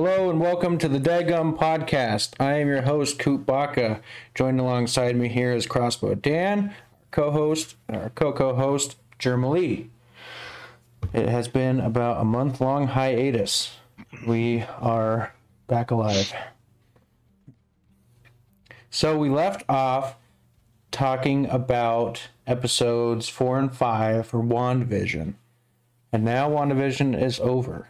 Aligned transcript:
Hello 0.00 0.30
and 0.30 0.38
welcome 0.40 0.78
to 0.78 0.86
the 0.88 1.00
Daggum 1.00 1.58
Podcast. 1.58 2.34
I 2.38 2.58
am 2.60 2.68
your 2.68 2.82
host, 2.82 3.18
Coop 3.18 3.44
Baca. 3.44 4.00
Joined 4.32 4.60
alongside 4.60 5.16
me 5.16 5.26
here 5.26 5.52
is 5.52 5.66
Crossbow 5.66 6.14
Dan, 6.14 6.72
co-host, 7.10 7.74
our 7.88 8.10
co-co-host, 8.10 8.94
Jermalee. 9.18 9.88
It 11.12 11.28
has 11.28 11.48
been 11.48 11.80
about 11.80 12.20
a 12.20 12.24
month-long 12.24 12.86
hiatus. 12.86 13.76
We 14.24 14.62
are 14.78 15.34
back 15.66 15.90
alive. 15.90 16.32
So 18.90 19.18
we 19.18 19.28
left 19.28 19.64
off 19.68 20.14
talking 20.92 21.46
about 21.46 22.28
episodes 22.46 23.28
four 23.28 23.58
and 23.58 23.74
five 23.74 24.28
for 24.28 24.40
WandaVision. 24.44 25.34
And 26.12 26.24
now 26.24 26.48
WandaVision 26.48 27.20
is 27.20 27.40
over. 27.40 27.88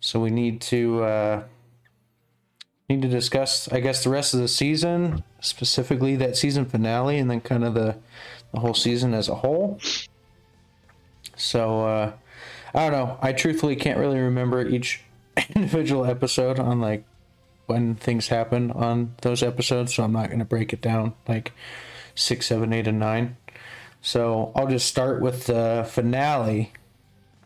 So 0.00 0.20
we 0.20 0.30
need 0.30 0.60
to 0.62 1.02
uh, 1.02 1.42
need 2.88 3.02
to 3.02 3.08
discuss, 3.08 3.70
I 3.70 3.80
guess, 3.80 4.04
the 4.04 4.10
rest 4.10 4.34
of 4.34 4.40
the 4.40 4.48
season, 4.48 5.24
specifically 5.40 6.16
that 6.16 6.36
season 6.36 6.64
finale, 6.64 7.18
and 7.18 7.30
then 7.30 7.40
kind 7.40 7.64
of 7.64 7.74
the 7.74 7.96
the 8.52 8.60
whole 8.60 8.74
season 8.74 9.14
as 9.14 9.28
a 9.28 9.36
whole. 9.36 9.78
So 11.36 11.86
uh, 11.86 12.12
I 12.74 12.90
don't 12.90 12.92
know. 12.92 13.18
I 13.20 13.32
truthfully 13.32 13.76
can't 13.76 13.98
really 13.98 14.18
remember 14.18 14.66
each 14.66 15.02
individual 15.54 16.04
episode 16.04 16.58
on 16.58 16.80
like 16.80 17.04
when 17.66 17.94
things 17.94 18.28
happen 18.28 18.70
on 18.70 19.14
those 19.22 19.42
episodes, 19.42 19.94
so 19.94 20.02
I'm 20.02 20.12
not 20.12 20.28
going 20.28 20.38
to 20.38 20.44
break 20.44 20.72
it 20.72 20.80
down 20.80 21.14
like 21.26 21.52
six, 22.14 22.46
seven, 22.46 22.72
eight, 22.72 22.86
and 22.86 22.98
nine. 22.98 23.36
So 24.00 24.52
I'll 24.54 24.68
just 24.68 24.86
start 24.86 25.20
with 25.20 25.46
the 25.46 25.86
finale, 25.90 26.72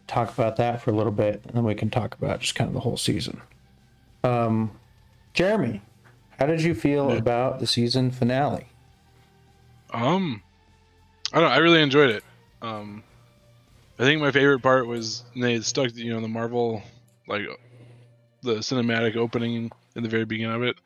talk 0.06 0.32
about 0.32 0.56
that 0.56 0.82
for 0.82 0.90
a 0.90 0.94
little 0.94 1.12
bit, 1.12 1.42
and 1.46 1.54
then 1.54 1.64
we 1.64 1.74
can 1.74 1.90
talk 1.90 2.14
about 2.14 2.40
just 2.40 2.54
kind 2.54 2.68
of 2.68 2.74
the 2.74 2.80
whole 2.80 2.96
season. 2.96 3.40
Um, 4.24 4.70
Jeremy, 5.34 5.80
how 6.38 6.46
did 6.46 6.62
you 6.62 6.74
feel 6.74 7.10
Yeah. 7.10 7.16
about 7.16 7.60
the 7.60 7.66
season 7.66 8.10
finale? 8.10 8.66
Um, 9.92 10.42
I 11.32 11.40
don't. 11.40 11.48
know, 11.48 11.54
I 11.54 11.58
really 11.58 11.82
enjoyed 11.82 12.10
it. 12.10 12.24
Um, 12.62 13.02
I 13.98 14.04
think 14.04 14.20
my 14.20 14.30
favorite 14.30 14.60
part 14.60 14.86
was 14.86 15.24
they 15.36 15.60
stuck, 15.60 15.94
you 15.94 16.12
know, 16.12 16.20
the 16.20 16.28
Marvel 16.28 16.82
like 17.28 17.42
the 18.42 18.54
cinematic 18.56 19.16
opening 19.16 19.70
in 19.94 20.02
the 20.02 20.08
very 20.08 20.24
beginning 20.24 20.54
of 20.56 20.62
it, 20.62 20.76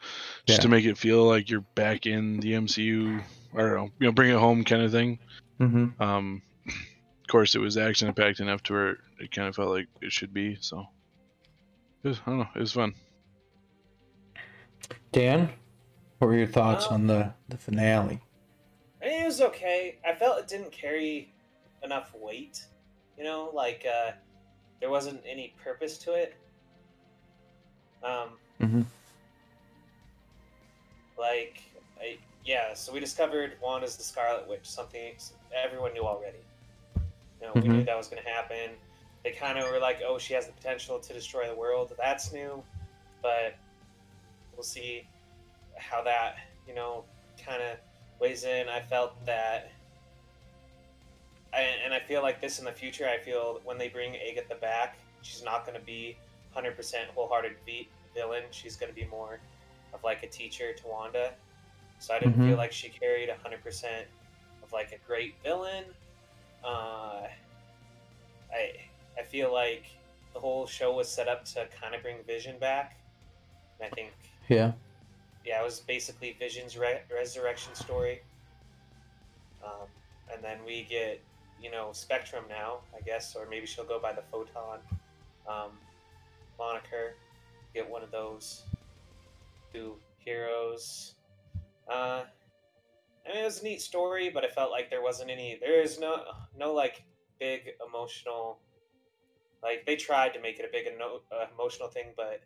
just 0.47 0.59
Yeah. 0.59 0.63
to 0.65 0.69
make 0.69 0.85
it 0.85 0.99
feel 0.99 1.25
like 1.25 1.49
you're 1.49 1.65
back 1.75 2.05
in 2.07 2.41
the 2.41 2.53
MCU. 2.55 3.23
I 3.55 3.59
don't 3.59 3.75
know, 3.75 3.91
you 3.99 4.07
know, 4.07 4.13
bring 4.13 4.31
it 4.31 4.37
home 4.39 4.65
kind 4.65 4.83
of 4.83 4.91
thing. 4.93 5.19
Mm-hmm. 5.61 6.03
Um, 6.03 6.43
of 6.67 7.29
course, 7.29 7.55
it 7.55 7.61
was 7.61 7.77
action 7.79 8.13
packed 8.13 8.41
enough 8.41 8.63
to 8.65 8.73
where 8.75 8.99
it 9.19 9.31
kind 9.33 9.49
of 9.49 9.57
felt 9.57 9.71
like 9.71 9.89
it 10.03 10.13
should 10.13 10.33
be. 10.35 10.57
So, 10.61 10.87
it 12.03 12.09
was, 12.09 12.21
I 12.27 12.31
don't 12.31 12.39
know, 12.41 12.49
it 12.55 12.61
was 12.61 12.73
fun. 12.73 12.95
Dan, 15.13 15.49
what 16.19 16.29
were 16.29 16.37
your 16.37 16.47
thoughts 16.47 16.87
Um, 16.89 16.95
on 16.95 17.07
the 17.07 17.33
the 17.49 17.57
finale? 17.57 18.21
I 19.03 19.07
mean, 19.09 19.23
it 19.23 19.27
was 19.27 19.41
okay. 19.41 19.99
I 20.07 20.15
felt 20.15 20.39
it 20.39 20.49
didn't 20.49 20.73
carry 20.73 21.33
enough 21.83 22.15
weight. 22.15 22.65
You 23.19 23.25
know, 23.25 23.51
like 23.55 23.87
uh, 23.87 24.13
there 24.81 24.91
wasn't 24.91 25.23
any 25.27 25.55
purpose 25.63 25.99
to 25.99 26.13
it. 26.15 26.37
Um, 28.05 28.29
mm-hmm. 28.61 28.83
like, 31.19 31.63
I, 32.01 32.19
yeah. 32.45 32.75
So 32.75 32.93
we 32.93 33.01
discovered 33.01 33.55
Wanda's 33.63 33.97
the 33.97 34.03
Scarlet 34.03 34.47
Witch, 34.49 34.69
something 34.69 35.15
everyone 35.55 35.93
knew 35.95 36.03
already. 36.03 36.39
You 37.41 37.47
know, 37.47 37.53
we 37.55 37.61
knew 37.63 37.83
Mhm. 37.83 37.87
that 37.87 37.97
was 37.97 38.09
going 38.09 38.23
to 38.23 38.29
happen. 38.29 38.71
They 39.27 39.33
kind 39.33 39.59
of 39.59 39.69
were 39.73 39.81
like, 39.81 40.03
"Oh, 40.07 40.19
she 40.19 40.35
has 40.35 40.47
the 40.47 40.53
potential 40.53 41.01
to 41.01 41.13
destroy 41.13 41.49
the 41.49 41.55
world." 41.57 41.93
That's 41.99 42.33
new, 42.33 42.63
but 43.21 43.57
we'll 44.55 44.63
see 44.63 45.05
how 45.77 46.01
that 46.05 46.37
you 46.69 46.77
know 46.77 47.03
kind 47.45 47.61
of 47.61 47.77
weighs 48.21 48.45
in. 48.45 48.69
I 48.69 48.81
felt 48.81 49.15
that, 49.27 49.73
I, 51.53 51.59
and 51.85 51.93
I 51.93 51.99
feel 51.99 52.23
like 52.23 52.41
this 52.41 52.61
in 52.61 52.65
the 52.65 52.71
future. 52.71 53.09
I 53.09 53.19
feel 53.19 53.61
when 53.65 53.79
they 53.79 53.89
bring 53.89 54.17
Agatha 54.17 54.55
back, 54.55 54.97
she's 55.23 55.43
not 55.43 55.67
going 55.67 55.77
to 55.77 55.85
be 55.85 56.17
100% 56.55 57.07
wholehearted 57.13 57.57
vi- 57.67 57.89
villain. 58.15 58.45
She's 58.53 58.77
going 58.77 58.93
to 58.93 58.95
be 58.95 59.07
more 59.07 59.41
of 59.93 60.05
like 60.05 60.23
a 60.23 60.29
teacher 60.29 60.73
to 60.73 60.87
Wanda. 60.87 61.35
So 61.99 62.15
I 62.15 62.21
didn't 62.21 62.39
Mhm. 62.39 62.47
feel 62.51 62.57
like 62.59 62.71
she 62.71 62.91
carried 62.91 63.29
100% 63.29 64.07
of 64.63 64.73
like 64.73 64.93
a 64.93 64.99
great 65.05 65.35
villain. 65.43 65.87
Uh, 66.63 67.27
I 68.53 68.73
I 69.19 69.23
feel 69.23 69.53
like 69.53 69.85
the 70.35 70.41
whole 70.41 70.67
show 70.67 70.95
was 70.95 71.09
set 71.09 71.29
up 71.29 71.45
to 71.47 71.67
kind 71.81 71.95
of 71.95 72.03
bring 72.03 72.17
Vision 72.27 72.59
back. 72.59 72.99
And 73.81 73.91
I 73.91 73.95
think 73.95 74.13
Yeah. 74.49 74.73
yeah, 75.45 75.61
it 75.61 75.65
was 75.65 75.81
basically 75.81 76.37
Vision's 76.39 76.77
re- 76.77 77.03
resurrection 77.13 77.75
story. 77.75 78.23
Um, 79.65 79.89
and 80.33 80.43
then 80.43 80.59
we 80.67 80.83
get, 80.83 81.21
you 81.61 81.71
know, 81.71 81.91
Spectrum 81.93 82.45
now, 82.49 82.81
I 82.97 83.01
guess, 83.01 83.35
or 83.35 83.47
maybe 83.49 83.67
she'll 83.67 83.85
go 83.85 83.99
by 83.99 84.13
the 84.13 84.23
Photon 84.31 84.81
um, 85.49 85.71
moniker. 86.59 87.15
Get 87.75 87.89
one 87.89 88.03
of 88.03 88.11
those 88.11 88.63
two 89.73 89.97
heroes. 90.19 91.15
Uh, 91.89 92.23
I 93.25 93.29
mean, 93.33 93.43
it 93.43 93.45
was 93.45 93.61
a 93.61 93.65
neat 93.65 93.81
story, 93.83 94.31
but 94.31 94.45
I 94.45 94.49
felt 94.49 94.71
like 94.71 94.91
there 94.91 95.03
wasn't 95.03 95.31
any. 95.31 95.59
There 95.61 95.81
is 95.81 95.99
no, 95.99 96.23
no 96.59 96.73
like 96.73 97.03
big 97.41 97.73
emotional. 97.87 98.59
Like 99.67 99.85
they 99.85 99.97
tried 99.97 100.33
to 100.35 100.41
make 100.41 100.61
it 100.61 100.65
a 100.65 100.71
big 100.71 100.87
eno- 100.87 101.23
uh, 101.33 101.47
emotional 101.53 101.89
thing, 101.89 102.13
but 102.17 102.41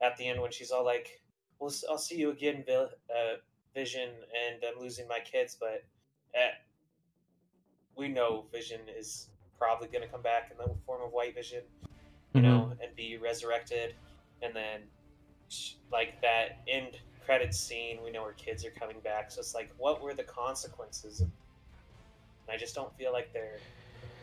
at 0.00 0.16
the 0.16 0.26
end 0.26 0.40
when 0.40 0.50
she's 0.50 0.70
all 0.70 0.86
like, 0.86 1.20
"Well, 1.58 1.70
I'll 1.90 1.98
see 1.98 2.16
you 2.16 2.30
again, 2.30 2.64
Vil- 2.66 2.90
uh, 3.14 3.34
Vision, 3.74 4.08
and 4.08 4.64
I'm 4.64 4.80
losing 4.80 5.06
my 5.06 5.20
kids," 5.20 5.54
but 5.60 5.84
uh, 6.34 6.54
we 7.94 8.08
know 8.08 8.46
Vision 8.50 8.80
is 8.88 9.28
probably 9.58 9.88
going 9.88 10.02
to 10.02 10.08
come 10.08 10.22
back 10.22 10.50
in 10.50 10.56
the 10.56 10.74
form 10.86 11.02
of 11.02 11.12
White 11.12 11.34
Vision, 11.34 11.62
you 12.32 12.40
know, 12.40 12.72
and 12.82 12.96
be 12.96 13.18
resurrected, 13.18 13.94
and 14.40 14.56
then 14.56 14.80
like 15.92 16.22
that 16.22 16.62
end 16.66 16.96
credit 17.26 17.54
scene, 17.54 17.98
we 18.02 18.10
know 18.10 18.24
her 18.24 18.32
kids 18.32 18.64
are 18.64 18.70
coming 18.70 19.00
back. 19.00 19.30
So 19.30 19.40
it's 19.40 19.54
like, 19.54 19.70
what 19.76 20.00
were 20.00 20.14
the 20.14 20.24
consequences? 20.24 21.20
And 21.20 21.30
I 22.48 22.56
just 22.56 22.74
don't 22.74 22.96
feel 22.96 23.12
like 23.12 23.32
there, 23.34 23.56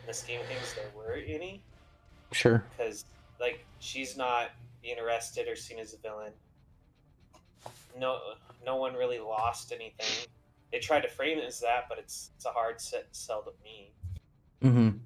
in 0.00 0.06
the 0.08 0.14
scheme 0.14 0.40
of 0.40 0.46
things, 0.46 0.74
there 0.74 0.90
were 0.96 1.14
any 1.14 1.62
Sure. 2.34 2.64
because 2.76 3.04
like 3.40 3.64
she's 3.78 4.16
not 4.16 4.50
being 4.82 4.98
arrested 4.98 5.48
or 5.48 5.56
seen 5.56 5.78
as 5.78 5.94
a 5.94 5.98
villain. 5.98 6.32
No, 7.98 8.18
no 8.64 8.76
one 8.76 8.94
really 8.94 9.18
lost 9.18 9.72
anything. 9.72 10.26
They 10.72 10.78
tried 10.80 11.00
to 11.02 11.08
frame 11.08 11.38
it 11.38 11.44
as 11.44 11.60
that, 11.60 11.84
but 11.88 11.98
it's 11.98 12.30
it's 12.36 12.44
a 12.46 12.50
hard 12.50 12.80
set 12.80 13.06
sell 13.12 13.42
to 13.42 13.52
me. 13.62 13.92
Mm-hmm. 14.62 14.96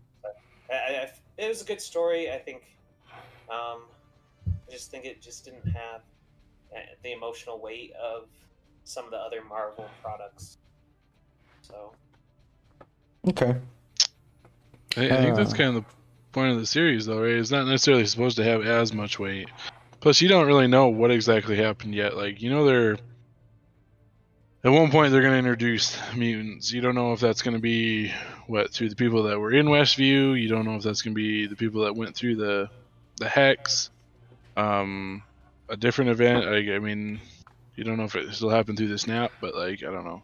I, 0.70 0.74
I, 0.74 1.10
it 1.36 1.48
was 1.48 1.62
a 1.62 1.64
good 1.64 1.80
story. 1.80 2.30
I 2.32 2.38
think. 2.38 2.62
Um, 3.50 3.82
I 4.46 4.70
just 4.70 4.90
think 4.90 5.04
it 5.06 5.22
just 5.22 5.44
didn't 5.44 5.66
have 5.66 6.00
uh, 6.76 6.80
the 7.02 7.12
emotional 7.12 7.58
weight 7.60 7.92
of 7.94 8.26
some 8.84 9.04
of 9.06 9.10
the 9.10 9.16
other 9.18 9.42
Marvel 9.48 9.88
products. 10.02 10.58
So 11.62 11.92
Okay. 13.26 13.54
I, 14.96 15.04
I 15.06 15.16
think 15.22 15.36
that's 15.36 15.52
Uh. 15.52 15.56
kind 15.56 15.76
of 15.76 15.84
the 15.84 15.90
point 16.38 16.52
of 16.52 16.60
the 16.60 16.66
series, 16.66 17.06
though, 17.06 17.20
right? 17.20 17.32
It's 17.32 17.50
not 17.50 17.66
necessarily 17.66 18.06
supposed 18.06 18.36
to 18.36 18.44
have 18.44 18.64
as 18.64 18.92
much 18.92 19.18
weight. 19.18 19.48
Plus, 19.98 20.22
you 20.22 20.28
don't 20.28 20.46
really 20.46 20.68
know 20.68 20.86
what 20.86 21.10
exactly 21.10 21.56
happened 21.56 21.96
yet. 21.96 22.16
Like, 22.16 22.40
you 22.40 22.48
know, 22.48 22.64
they're 22.64 22.96
at 24.62 24.70
one 24.70 24.92
point 24.92 25.10
they're 25.10 25.20
going 25.22 25.32
to 25.32 25.38
introduce 25.38 25.98
mutants. 26.14 26.70
You 26.72 26.80
don't 26.80 26.94
know 26.94 27.12
if 27.12 27.18
that's 27.18 27.42
going 27.42 27.56
to 27.56 27.60
be 27.60 28.12
what 28.46 28.72
through 28.72 28.90
the 28.90 28.94
people 28.94 29.24
that 29.24 29.40
were 29.40 29.52
in 29.52 29.66
Westview. 29.66 30.40
You 30.40 30.48
don't 30.48 30.64
know 30.64 30.76
if 30.76 30.84
that's 30.84 31.02
going 31.02 31.14
to 31.14 31.20
be 31.20 31.48
the 31.48 31.56
people 31.56 31.82
that 31.84 31.96
went 31.96 32.14
through 32.14 32.36
the 32.36 32.70
the 33.16 33.28
hex. 33.28 33.90
Um, 34.56 35.24
a 35.68 35.76
different 35.76 36.12
event. 36.12 36.44
I 36.46 36.78
mean, 36.78 37.20
you 37.74 37.82
don't 37.82 37.96
know 37.96 38.04
if 38.04 38.14
it 38.14 38.32
still 38.32 38.50
happened 38.50 38.78
through 38.78 38.88
the 38.88 38.98
snap, 38.98 39.32
but 39.40 39.56
like, 39.56 39.82
I 39.82 39.90
don't 39.90 40.04
know. 40.04 40.22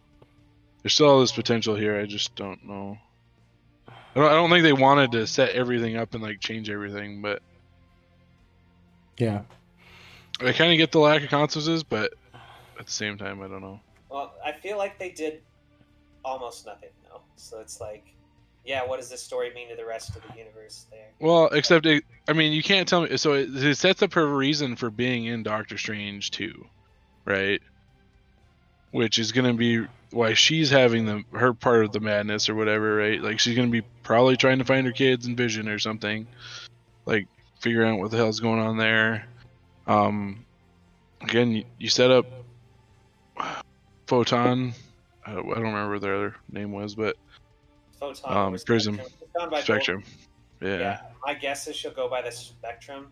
There's 0.82 0.94
still 0.94 1.08
all 1.08 1.20
this 1.20 1.32
potential 1.32 1.74
here. 1.74 1.98
I 1.98 2.06
just 2.06 2.36
don't 2.36 2.64
know. 2.64 2.98
I 4.14 4.20
don't, 4.20 4.30
I 4.30 4.34
don't 4.34 4.50
think 4.50 4.62
they 4.62 4.72
wanted 4.72 5.12
to 5.12 5.26
set 5.26 5.50
everything 5.50 5.96
up 5.96 6.14
and 6.14 6.22
like 6.22 6.40
change 6.40 6.70
everything, 6.70 7.20
but 7.22 7.42
Yeah. 9.18 9.42
I 10.40 10.52
kind 10.52 10.72
of 10.72 10.78
get 10.78 10.92
the 10.92 10.98
lack 10.98 11.22
of 11.22 11.30
consequences, 11.30 11.82
but 11.82 12.14
at 12.78 12.86
the 12.86 12.92
same 12.92 13.18
time, 13.18 13.40
I 13.42 13.48
don't 13.48 13.60
know. 13.60 13.80
Well, 14.10 14.34
I 14.44 14.52
feel 14.52 14.78
like 14.78 14.98
they 14.98 15.10
did 15.10 15.42
almost 16.24 16.66
nothing 16.66 16.90
though. 17.08 17.20
So 17.36 17.60
it's 17.60 17.80
like, 17.80 18.04
yeah, 18.64 18.84
what 18.84 18.98
does 18.98 19.10
this 19.10 19.22
story 19.22 19.52
mean 19.54 19.68
to 19.68 19.76
the 19.76 19.84
rest 19.84 20.16
of 20.16 20.22
the 20.22 20.38
universe 20.38 20.86
there? 20.90 21.08
Well, 21.20 21.46
except 21.48 21.86
it, 21.86 22.04
I 22.28 22.32
mean, 22.32 22.52
you 22.52 22.62
can't 22.62 22.88
tell 22.88 23.02
me. 23.02 23.16
So 23.16 23.34
it, 23.34 23.54
it 23.54 23.76
sets 23.76 24.02
up 24.02 24.14
her 24.14 24.26
reason 24.26 24.76
for 24.76 24.90
being 24.90 25.26
in 25.26 25.42
Doctor 25.42 25.76
Strange 25.78 26.30
too, 26.30 26.66
right? 27.24 27.60
Which 28.92 29.18
is 29.18 29.32
gonna 29.32 29.54
be 29.54 29.86
why 30.14 30.34
she's 30.34 30.70
having 30.70 31.04
the 31.06 31.24
her 31.36 31.52
part 31.52 31.84
of 31.84 31.92
the 31.92 32.00
madness 32.00 32.48
or 32.48 32.54
whatever, 32.54 32.96
right? 32.96 33.20
Like 33.20 33.40
she's 33.40 33.56
gonna 33.56 33.68
be 33.68 33.82
probably 34.02 34.36
trying 34.36 34.58
to 34.58 34.64
find 34.64 34.86
her 34.86 34.92
kids 34.92 35.26
and 35.26 35.36
Vision 35.36 35.68
or 35.68 35.78
something, 35.78 36.26
like 37.06 37.26
figuring 37.60 37.92
out 37.94 37.98
what 37.98 38.10
the 38.10 38.16
hell's 38.16 38.40
going 38.40 38.60
on 38.60 38.76
there. 38.76 39.26
Um, 39.86 40.44
again, 41.20 41.52
you, 41.52 41.64
you 41.78 41.88
set 41.88 42.10
up 42.10 42.26
Photon. 44.06 44.74
I 45.26 45.32
don't, 45.34 45.50
I 45.50 45.54
don't 45.54 45.64
remember 45.64 45.92
what 45.92 46.02
their 46.02 46.14
other 46.16 46.36
name 46.50 46.72
was, 46.72 46.94
but 46.94 47.16
Photon 47.98 48.36
Um, 48.54 48.58
Prism. 48.64 48.96
Spectrum. 48.96 49.62
Spectrum. 49.62 50.04
Yeah. 50.60 50.78
Yeah. 50.78 51.00
my 51.24 51.34
guess 51.34 51.66
is 51.66 51.76
she'll 51.76 51.90
go 51.92 52.08
by 52.08 52.22
the 52.22 52.30
Spectrum 52.30 53.08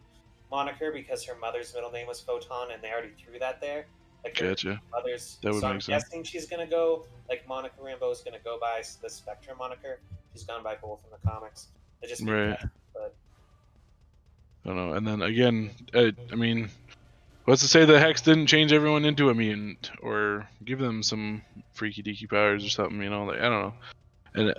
moniker 0.50 0.92
because 0.92 1.24
her 1.24 1.34
mother's 1.36 1.74
middle 1.74 1.90
name 1.90 2.06
was 2.06 2.20
Photon, 2.20 2.70
and 2.72 2.82
they 2.82 2.90
already 2.92 3.12
threw 3.18 3.38
that 3.38 3.60
there. 3.60 3.86
Like 4.24 4.38
Gotcha. 4.38 4.80
mother's. 4.92 5.38
That 5.42 5.52
would 5.52 5.60
so 5.60 5.66
I'm 5.68 5.80
sense. 5.80 6.04
guessing 6.04 6.22
she's 6.22 6.46
gonna 6.46 6.66
go 6.66 7.06
like 7.28 7.46
Monica 7.48 7.80
Rambeau 7.80 8.12
is 8.12 8.20
gonna 8.20 8.38
go 8.44 8.58
by 8.60 8.82
the 9.02 9.10
Spectrum 9.10 9.58
moniker. 9.58 10.00
She's 10.32 10.44
gone 10.44 10.62
by 10.62 10.76
both 10.76 11.04
in 11.04 11.10
the 11.10 11.28
comics. 11.28 11.68
They 12.00 12.08
just 12.08 12.22
Right. 12.22 12.50
that, 12.50 12.70
but 12.94 13.14
I 14.64 14.68
don't 14.68 14.76
know. 14.76 14.92
And 14.94 15.06
then 15.06 15.22
again, 15.22 15.70
I, 15.92 16.12
I 16.30 16.36
mean, 16.36 16.70
what's 17.44 17.62
to 17.62 17.68
say 17.68 17.84
the 17.84 17.98
Hex 17.98 18.22
didn't 18.22 18.46
change 18.46 18.72
everyone 18.72 19.04
into 19.04 19.28
a 19.28 19.34
mutant 19.34 19.90
or 20.00 20.48
give 20.64 20.78
them 20.78 21.02
some 21.02 21.42
freaky 21.72 22.02
deaky 22.02 22.28
powers 22.28 22.64
or 22.64 22.70
something? 22.70 23.02
You 23.02 23.10
know, 23.10 23.24
like 23.24 23.38
I 23.38 23.48
don't 23.48 23.62
know. 23.62 23.74
And 24.34 24.54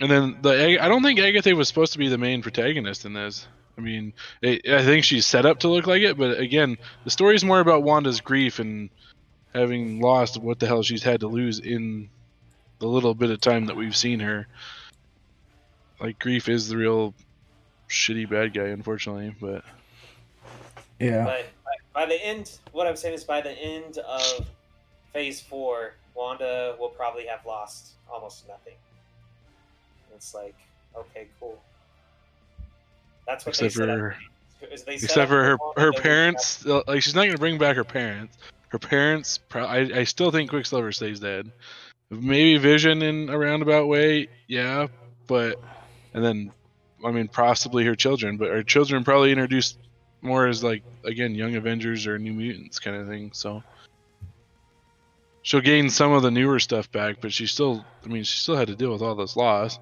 and 0.00 0.10
then 0.10 0.38
the 0.42 0.78
I 0.82 0.88
don't 0.88 1.02
think 1.02 1.18
Agatha 1.18 1.54
was 1.54 1.68
supposed 1.68 1.92
to 1.92 1.98
be 1.98 2.08
the 2.08 2.18
main 2.18 2.42
protagonist 2.42 3.04
in 3.04 3.12
this. 3.12 3.46
I 3.76 3.80
mean, 3.80 4.12
it, 4.42 4.68
I 4.68 4.84
think 4.84 5.04
she's 5.04 5.24
set 5.24 5.46
up 5.46 5.60
to 5.60 5.68
look 5.68 5.86
like 5.86 6.02
it, 6.02 6.16
but 6.16 6.38
again, 6.38 6.78
the 7.04 7.10
story 7.10 7.36
is 7.36 7.44
more 7.44 7.60
about 7.60 7.84
Wanda's 7.84 8.20
grief 8.20 8.58
and 8.58 8.90
having 9.54 10.00
lost 10.00 10.36
what 10.36 10.58
the 10.58 10.66
hell 10.66 10.82
she's 10.82 11.02
had 11.02 11.20
to 11.20 11.28
lose 11.28 11.60
in 11.60 12.10
the 12.80 12.86
little 12.86 13.14
bit 13.14 13.30
of 13.30 13.40
time 13.40 13.66
that 13.66 13.76
we've 13.76 13.96
seen 13.96 14.20
her. 14.20 14.48
Like 16.00 16.18
grief 16.18 16.48
is 16.48 16.68
the 16.68 16.76
real 16.76 17.14
shitty 17.88 18.28
bad 18.28 18.52
guy, 18.54 18.66
unfortunately. 18.66 19.34
But 19.40 19.64
Yeah. 20.98 21.24
but 21.24 21.46
by, 21.64 22.00
by 22.02 22.06
the 22.06 22.24
end, 22.24 22.58
what 22.72 22.86
I'm 22.86 22.96
saying 22.96 23.14
is 23.14 23.24
by 23.24 23.40
the 23.40 23.52
end 23.52 23.98
of 23.98 24.46
Phase 25.12 25.40
Four, 25.40 25.94
Wanda 26.14 26.76
will 26.78 26.90
probably 26.90 27.26
have 27.26 27.44
lost 27.46 27.92
almost 28.10 28.46
nothing. 28.48 28.74
It's 30.18 30.34
like, 30.34 30.56
okay, 30.96 31.28
cool. 31.38 31.60
That's 33.24 33.46
what 33.46 33.50
except 33.50 33.76
they 33.76 33.86
said. 33.86 33.88
for 33.88 34.16
they 34.60 34.98
set 34.98 35.04
except 35.04 35.28
for 35.28 35.44
her 35.44 35.58
her 35.76 35.92
parents, 35.92 36.66
uh, 36.66 36.82
like 36.88 37.02
she's 37.02 37.14
not 37.14 37.26
gonna 37.26 37.38
bring 37.38 37.56
back 37.56 37.76
her 37.76 37.84
parents. 37.84 38.36
Her 38.70 38.80
parents, 38.80 39.38
pro- 39.38 39.64
I 39.64 39.78
I 40.00 40.04
still 40.04 40.32
think 40.32 40.50
Quicksilver 40.50 40.90
stays 40.90 41.20
dead. 41.20 41.52
Maybe 42.10 42.58
Vision 42.58 43.00
in 43.02 43.28
a 43.28 43.38
roundabout 43.38 43.86
way, 43.86 44.28
yeah, 44.48 44.88
but 45.28 45.60
and 46.14 46.24
then 46.24 46.50
I 47.06 47.12
mean 47.12 47.28
possibly 47.28 47.84
her 47.84 47.94
children, 47.94 48.38
but 48.38 48.48
her 48.48 48.64
children 48.64 49.04
probably 49.04 49.30
introduced 49.30 49.78
more 50.20 50.48
as 50.48 50.64
like 50.64 50.82
again 51.04 51.36
young 51.36 51.54
Avengers 51.54 52.08
or 52.08 52.18
New 52.18 52.32
Mutants 52.32 52.80
kind 52.80 52.96
of 52.96 53.06
thing. 53.06 53.30
So 53.34 53.62
she'll 55.42 55.60
gain 55.60 55.90
some 55.90 56.10
of 56.10 56.22
the 56.22 56.30
newer 56.32 56.58
stuff 56.58 56.90
back, 56.90 57.18
but 57.20 57.32
she 57.32 57.46
still, 57.46 57.84
I 58.04 58.08
mean, 58.08 58.24
she 58.24 58.38
still 58.38 58.56
had 58.56 58.66
to 58.66 58.74
deal 58.74 58.92
with 58.92 59.00
all 59.00 59.14
this 59.14 59.36
loss. 59.36 59.78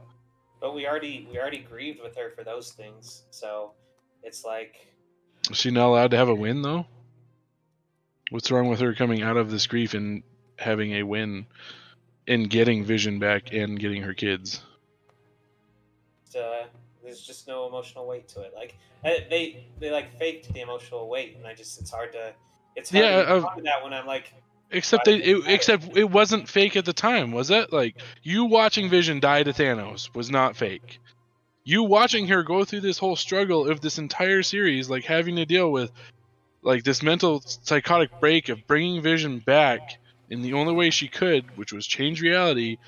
But 0.67 0.75
we 0.75 0.85
already 0.85 1.29
we 1.31 1.39
already 1.39 1.59
grieved 1.59 2.01
with 2.03 2.17
her 2.17 2.33
for 2.35 2.43
those 2.43 2.73
things, 2.73 3.23
so 3.31 3.75
it's 4.25 4.45
like 4.45 4.89
Is 5.51 5.57
she 5.59 5.71
not 5.71 5.87
allowed 5.89 6.11
to 6.13 6.17
have 6.17 6.29
a 6.29 6.35
win 6.35 6.63
though? 6.63 6.87
What's 8.31 8.51
wrong 8.51 8.69
with 8.69 8.81
her 8.81 8.95
coming 8.95 9.23
out 9.23 9.37
of 9.37 9.49
this 9.51 9.69
grief 9.69 9.95
and 9.95 10.25
having 10.59 10.93
a 10.95 11.05
win 11.05 11.47
and 12.27 12.51
getting 12.51 12.85
Vision 12.85 13.21
back 13.21 13.53
and 13.53 13.79
getting 13.79 14.03
her 14.03 14.15
kids? 14.15 14.61
uh, 16.37 16.65
there's 17.03 17.21
just 17.23 17.49
no 17.49 17.67
emotional 17.67 18.07
weight 18.07 18.29
to 18.29 18.43
it. 18.43 18.53
Like 18.55 18.77
eh, 19.05 19.21
they 19.31 19.67
they 19.79 19.91
like 19.91 20.17
faked 20.19 20.53
the 20.53 20.61
emotional 20.61 21.09
weight, 21.09 21.37
and 21.37 21.47
I 21.47 21.55
just 21.55 21.81
it's 21.81 21.91
hard 21.91 22.13
to 22.13 22.35
it's 22.77 22.91
hard 22.91 23.05
Yeah, 23.05 23.11
to 23.11 23.25
uh, 23.27 23.41
to 23.57 23.63
that 23.63 23.83
when 23.83 23.93
I'm 23.93 24.07
like 24.07 24.33
Except 24.71 25.05
they, 25.05 25.17
it 25.17 25.39
it, 25.39 25.49
except 25.49 25.97
it 25.97 26.11
wasn't 26.11 26.49
fake 26.49 26.77
at 26.77 26.85
the 26.85 26.93
time, 26.93 27.33
was 27.33 27.51
it? 27.51 27.73
Like 27.73 27.97
you 28.23 28.45
watching 28.45 28.91
Vision 28.91 29.21
die 29.21 29.43
to 29.43 29.53
Thanos 29.53 30.15
was 30.15 30.31
not 30.31 30.57
fake. 30.57 30.99
You 31.65 31.83
watching 31.85 32.29
her 32.29 32.43
go 32.43 32.65
through 32.65 32.81
this 32.81 32.99
whole 32.99 33.17
struggle 33.17 33.69
of 33.69 33.81
this 33.81 33.99
entire 33.99 34.43
series, 34.43 34.91
like 34.91 35.05
having 35.05 35.37
to 35.37 35.47
deal 35.47 35.71
with 35.71 35.91
like 36.63 36.83
this 36.83 37.03
mental 37.03 37.43
psychotic 37.45 38.21
break 38.21 38.49
of 38.49 38.67
bringing 38.67 39.01
Vision 39.01 39.39
back 39.39 39.99
in 40.31 40.43
the 40.43 40.55
only 40.55 40.75
way 40.75 40.91
she 40.91 41.09
could, 41.09 41.57
which 41.57 41.73
was 41.73 41.87
change 41.87 42.21
reality. 42.21 42.79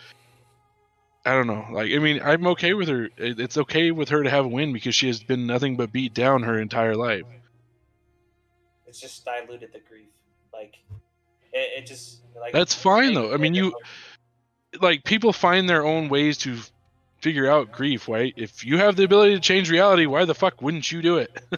I 1.24 1.32
don't 1.32 1.46
know. 1.46 1.66
Like, 1.70 1.92
I 1.92 1.98
mean, 1.98 2.20
I'm 2.22 2.46
okay 2.48 2.74
with 2.74 2.88
her. 2.88 3.08
It's 3.16 3.58
okay 3.58 3.90
with 3.90 4.08
her 4.08 4.22
to 4.22 4.30
have 4.30 4.46
a 4.46 4.48
win 4.48 4.72
because 4.72 4.94
she 4.94 5.08
has 5.08 5.22
been 5.22 5.46
nothing 5.46 5.76
but 5.76 5.92
beat 5.92 6.14
down 6.14 6.42
her 6.42 6.58
entire 6.58 6.96
life. 6.96 7.24
it's 8.86 9.00
just 9.00 9.24
diluted 9.24 9.72
the 9.72 9.80
grief. 9.80 10.08
Like 10.52 10.78
it, 11.58 11.70
it 11.78 11.86
just 11.86 12.20
like 12.40 12.52
That's 12.52 12.74
fine 12.74 13.14
though. 13.14 13.32
I 13.32 13.36
mean, 13.36 13.54
you 13.54 13.74
like 14.80 15.04
people 15.04 15.32
find 15.32 15.68
their 15.68 15.84
own 15.84 16.08
ways 16.08 16.38
to 16.38 16.58
figure 17.20 17.50
out 17.50 17.72
grief, 17.72 18.08
right? 18.08 18.32
If 18.36 18.64
you 18.64 18.78
have 18.78 18.96
the 18.96 19.04
ability 19.04 19.34
to 19.34 19.40
change 19.40 19.70
reality, 19.70 20.06
why 20.06 20.24
the 20.24 20.34
fuck 20.34 20.62
wouldn't 20.62 20.90
you 20.90 21.02
do 21.02 21.18
it? 21.18 21.30
I 21.52 21.56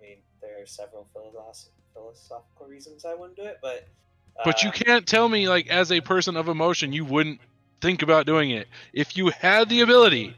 mean, 0.00 0.16
there 0.40 0.62
are 0.62 0.66
several 0.66 1.06
philosophical 1.94 2.66
reasons 2.66 3.04
I 3.04 3.14
wouldn't 3.14 3.36
do 3.36 3.44
it, 3.44 3.58
but 3.62 3.88
but 4.44 4.62
you 4.62 4.70
uh, 4.70 4.72
can't 4.72 5.06
tell 5.06 5.28
me 5.28 5.48
like 5.48 5.68
as 5.68 5.90
a 5.92 6.00
person 6.00 6.36
of 6.36 6.48
emotion 6.48 6.92
you 6.92 7.04
wouldn't 7.04 7.40
think 7.80 8.02
about 8.02 8.26
doing 8.26 8.50
it. 8.50 8.68
If 8.92 9.16
you 9.16 9.28
had 9.28 9.68
the 9.68 9.80
ability, 9.80 10.36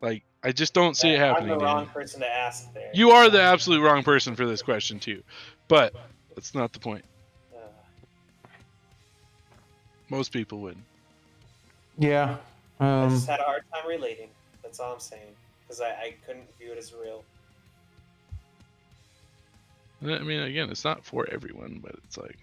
like 0.00 0.24
I 0.42 0.52
just 0.52 0.72
don't 0.72 0.96
see 0.96 1.10
it 1.10 1.20
I'm 1.20 1.20
happening. 1.20 1.48
the 1.50 1.58
wrong 1.58 1.84
Danny. 1.84 1.90
person 1.92 2.20
to 2.20 2.26
ask 2.26 2.72
there. 2.72 2.90
You 2.94 3.10
are 3.10 3.28
the 3.28 3.42
absolute 3.42 3.82
wrong 3.82 4.02
person 4.02 4.34
for 4.34 4.46
this 4.46 4.62
question 4.62 4.98
too. 4.98 5.22
But 5.68 5.94
that's 6.34 6.54
not 6.54 6.72
the 6.72 6.78
point. 6.78 7.04
Uh, 7.54 7.58
Most 10.08 10.32
people 10.32 10.60
would. 10.60 10.78
Yeah. 11.98 12.36
I 12.78 13.02
Um, 13.02 13.10
just 13.10 13.28
had 13.28 13.40
a 13.40 13.44
hard 13.44 13.64
time 13.72 13.86
relating. 13.86 14.28
That's 14.62 14.80
all 14.80 14.94
I'm 14.94 15.00
saying 15.00 15.34
because 15.62 15.80
I, 15.82 15.88
I 15.90 16.14
couldn't 16.26 16.48
view 16.58 16.72
it 16.72 16.78
as 16.78 16.94
real. 16.94 17.22
I 20.02 20.18
mean, 20.20 20.40
again, 20.40 20.70
it's 20.70 20.84
not 20.84 21.04
for 21.04 21.28
everyone, 21.30 21.80
but 21.82 21.94
it's 22.06 22.16
like 22.16 22.38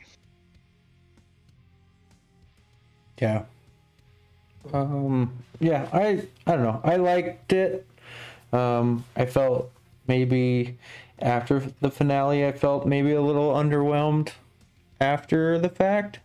yeah. 3.19 3.45
Um, 4.73 5.33
yeah, 5.59 5.87
I 5.91 6.27
I 6.45 6.51
don't 6.53 6.63
know. 6.63 6.81
I 6.83 6.95
liked 6.97 7.53
it. 7.53 7.85
Um, 8.53 9.05
I 9.15 9.25
felt 9.25 9.71
maybe 10.07 10.77
after 11.19 11.63
the 11.81 11.91
finale, 11.91 12.45
I 12.45 12.51
felt 12.51 12.85
maybe 12.85 13.11
a 13.13 13.21
little 13.21 13.53
underwhelmed 13.53 14.31
after 15.01 15.59
the 15.59 15.69
fact. 15.69 16.19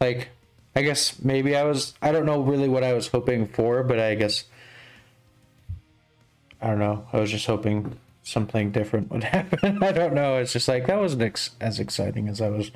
Like, 0.00 0.28
I 0.74 0.82
guess 0.82 1.22
maybe 1.22 1.56
I 1.56 1.64
was. 1.64 1.94
I 2.02 2.12
don't 2.12 2.26
know 2.26 2.40
really 2.42 2.68
what 2.68 2.84
I 2.84 2.92
was 2.92 3.08
hoping 3.08 3.46
for, 3.46 3.82
but 3.82 3.98
I 3.98 4.14
guess 4.14 4.44
I 6.60 6.68
don't 6.68 6.78
know. 6.78 7.06
I 7.12 7.18
was 7.20 7.30
just 7.30 7.46
hoping 7.46 7.98
something 8.24 8.70
different 8.70 9.10
would 9.10 9.24
happen. 9.24 9.82
I 9.82 9.92
don't 9.92 10.14
know. 10.14 10.38
It's 10.38 10.52
just 10.52 10.68
like 10.68 10.86
that 10.86 10.98
wasn't 10.98 11.22
ex- 11.22 11.50
as 11.60 11.78
exciting 11.80 12.28
as 12.28 12.40
I 12.40 12.48
was 12.48 12.70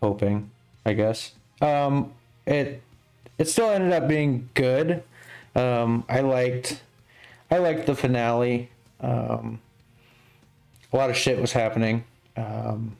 hoping. 0.00 0.50
I 0.84 0.94
guess. 0.94 1.32
Um, 1.60 2.12
it 2.44 2.82
it 3.42 3.48
still 3.48 3.70
ended 3.70 3.92
up 3.92 4.06
being 4.06 4.48
good. 4.54 5.02
Um, 5.56 6.04
I 6.08 6.20
liked 6.20 6.80
I 7.50 7.58
liked 7.58 7.86
the 7.86 7.96
finale. 7.96 8.70
Um, 9.00 9.60
a 10.92 10.96
lot 10.96 11.10
of 11.10 11.16
shit 11.16 11.40
was 11.40 11.50
happening. 11.50 12.04
Um, 12.36 12.96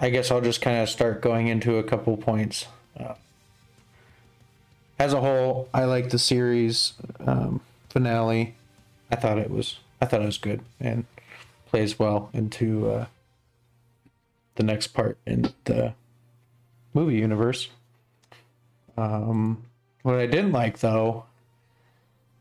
I 0.00 0.10
guess 0.10 0.32
I'll 0.32 0.40
just 0.40 0.60
kind 0.60 0.82
of 0.82 0.88
start 0.88 1.22
going 1.22 1.46
into 1.46 1.76
a 1.76 1.84
couple 1.84 2.16
points. 2.16 2.66
Uh, 2.98 3.14
as 4.98 5.12
a 5.12 5.20
whole, 5.20 5.68
I 5.72 5.84
like 5.84 6.10
the 6.10 6.18
series 6.18 6.94
um, 7.24 7.60
finale. 7.88 8.56
I 9.12 9.16
thought 9.16 9.38
it 9.38 9.48
was 9.48 9.78
I 10.02 10.06
thought 10.06 10.22
it 10.22 10.26
was 10.26 10.38
good 10.38 10.60
and 10.80 11.04
plays 11.66 12.00
well 12.00 12.30
into 12.32 12.90
uh, 12.90 13.06
the 14.56 14.64
next 14.64 14.88
part 14.88 15.18
in 15.24 15.52
the 15.66 15.94
movie 16.94 17.14
universe. 17.14 17.68
Um, 18.96 19.64
what 20.02 20.16
I 20.16 20.26
didn't 20.26 20.52
like 20.52 20.78
though 20.78 21.24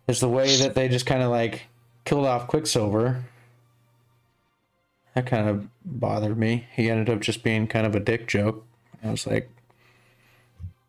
is 0.07 0.19
the 0.19 0.29
way 0.29 0.55
that 0.57 0.75
they 0.75 0.87
just 0.87 1.05
kind 1.05 1.23
of 1.23 1.31
like 1.31 1.67
killed 2.05 2.25
off 2.25 2.47
Quicksilver. 2.47 3.23
That 5.15 5.25
kind 5.27 5.47
of 5.47 5.67
bothered 5.85 6.37
me. 6.37 6.67
He 6.75 6.89
ended 6.89 7.09
up 7.09 7.21
just 7.21 7.43
being 7.43 7.67
kind 7.67 7.85
of 7.85 7.95
a 7.95 7.99
dick 7.99 8.27
joke. 8.27 8.65
I 9.03 9.11
was 9.11 9.27
like, 9.27 9.49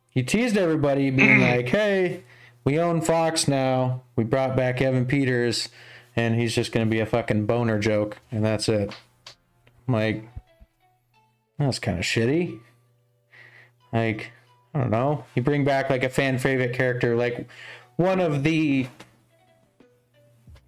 he 0.08 0.22
teased 0.22 0.56
everybody, 0.56 1.10
being 1.10 1.40
like, 1.40 1.68
"Hey, 1.68 2.22
we 2.64 2.78
own 2.78 3.00
Fox 3.00 3.48
now. 3.48 4.02
We 4.16 4.24
brought 4.24 4.56
back 4.56 4.80
Evan 4.80 5.06
Peters, 5.06 5.68
and 6.16 6.36
he's 6.36 6.54
just 6.54 6.72
gonna 6.72 6.86
be 6.86 7.00
a 7.00 7.06
fucking 7.06 7.46
boner 7.46 7.78
joke, 7.78 8.18
and 8.30 8.44
that's 8.44 8.68
it." 8.68 8.94
I'm 9.86 9.94
like, 9.94 10.24
that's 11.58 11.78
kind 11.78 11.98
of 11.98 12.04
shitty. 12.04 12.60
Like, 13.92 14.32
I 14.74 14.80
don't 14.80 14.90
know. 14.90 15.24
You 15.34 15.42
bring 15.42 15.64
back 15.64 15.88
like 15.88 16.02
a 16.02 16.08
fan 16.08 16.38
favorite 16.38 16.74
character, 16.74 17.14
like 17.14 17.48
one 17.96 18.20
of 18.20 18.42
the 18.42 18.88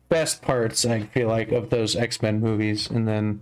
best 0.09 0.43
parts 0.43 0.85
I 0.85 1.01
feel 1.01 1.29
like 1.29 1.51
of 1.51 1.71
those 1.71 1.97
X 1.97 2.23
Men 2.23 2.41
movies, 2.41 2.89
and 2.89 3.09
then 3.09 3.41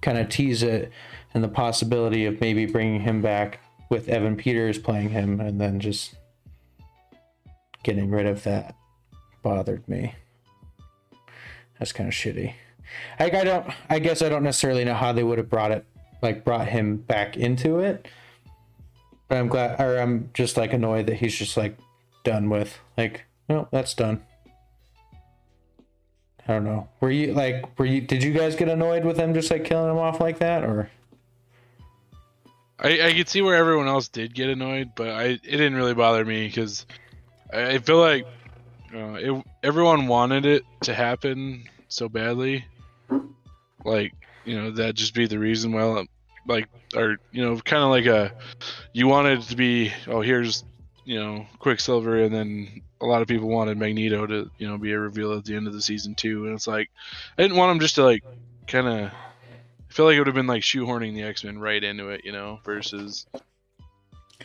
kind 0.00 0.18
of 0.18 0.28
tease 0.28 0.62
it 0.62 0.92
and 1.34 1.42
the 1.42 1.48
possibility 1.48 2.24
of 2.24 2.40
maybe 2.40 2.66
bringing 2.66 3.00
him 3.00 3.20
back 3.20 3.58
with 3.90 4.08
Evan 4.08 4.36
Peters 4.36 4.78
playing 4.78 5.10
him, 5.10 5.40
and 5.40 5.60
then 5.60 5.80
just 5.80 6.14
getting 7.82 8.10
rid 8.10 8.26
of 8.26 8.44
that 8.44 8.74
bothered 9.42 9.86
me. 9.88 10.14
That's 11.78 11.92
kind 11.92 12.08
of 12.08 12.14
shitty. 12.14 12.54
Like 13.18 13.34
I 13.34 13.44
don't, 13.44 13.66
I 13.90 13.98
guess 13.98 14.22
I 14.22 14.28
don't 14.28 14.44
necessarily 14.44 14.84
know 14.84 14.94
how 14.94 15.12
they 15.12 15.24
would 15.24 15.38
have 15.38 15.50
brought 15.50 15.72
it, 15.72 15.84
like 16.22 16.44
brought 16.44 16.68
him 16.68 16.96
back 16.96 17.36
into 17.36 17.80
it. 17.80 18.06
But 19.28 19.38
I'm 19.38 19.48
glad, 19.48 19.80
or 19.80 19.98
I'm 19.98 20.30
just 20.34 20.56
like 20.56 20.72
annoyed 20.72 21.06
that 21.06 21.16
he's 21.16 21.34
just 21.34 21.56
like 21.56 21.76
done 22.24 22.48
with. 22.48 22.78
Like, 22.96 23.24
no, 23.48 23.68
that's 23.70 23.94
done. 23.94 24.22
I 26.48 26.52
don't 26.52 26.64
know. 26.64 26.88
Were 27.00 27.10
you 27.10 27.34
like, 27.34 27.76
were 27.78 27.86
you? 27.86 28.00
Did 28.00 28.22
you 28.22 28.32
guys 28.32 28.54
get 28.54 28.68
annoyed 28.68 29.04
with 29.04 29.16
him 29.16 29.34
just 29.34 29.50
like 29.50 29.64
killing 29.64 29.90
him 29.90 29.98
off 29.98 30.20
like 30.20 30.38
that, 30.38 30.62
or? 30.62 30.90
I, 32.78 33.08
I 33.08 33.12
could 33.14 33.28
see 33.28 33.42
where 33.42 33.56
everyone 33.56 33.88
else 33.88 34.08
did 34.08 34.34
get 34.34 34.50
annoyed, 34.50 34.92
but 34.94 35.08
I 35.08 35.24
it 35.24 35.42
didn't 35.42 35.74
really 35.74 35.94
bother 35.94 36.24
me 36.24 36.46
because 36.46 36.86
I, 37.52 37.70
I 37.70 37.78
feel 37.78 37.98
like 37.98 38.26
uh, 38.94 39.14
it, 39.14 39.44
everyone 39.62 40.06
wanted 40.06 40.46
it 40.46 40.62
to 40.82 40.94
happen 40.94 41.64
so 41.88 42.08
badly. 42.08 42.64
Like 43.84 44.12
you 44.44 44.60
know 44.60 44.70
that 44.72 44.94
just 44.94 45.14
be 45.14 45.26
the 45.26 45.38
reason 45.38 45.72
why, 45.72 46.04
like 46.46 46.68
or 46.94 47.16
you 47.32 47.42
know 47.42 47.56
kind 47.58 47.82
of 47.82 47.90
like 47.90 48.06
a 48.06 48.32
you 48.92 49.06
wanted 49.06 49.40
it 49.40 49.44
to 49.44 49.56
be 49.56 49.92
oh 50.06 50.20
here's 50.20 50.64
you 51.04 51.18
know 51.18 51.46
Quicksilver 51.58 52.22
and 52.22 52.34
then 52.34 52.82
a 53.00 53.06
lot 53.06 53.22
of 53.22 53.28
people 53.28 53.48
wanted 53.48 53.76
Magneto 53.78 54.26
to 54.26 54.50
you 54.58 54.68
know 54.68 54.78
be 54.78 54.92
a 54.92 54.98
reveal 54.98 55.32
at 55.32 55.44
the 55.44 55.54
end 55.56 55.66
of 55.66 55.72
the 55.72 55.82
season 55.82 56.14
too 56.14 56.46
and 56.46 56.54
it's 56.54 56.66
like 56.66 56.90
I 57.38 57.42
didn't 57.42 57.56
want 57.56 57.72
him 57.72 57.80
just 57.80 57.96
to 57.96 58.04
like 58.04 58.22
kind 58.66 58.86
of 58.86 59.10
I 59.10 59.92
feel 59.92 60.06
like 60.06 60.16
it 60.16 60.20
would 60.20 60.26
have 60.26 60.36
been 60.36 60.46
like 60.46 60.62
shoehorning 60.62 61.14
the 61.14 61.22
X 61.22 61.44
Men 61.44 61.58
right 61.58 61.82
into 61.82 62.08
it 62.08 62.24
you 62.24 62.32
know 62.32 62.60
versus 62.64 63.26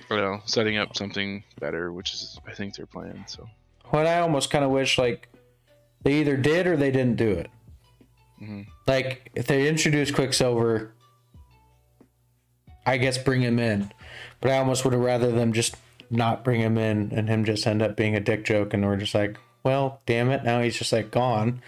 you 0.10 0.18
know 0.18 0.42
setting 0.46 0.78
up 0.78 0.96
something 0.96 1.44
better 1.60 1.92
which 1.94 2.14
is 2.14 2.40
I 2.48 2.54
think 2.54 2.76
their 2.76 2.86
plan 2.86 3.24
so 3.28 3.48
What 3.86 4.08
I 4.08 4.20
almost 4.20 4.50
kind 4.50 4.64
of 4.66 4.72
wish 4.72 4.98
like 4.98 5.28
they 6.04 6.16
either 6.16 6.36
did 6.38 6.66
or 6.68 6.76
they 6.76 6.90
didn't 6.92 7.18
do 7.18 7.30
it. 7.30 7.50
Mhm. 8.42 8.66
Like 8.88 9.30
if 9.36 9.46
they 9.46 9.68
introduced 9.68 10.16
Quicksilver, 10.16 10.94
I 12.86 12.98
guess 12.98 13.18
bring 13.18 13.42
him 13.42 13.60
in, 13.60 13.92
but 14.40 14.52
I 14.52 14.58
almost 14.58 14.84
would 14.84 14.94
have 14.94 15.02
rather 15.02 15.32
them 15.32 15.54
just 15.54 15.76
not 16.10 16.44
bring 16.44 16.60
him 16.60 16.78
in 16.78 17.12
and 17.14 17.30
him 17.30 17.46
just 17.46 17.66
end 17.66 17.82
up 17.82 17.96
being 17.96 18.16
a 18.16 18.20
dick 18.20 18.46
joke, 18.46 18.74
and 18.74 18.86
we're 18.86 18.98
just 18.98 19.16
like, 19.16 19.38
well, 19.64 20.02
damn 20.06 20.30
it, 20.30 20.44
now 20.44 20.62
he's 20.62 20.78
just 20.78 20.92
like 20.92 21.12
gone. 21.12 21.62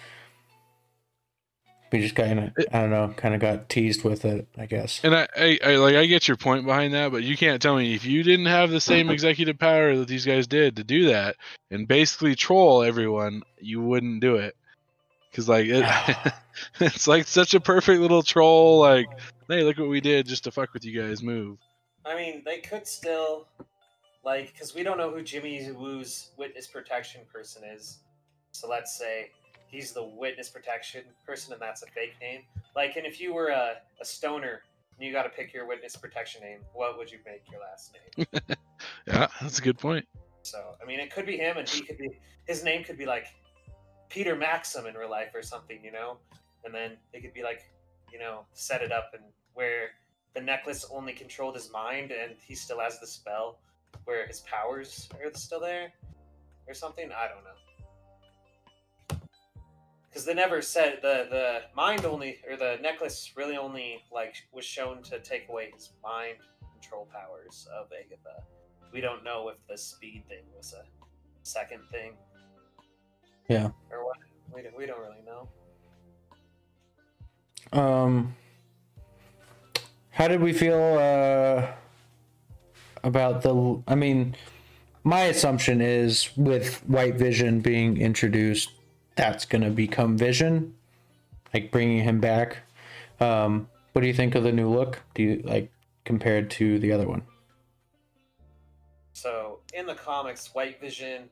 We 1.92 2.02
just 2.02 2.16
kind 2.16 2.40
of, 2.40 2.52
I 2.74 2.82
don't 2.82 2.90
know, 2.90 3.14
kind 3.16 3.36
of 3.36 3.40
got 3.40 3.70
teased 3.70 4.04
with 4.04 4.26
it, 4.26 4.48
I 4.58 4.66
guess. 4.66 5.00
And 5.04 5.14
I, 5.14 5.28
I, 5.38 5.60
I 5.64 5.76
like 5.76 5.94
I 5.94 6.08
get 6.08 6.28
your 6.28 6.38
point 6.38 6.66
behind 6.66 6.96
that, 6.96 7.12
but 7.12 7.22
you 7.22 7.38
can't 7.38 7.62
tell 7.62 7.76
me 7.76 7.94
if 7.94 8.04
you 8.04 8.24
didn't 8.24 8.48
have 8.48 8.72
the 8.72 8.82
same 8.82 9.10
executive 9.12 9.60
power 9.60 9.96
that 9.96 10.08
these 10.08 10.26
guys 10.26 10.48
did 10.48 10.78
to 10.78 10.84
do 10.84 11.10
that 11.10 11.36
and 11.70 11.88
basically 11.88 12.34
troll 12.34 12.82
everyone, 12.82 13.44
you 13.60 13.80
wouldn't 13.80 14.22
do 14.22 14.38
it. 14.38 14.56
Cause 15.34 15.50
like 15.50 15.66
it, 15.68 15.84
it's 16.80 17.08
like 17.08 17.28
such 17.28 17.54
a 17.54 17.60
perfect 17.60 18.00
little 18.00 18.22
troll. 18.22 18.80
Like, 18.80 19.08
hey, 19.48 19.64
look 19.64 19.78
what 19.78 19.90
we 19.90 20.00
did 20.00 20.28
just 20.28 20.44
to 20.44 20.52
fuck 20.52 20.74
with 20.74 20.86
you 20.86 21.02
guys. 21.02 21.24
Move. 21.24 21.58
I 22.06 22.16
mean, 22.16 22.44
they 22.46 22.60
could 22.60 22.86
still, 22.86 23.48
like, 24.24 24.54
because 24.54 24.76
we 24.76 24.84
don't 24.84 24.98
know 24.98 25.10
who 25.10 25.24
Jimmy 25.24 25.72
Woo's 25.72 26.32
witness 26.38 26.68
protection 26.68 27.22
person 27.32 27.64
is. 27.64 28.00
So 28.52 28.70
let's 28.70 28.96
say 28.98 29.32
he's 29.68 29.92
the 29.92 30.04
witness 30.04 30.50
protection 30.50 31.04
person 31.26 31.54
and 31.54 31.62
that's 31.62 31.82
a 31.82 31.88
fake 31.88 32.14
name. 32.22 32.42
Like, 32.76 32.96
and 32.96 33.06
if 33.06 33.20
you 33.20 33.34
were 33.34 33.48
a, 33.48 33.78
a 34.00 34.06
stoner 34.06 34.62
and 34.98 35.08
you 35.08 35.12
got 35.12 35.24
to 35.24 35.30
pick 35.30 35.54
your 35.54 35.66
witness 35.66 35.96
protection 35.96 36.42
name, 36.44 36.60
what 36.74 36.98
would 36.98 37.12
you 37.12 37.18
make 37.26 37.44
your 37.52 37.62
last 37.62 37.96
name? 38.18 38.28
Yeah, 39.08 39.28
that's 39.42 39.60
a 39.60 39.62
good 39.62 39.78
point. 39.78 40.06
So, 40.44 40.76
I 40.82 40.86
mean, 40.86 41.00
it 41.00 41.14
could 41.14 41.26
be 41.26 41.38
him 41.38 41.58
and 41.58 41.68
he 41.68 41.82
could 41.82 41.98
be, 41.98 42.10
his 42.46 42.64
name 42.64 42.84
could 42.84 42.98
be 42.98 43.06
like 43.06 43.28
Peter 44.14 44.36
Maxim 44.36 44.86
in 44.86 44.94
real 44.94 45.10
life 45.10 45.32
or 45.34 45.42
something, 45.42 45.80
you 45.84 45.92
know? 45.92 46.18
And 46.64 46.74
then 46.74 46.92
it 47.14 47.22
could 47.22 47.34
be 47.34 47.42
like, 47.42 47.62
you 48.12 48.20
know, 48.20 48.46
set 48.54 48.84
it 48.84 48.92
up 48.92 49.10
and 49.16 49.24
where 49.56 49.90
the 50.36 50.42
necklace 50.42 50.86
only 50.92 51.14
controlled 51.14 51.56
his 51.56 51.72
mind 51.72 52.12
and 52.12 52.34
he 52.46 52.54
still 52.54 52.80
has 52.80 53.00
the 53.00 53.08
spell 53.08 53.58
where 54.06 54.28
his 54.28 54.42
powers 54.42 55.10
are 55.20 55.34
still 55.34 55.60
there 55.60 55.92
or 56.68 56.76
something. 56.76 57.10
I 57.12 57.28
don't 57.28 57.44
know. 57.44 59.18
Because 60.08 60.26
they 60.26 60.36
never 60.36 60.62
said 60.62 61.00
the 61.02 61.26
the 61.32 61.62
mind 61.76 62.06
only 62.06 62.38
or 62.48 62.56
the 62.56 62.78
necklace 62.84 63.34
really 63.36 63.58
only 63.58 64.04
like 64.12 64.36
was 64.52 64.64
shown 64.64 65.02
to 65.04 65.20
take 65.20 65.50
away 65.50 65.72
his 65.74 65.90
mind 66.04 66.38
control 66.72 67.08
powers 67.12 67.68
of 67.76 67.88
Agatha. 67.92 68.44
We 68.92 69.02
don't 69.02 69.24
know 69.24 69.50
if 69.50 69.58
the 69.68 69.76
speed 69.76 70.26
thing 70.30 70.44
was 70.56 70.74
a 70.74 70.84
second 71.42 71.82
thing 71.92 72.14
Yeah. 73.48 73.70
or 73.92 74.06
what. 74.06 74.18
We 74.54 74.62
don't, 74.62 74.78
we 74.78 74.86
don't 74.86 75.00
really 75.00 75.24
know. 75.26 75.50
Um, 77.78 78.36
how 80.12 80.28
did 80.28 80.42
we 80.42 80.54
feel 80.54 80.78
uh, 80.78 81.68
about 83.04 83.42
the? 83.42 83.82
I 83.88 83.96
mean, 83.96 84.36
my 85.04 85.22
assumption 85.24 85.82
is 85.82 86.30
with 86.38 86.78
White 86.88 87.16
Vision 87.16 87.62
being 87.62 87.98
introduced, 87.98 88.72
that's 89.16 89.46
gonna 89.46 89.70
become 89.70 90.18
Vision, 90.18 90.76
like 91.54 91.72
bringing 91.72 92.04
him 92.04 92.20
back. 92.20 92.60
Um, 93.20 93.70
what 93.94 94.02
do 94.02 94.08
you 94.08 94.14
think 94.14 94.36
of 94.36 94.44
the 94.44 94.52
new 94.52 94.70
look? 94.70 95.02
Do 95.14 95.24
you 95.24 95.42
like 95.44 95.72
compared 96.06 96.50
to 96.52 96.80
the 96.80 96.92
other 96.92 97.08
one? 97.08 97.24
So 99.14 99.60
in 99.74 99.86
the 99.86 99.96
comics, 99.96 100.54
White 100.54 100.80
Vision 100.80 101.30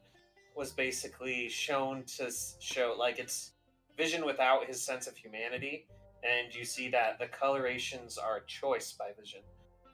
was 0.62 0.72
basically 0.72 1.50
shown 1.50 2.04
to 2.04 2.32
show 2.60 2.96
like 2.96 3.18
it's 3.18 3.54
Vision 3.98 4.24
without 4.24 4.68
his 4.68 4.80
sense 4.80 5.08
of 5.08 5.18
humanity, 5.18 5.88
and 6.24 6.54
you 6.54 6.64
see 6.64 6.88
that 6.90 7.18
the 7.18 7.26
colorations 7.26 8.20
are 8.20 8.42
choice 8.42 8.92
by 8.92 9.10
Vision. 9.20 9.42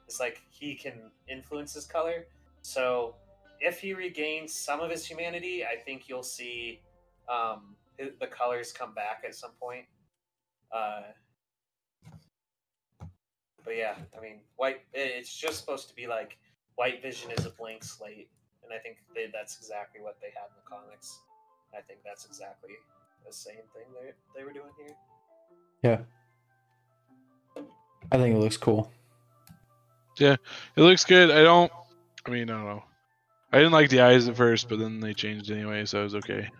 It's 0.06 0.20
like 0.20 0.42
he 0.50 0.74
can 0.74 1.10
influence 1.26 1.72
his 1.72 1.86
color. 1.86 2.26
So 2.60 3.14
if 3.60 3.80
he 3.80 3.94
regains 3.94 4.52
some 4.52 4.80
of 4.80 4.90
his 4.90 5.06
humanity, 5.06 5.64
I 5.64 5.76
think 5.76 6.06
you'll 6.06 6.22
see 6.22 6.82
um, 7.30 7.74
the 7.98 8.26
colors 8.26 8.70
come 8.70 8.92
back 8.92 9.24
at 9.26 9.34
some 9.34 9.52
point. 9.58 9.86
Uh, 10.70 11.00
but 13.64 13.74
yeah, 13.74 13.94
I 14.16 14.20
mean, 14.20 14.40
white. 14.56 14.82
It's 14.92 15.34
just 15.34 15.60
supposed 15.60 15.88
to 15.88 15.94
be 15.94 16.06
like 16.06 16.36
White 16.76 17.00
Vision 17.00 17.30
is 17.30 17.46
a 17.46 17.50
blank 17.50 17.84
slate, 17.84 18.28
and 18.68 18.78
I 18.78 18.82
think 18.82 18.98
they, 19.14 19.26
that's 19.32 19.56
exactly 19.58 20.00
what 20.00 20.16
they 20.20 20.28
had 20.28 20.48
in 20.50 20.56
the 20.62 20.68
comics. 20.68 21.20
I 21.74 21.80
think 21.80 22.00
that's 22.04 22.26
exactly 22.26 22.70
the 23.26 23.32
same 23.32 23.64
thing 23.74 23.84
they 23.94 24.12
they 24.38 24.44
were 24.44 24.52
doing 24.52 24.72
here. 24.78 24.94
Yeah, 25.82 27.62
I 28.10 28.16
think 28.16 28.36
it 28.36 28.38
looks 28.38 28.56
cool. 28.56 28.90
Yeah, 30.18 30.36
it 30.76 30.80
looks 30.80 31.04
good. 31.04 31.30
I 31.30 31.42
don't. 31.42 31.70
I 32.26 32.30
mean, 32.30 32.50
I 32.50 32.54
don't 32.54 32.64
know. 32.64 32.84
I 33.52 33.58
didn't 33.58 33.72
like 33.72 33.90
the 33.90 34.00
eyes 34.00 34.28
at 34.28 34.36
first, 34.36 34.68
but 34.68 34.78
then 34.78 35.00
they 35.00 35.14
changed 35.14 35.50
anyway, 35.50 35.84
so 35.86 36.00
it 36.00 36.04
was 36.04 36.14
okay. 36.16 36.50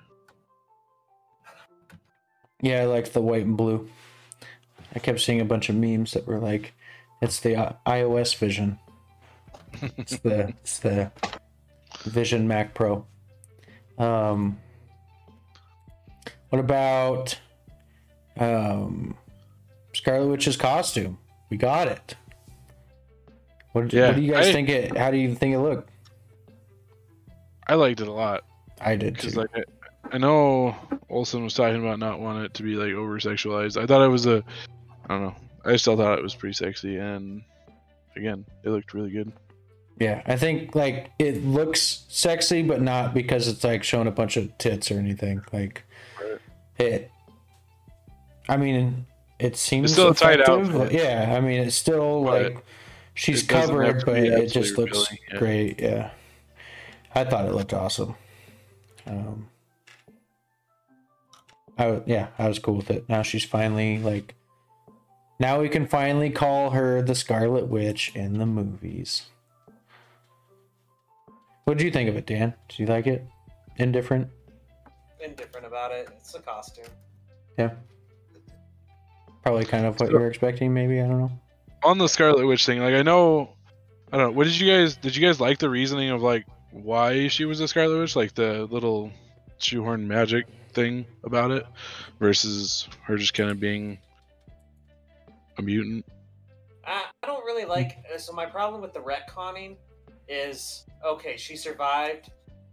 Yeah, 2.63 2.83
I 2.83 2.85
like 2.87 3.13
the 3.13 3.21
white 3.21 3.45
and 3.45 3.57
blue. 3.57 3.89
I 4.95 4.99
kept 4.99 5.21
seeing 5.21 5.41
a 5.41 5.45
bunch 5.45 5.69
of 5.69 5.77
memes 5.77 6.13
that 6.13 6.27
were 6.27 6.39
like, 6.39 6.73
"It's 7.21 7.41
the 7.41 7.77
iOS 7.87 8.35
Vision. 8.37 8.79
It's 9.97 10.19
the 10.19 10.49
it's 10.63 10.79
the 10.79 11.13
Vision 12.05 12.47
Mac 12.49 12.75
Pro." 12.75 13.07
Um, 13.99 14.59
what 16.51 16.59
about 16.61 17.39
um, 18.39 19.17
Scarlet 19.93 20.29
Witch's 20.29 20.57
costume? 20.57 21.19
We 21.51 21.57
got 21.57 21.89
it. 21.89 22.15
What, 23.73 23.93
Yeah, 23.93 24.09
what 24.09 24.17
do 24.17 24.23
you 24.23 24.33
guys 24.33 24.47
I- 24.49 24.53
think 24.53 24.69
it? 24.69 24.97
How 24.97 25.11
do 25.11 25.17
you 25.19 25.35
think 25.35 25.55
it 25.55 25.59
looked? 25.61 25.91
I 27.67 27.75
liked 27.75 28.01
it 28.01 28.09
a 28.09 28.13
lot 28.13 28.45
I 28.81 28.97
did 28.97 29.15
too. 29.17 29.21
because, 29.29 29.37
like, 29.37 29.51
I, 29.55 29.63
I 30.13 30.19
know 30.19 30.75
Olsen 31.11 31.45
was 31.45 31.53
talking 31.53 31.85
about 31.85 31.99
not 31.99 32.19
wanting 32.19 32.45
it 32.45 32.55
to 32.55 32.63
be 32.63 32.77
like 32.77 32.95
over 32.95 33.19
sexualized. 33.19 33.81
I 33.81 33.85
thought 33.85 34.03
it 34.03 34.09
was 34.09 34.25
a, 34.27 34.43
I 35.05 35.09
don't 35.09 35.23
know. 35.25 35.35
I 35.67 35.77
still 35.77 35.97
thought 35.97 36.19
it 36.19 36.23
was 36.23 36.35
pretty 36.35 36.55
sexy, 36.55 36.97
and 36.97 37.43
again, 38.17 38.47
it 38.65 38.71
looked 38.71 38.95
really 38.95 39.11
good. 39.11 39.31
Yeah, 40.01 40.23
I 40.27 40.37
think 40.37 40.75
like 40.75 41.11
it 41.19 41.45
looks 41.45 42.05
sexy, 42.09 42.63
but 42.63 42.81
not 42.81 43.15
because 43.15 43.49
it's 43.49 43.65
like 43.65 43.83
showing 43.83 44.07
a 44.07 44.13
bunch 44.13 44.37
of 44.37 44.57
tits 44.59 44.91
or 44.91 44.99
anything. 44.99 45.43
Like 45.53 45.83
Right. 46.21 46.39
it. 46.79 47.11
I 48.49 48.57
mean, 48.57 49.07
it 49.39 49.57
seems 49.57 49.93
still 49.93 50.11
a 50.11 50.15
tight 50.15 50.41
outfit. 50.49 50.93
Yeah, 50.93 51.35
I 51.37 51.41
mean, 51.41 51.61
it's 51.63 51.77
still 51.77 52.23
But 52.25 52.43
like 52.55 52.65
she's 53.15 53.43
it 53.43 53.49
doesn't 53.49 53.75
have 53.75 54.05
covered, 54.05 54.07
but 54.07 54.17
it 54.19 54.47
just 54.53 54.79
looks 54.79 54.93
revealing, 54.97 55.19
yeah. 55.33 55.39
great. 55.39 55.81
Yeah, 55.81 56.11
I 57.15 57.25
thought 57.25 57.47
it 57.47 57.53
looked 57.55 57.75
awesome. 57.75 58.15
Um, 59.07 59.49
I 61.77 62.03
yeah, 62.07 62.29
I 62.39 62.47
was 62.49 62.59
cool 62.59 62.75
with 62.75 62.91
it. 62.91 63.09
Now 63.09 63.23
she's 63.23 63.45
finally 63.45 63.99
like. 63.99 64.35
Now 65.41 65.61
we 65.61 65.69
can 65.69 65.87
finally 65.87 66.31
call 66.31 66.71
her 66.71 67.01
the 67.01 67.15
Scarlet 67.15 67.69
Witch 67.69 68.11
in 68.15 68.39
the 68.39 68.47
movies. 68.47 69.27
What 71.69 71.77
did 71.77 71.85
you 71.85 71.91
think 71.91 72.09
of 72.09 72.17
it, 72.17 72.25
Dan? 72.25 72.55
Did 72.71 72.79
you 72.79 72.87
like 72.87 73.07
it? 73.07 73.27
Indifferent? 73.77 74.27
Indifferent 75.21 75.67
about 75.67 75.93
it. 75.93 76.09
It's 76.17 76.35
a 76.35 76.41
costume. 76.41 76.87
Yeah. 77.59 77.73
Probably 79.43 79.67
kind 79.67 79.85
of 79.85 80.01
what 80.01 80.11
you 80.11 80.19
were 80.19 80.29
expecting, 80.29 80.73
maybe. 80.73 80.99
I 80.99 81.07
don't 81.07 81.19
know. 81.19 81.31
On 81.85 81.99
the 81.99 82.09
Scarlet 82.09 82.47
Witch 82.47 82.65
thing, 82.65 82.81
like 82.81 82.95
I 82.95 83.03
know, 83.03 83.51
I 84.11 84.17
don't 84.17 84.29
know. 84.29 84.31
What 84.31 84.45
did 84.45 84.59
you 84.59 84.67
guys? 84.67 84.97
Did 84.97 85.15
you 85.15 85.27
guys 85.27 85.41
like 85.41 85.59
the 85.59 85.69
reasoning 85.69 86.09
of 86.09 86.23
like 86.23 86.47
why 86.71 87.29
she 87.29 87.45
was 87.45 87.61
a 87.61 87.69
Scarlet 87.69 87.99
Witch? 87.99 88.17
Like 88.17 88.35
the 88.35 88.65
little 88.71 89.13
shoehorn 89.59 90.09
magic 90.09 90.47
thing 90.73 91.05
about 91.23 91.51
it, 91.51 91.67
versus 92.19 92.89
her 93.03 93.19
just 93.19 93.35
kind 93.35 93.51
of 93.51 93.61
being 93.61 93.99
a 95.59 95.63
mutant. 95.63 96.07
I, 96.87 97.05
I 97.23 97.27
don't 97.27 97.45
really 97.45 97.67
like. 97.67 97.99
So 98.17 98.33
my 98.33 98.47
problem 98.47 98.81
with 98.81 98.95
the 98.95 99.01
retconning 99.01 99.77
is 100.29 100.85
okay. 101.05 101.37
She 101.37 101.57
survived 101.57 102.31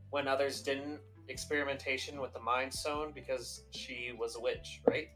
when 0.09 0.27
others 0.27 0.61
didn't. 0.61 0.99
Experimentation 1.27 2.21
with 2.21 2.33
the 2.33 2.39
Mind 2.39 2.71
Stone 2.71 3.11
because 3.15 3.63
she 3.71 4.13
was 4.15 4.35
a 4.35 4.39
witch, 4.39 4.79
right? 4.85 5.07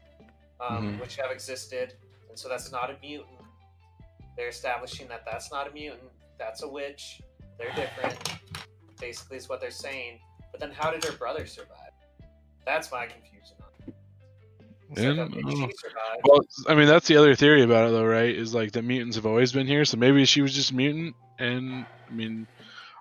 Um, 0.60 0.96
Mhm. 0.96 1.00
Which 1.00 1.14
have 1.14 1.30
existed, 1.30 1.94
and 2.28 2.36
so 2.36 2.48
that's 2.48 2.72
not 2.72 2.90
a 2.90 2.98
mutant. 3.00 3.38
They're 4.36 4.48
establishing 4.48 5.06
that 5.06 5.24
that's 5.24 5.52
not 5.52 5.68
a 5.68 5.70
mutant. 5.72 6.10
That's 6.36 6.64
a 6.64 6.68
witch. 6.68 7.22
They're 7.58 7.72
different. 7.76 8.18
Basically, 9.00 9.36
is 9.36 9.48
what 9.48 9.60
they're 9.60 9.70
saying. 9.70 10.18
But 10.50 10.58
then, 10.58 10.72
how 10.72 10.90
did 10.90 11.04
her 11.04 11.12
brother 11.16 11.46
survive? 11.46 11.92
That's 12.66 12.90
my 12.90 13.06
confusion 13.06 13.56
on 13.62 13.68
it. 13.86 13.94
It's 14.90 14.98
like, 14.98 15.04
Yeah, 15.04 15.10
okay, 15.22 15.38
I 15.38 15.42
don't 15.42 15.50
she 15.52 15.60
know. 15.60 15.70
survived. 15.76 16.20
Well, 16.24 16.40
I 16.66 16.74
mean 16.74 16.88
that's 16.88 17.06
the 17.06 17.18
other 17.18 17.36
theory 17.36 17.62
about 17.62 17.86
it, 17.88 17.92
though, 17.92 18.04
right? 18.04 18.34
Is 18.34 18.52
like 18.52 18.72
the 18.72 18.82
mutants 18.82 19.14
have 19.14 19.26
always 19.26 19.52
been 19.52 19.68
here, 19.68 19.84
so 19.84 19.96
maybe 19.96 20.24
she 20.24 20.42
was 20.42 20.52
just 20.52 20.72
mutant. 20.72 21.14
And 21.38 21.86
I 22.10 22.14
mean, 22.14 22.46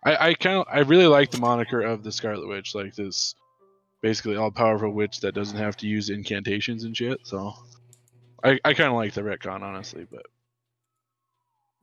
I, 0.04 0.30
I 0.30 0.34
kind 0.34 0.58
of, 0.58 0.68
I 0.72 0.80
really 0.80 1.08
like 1.08 1.32
the 1.32 1.40
moniker 1.40 1.82
of 1.82 2.04
the 2.04 2.12
Scarlet 2.12 2.48
Witch, 2.48 2.76
like 2.76 2.96
this 2.96 3.36
basically 4.02 4.38
all 4.38 4.52
powerful 4.52 4.92
witch 4.92 5.20
that 5.22 5.34
doesn't 5.34 5.58
have 5.58 5.76
to 5.78 5.88
use 5.88 6.10
incantations 6.10 6.84
and 6.84 6.96
shit. 6.96 7.20
So, 7.24 7.54
I, 8.44 8.60
I 8.64 8.74
kind 8.74 8.90
of 8.90 8.96
like 8.96 9.14
the 9.14 9.22
retcon, 9.22 9.62
honestly. 9.62 10.08
But 10.10 10.26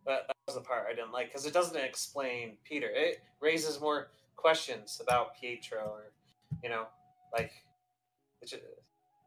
That, 0.07 0.27
that 0.29 0.37
was 0.47 0.55
the 0.57 0.63
part 0.63 0.87
I 0.91 0.95
didn't 0.95 1.13
like 1.13 1.29
because 1.29 1.47
it 1.47 1.53
doesn't 1.53 1.77
explain 1.77 2.57
Peter. 2.65 2.89
It 2.91 3.23
raises 3.41 3.81
more 3.81 4.09
questions 4.37 5.01
about 5.03 5.39
Pietro, 5.39 5.81
or 5.81 6.13
you 6.63 6.71
know, 6.71 6.87
like 7.33 7.53
it, 8.41 8.49
ju- 8.49 8.57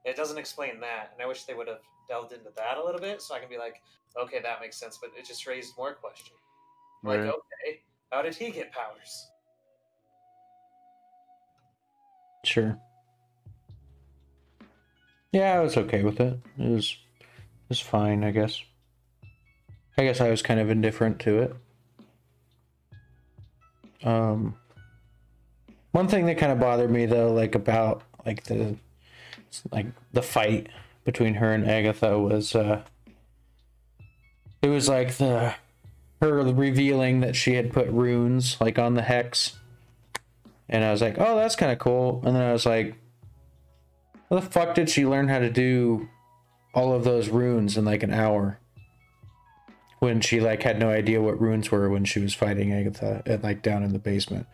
it 0.05 0.15
doesn't 0.15 0.37
explain 0.37 0.79
that. 0.79 1.11
And 1.13 1.21
I 1.21 1.27
wish 1.27 1.43
they 1.43 1.53
would 1.53 1.67
have 1.67 1.81
delved 2.07 2.31
into 2.31 2.49
that 2.55 2.77
a 2.77 2.83
little 2.83 3.01
bit 3.01 3.21
so 3.21 3.35
I 3.35 3.39
can 3.39 3.49
be 3.49 3.57
like, 3.57 3.81
okay, 4.19 4.39
that 4.41 4.61
makes 4.61 4.77
sense. 4.77 4.97
But 4.99 5.11
it 5.17 5.27
just 5.27 5.45
raised 5.45 5.77
more 5.77 5.93
questions. 5.93 6.39
Like, 7.03 7.19
okay, 7.19 7.81
how 8.11 8.21
did 8.21 8.35
he 8.35 8.51
get 8.51 8.71
powers? 8.71 9.27
Sure. 12.43 12.77
Yeah, 15.31 15.53
I 15.53 15.59
was 15.59 15.77
okay 15.77 16.03
with 16.03 16.19
it. 16.19 16.39
It 16.57 16.69
was, 16.69 16.97
it 17.19 17.69
was 17.69 17.79
fine, 17.79 18.23
I 18.23 18.31
guess. 18.31 18.63
I 19.97 20.03
guess 20.03 20.21
I 20.21 20.29
was 20.29 20.41
kind 20.41 20.59
of 20.59 20.69
indifferent 20.69 21.19
to 21.19 21.39
it. 21.39 21.55
Um, 24.03 24.55
one 25.91 26.07
thing 26.07 26.25
that 26.27 26.37
kind 26.37 26.51
of 26.51 26.59
bothered 26.59 26.89
me 26.89 27.05
though, 27.05 27.31
like 27.31 27.53
about 27.53 28.03
like 28.25 28.45
the, 28.45 28.77
like 29.71 29.87
the 30.13 30.21
fight 30.21 30.67
between 31.03 31.35
her 31.35 31.53
and 31.53 31.69
Agatha 31.69 32.17
was, 32.17 32.55
uh, 32.55 32.81
it 34.61 34.69
was 34.69 34.87
like 34.87 35.15
the, 35.17 35.53
her 36.21 36.43
revealing 36.43 37.21
that 37.21 37.35
she 37.35 37.55
had 37.55 37.71
put 37.71 37.87
runes 37.89 38.57
like 38.59 38.77
on 38.77 38.93
the 38.93 39.01
hex 39.01 39.59
and 40.69 40.83
I 40.83 40.91
was 40.91 41.01
like, 41.01 41.15
oh, 41.17 41.35
that's 41.35 41.55
kind 41.55 41.71
of 41.71 41.79
cool. 41.79 42.21
And 42.23 42.35
then 42.35 42.43
I 42.43 42.53
was 42.53 42.65
like, 42.65 42.95
how 44.29 44.35
the 44.35 44.41
fuck 44.41 44.75
did 44.75 44.89
she 44.89 45.05
learn 45.05 45.27
how 45.27 45.39
to 45.39 45.49
do 45.49 46.07
all 46.75 46.93
of 46.93 47.03
those 47.03 47.29
runes 47.29 47.75
in 47.75 47.85
like 47.85 48.03
an 48.03 48.13
hour? 48.13 48.59
When 49.97 50.21
she 50.21 50.39
like 50.39 50.63
had 50.63 50.79
no 50.79 50.89
idea 50.89 51.21
what 51.21 51.41
runes 51.41 51.71
were 51.71 51.89
when 51.89 52.05
she 52.05 52.19
was 52.19 52.33
fighting 52.33 52.71
Agatha 52.71 53.21
at 53.25 53.43
like 53.43 53.63
down 53.63 53.83
in 53.83 53.91
the 53.91 53.99
basement. 53.99 54.45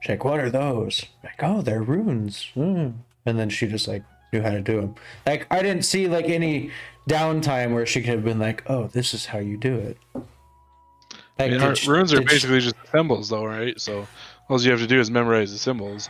She's 0.00 0.10
like, 0.10 0.24
what 0.24 0.40
are 0.40 0.50
those? 0.50 1.04
Like, 1.22 1.40
oh, 1.40 1.62
they're 1.62 1.82
runes. 1.82 2.48
Mm. 2.56 2.94
And 3.24 3.38
then 3.38 3.48
she 3.48 3.68
just 3.68 3.86
like 3.86 4.02
knew 4.32 4.42
how 4.42 4.50
to 4.50 4.62
do 4.62 4.80
them. 4.80 4.94
Like, 5.24 5.46
I 5.52 5.62
didn't 5.62 5.84
see 5.84 6.08
like 6.08 6.28
any 6.28 6.72
downtime 7.08 7.74
where 7.74 7.86
she 7.86 8.00
could 8.00 8.14
have 8.14 8.24
been 8.24 8.40
like, 8.40 8.68
oh, 8.68 8.88
this 8.88 9.14
is 9.14 9.26
how 9.26 9.38
you 9.38 9.56
do 9.56 9.76
it. 9.76 9.98
I 11.38 11.42
mean, 11.44 11.52
did 11.52 11.62
our- 11.62 11.74
she- 11.74 11.90
runes 11.90 12.12
are 12.12 12.18
did 12.18 12.30
she- 12.30 12.34
basically 12.36 12.60
just 12.60 12.76
symbols, 12.90 13.28
though, 13.28 13.44
right? 13.44 13.78
So 13.80 14.06
all 14.48 14.60
you 14.60 14.70
have 14.70 14.80
to 14.80 14.86
do 14.86 15.00
is 15.00 15.10
memorize 15.10 15.52
the 15.52 15.58
symbols. 15.58 16.08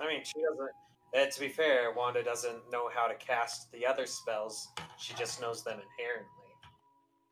I 0.00 0.06
mean, 0.06 0.22
she 0.24 0.34
doesn't. 0.40 0.70
Uh, 1.12 1.30
to 1.30 1.40
be 1.40 1.48
fair, 1.48 1.92
Wanda 1.92 2.22
doesn't 2.22 2.70
know 2.70 2.88
how 2.94 3.08
to 3.08 3.14
cast 3.14 3.70
the 3.72 3.84
other 3.84 4.06
spells. 4.06 4.68
She 4.98 5.12
just 5.14 5.40
knows 5.40 5.64
them 5.64 5.80
inherently. 5.98 6.26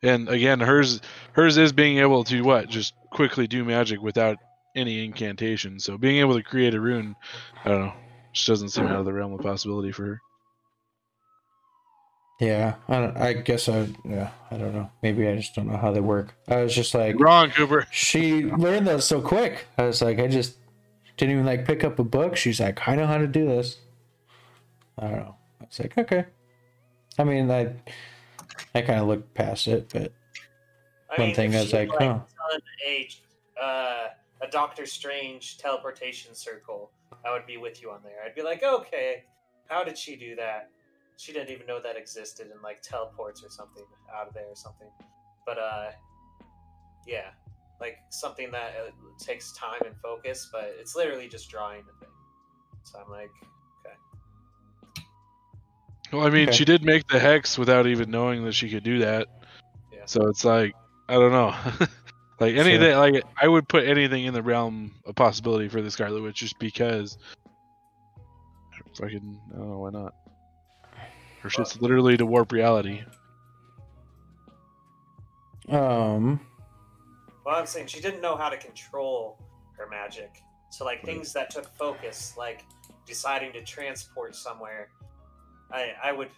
And 0.03 0.29
again, 0.29 0.61
hers 0.61 1.01
hers 1.33 1.57
is 1.57 1.73
being 1.73 1.99
able 1.99 2.25
to 2.25 2.43
what 2.43 2.69
just 2.69 2.95
quickly 3.11 3.47
do 3.47 3.65
magic 3.65 4.01
without 4.01 4.37
any 4.77 5.05
incantation. 5.05 5.79
So 5.81 5.97
being 5.99 6.17
able 6.19 6.35
to 6.35 6.43
create 6.43 6.75
a 6.75 6.81
rune, 6.81 7.17
I 7.65 7.69
don't 7.69 7.87
know, 7.87 7.93
just 8.33 8.49
doesn't 8.49 8.69
seem 8.71 8.87
out 8.87 8.97
of 9.01 9.05
the 9.05 9.13
realm 9.13 9.33
of 9.33 9.41
possibility 9.41 9.93
for 9.93 10.05
her. 10.07 10.21
Yeah, 12.39 12.75
I, 12.89 13.01
don't, 13.01 13.17
I 13.17 13.33
guess 13.33 13.69
I 13.69 13.89
yeah 14.05 14.31
I 14.51 14.57
don't 14.57 14.73
know. 14.73 14.91
Maybe 15.03 15.27
I 15.27 15.35
just 15.37 15.55
don't 15.57 15.67
know 15.67 15.77
how 15.77 15.91
they 15.91 16.01
work. 16.01 16.35
I 16.47 16.63
was 16.63 16.75
just 16.75 16.95
like, 16.95 17.19
Wrong, 17.19 17.51
Cooper. 17.51 17.87
she 17.91 18.45
learned 18.45 18.87
that 18.87 19.03
so 19.03 19.21
quick. 19.21 19.67
I 19.77 19.85
was 19.85 20.01
like, 20.01 20.21
I 20.21 20.29
just 20.29 20.57
didn't 21.17 21.33
even 21.33 21.47
like 21.47 21.67
pick 21.67 21.83
up 21.83 21.99
a 21.99 22.05
book. 22.05 22.37
She's 22.37 22.61
like, 22.61 22.87
I 22.87 22.95
know 22.95 23.07
how 23.07 23.19
to 23.19 23.27
do 23.27 23.45
this. 23.45 23.79
I 24.99 25.09
don't 25.09 25.17
know. 25.17 25.35
I 25.61 25.65
was 25.65 25.81
like, 25.81 25.99
okay. 25.99 26.27
I 27.19 27.25
mean, 27.25 27.51
I 27.51 27.73
I 28.75 28.83
kind 28.83 29.01
of 29.01 29.09
looked 29.09 29.35
past 29.35 29.67
it, 29.67 29.91
but 29.93 30.13
I 31.11 31.21
One 31.21 31.35
thing 31.35 31.57
I 31.57 31.61
was 31.61 31.71
she, 31.71 31.77
like, 31.77 31.91
huh. 31.91 32.21
done 32.51 32.61
a 32.87 33.09
uh, 33.61 34.09
a 34.43 34.47
Doctor 34.51 34.87
Strange 34.87 35.59
teleportation 35.59 36.35
circle, 36.37 36.93
I 37.27 37.33
would 37.33 37.47
be 37.47 37.57
with 37.57 37.83
you 37.83 37.91
on 37.91 38.01
there. 38.05 38.23
I'd 38.25 38.37
be 38.37 38.43
like, 38.43 38.63
okay, 38.63 39.25
how 39.67 39.83
did 39.83 39.99
she 39.99 40.15
do 40.15 40.37
that? 40.37 40.71
She 41.19 41.33
didn't 41.33 41.51
even 41.51 41.67
know 41.67 41.81
that 41.83 41.97
existed, 41.97 42.47
and 42.53 42.63
like 42.63 42.81
teleports 42.81 43.43
or 43.43 43.51
something 43.51 43.83
out 44.17 44.29
of 44.29 44.35
there 44.35 44.47
or 44.47 44.55
something. 44.55 44.87
But 45.45 45.59
uh, 45.59 45.91
yeah, 47.09 47.31
like 47.81 47.97
something 48.11 48.53
that 48.53 48.75
uh, 48.87 48.91
takes 49.19 49.53
time 49.53 49.81
and 49.85 49.97
focus, 50.01 50.49
but 50.53 50.77
it's 50.79 50.95
literally 50.95 51.29
just 51.29 51.51
drawing 51.51 51.83
the 51.87 51.93
thing. 51.99 52.15
So 52.85 53.01
I'm 53.05 53.11
like, 53.11 53.31
okay, 53.85 53.97
Well, 56.13 56.25
I 56.25 56.31
mean, 56.31 56.49
Okay. 56.49 56.57
she 56.57 56.65
did 56.65 56.85
make 56.85 57.05
the 57.09 57.19
hex 57.19 57.59
without 57.59 57.89
even 57.89 58.13
knowing 58.13 58.45
that 58.45 58.53
she 58.53 58.71
could 58.71 58.85
do 58.85 59.01
that. 59.01 59.27
Yeah. 59.93 60.03
So 60.07 60.29
it's 60.29 60.45
like 60.45 60.73
I 61.09 61.15
don't 61.15 61.33
know. 61.33 61.53
like 62.41 62.55
anything, 62.55 62.97
like 62.97 63.25
I 63.43 63.49
would 63.49 63.69
put 63.69 63.85
anything 63.85 64.25
in 64.27 64.35
the 64.35 64.43
realm 64.43 64.93
of 65.05 65.17
possibility 65.17 65.69
for 65.69 65.83
the 65.83 65.91
Scarlet 65.91 66.23
Witch 66.23 66.37
just 66.37 66.61
because. 66.61 67.19
Fucking, 68.97 69.41
I 69.53 69.57
don't 69.59 69.71
know 69.71 69.79
why 69.79 69.91
not. 69.91 70.15
Her 71.41 71.51
shit's 71.51 71.81
literally 71.81 72.17
to 72.17 72.27
warp 72.27 72.53
reality. 72.53 73.03
um, 75.69 76.41
Well, 77.45 77.57
I'm 77.57 77.67
saying 77.67 77.87
she 77.87 78.01
didn't 78.01 78.21
know 78.21 78.37
how 78.37 78.49
to 78.49 78.57
control 78.57 79.39
her 79.77 79.87
magic. 79.89 80.31
So, 80.71 80.85
like 80.85 81.03
things 81.05 81.33
that 81.33 81.51
took 81.51 81.75
focus, 81.77 82.35
like 82.37 82.65
deciding 83.07 83.53
to 83.53 83.63
transport 83.63 84.35
somewhere, 84.35 84.89
I 85.71 85.93
I 86.03 86.13
would 86.13 86.31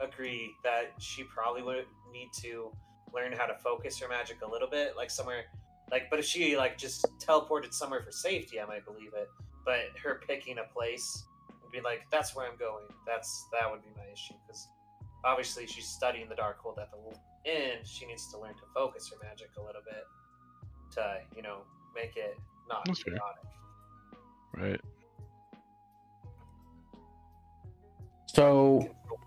agree 0.00 0.54
that 0.64 0.92
she 0.98 1.24
probably 1.24 1.62
would 1.62 1.86
need 2.12 2.30
to 2.42 2.70
learn 3.12 3.32
how 3.32 3.46
to 3.46 3.54
focus 3.54 3.98
her 4.00 4.08
magic 4.08 4.38
a 4.42 4.50
little 4.50 4.68
bit, 4.68 4.96
like 4.96 5.10
somewhere, 5.10 5.44
like. 5.90 6.08
But 6.10 6.18
if 6.20 6.24
she 6.24 6.56
like 6.56 6.78
just 6.78 7.06
teleported 7.18 7.74
somewhere 7.74 8.02
for 8.02 8.12
safety, 8.12 8.60
I 8.60 8.64
might 8.66 8.84
believe 8.84 9.12
it. 9.14 9.28
But 9.64 9.80
her 10.02 10.20
picking 10.26 10.58
a 10.58 10.64
place 10.72 11.24
and 11.28 11.33
be 11.74 11.80
like, 11.80 12.06
"That's 12.10 12.34
where 12.34 12.46
I'm 12.48 12.56
going." 12.56 12.86
That's 13.06 13.46
that 13.52 13.70
would 13.70 13.82
be 13.82 13.90
my 13.96 14.06
issue 14.12 14.34
because 14.46 14.68
obviously 15.24 15.66
she's 15.66 15.86
studying 15.86 16.28
the 16.28 16.34
Darkhold 16.34 16.78
at 16.78 16.90
the 16.90 17.50
end. 17.50 17.86
She 17.86 18.06
needs 18.06 18.30
to 18.32 18.38
learn 18.38 18.54
to 18.54 18.62
focus 18.74 19.10
her 19.10 19.26
magic 19.26 19.50
a 19.58 19.62
little 19.62 19.82
bit 19.84 20.04
to 20.92 21.20
you 21.36 21.42
know 21.42 21.62
make 21.94 22.16
it 22.16 22.36
not 22.68 22.84
That's 22.86 23.02
fair. 23.02 23.14
chaotic. 23.14 23.44
Right. 24.56 24.80
so 28.26 28.78
Control 28.78 29.20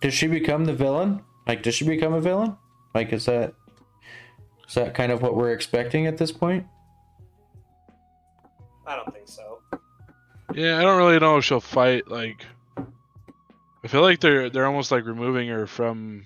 does 0.00 0.14
she 0.14 0.26
become 0.26 0.64
the 0.64 0.72
villain? 0.72 1.22
Like, 1.46 1.62
does 1.62 1.74
she 1.74 1.84
become 1.84 2.12
a 2.12 2.20
villain? 2.20 2.56
Like, 2.94 3.12
is 3.12 3.26
that 3.26 3.54
is 4.68 4.74
that 4.74 4.94
kind 4.94 5.12
of 5.12 5.22
what 5.22 5.36
we're 5.36 5.52
expecting 5.52 6.06
at 6.06 6.18
this 6.18 6.32
point? 6.32 6.66
I 8.86 8.96
don't 8.96 9.12
think 9.12 9.28
so. 9.28 9.55
Yeah, 10.56 10.78
I 10.78 10.82
don't 10.82 10.96
really 10.96 11.18
know 11.18 11.36
if 11.36 11.44
she'll 11.44 11.60
fight. 11.60 12.08
Like, 12.08 12.44
I 13.84 13.88
feel 13.88 14.00
like 14.00 14.20
they're 14.20 14.48
they're 14.48 14.66
almost 14.66 14.90
like 14.90 15.04
removing 15.04 15.48
her 15.48 15.66
from. 15.66 16.24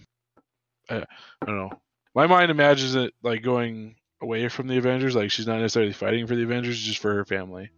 I, 0.89 0.99
I 1.43 1.47
don't 1.47 1.57
know. 1.57 1.71
My 2.15 2.27
mind 2.27 2.51
imagines 2.51 2.95
it 2.95 3.13
like 3.23 3.43
going 3.43 3.97
away 4.23 4.49
from 4.49 4.69
the 4.69 4.79
Avengers. 4.79 5.17
Like 5.17 5.31
she's 5.33 5.49
not 5.49 5.59
necessarily 5.61 5.93
fighting 5.93 6.27
for 6.29 6.37
the 6.37 6.45
Avengers, 6.45 6.81
just 6.81 6.99
for 7.01 7.13
her 7.13 7.25
family. 7.25 7.71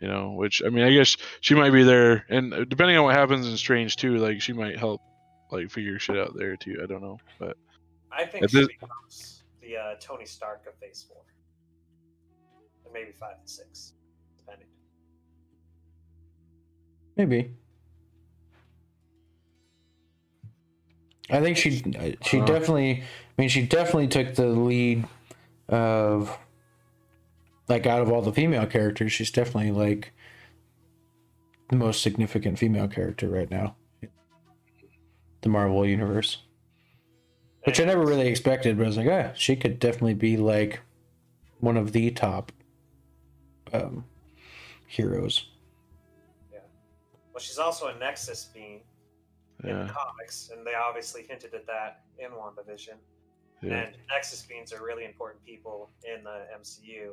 You 0.00 0.06
know, 0.06 0.34
which 0.34 0.62
I 0.64 0.68
mean, 0.68 0.84
I 0.84 0.92
guess 0.92 1.16
she 1.40 1.56
might 1.56 1.70
be 1.70 1.82
there, 1.82 2.24
and 2.28 2.68
depending 2.68 2.96
on 2.96 3.02
what 3.04 3.16
happens 3.16 3.48
in 3.48 3.56
Strange 3.56 3.96
too, 3.96 4.18
like 4.18 4.40
she 4.40 4.52
might 4.52 4.78
help, 4.78 5.00
like 5.50 5.72
figure 5.72 5.98
shit 5.98 6.16
out 6.16 6.36
there 6.36 6.56
too. 6.56 6.78
I 6.80 6.86
don't 6.86 7.02
know, 7.02 7.18
but 7.40 7.56
I 8.12 8.24
think 8.24 8.48
she 8.48 8.58
this- 8.58 8.68
becomes 8.68 9.42
the 9.60 9.76
uh, 9.76 9.94
Tony 9.98 10.24
Stark 10.24 10.66
of 10.68 10.74
Phase 10.78 11.04
Four, 11.08 11.22
and 12.84 12.92
maybe 12.94 13.10
five 13.10 13.38
and 13.40 13.50
six, 13.50 13.94
Maybe. 17.16 17.50
I 21.30 21.40
think 21.40 21.56
she 21.56 21.82
she 22.22 22.40
Uh. 22.40 22.44
definitely. 22.44 23.02
I 23.02 23.42
mean, 23.42 23.48
she 23.48 23.66
definitely 23.66 24.08
took 24.08 24.34
the 24.34 24.46
lead 24.46 25.04
of 25.68 26.38
like 27.68 27.86
out 27.86 28.00
of 28.00 28.10
all 28.10 28.22
the 28.22 28.32
female 28.32 28.66
characters. 28.66 29.12
She's 29.12 29.30
definitely 29.30 29.72
like 29.72 30.12
the 31.68 31.76
most 31.76 32.02
significant 32.02 32.58
female 32.58 32.88
character 32.88 33.28
right 33.28 33.50
now. 33.50 33.76
The 35.42 35.48
Marvel 35.48 35.86
universe, 35.86 36.38
which 37.64 37.78
I 37.80 37.84
never 37.84 38.04
really 38.04 38.26
expected, 38.26 38.76
but 38.76 38.84
I 38.84 38.86
was 38.86 38.96
like, 38.96 39.08
ah, 39.08 39.32
she 39.34 39.54
could 39.54 39.78
definitely 39.78 40.14
be 40.14 40.36
like 40.36 40.80
one 41.60 41.76
of 41.76 41.92
the 41.92 42.10
top 42.10 42.52
um, 43.72 44.04
heroes. 44.88 45.50
Yeah. 46.52 46.60
Well, 47.32 47.40
she's 47.40 47.58
also 47.58 47.86
a 47.86 47.98
Nexus 47.98 48.50
being 48.52 48.80
in 49.64 49.86
the 49.86 49.92
comics, 49.92 50.50
and 50.52 50.66
they 50.66 50.74
obviously 50.74 51.24
hinted 51.28 51.54
at 51.54 51.66
that 51.66 52.02
in 52.18 52.30
WandaVision. 52.30 52.94
yeah. 53.62 53.74
And 53.74 53.96
Nexus 54.08 54.42
beings 54.42 54.72
are 54.72 54.84
really 54.84 55.04
important 55.04 55.44
people 55.44 55.90
in 56.04 56.24
the 56.24 56.46
MCU. 56.58 57.12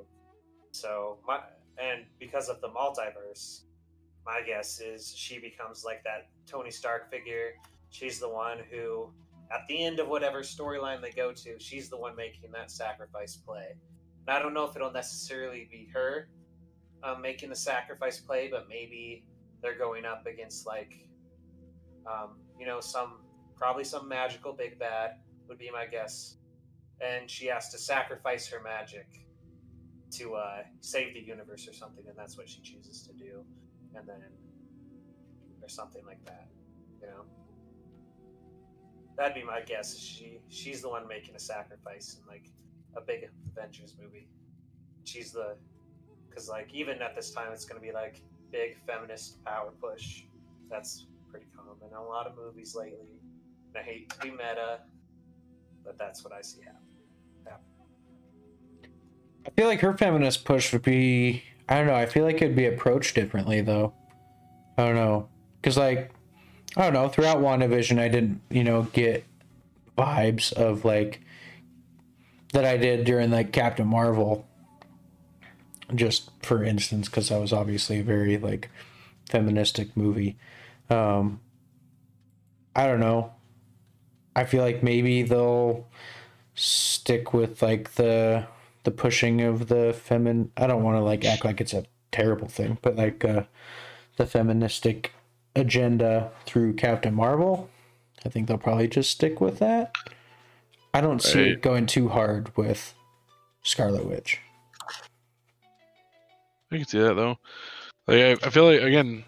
So 0.71 1.17
my 1.27 1.39
and 1.77 2.05
because 2.19 2.47
of 2.49 2.61
the 2.61 2.69
multiverse, 2.69 3.61
my 4.25 4.41
guess 4.45 4.79
is 4.79 5.13
she 5.15 5.39
becomes 5.39 5.83
like 5.83 6.03
that 6.03 6.27
Tony 6.47 6.71
Stark 6.71 7.11
figure. 7.11 7.53
She's 7.89 8.19
the 8.19 8.29
one 8.29 8.59
who, 8.71 9.09
at 9.51 9.61
the 9.67 9.83
end 9.83 9.99
of 9.99 10.07
whatever 10.07 10.41
storyline 10.41 11.01
they 11.01 11.11
go 11.11 11.31
to, 11.31 11.59
she's 11.59 11.89
the 11.89 11.97
one 11.97 12.15
making 12.15 12.51
that 12.51 12.71
sacrifice 12.71 13.35
play. 13.35 13.75
And 14.27 14.35
I 14.35 14.41
don't 14.41 14.53
know 14.53 14.63
if 14.63 14.75
it'll 14.75 14.91
necessarily 14.91 15.67
be 15.69 15.89
her 15.93 16.29
um, 17.05 17.21
making 17.21 17.49
the 17.49 17.55
sacrifice 17.55 18.19
play, 18.19 18.49
but 18.51 18.67
maybe 18.67 19.23
they're 19.61 19.77
going 19.77 20.05
up 20.05 20.25
against 20.25 20.65
like, 20.65 21.07
um, 22.05 22.37
you 22.59 22.65
know, 22.65 22.79
some 22.79 23.19
probably 23.55 23.83
some 23.83 24.09
magical 24.09 24.53
big 24.53 24.77
bad 24.79 25.11
would 25.47 25.57
be 25.57 25.69
my 25.71 25.85
guess 25.85 26.37
and 27.01 27.29
she 27.29 27.47
has 27.47 27.69
to 27.69 27.77
sacrifice 27.77 28.47
her 28.47 28.61
magic 28.61 29.07
to 30.11 30.35
uh, 30.35 30.63
save 30.81 31.13
the 31.13 31.19
universe 31.19 31.67
or 31.67 31.73
something, 31.73 32.05
and 32.07 32.17
that's 32.17 32.37
what 32.37 32.47
she 32.47 32.61
chooses 32.61 33.01
to 33.01 33.13
do, 33.13 33.43
and 33.95 34.07
then 34.07 34.21
or 35.61 35.67
something 35.67 36.05
like 36.05 36.23
that, 36.25 36.47
you 37.01 37.07
know. 37.07 37.25
That'd 39.17 39.33
be 39.33 39.43
my 39.43 39.61
guess. 39.61 39.97
She 39.97 40.39
she's 40.49 40.81
the 40.81 40.89
one 40.89 41.07
making 41.07 41.35
a 41.35 41.39
sacrifice 41.39 42.17
in 42.19 42.27
like 42.27 42.49
a 42.95 43.01
big 43.01 43.29
Avengers 43.51 43.95
movie. 44.01 44.27
She's 45.03 45.31
the 45.31 45.55
because 46.35 46.49
like 46.49 46.69
even 46.73 47.01
at 47.01 47.15
this 47.15 47.31
time 47.31 47.53
it's 47.53 47.63
gonna 47.63 47.79
be 47.79 47.93
like 47.93 48.21
big 48.51 48.77
feminist 48.85 49.43
power 49.45 49.71
push. 49.81 50.23
That's 50.69 51.07
pretty 51.31 51.45
common 51.55 51.75
in 51.87 51.95
a 51.95 52.03
lot 52.03 52.27
of 52.27 52.35
movies 52.35 52.75
lately. 52.75 53.07
And 53.73 53.77
I 53.77 53.81
hate 53.81 54.09
to 54.09 54.19
be 54.19 54.31
meta, 54.31 54.81
but 55.83 55.97
that's 55.97 56.23
what 56.23 56.33
I 56.33 56.41
see 56.41 56.61
happening. 56.61 56.81
I 59.47 59.51
feel 59.51 59.67
like 59.67 59.79
her 59.81 59.95
feminist 59.95 60.43
push 60.43 60.73
would 60.73 60.81
be 60.81 61.43
I 61.69 61.77
don't 61.77 61.87
know, 61.87 61.95
I 61.95 62.05
feel 62.05 62.25
like 62.25 62.37
it'd 62.37 62.55
be 62.55 62.65
approached 62.65 63.15
differently 63.15 63.61
though. 63.61 63.93
I 64.77 64.85
don't 64.85 64.95
know. 64.95 65.29
Cause 65.63 65.77
like 65.77 66.11
I 66.75 66.83
don't 66.83 66.93
know, 66.93 67.07
throughout 67.07 67.37
WandaVision 67.37 67.99
I 67.99 68.09
didn't, 68.09 68.41
you 68.49 68.63
know, 68.63 68.83
get 68.83 69.23
vibes 69.97 70.51
of 70.51 70.83
like 70.83 71.21
that 72.51 72.65
I 72.65 72.75
did 72.75 73.05
during 73.05 73.31
like 73.31 73.53
Captain 73.53 73.87
Marvel. 73.87 74.45
Just 75.93 76.31
for 76.41 76.63
instance, 76.63 77.07
because 77.07 77.29
that 77.29 77.39
was 77.39 77.53
obviously 77.53 77.99
a 77.99 78.03
very 78.03 78.37
like 78.37 78.69
feministic 79.29 79.95
movie. 79.95 80.37
Um 80.89 81.39
I 82.75 82.87
don't 82.87 82.99
know. 82.99 83.33
I 84.35 84.43
feel 84.45 84.63
like 84.63 84.83
maybe 84.83 85.21
they'll 85.21 85.87
stick 86.55 87.33
with 87.33 87.61
like 87.61 87.93
the 87.95 88.47
the 88.83 88.91
pushing 88.91 89.41
of 89.41 89.67
the 89.67 89.95
femin 90.07 90.49
I 90.57 90.67
don't 90.67 90.83
want 90.83 90.97
to 90.97 91.01
like 91.03 91.23
act 91.25 91.45
like 91.45 91.61
it's 91.61 91.73
a 91.73 91.85
terrible 92.11 92.47
thing, 92.47 92.77
but 92.81 92.95
like 92.95 93.23
uh 93.23 93.43
the 94.17 94.25
feministic 94.25 95.11
agenda 95.55 96.31
through 96.45 96.73
Captain 96.73 97.13
Marvel. 97.13 97.69
I 98.25 98.29
think 98.29 98.47
they'll 98.47 98.57
probably 98.57 98.87
just 98.87 99.11
stick 99.11 99.39
with 99.39 99.59
that. 99.59 99.93
I 100.93 101.01
don't 101.01 101.21
see 101.21 101.39
Right. 101.39 101.47
it 101.51 101.61
going 101.61 101.85
too 101.85 102.09
hard 102.09 102.55
with 102.57 102.93
Scarlet 103.61 104.05
Witch. 104.05 104.39
I 106.75 106.79
can 106.79 106.87
see 106.87 106.99
that 106.99 107.15
though. 107.15 107.37
Like 108.07 108.19
I, 108.19 108.31
I 108.47 108.49
feel 108.49 108.65
like 108.65 108.81
again, 108.81 109.23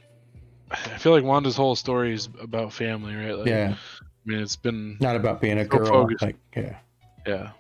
I 0.71 0.97
feel 0.97 1.13
like 1.13 1.23
Wanda's 1.23 1.55
whole 1.55 1.75
story 1.75 2.13
is 2.13 2.27
about 2.41 2.73
family, 2.73 3.15
right? 3.15 3.37
Like, 3.37 3.47
yeah, 3.47 3.75
I 3.75 4.29
mean, 4.29 4.39
it's 4.39 4.55
been 4.55 4.97
not 4.99 5.15
about 5.15 5.41
being 5.41 5.57
a 5.57 5.63
So 5.63 5.69
girl. 5.69 5.85
focused. 5.85 6.21
Like, 6.21 6.35
yeah, 6.55 6.77
yeah. 7.25 7.51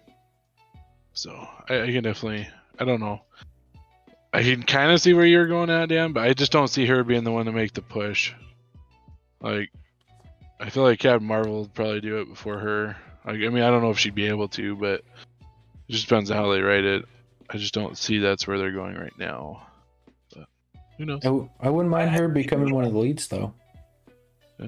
So 1.13 1.31
I, 1.69 1.81
I 1.83 1.91
can 1.91 2.03
definitely. 2.03 2.47
I 2.79 2.85
don't 2.85 2.99
know. 2.99 3.21
I 4.33 4.43
can 4.43 4.61
kind 4.61 4.91
of 4.91 5.01
see 5.01 5.13
where 5.13 5.25
you're 5.25 5.47
going 5.47 5.69
at, 5.69 5.89
Dan, 5.89 6.11
but 6.11 6.23
I 6.23 6.33
just 6.33 6.51
don't 6.51 6.67
see 6.67 6.85
her 6.85 7.03
being 7.03 7.23
the 7.23 7.31
one 7.31 7.45
to 7.45 7.51
make 7.51 7.73
the 7.73 7.81
push. 7.81 8.33
Like, 9.41 9.71
I 10.59 10.69
feel 10.69 10.83
like 10.83 10.99
Captain 10.99 11.25
Marvel 11.25 11.61
would 11.61 11.73
probably 11.73 12.01
do 12.01 12.19
it 12.19 12.29
before 12.29 12.59
her. 12.59 12.97
Like, 13.25 13.37
I 13.37 13.49
mean, 13.49 13.63
I 13.63 13.71
don't 13.71 13.81
know 13.81 13.89
if 13.89 13.97
she'd 13.97 14.13
be 14.13 14.27
able 14.27 14.49
to, 14.49 14.75
but 14.75 14.99
it 14.99 15.91
just 15.91 16.07
depends 16.07 16.29
on 16.29 16.37
how 16.37 16.51
they 16.51 16.61
write 16.61 16.83
it. 16.83 17.05
I 17.49 17.57
just 17.57 17.73
don't 17.73 17.97
see 17.97 18.19
that's 18.19 18.45
where 18.45 18.57
they're 18.59 18.71
going 18.71 18.95
right 18.95 19.17
now. 19.17 19.66
But 20.97 21.03
who 21.03 21.05
knows? 21.05 21.21
I, 21.23 21.27
w- 21.27 21.49
I 21.59 21.69
wouldn't 21.69 21.91
mind 21.91 22.11
her 22.11 22.27
becoming 22.27 22.73
one 22.73 22.83
of 22.83 22.93
the 22.93 22.99
leads 22.99 23.27
though. 23.27 23.53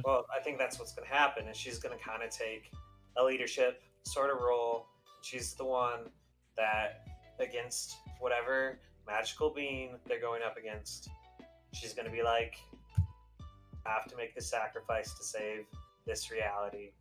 Well, 0.05 0.25
I 0.35 0.39
think 0.41 0.59
that's 0.59 0.77
what's 0.77 0.93
going 0.93 1.07
to 1.07 1.13
happen, 1.13 1.47
is 1.47 1.57
she's 1.57 1.79
going 1.79 1.97
to 1.97 2.03
kind 2.03 2.21
of 2.21 2.29
take 2.29 2.71
a 3.17 3.23
leadership 3.23 3.81
sort 4.03 4.29
of 4.29 4.39
role. 4.39 4.85
She's 5.21 5.55
the 5.55 5.65
one 5.65 6.01
that, 6.55 7.07
against 7.39 7.95
whatever 8.19 8.79
magical 9.07 9.49
being 9.49 9.97
they're 10.05 10.21
going 10.21 10.43
up 10.43 10.57
against, 10.57 11.09
she's 11.73 11.93
going 11.93 12.05
to 12.05 12.11
be 12.11 12.21
like, 12.21 12.57
I 13.85 13.89
have 13.89 14.05
to 14.11 14.15
make 14.15 14.35
the 14.35 14.41
sacrifice 14.41 15.13
to 15.17 15.23
save 15.23 15.65
this 16.05 16.29
reality. 16.29 16.91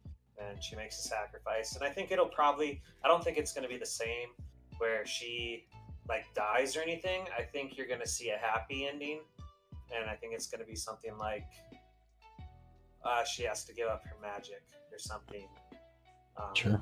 And 0.41 0.63
she 0.63 0.75
makes 0.75 0.99
a 1.05 1.09
sacrifice. 1.09 1.75
And 1.77 1.85
I 1.85 1.91
think 1.91 2.11
it'll 2.11 2.27
probably, 2.27 2.81
I 3.05 3.09
don't 3.09 3.23
think 3.23 3.37
it's 3.37 3.53
going 3.53 3.65
to 3.65 3.69
be 3.69 3.77
the 3.77 3.85
same 3.85 4.29
where 4.79 5.05
she 5.05 5.67
like 6.09 6.25
dies 6.35 6.77
or 6.77 6.81
anything. 6.81 7.25
I 7.39 7.43
think 7.43 7.77
you're 7.77 7.87
going 7.87 8.01
to 8.01 8.09
see 8.09 8.31
a 8.31 8.39
happy 8.39 8.87
ending. 8.87 9.21
And 9.95 10.09
I 10.09 10.15
think 10.15 10.35
it's 10.35 10.47
going 10.47 10.61
to 10.61 10.67
be 10.67 10.77
something 10.77 11.17
like, 11.19 11.45
uh, 13.05 13.25
she 13.25 13.45
has 13.45 13.65
to 13.65 13.73
give 13.73 13.89
up 13.89 14.03
her 14.05 14.17
magic 14.21 14.63
or 14.93 14.99
something 14.99 15.47
um, 16.37 16.55
Sure. 16.55 16.81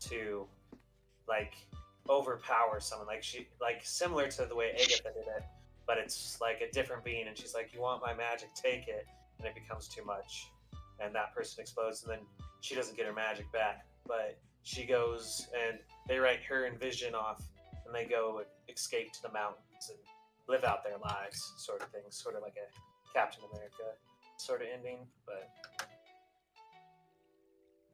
to 0.00 0.46
like 1.28 1.54
overpower 2.10 2.80
someone 2.80 3.06
like 3.06 3.22
she 3.22 3.46
like 3.60 3.80
similar 3.84 4.26
to 4.28 4.44
the 4.44 4.54
way 4.54 4.72
agatha 4.72 5.12
did 5.14 5.26
it 5.36 5.44
but 5.86 5.98
it's 5.98 6.38
like 6.40 6.60
a 6.60 6.70
different 6.72 7.04
being 7.04 7.28
and 7.28 7.38
she's 7.38 7.54
like 7.54 7.72
you 7.72 7.80
want 7.80 8.02
my 8.02 8.12
magic 8.12 8.48
take 8.54 8.88
it 8.88 9.06
and 9.38 9.46
it 9.46 9.54
becomes 9.54 9.86
too 9.88 10.04
much 10.04 10.48
and 11.00 11.14
that 11.14 11.32
person 11.34 11.60
explodes 11.62 12.02
and 12.02 12.12
then 12.12 12.18
she 12.60 12.74
doesn't 12.74 12.96
get 12.96 13.06
her 13.06 13.12
magic 13.12 13.50
back 13.52 13.86
but 14.06 14.36
she 14.64 14.84
goes 14.84 15.46
and 15.68 15.78
they 16.08 16.18
write 16.18 16.42
her 16.42 16.64
and 16.64 16.78
vision 16.78 17.14
off 17.14 17.40
and 17.86 17.94
they 17.94 18.04
go 18.04 18.38
and 18.38 18.46
escape 18.74 19.12
to 19.12 19.22
the 19.22 19.32
mountains 19.32 19.90
and 19.90 19.98
live 20.48 20.64
out 20.64 20.84
their 20.84 20.98
lives 20.98 21.54
sort 21.56 21.80
of 21.82 21.88
thing 21.88 22.02
sort 22.10 22.34
of 22.36 22.42
like 22.42 22.56
a 22.56 22.68
captain 23.14 23.42
america 23.52 23.94
sort 24.42 24.62
of 24.62 24.68
ending, 24.74 24.98
but 25.24 25.48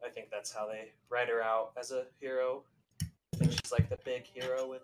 I 0.05 0.09
think 0.09 0.29
that's 0.31 0.53
how 0.53 0.67
they 0.67 0.93
write 1.11 1.29
her 1.29 1.43
out 1.43 1.73
as 1.79 1.91
a 1.91 2.05
hero. 2.21 2.63
I 3.03 3.37
think 3.37 3.53
she's 3.53 3.73
like 3.73 3.89
the 3.89 3.99
big 4.05 4.25
hero 4.25 4.73
in 4.73 4.81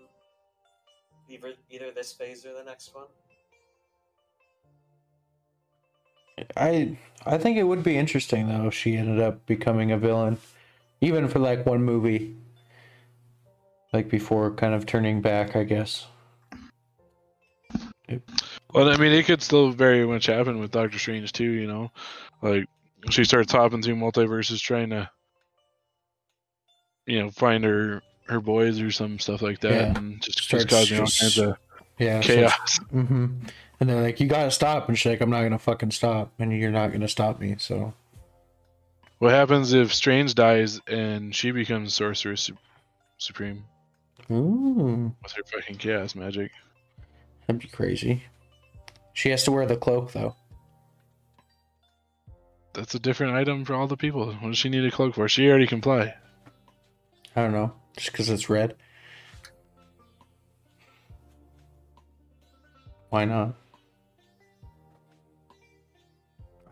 either 1.29 1.55
either 1.71 1.91
this 1.91 2.13
phase 2.13 2.45
or 2.45 2.53
the 2.53 2.65
next 2.65 2.95
one. 2.95 3.07
I 6.57 6.99
I 7.25 7.39
think 7.39 7.57
it 7.57 7.63
would 7.63 7.83
be 7.83 7.97
interesting 7.97 8.49
though 8.49 8.67
if 8.67 8.75
she 8.75 8.97
ended 8.97 9.21
up 9.21 9.47
becoming 9.47 9.93
a 9.93 9.99
villain, 9.99 10.39
even 11.01 11.29
for 11.29 11.39
like 11.39 11.65
one 11.65 11.83
movie. 11.83 12.37
Like 13.95 14.09
before, 14.09 14.51
kind 14.51 14.75
of 14.75 14.87
turning 14.87 15.21
back, 15.21 15.55
I 15.55 15.63
guess. 15.63 16.09
Well, 18.73 18.91
I 18.91 18.97
mean, 18.97 19.13
it 19.13 19.25
could 19.25 19.41
still 19.41 19.71
very 19.71 20.05
much 20.05 20.27
happen 20.27 20.59
with 20.59 20.73
Doctor 20.73 20.99
Strange 20.99 21.33
too. 21.33 21.51
You 21.51 21.69
know, 21.69 21.93
like 22.43 22.67
she 23.11 23.23
starts 23.25 23.53
hopping 23.53 23.83
through 23.83 23.95
multiverses 23.95 24.61
trying 24.61 24.91
to, 24.91 25.09
you 27.07 27.21
know, 27.23 27.31
find 27.31 27.63
her 27.63 28.03
her 28.27 28.41
boys 28.41 28.81
or 28.81 28.91
some 28.91 29.19
stuff 29.21 29.43
like 29.43 29.61
that, 29.61 29.73
Yeah. 29.73 29.97
and 29.97 30.21
just, 30.21 30.39
just 30.39 30.49
Starts 30.49 30.65
causing 30.67 30.99
all 30.99 31.07
kinds 31.07 31.39
of 31.39 31.57
Yeah. 31.99 32.21
chaos. 32.21 32.81
Mm-hmm. 32.93 33.27
And 33.81 33.89
they're 33.91 34.03
like, 34.03 34.19
"You 34.19 34.27
gotta 34.27 34.51
stop," 34.51 34.89
and 34.89 34.99
she's 34.99 35.11
like, 35.11 35.21
"I'm 35.21 35.31
not 35.31 35.43
gonna 35.43 35.59
fucking 35.59 35.91
stop, 35.93 36.33
and 36.41 36.53
you're 36.53 36.71
not 36.73 36.91
gonna 36.93 37.09
stop 37.09 37.39
me." 37.41 37.55
So 37.59 37.95
What 39.19 39.31
happens 39.33 39.73
if 39.73 39.95
Strange 39.95 40.35
dies 40.35 40.81
and 40.89 41.33
she 41.35 41.53
becomes 41.53 41.95
Sorceress 41.95 42.51
Supreme 43.19 43.65
Ooh, 44.31 45.15
with 45.23 45.33
her 45.33 45.43
fucking 45.45 45.77
chaos 45.77 46.15
magic? 46.15 46.51
that'd 47.47 47.61
be 47.61 47.69
crazy. 47.69 48.23
She 49.13 49.31
has 49.31 49.45
to 49.45 49.53
wear 49.53 49.67
the 49.67 49.77
cloak 49.77 50.13
though. 50.13 50.35
That's 52.73 52.95
a 52.95 52.99
different 52.99 53.35
item 53.35 53.65
for 53.65 53.75
all 53.75 53.87
the 53.87 53.97
people. 53.97 54.33
What 54.33 54.49
does 54.49 54.59
she 54.59 54.69
need 54.69 54.85
a 54.85 54.91
cloak 54.91 55.15
for? 55.15 55.29
She 55.29 55.49
already 55.49 55.67
can 55.67 55.81
fly. 55.81 56.15
I 57.37 57.43
don't 57.43 57.53
know, 57.53 57.73
just 57.97 58.13
because 58.13 58.31
it's 58.31 58.49
red. 58.49 58.75
Why 63.11 63.25
not? 63.27 63.55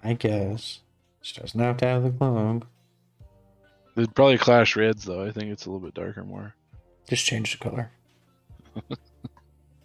I 0.03 0.15
guess 0.15 0.81
she 1.21 1.41
doesn't 1.41 1.61
have 1.61 1.77
to 1.77 1.87
have 1.87 2.03
the 2.03 2.11
cloak. 2.11 2.67
They'd 3.95 4.15
probably 4.15 4.39
clash 4.39 4.75
reds 4.75 5.05
though. 5.05 5.25
I 5.25 5.31
think 5.31 5.53
it's 5.53 5.67
a 5.67 5.71
little 5.71 5.87
bit 5.87 5.95
darker 5.95 6.25
more. 6.25 6.55
Just 7.09 7.25
change 7.25 7.53
the 7.53 7.65
color. 7.65 7.91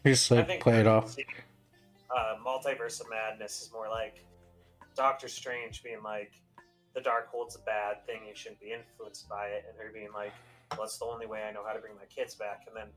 just 0.05 0.31
like 0.31 0.59
play 0.59 0.79
it 0.79 0.87
off. 0.87 1.15
Uh, 2.15 2.35
Multiverse 2.45 3.01
of 3.01 3.07
Madness 3.09 3.61
is 3.61 3.69
more 3.73 3.89
like 3.89 4.23
Doctor 4.95 5.27
Strange 5.27 5.83
being 5.83 6.01
like, 6.03 6.31
the 6.95 7.01
Darkhold's 7.01 7.55
a 7.55 7.59
bad 7.59 8.05
thing, 8.07 8.21
you 8.27 8.33
shouldn't 8.33 8.59
be 8.59 8.71
influenced 8.71 9.29
by 9.29 9.47
it, 9.47 9.65
and 9.69 9.77
her 9.77 9.91
being 9.93 10.11
like, 10.13 10.33
well, 10.71 10.85
it's 10.85 10.97
the 10.97 11.05
only 11.05 11.27
way 11.27 11.43
I 11.43 11.51
know 11.51 11.63
how 11.65 11.73
to 11.73 11.79
bring 11.79 11.95
my 11.95 12.05
kids 12.05 12.35
back. 12.35 12.63
And 12.67 12.75
then 12.75 12.87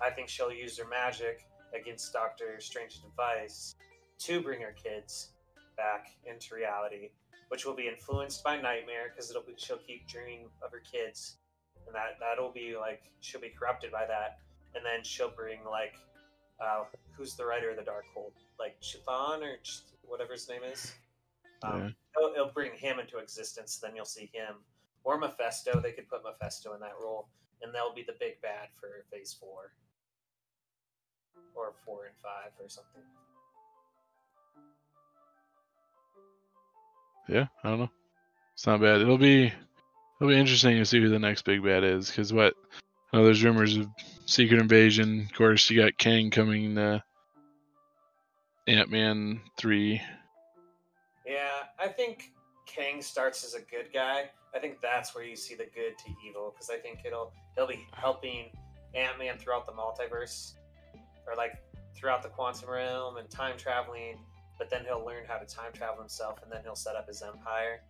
I 0.00 0.10
think 0.10 0.28
she'll 0.28 0.52
use 0.52 0.78
her 0.78 0.86
magic 0.88 1.46
against 1.78 2.12
Doctor 2.12 2.56
Strange's 2.58 3.00
device 3.00 3.74
to 4.20 4.40
bring 4.40 4.60
her 4.60 4.72
kids 4.72 5.32
back 5.76 6.08
into 6.24 6.54
reality, 6.54 7.10
which 7.48 7.66
will 7.66 7.74
be 7.74 7.88
influenced 7.88 8.42
by 8.42 8.56
Nightmare 8.56 9.12
because 9.14 9.30
it'll 9.30 9.42
be 9.42 9.54
she'll 9.56 9.78
keep 9.78 10.08
dreaming 10.08 10.48
of 10.62 10.72
her 10.72 10.80
kids, 10.80 11.36
and 11.90 11.94
that 11.96 12.18
that'll 12.20 12.52
be 12.52 12.76
like 12.78 13.02
she'll 13.20 13.40
be 13.40 13.48
corrupted 13.50 13.90
by 13.90 14.06
that, 14.06 14.38
and 14.76 14.84
then 14.84 15.02
she'll 15.02 15.30
bring 15.34 15.58
like 15.68 15.94
uh, 16.62 16.84
who's 17.16 17.34
the 17.34 17.44
writer 17.44 17.70
of 17.70 17.76
the 17.76 17.82
Darkhold, 17.82 18.30
like 18.60 18.80
Chthon 18.80 19.42
or 19.42 19.56
Ch- 19.64 19.82
whatever 20.02 20.34
his 20.34 20.48
name 20.48 20.62
is. 20.62 20.92
Um, 21.64 21.80
Yeah. 21.80 21.90
it'll, 22.16 22.32
it'll 22.34 22.52
bring 22.54 22.72
him 22.74 23.00
into 23.00 23.18
existence. 23.18 23.78
Then 23.82 23.96
you'll 23.96 24.04
see 24.04 24.30
him 24.32 24.54
or 25.02 25.18
Mephisto. 25.18 25.80
They 25.80 25.92
could 25.92 26.08
put 26.08 26.22
Mephisto 26.22 26.74
in 26.74 26.80
that 26.80 26.92
role, 27.02 27.28
and 27.62 27.74
they'll 27.74 27.92
be 27.94 28.04
the 28.04 28.14
big 28.20 28.40
bad 28.40 28.68
for 28.78 29.04
Phase 29.10 29.34
Four 29.34 29.72
or 31.56 31.72
four 31.84 32.04
and 32.06 32.14
five 32.22 32.52
or 32.62 32.68
something. 32.68 33.02
Yeah, 37.28 37.46
I 37.64 37.70
don't 37.70 37.78
know. 37.80 37.90
It's 38.54 38.66
not 38.66 38.80
bad. 38.80 39.00
It'll 39.00 39.18
be 39.18 39.52
it'll 40.20 40.30
be 40.30 40.38
interesting 40.38 40.76
to 40.76 40.84
see 40.84 41.00
who 41.00 41.08
the 41.08 41.18
next 41.18 41.42
big 41.42 41.64
bad 41.64 41.82
is. 41.82 42.10
Because 42.10 42.32
what 42.32 42.54
I 43.12 43.18
know, 43.18 43.24
there's 43.24 43.42
rumors 43.42 43.76
of 43.76 43.88
Secret 44.26 44.60
Invasion. 44.60 45.26
Of 45.30 45.36
course, 45.36 45.68
you 45.70 45.80
got 45.80 45.98
Kang 45.98 46.30
coming. 46.30 46.76
Uh, 46.76 47.00
Ant 48.66 48.90
Man 48.90 49.40
three. 49.56 50.00
Yeah, 51.26 51.48
I 51.78 51.88
think 51.88 52.32
Kang 52.66 53.02
starts 53.02 53.44
as 53.44 53.54
a 53.54 53.60
good 53.60 53.92
guy. 53.92 54.30
I 54.54 54.58
think 54.58 54.80
that's 54.80 55.14
where 55.14 55.24
you 55.24 55.36
see 55.36 55.54
the 55.54 55.66
good 55.74 55.96
to 55.98 56.14
evil 56.26 56.52
because 56.52 56.70
I 56.70 56.76
think 56.76 57.00
it'll 57.04 57.32
he'll 57.56 57.66
be 57.66 57.86
helping 57.92 58.50
Ant 58.94 59.18
Man 59.18 59.38
throughout 59.38 59.66
the 59.66 59.72
multiverse, 59.72 60.52
or 61.26 61.36
like 61.36 61.62
throughout 61.96 62.22
the 62.22 62.28
quantum 62.28 62.70
realm 62.70 63.16
and 63.16 63.28
time 63.30 63.56
traveling. 63.56 64.18
But 64.58 64.68
then 64.68 64.84
he'll 64.84 65.04
learn 65.04 65.24
how 65.26 65.38
to 65.38 65.46
time 65.46 65.72
travel 65.72 65.98
himself, 65.98 66.40
and 66.42 66.52
then 66.52 66.60
he'll 66.62 66.76
set 66.76 66.94
up 66.94 67.08
his 67.08 67.22
empire, 67.22 67.80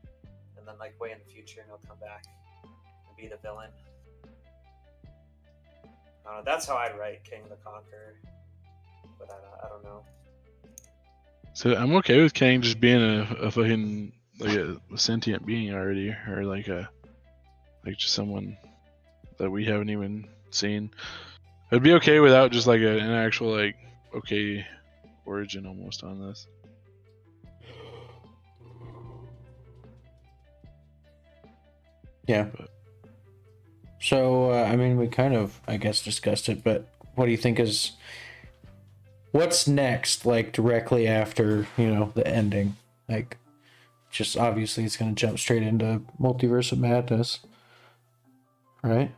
then 0.70 0.78
like 0.78 0.98
way 1.00 1.11
in 1.12 1.18
the 1.18 1.33
future, 1.33 1.61
and 1.61 1.68
he'll 1.68 1.88
come 1.88 1.98
back 1.98 2.24
and 2.64 3.16
be 3.16 3.26
the 3.28 3.37
villain. 3.37 3.70
That's 6.44 6.64
how 6.66 6.76
I'd 6.76 6.96
write 6.96 7.24
Kang 7.24 7.42
the 7.48 7.56
Conqueror, 7.56 8.14
but 9.18 9.28
I, 9.30 9.66
I 9.66 9.68
don't 9.68 9.83
know. 9.83 10.04
So 11.54 11.74
I'm 11.74 11.92
okay 11.96 12.22
with 12.22 12.33
Kang 12.33 12.62
just 12.62 12.78
being 12.78 13.02
a, 13.02 13.22
a 13.42 13.50
fucking 13.50 14.12
like 14.38 14.56
a, 14.56 14.80
a 14.94 14.98
sentient 14.98 15.44
being 15.44 15.74
already, 15.74 16.14
or 16.28 16.44
like 16.44 16.68
a 16.68 16.88
like 17.85 17.98
just 17.98 18.14
someone 18.14 18.56
that 19.38 19.50
we 19.50 19.64
haven't 19.64 19.90
even 19.90 20.28
seen. 20.50 20.92
I'd 21.72 21.83
be 21.83 21.94
okay 21.94 22.20
without 22.20 22.52
just 22.52 22.68
like 22.68 22.80
a, 22.80 22.98
an 22.98 23.11
actual 23.11 23.50
like 23.54 23.76
okay 24.14 24.64
origin 25.26 25.66
almost 25.66 26.04
on 26.04 26.20
this. 26.26 26.46
Yeah. 32.31 32.45
But- 32.57 32.71
So, 34.03 34.53
uh, 34.53 34.62
I 34.64 34.77
mean, 34.77 34.97
we 34.97 35.09
kind 35.09 35.35
of, 35.35 35.61
I 35.69 35.77
guess, 35.77 36.03
discussed 36.03 36.49
it, 36.49 36.62
but 36.64 36.88
what 37.16 37.27
do 37.27 37.33
you 37.33 37.37
think 37.37 37.59
is 37.61 37.93
what's 39.33 39.66
next, 39.69 40.25
like 40.25 40.53
directly 40.53 41.07
after, 41.07 41.66
you 41.77 41.93
know, 41.95 42.11
the 42.14 42.27
ending? 42.27 42.77
Like, 43.09 43.37
just 44.11 44.37
obviously 44.38 44.85
it's 44.85 44.97
going 44.97 45.14
to 45.14 45.21
jump 45.21 45.38
straight 45.38 45.62
into 45.62 46.01
Multiverse 46.19 46.73
of 46.73 46.79
Madness, 46.79 47.40
right? 48.83 49.11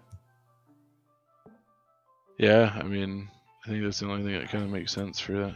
Yeah, 2.38 2.72
I 2.74 2.82
mean, 2.82 3.28
I 3.64 3.68
think 3.68 3.84
that's 3.84 4.00
the 4.00 4.06
only 4.10 4.24
thing 4.24 4.40
that 4.40 4.48
kind 4.50 4.64
of 4.64 4.70
makes 4.70 4.92
sense 4.92 5.20
for 5.20 5.32
that. 5.32 5.54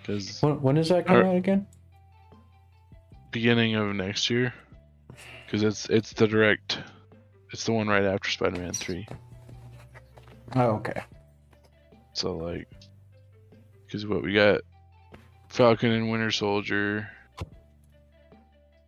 Because 0.00 0.40
When, 0.40 0.62
when 0.62 0.74
does 0.76 0.88
that 0.88 1.06
come 1.06 1.16
Or- 1.16 1.24
out 1.26 1.36
again? 1.36 1.66
Beginning 3.30 3.74
of 3.74 3.94
next 3.94 4.30
year, 4.30 4.52
because 5.44 5.62
it's 5.62 5.88
it's 5.90 6.12
the 6.12 6.26
direct, 6.26 6.78
it's 7.52 7.64
the 7.64 7.72
one 7.72 7.88
right 7.88 8.04
after 8.04 8.30
Spider-Man 8.30 8.72
three. 8.72 9.06
Oh, 10.56 10.76
okay. 10.76 11.02
So 12.12 12.36
like, 12.36 12.68
because 13.86 14.06
what 14.06 14.22
we 14.22 14.32
got, 14.32 14.62
Falcon 15.48 15.90
and 15.92 16.10
Winter 16.10 16.30
Soldier, 16.30 17.08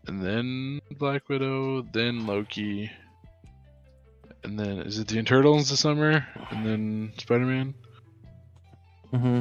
and 0.07 0.23
then 0.23 0.81
Black 0.99 1.29
Widow, 1.29 1.83
then 1.93 2.27
Loki, 2.27 2.91
and 4.43 4.59
then 4.59 4.79
is 4.79 4.99
it 4.99 5.09
the 5.09 5.19
Eternals 5.19 5.71
this 5.71 5.81
summer, 5.81 6.27
and 6.51 6.67
then 6.67 7.13
Spider-Man. 7.19 7.75
Mm-hmm. 9.13 9.41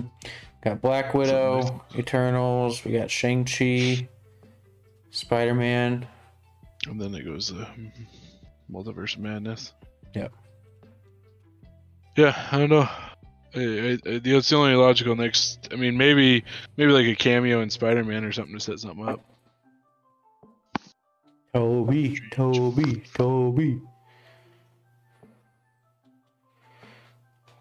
Got 0.62 0.82
Black 0.82 1.14
Widow, 1.14 1.86
Eternals. 1.96 2.84
We 2.84 2.92
got 2.92 3.10
Shang 3.10 3.46
Chi, 3.46 4.10
Spider 5.12 5.54
Man. 5.54 6.08
And 6.88 7.00
then 7.00 7.14
it 7.14 7.26
goes 7.26 7.52
uh, 7.52 7.68
Multiverse 8.72 9.18
Madness. 9.18 9.74
Yep. 10.14 10.32
Yeah, 12.16 12.48
I 12.52 12.58
don't 12.58 12.70
know. 12.70 12.90
I, 13.56 13.98
I, 14.06 14.20
the 14.20 14.44
only 14.54 14.76
logical 14.76 15.16
next. 15.16 15.70
I 15.72 15.76
mean, 15.76 15.98
maybe 15.98 16.44
maybe 16.78 16.92
like 16.92 17.08
a 17.08 17.16
cameo 17.16 17.62
in 17.62 17.70
Spider-Man 17.70 18.24
or 18.24 18.32
something 18.32 18.54
to 18.54 18.60
set 18.60 18.80
something 18.80 19.08
up. 19.08 19.22
Tobey, 21.54 22.20
Tobey, 22.32 23.04
Tobey. 23.16 23.82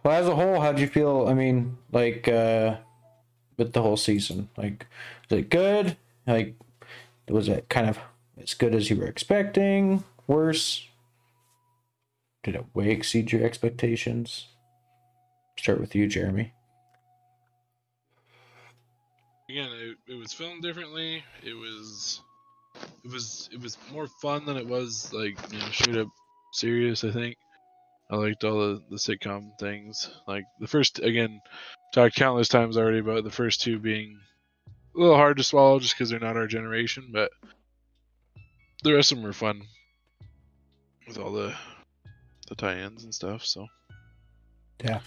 Well, 0.03 0.21
as 0.21 0.29
a 0.29 0.35
whole, 0.35 0.61
how'd 0.61 0.79
you 0.79 0.89
feel? 0.89 1.27
I 1.29 1.35
mean, 1.35 1.79
like, 1.91 2.29
uh, 2.29 2.77
with 3.57 3.73
the 3.73 3.81
whole 3.81 3.97
season, 3.97 4.49
like, 4.57 4.87
is 5.31 5.39
it 5.39 5.51
good? 5.51 5.97
Like, 6.27 6.55
was 7.31 7.49
it 7.49 7.69
kind 7.69 7.89
of 7.89 7.99
as 8.41 8.55
good 8.55 8.75
as 8.75 8.91
you 8.91 8.97
were 8.97 9.07
expecting? 9.07 10.05
Worse? 10.27 10.87
Did 12.43 12.55
it 12.55 12.65
way 12.75 12.91
exceed 12.91 13.33
your 13.33 13.45
expectations? 13.45 14.47
Start 15.59 15.81
with 15.81 15.95
you, 15.95 16.07
Jeremy. 16.07 16.53
Again, 19.51 19.71
it, 19.73 20.13
it 20.13 20.15
was 20.15 20.33
filmed 20.33 20.63
differently. 20.63 21.25
It 21.43 21.55
was 21.55 22.21
it 23.05 23.11
was 23.11 23.49
it 23.53 23.61
was 23.61 23.77
more 23.93 24.07
fun 24.21 24.45
than 24.45 24.57
it 24.57 24.67
was 24.67 25.11
like 25.13 25.39
you 25.51 25.59
know 25.59 25.71
straight 25.71 25.97
up 25.97 26.09
serious. 26.53 27.03
I 27.03 27.11
think 27.11 27.37
I 28.11 28.17
liked 28.17 28.45
all 28.45 28.59
the 28.59 28.83
the 28.91 28.97
sitcom 28.97 29.59
things. 29.59 30.11
Like 30.27 30.45
the 30.61 30.67
first 30.67 31.01
again, 31.01 31.41
talked 31.93 32.15
countless 32.15 32.49
times 32.49 32.77
already 32.77 32.99
about 32.99 33.25
the 33.25 33.31
first 33.31 33.61
two 33.63 33.79
being 33.79 34.21
a 34.95 34.99
little 34.99 35.17
hard 35.17 35.37
to 35.37 35.45
swallow 35.45 35.79
just 35.79 35.95
because 35.95 36.11
they're 36.11 36.19
not 36.21 36.37
our 36.37 36.47
generation, 36.47 37.11
but 37.13 37.31
the 38.83 38.95
rest 38.95 39.13
of 39.13 39.19
them 39.19 39.25
were 39.25 39.33
fun 39.33 39.63
with 41.07 41.19
all 41.19 41.33
the 41.33 41.55
the 42.49 42.55
tie-ins 42.55 43.05
and 43.05 43.15
stuff. 43.15 43.45
So 43.45 43.67
Yeah. 44.83 45.01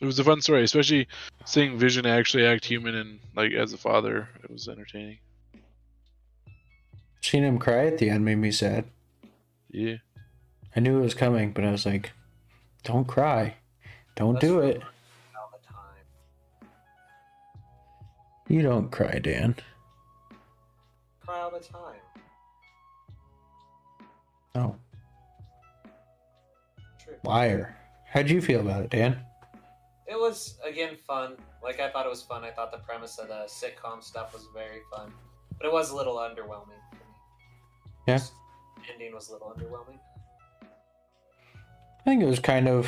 it 0.00 0.06
was 0.06 0.18
a 0.18 0.24
fun 0.24 0.40
story, 0.40 0.62
especially 0.62 1.08
seeing 1.44 1.76
Vision 1.78 2.06
actually 2.06 2.46
act 2.46 2.64
human 2.64 2.94
and 2.94 3.18
like 3.34 3.52
as 3.52 3.72
a 3.72 3.78
father. 3.78 4.28
It 4.44 4.50
was 4.50 4.68
entertaining. 4.68 5.18
Seeing 7.20 7.44
him 7.44 7.58
cry 7.58 7.86
at 7.86 7.98
the 7.98 8.10
end 8.10 8.24
made 8.24 8.36
me 8.38 8.50
sad. 8.52 8.84
Yeah. 9.70 9.96
I 10.76 10.80
knew 10.80 10.98
it 10.98 11.02
was 11.02 11.14
coming, 11.14 11.52
but 11.52 11.64
I 11.64 11.70
was 11.70 11.84
like, 11.86 12.12
don't 12.84 13.06
cry. 13.06 13.56
Don't 14.16 14.34
That's 14.34 14.46
do 14.46 14.60
right. 14.60 14.76
it. 14.76 14.82
You 18.52 18.60
don't 18.60 18.92
cry, 18.92 19.18
Dan. 19.18 19.56
Cry 21.24 21.40
all 21.40 21.50
the 21.50 21.58
time. 21.58 21.96
No. 24.54 24.76
True. 27.02 27.14
Liar. 27.24 27.74
How'd 28.10 28.28
you 28.28 28.42
feel 28.42 28.60
about 28.60 28.82
it, 28.82 28.90
Dan? 28.90 29.16
It 30.06 30.16
was 30.16 30.58
again 30.62 30.96
fun. 31.06 31.36
Like 31.62 31.80
I 31.80 31.88
thought 31.88 32.04
it 32.04 32.10
was 32.10 32.20
fun. 32.20 32.44
I 32.44 32.50
thought 32.50 32.72
the 32.72 32.84
premise 32.86 33.18
of 33.18 33.28
the 33.28 33.48
sitcom 33.48 34.04
stuff 34.04 34.34
was 34.34 34.46
very 34.52 34.82
fun, 34.94 35.10
but 35.56 35.66
it 35.66 35.72
was 35.72 35.88
a 35.88 35.96
little 35.96 36.16
underwhelming 36.16 36.76
for 36.90 36.96
me. 36.96 37.14
Yeah. 38.06 38.18
Just 38.18 38.34
Ending 38.92 39.14
was 39.14 39.30
a 39.30 39.32
little 39.32 39.48
underwhelming. 39.48 39.98
I 40.62 42.04
think 42.04 42.22
it 42.22 42.26
was 42.26 42.38
kind 42.38 42.68
of 42.68 42.86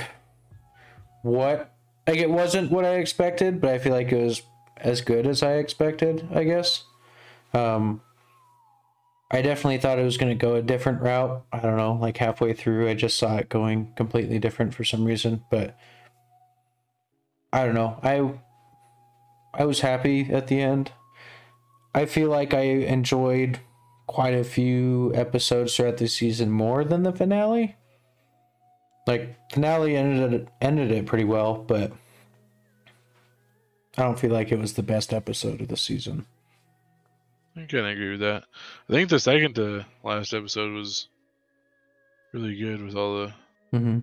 what 1.23 1.75
like 2.07 2.19
it 2.19 2.29
wasn't 2.29 2.71
what 2.71 2.85
I 2.85 2.97
expected, 2.97 3.63
but 3.63 3.71
I 3.71 3.79
feel 3.79 3.95
like 3.95 4.13
it 4.13 4.23
was 4.23 4.43
as 4.77 5.01
good 5.01 5.27
as 5.27 5.43
I 5.43 5.55
expected, 5.55 6.29
I 6.33 6.45
guess. 6.45 6.85
Um 7.53 8.03
I 9.31 9.43
definitely 9.43 9.79
thought 9.79 9.99
it 9.99 10.05
was 10.05 10.19
going 10.19 10.31
to 10.31 10.47
go 10.47 10.55
a 10.55 10.63
different 10.63 11.01
route. 11.01 11.45
I 11.53 11.59
don't 11.59 11.77
know, 11.77 11.95
like 11.95 12.19
halfway 12.19 12.53
through 12.53 12.89
I 12.89 12.95
just 12.95 13.17
saw 13.17 13.37
it 13.37 13.49
going 13.49 13.93
completely 13.97 14.39
different 14.39 14.75
for 14.75 14.85
some 14.85 15.05
reason, 15.05 15.43
but 15.51 15.77
I 17.53 17.65
don't 17.65 17.75
know. 17.75 17.99
I 18.03 18.39
I 19.55 19.65
was 19.65 19.81
happy 19.81 20.31
at 20.33 20.49
the 20.49 20.61
end. 20.61 20.93
I 21.95 22.07
feel 22.07 22.29
like 22.29 22.53
I 22.53 22.63
enjoyed 22.63 23.61
quite 24.07 24.35
a 24.35 24.45
few 24.45 25.13
episodes 25.15 25.75
throughout 25.75 25.97
the 25.97 26.09
season 26.09 26.51
more 26.51 26.85
than 26.85 27.05
the 27.05 27.13
finale 27.13 27.77
like 29.07 29.37
finale 29.53 29.97
ended 29.97 30.33
it 30.33 30.49
ended 30.61 30.91
it 30.91 31.07
pretty 31.07 31.25
well, 31.25 31.55
but 31.55 31.93
I 33.97 34.03
don't 34.03 34.19
feel 34.19 34.31
like 34.33 34.51
it 34.53 34.59
was 34.59 34.73
the 34.73 34.83
best 34.83 35.13
episode 35.13 35.61
of 35.61 35.69
the 35.69 35.77
season. 35.77 36.27
I 37.57 37.61
kind 37.61 37.87
of 37.87 37.93
agree 37.93 38.11
with 38.13 38.21
that. 38.21 38.45
I 38.89 38.93
think 38.93 39.09
the 39.09 39.21
second 39.21 39.55
to 39.55 39.85
last 40.03 40.35
episode 40.35 40.73
was 40.73 41.09
really 42.33 42.57
good 42.57 42.83
with 42.83 42.97
all 42.97 43.19
the, 43.27 43.33
Mm-hmm. 43.73 43.99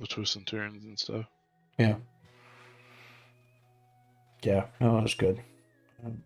the 0.00 0.06
twists 0.06 0.36
and 0.36 0.46
turns 0.46 0.84
and 0.84 0.98
stuff. 0.98 1.26
Yeah. 1.78 1.96
Yeah, 4.42 4.66
no, 4.80 4.98
it 4.98 5.02
was 5.02 5.14
good. 5.14 5.40
Um, 6.04 6.22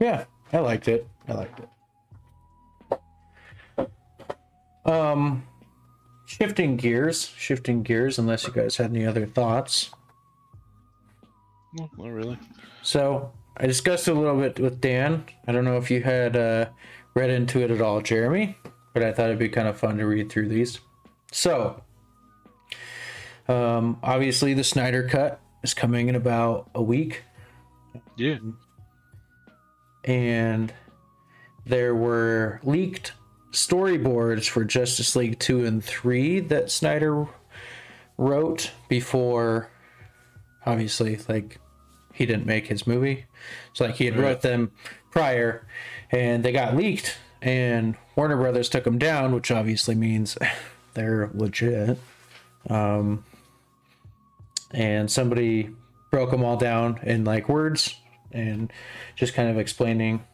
yeah, 0.00 0.24
I 0.52 0.58
liked 0.58 0.88
it. 0.88 1.06
I 1.28 1.32
liked 1.34 1.60
it. 1.60 1.68
Um, 4.84 5.46
shifting 6.26 6.76
gears, 6.76 7.26
shifting 7.36 7.82
gears. 7.82 8.18
Unless 8.18 8.46
you 8.46 8.52
guys 8.52 8.76
had 8.76 8.90
any 8.90 9.06
other 9.06 9.26
thoughts. 9.26 9.90
No, 11.74 11.90
not 11.98 12.12
really. 12.12 12.38
So 12.82 13.32
I 13.56 13.66
discussed 13.66 14.06
a 14.08 14.14
little 14.14 14.38
bit 14.38 14.58
with 14.60 14.80
Dan. 14.80 15.24
I 15.46 15.52
don't 15.52 15.64
know 15.64 15.76
if 15.76 15.90
you 15.90 16.02
had 16.02 16.36
uh, 16.36 16.66
read 17.14 17.30
into 17.30 17.60
it 17.62 17.70
at 17.70 17.80
all, 17.80 18.00
Jeremy, 18.00 18.56
but 18.92 19.02
I 19.02 19.12
thought 19.12 19.26
it'd 19.26 19.38
be 19.38 19.48
kind 19.48 19.68
of 19.68 19.78
fun 19.78 19.98
to 19.98 20.06
read 20.06 20.30
through 20.30 20.48
these. 20.48 20.78
So, 21.32 21.82
um, 23.48 23.98
obviously, 24.02 24.54
the 24.54 24.62
Snyder 24.64 25.08
Cut 25.08 25.40
is 25.64 25.74
coming 25.74 26.08
in 26.08 26.14
about 26.14 26.70
a 26.74 26.82
week, 26.82 27.22
Yeah. 28.16 28.38
and 30.04 30.72
there 31.66 31.94
were 31.94 32.60
leaked 32.62 33.12
storyboards 33.54 34.48
for 34.48 34.64
Justice 34.64 35.14
League 35.16 35.38
2 35.38 35.64
and 35.64 35.82
3 35.82 36.40
that 36.40 36.70
Snyder 36.70 37.26
wrote 38.18 38.70
before 38.88 39.70
obviously 40.66 41.18
like 41.28 41.58
he 42.12 42.26
didn't 42.26 42.46
make 42.46 42.66
his 42.66 42.86
movie. 42.86 43.26
So 43.72 43.86
like 43.86 43.96
he 43.96 44.06
had 44.06 44.16
Right. 44.16 44.22
wrote 44.28 44.42
them 44.42 44.70
prior 45.10 45.66
and 46.10 46.44
they 46.44 46.52
got 46.52 46.76
leaked 46.76 47.16
and 47.42 47.96
Warner 48.16 48.36
Brothers 48.36 48.68
took 48.68 48.84
them 48.84 48.98
down, 48.98 49.32
which 49.34 49.50
obviously 49.50 49.94
means 49.94 50.36
they're 50.94 51.30
legit. 51.34 51.98
Um 52.68 53.24
and 54.72 55.10
somebody 55.10 55.70
broke 56.10 56.30
them 56.30 56.44
all 56.44 56.56
down 56.56 56.98
in 57.02 57.24
like 57.24 57.48
words 57.48 57.94
and 58.32 58.72
just 59.14 59.34
kind 59.34 59.48
of 59.48 59.58
explaining 59.58 60.24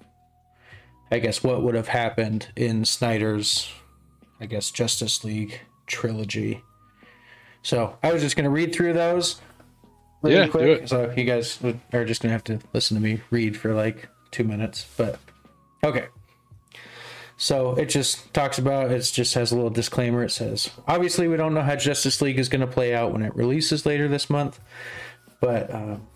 I 1.10 1.18
guess 1.18 1.42
what 1.42 1.62
would 1.62 1.74
have 1.74 1.88
happened 1.88 2.48
in 2.56 2.84
Snyder's 2.84 3.70
I 4.40 4.46
guess 4.46 4.70
Justice 4.70 5.22
League 5.24 5.60
trilogy. 5.86 6.62
So 7.62 7.98
I 8.02 8.12
was 8.12 8.22
just 8.22 8.36
gonna 8.36 8.50
read 8.50 8.74
through 8.74 8.94
those 8.94 9.40
really 10.22 10.36
Yeah, 10.36 10.44
do 10.46 10.50
quick. 10.50 10.82
it. 10.82 10.88
So 10.88 11.12
you 11.16 11.24
guys 11.24 11.58
are 11.92 12.04
just 12.04 12.22
gonna 12.22 12.32
have 12.32 12.44
to 12.44 12.58
listen 12.72 12.96
to 12.96 13.02
me 13.02 13.20
read 13.30 13.56
for 13.56 13.74
like 13.74 14.08
two 14.30 14.44
minutes. 14.44 14.86
But 14.96 15.18
okay. 15.84 16.06
So 17.36 17.74
it 17.74 17.86
just 17.86 18.32
talks 18.34 18.58
about 18.58 18.90
it 18.90 19.00
just 19.12 19.34
has 19.34 19.50
a 19.50 19.54
little 19.56 19.70
disclaimer. 19.70 20.22
It 20.24 20.30
says 20.30 20.70
obviously 20.86 21.26
we 21.28 21.36
don't 21.36 21.54
know 21.54 21.62
how 21.62 21.76
Justice 21.76 22.20
League 22.22 22.38
is 22.38 22.48
gonna 22.48 22.66
play 22.66 22.94
out 22.94 23.12
when 23.12 23.22
it 23.22 23.34
releases 23.34 23.84
later 23.84 24.08
this 24.08 24.30
month, 24.30 24.60
but 25.40 25.72
um, 25.74 26.06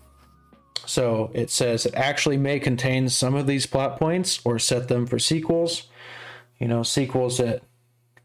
so 0.85 1.31
it 1.33 1.49
says 1.49 1.85
it 1.85 1.95
actually 1.95 2.37
may 2.37 2.59
contain 2.59 3.09
some 3.09 3.35
of 3.35 3.47
these 3.47 3.65
plot 3.65 3.97
points 3.99 4.39
or 4.43 4.59
set 4.59 4.87
them 4.87 5.05
for 5.05 5.19
sequels. 5.19 5.87
You 6.59 6.67
know, 6.67 6.83
sequels 6.83 7.37
that 7.37 7.63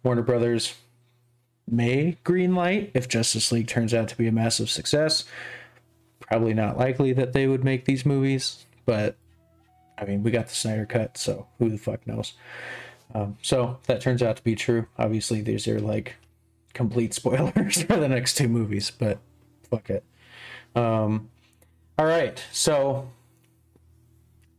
Warner 0.02 0.22
Brothers 0.22 0.74
may 1.68 2.18
greenlight 2.24 2.90
if 2.94 3.08
Justice 3.08 3.52
League 3.52 3.68
turns 3.68 3.94
out 3.94 4.08
to 4.08 4.16
be 4.16 4.26
a 4.26 4.32
massive 4.32 4.70
success. 4.70 5.24
Probably 6.20 6.54
not 6.54 6.78
likely 6.78 7.12
that 7.12 7.32
they 7.32 7.46
would 7.46 7.64
make 7.64 7.84
these 7.84 8.06
movies, 8.06 8.66
but 8.86 9.16
I 9.98 10.04
mean, 10.04 10.22
we 10.22 10.30
got 10.30 10.48
the 10.48 10.54
Snyder 10.54 10.86
Cut, 10.86 11.18
so 11.18 11.46
who 11.58 11.70
the 11.70 11.78
fuck 11.78 12.06
knows? 12.06 12.34
Um, 13.14 13.36
so 13.42 13.78
that 13.86 14.00
turns 14.00 14.22
out 14.22 14.36
to 14.36 14.44
be 14.44 14.54
true. 14.54 14.86
Obviously, 14.98 15.40
these 15.42 15.66
are 15.66 15.80
like 15.80 16.16
complete 16.72 17.14
spoilers 17.14 17.82
for 17.82 17.96
the 17.96 18.08
next 18.08 18.34
two 18.34 18.48
movies, 18.48 18.90
but 18.90 19.18
fuck 19.70 19.90
it. 19.90 20.04
Um, 20.74 21.30
all 21.98 22.06
right, 22.06 22.42
so 22.52 23.10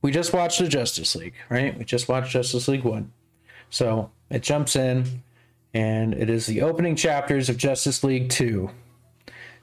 we 0.02 0.12
just 0.12 0.34
watched 0.34 0.60
the 0.60 0.67
Justice 0.67 1.15
League, 1.15 1.36
right? 1.50 1.78
We 1.78 1.86
just 1.86 2.08
watched 2.08 2.32
Justice 2.32 2.67
League 2.67 2.84
1. 2.84 3.12
So 3.70 4.12
it 4.30 4.41
jumps 4.41 4.76
in, 4.76 5.24
and 5.74 6.13
it 6.13 6.30
is 6.30 6.46
the 6.46 6.62
opening 6.62 6.96
chapters 6.96 7.50
of 7.50 7.58
Justice 7.58 8.04
League 8.04 8.30
2. 8.30 8.70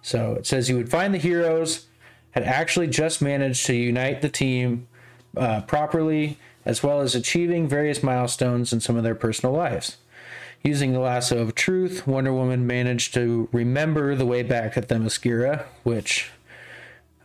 So 0.03 0.35
it 0.35 0.47
says 0.47 0.69
you 0.69 0.77
would 0.77 0.91
find 0.91 1.13
the 1.13 1.19
heroes 1.19 1.87
had 2.33 2.45
actually 2.45 2.87
just 2.87 3.21
managed 3.21 3.67
to 3.67 3.75
unite 3.75 4.23
the 4.23 4.29
team 4.29 4.87
uh, 5.37 5.63
properly, 5.63 6.39
as 6.65 6.83
well 6.83 7.01
as 7.01 7.15
achieving 7.15 7.69
various 7.69 8.03
milestones 8.03 8.73
in 8.73 8.81
some 8.81 8.97
of 8.97 9.03
their 9.03 9.15
personal 9.15 9.55
lives. 9.55 9.97
Using 10.63 10.93
the 10.93 10.99
lasso 11.01 11.39
of 11.39 11.55
truth, 11.55 12.07
Wonder 12.07 12.33
Woman 12.33 12.67
managed 12.67 13.15
to 13.15 13.49
remember 13.53 14.15
the 14.15 14.27
way 14.27 14.43
back 14.43 14.77
at 14.77 14.89
Themyscira, 14.89 15.65
which 15.85 16.31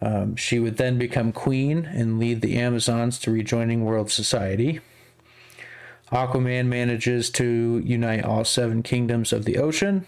um, 0.04 0.36
she 0.36 0.60
would 0.60 0.76
then 0.76 0.98
become 0.98 1.32
queen 1.32 1.86
and 1.86 2.20
lead 2.20 2.42
the 2.42 2.58
Amazons 2.58 3.18
to 3.20 3.32
rejoining 3.32 3.86
world 3.86 4.12
society. 4.12 4.82
Aquaman 6.12 6.68
manages 6.68 7.30
to 7.32 7.82
unite 7.86 8.26
all 8.26 8.44
seven 8.44 8.84
kingdoms 8.84 9.32
of 9.32 9.46
the 9.46 9.58
ocean. 9.58 10.06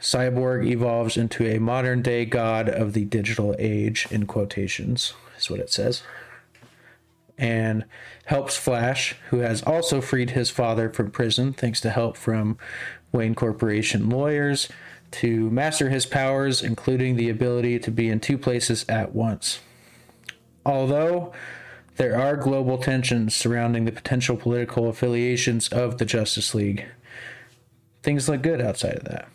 Cyborg 0.00 0.66
evolves 0.66 1.16
into 1.16 1.46
a 1.46 1.60
modern 1.60 2.02
day 2.02 2.24
god 2.24 2.68
of 2.68 2.94
the 2.94 3.04
digital 3.04 3.54
age, 3.60 4.08
in 4.10 4.26
quotations, 4.26 5.14
is 5.38 5.48
what 5.48 5.60
it 5.60 5.70
says. 5.70 6.02
And 7.38 7.84
helps 8.24 8.56
Flash, 8.56 9.14
who 9.30 9.38
has 9.38 9.62
also 9.62 10.00
freed 10.00 10.30
his 10.30 10.50
father 10.50 10.90
from 10.90 11.12
prison 11.12 11.52
thanks 11.52 11.80
to 11.82 11.90
help 11.90 12.16
from 12.16 12.58
Wayne 13.12 13.36
Corporation 13.36 14.10
lawyers, 14.10 14.68
to 15.14 15.50
master 15.50 15.90
his 15.90 16.06
powers, 16.06 16.62
including 16.62 17.16
the 17.16 17.30
ability 17.30 17.78
to 17.80 17.90
be 17.90 18.08
in 18.08 18.20
two 18.20 18.38
places 18.38 18.84
at 18.88 19.14
once. 19.14 19.60
Although 20.66 21.32
there 21.96 22.20
are 22.20 22.36
global 22.36 22.78
tensions 22.78 23.34
surrounding 23.34 23.84
the 23.84 23.92
potential 23.92 24.36
political 24.36 24.88
affiliations 24.88 25.68
of 25.68 25.98
the 25.98 26.04
Justice 26.04 26.54
League, 26.54 26.86
things 28.02 28.28
look 28.28 28.42
good 28.42 28.60
outside 28.60 28.96
of 28.96 29.04
that. 29.04 29.28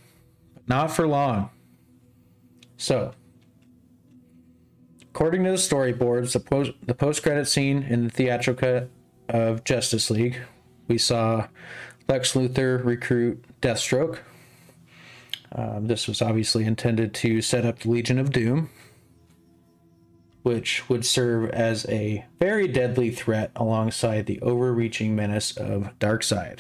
But 0.54 0.68
Not 0.68 0.92
for 0.92 1.08
long. 1.08 1.50
So, 2.78 3.14
according 5.02 5.44
to 5.44 5.52
the 5.52 5.58
storyboards, 5.58 6.34
the 6.34 6.40
post 6.40 6.72
the 6.86 6.96
post 6.96 7.24
credit 7.24 7.48
scene 7.48 7.84
in 7.84 8.06
the 8.06 8.10
theatrical 8.10 8.60
cut 8.60 8.90
of 9.30 9.64
Justice 9.64 10.10
League, 10.10 10.38
we 10.88 10.98
saw 10.98 11.48
Lex 12.08 12.34
Luthor 12.34 12.84
recruit 12.84 13.44
Deathstroke. 13.62 14.20
Um, 15.52 15.88
this 15.88 16.08
was 16.08 16.22
obviously 16.22 16.66
intended 16.66 17.14
to 17.16 17.42
set 17.42 17.66
up 17.66 17.80
the 17.80 17.90
Legion 17.90 18.20
of 18.20 18.32
Doom, 18.32 18.70
which 20.44 20.88
would 20.90 21.06
serve 21.06 21.50
as 21.50 21.86
a 21.90 22.26
very 22.40 22.68
deadly 22.68 23.10
threat 23.10 23.52
alongside 23.56 24.26
the 24.26 24.40
overreaching 24.42 25.16
menace 25.16 25.56
of 25.58 25.92
Darkseid. 26.00 26.60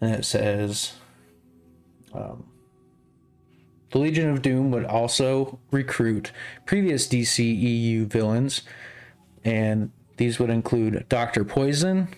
And 0.00 0.14
it 0.14 0.24
says 0.24 0.94
um, 2.12 2.44
the 3.90 3.98
Legion 3.98 4.30
of 4.30 4.42
Doom 4.42 4.70
would 4.70 4.84
also 4.84 5.58
recruit 5.70 6.32
previous 6.66 7.06
DCEU 7.08 8.06
villains, 8.06 8.62
and 9.44 9.90
these 10.16 10.38
would 10.38 10.50
include 10.50 11.06
Dr. 11.08 11.44
Poison. 11.44 12.08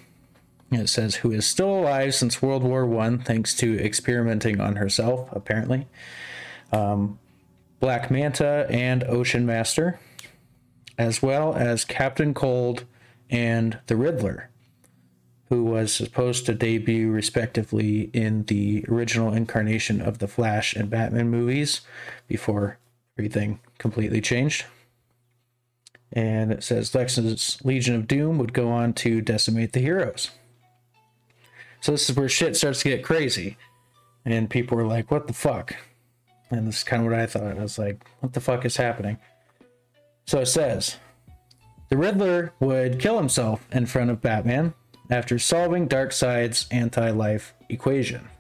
It 0.70 0.88
says, 0.88 1.16
who 1.16 1.30
is 1.30 1.46
still 1.46 1.70
alive 1.70 2.14
since 2.14 2.42
World 2.42 2.64
War 2.64 2.84
One, 2.84 3.20
thanks 3.20 3.54
to 3.56 3.78
experimenting 3.78 4.60
on 4.60 4.76
herself, 4.76 5.28
apparently. 5.32 5.86
Um, 6.72 7.18
Black 7.78 8.10
Manta 8.10 8.66
and 8.68 9.04
Ocean 9.04 9.46
Master, 9.46 10.00
as 10.98 11.22
well 11.22 11.54
as 11.54 11.84
Captain 11.84 12.34
Cold 12.34 12.84
and 13.30 13.78
the 13.86 13.96
Riddler, 13.96 14.50
who 15.50 15.62
was 15.62 15.92
supposed 15.92 16.46
to 16.46 16.54
debut 16.54 17.10
respectively 17.10 18.10
in 18.12 18.44
the 18.44 18.84
original 18.88 19.32
incarnation 19.32 20.00
of 20.00 20.18
the 20.18 20.28
Flash 20.28 20.74
and 20.74 20.90
Batman 20.90 21.28
movies 21.28 21.82
before 22.26 22.78
everything 23.16 23.60
completely 23.78 24.20
changed. 24.20 24.64
And 26.12 26.50
it 26.50 26.64
says 26.64 26.94
Lex's 26.94 27.58
Legion 27.62 27.94
of 27.94 28.08
Doom 28.08 28.38
would 28.38 28.52
go 28.52 28.70
on 28.70 28.94
to 28.94 29.20
decimate 29.20 29.72
the 29.72 29.80
heroes. 29.80 30.30
So 31.86 31.92
this 31.92 32.10
is 32.10 32.16
where 32.16 32.28
shit 32.28 32.56
starts 32.56 32.82
to 32.82 32.88
get 32.88 33.04
crazy. 33.04 33.56
And 34.24 34.50
people 34.50 34.76
were 34.76 34.88
like, 34.88 35.08
what 35.12 35.28
the 35.28 35.32
fuck? 35.32 35.76
And 36.50 36.66
this 36.66 36.78
is 36.78 36.82
kind 36.82 37.06
of 37.06 37.12
what 37.12 37.20
I 37.20 37.26
thought. 37.26 37.56
I 37.56 37.62
was 37.62 37.78
like, 37.78 38.04
what 38.18 38.32
the 38.32 38.40
fuck 38.40 38.64
is 38.64 38.76
happening? 38.76 39.18
So 40.26 40.40
it 40.40 40.46
says 40.46 40.96
the 41.88 41.96
Riddler 41.96 42.52
would 42.58 42.98
kill 42.98 43.16
himself 43.16 43.64
in 43.70 43.86
front 43.86 44.10
of 44.10 44.20
Batman 44.20 44.74
after 45.10 45.38
solving 45.38 45.86
Darkseid's 45.86 46.66
anti 46.72 47.10
life 47.10 47.54
equation, 47.68 48.30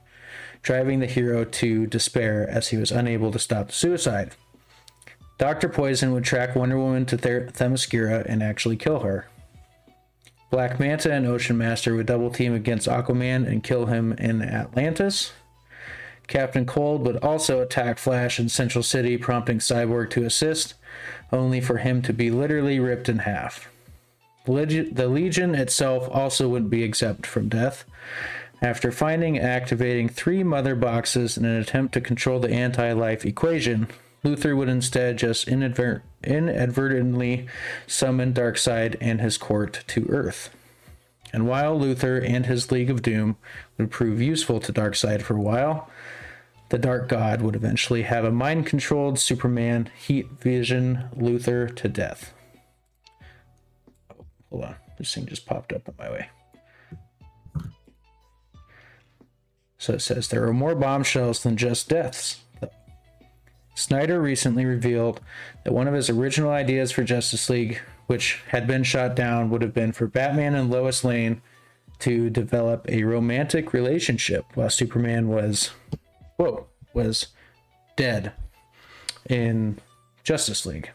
driving 0.62 0.98
the 0.98 1.06
hero 1.06 1.44
to 1.44 1.86
despair 1.86 2.48
as 2.50 2.66
he 2.66 2.76
was 2.76 2.90
unable 2.90 3.30
to 3.30 3.38
stop 3.38 3.68
the 3.68 3.74
suicide. 3.74 4.34
Dr. 5.38 5.68
Poison 5.68 6.10
would 6.10 6.24
track 6.24 6.56
Wonder 6.56 6.78
Woman 6.78 7.06
to 7.06 7.16
Themyscira 7.16 8.26
and 8.28 8.42
actually 8.42 8.76
kill 8.76 8.98
her. 8.98 9.28
Black 10.50 10.78
Manta 10.78 11.12
and 11.12 11.26
Ocean 11.26 11.58
Master 11.58 11.94
would 11.94 12.06
double 12.06 12.30
team 12.30 12.54
against 12.54 12.88
Aquaman 12.88 13.46
and 13.46 13.62
kill 13.62 13.86
him 13.86 14.12
in 14.12 14.42
Atlantis. 14.42 15.32
Captain 16.26 16.66
Cold 16.66 17.06
would 17.06 17.16
also 17.18 17.60
attack 17.60 17.98
Flash 17.98 18.40
in 18.40 18.48
Central 18.48 18.82
City, 18.82 19.16
prompting 19.16 19.58
Cyborg 19.58 20.10
to 20.10 20.24
assist, 20.24 20.74
only 21.32 21.60
for 21.60 21.78
him 21.78 22.02
to 22.02 22.12
be 22.12 22.30
literally 22.30 22.80
ripped 22.80 23.08
in 23.08 23.20
half. 23.20 23.68
The 24.44 25.08
Legion 25.08 25.54
itself 25.54 26.08
also 26.10 26.48
wouldn't 26.48 26.70
be 26.70 26.82
exempt 26.84 27.26
from 27.26 27.48
death. 27.48 27.84
After 28.62 28.90
finding 28.90 29.36
and 29.36 29.46
activating 29.46 30.08
three 30.08 30.42
mother 30.42 30.74
boxes 30.74 31.36
in 31.36 31.44
an 31.44 31.60
attempt 31.60 31.94
to 31.94 32.00
control 32.00 32.40
the 32.40 32.50
anti 32.50 32.92
life 32.92 33.24
equation, 33.24 33.88
Luthor 34.26 34.56
would 34.56 34.68
instead 34.68 35.18
just 35.18 35.46
inadvert- 35.46 36.02
inadvertently 36.24 37.46
summon 37.86 38.34
Darkseid 38.34 38.96
and 39.00 39.20
his 39.20 39.38
court 39.38 39.84
to 39.86 40.06
Earth. 40.08 40.50
And 41.32 41.46
while 41.46 41.78
Luthor 41.78 42.28
and 42.28 42.46
his 42.46 42.72
League 42.72 42.90
of 42.90 43.02
Doom 43.02 43.36
would 43.78 43.92
prove 43.92 44.20
useful 44.20 44.58
to 44.60 44.72
Darkseid 44.72 45.22
for 45.22 45.36
a 45.36 45.40
while, 45.40 45.88
the 46.70 46.78
Dark 46.78 47.08
God 47.08 47.40
would 47.40 47.54
eventually 47.54 48.02
have 48.02 48.24
a 48.24 48.32
mind 48.32 48.66
controlled 48.66 49.20
Superman 49.20 49.90
heat 49.96 50.28
vision 50.40 51.04
Luthor 51.16 51.74
to 51.76 51.88
death. 51.88 52.34
Oh, 54.10 54.24
hold 54.50 54.64
on, 54.64 54.76
this 54.98 55.14
thing 55.14 55.26
just 55.26 55.46
popped 55.46 55.72
up 55.72 55.86
in 55.86 55.94
my 55.96 56.10
way. 56.10 56.28
So 59.78 59.92
it 59.92 60.00
says 60.00 60.26
there 60.26 60.42
are 60.48 60.52
more 60.52 60.74
bombshells 60.74 61.44
than 61.44 61.56
just 61.56 61.88
deaths. 61.88 62.40
Snyder 63.76 64.18
recently 64.20 64.64
revealed 64.64 65.20
that 65.64 65.74
one 65.74 65.86
of 65.86 65.92
his 65.92 66.08
original 66.08 66.50
ideas 66.50 66.90
for 66.90 67.04
Justice 67.04 67.50
League, 67.50 67.78
which 68.06 68.42
had 68.48 68.66
been 68.66 68.82
shot 68.82 69.14
down, 69.14 69.50
would 69.50 69.60
have 69.60 69.74
been 69.74 69.92
for 69.92 70.06
Batman 70.06 70.54
and 70.54 70.70
Lois 70.70 71.04
Lane 71.04 71.42
to 71.98 72.30
develop 72.30 72.86
a 72.88 73.04
romantic 73.04 73.74
relationship 73.74 74.46
while 74.54 74.70
Superman 74.70 75.28
was, 75.28 75.72
whoa, 76.36 76.66
was 76.94 77.28
dead 77.96 78.32
in 79.28 79.78
Justice 80.24 80.64
League. 80.64 80.90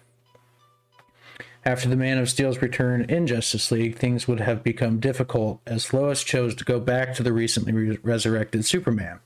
After 1.64 1.88
the 1.88 1.96
Man 1.96 2.18
of 2.18 2.32
Steel's 2.32 2.64
return 2.64 3.04
in 3.04 3.28
Justice 3.28 3.72
League, 3.72 4.00
things 4.00 4.28
would 4.28 4.40
have 4.40 4.64
become 4.64 5.00
difficult 5.00 5.62
as 5.68 5.94
Lois 5.94 6.24
chose 6.24 6.56
to 6.56 6.66
go 6.66 6.80
back 6.80 7.14
to 7.14 7.22
the 7.22 7.32
recently 7.32 7.74
re- 7.74 8.00
resurrected 8.02 8.66
Superman. 8.66 9.20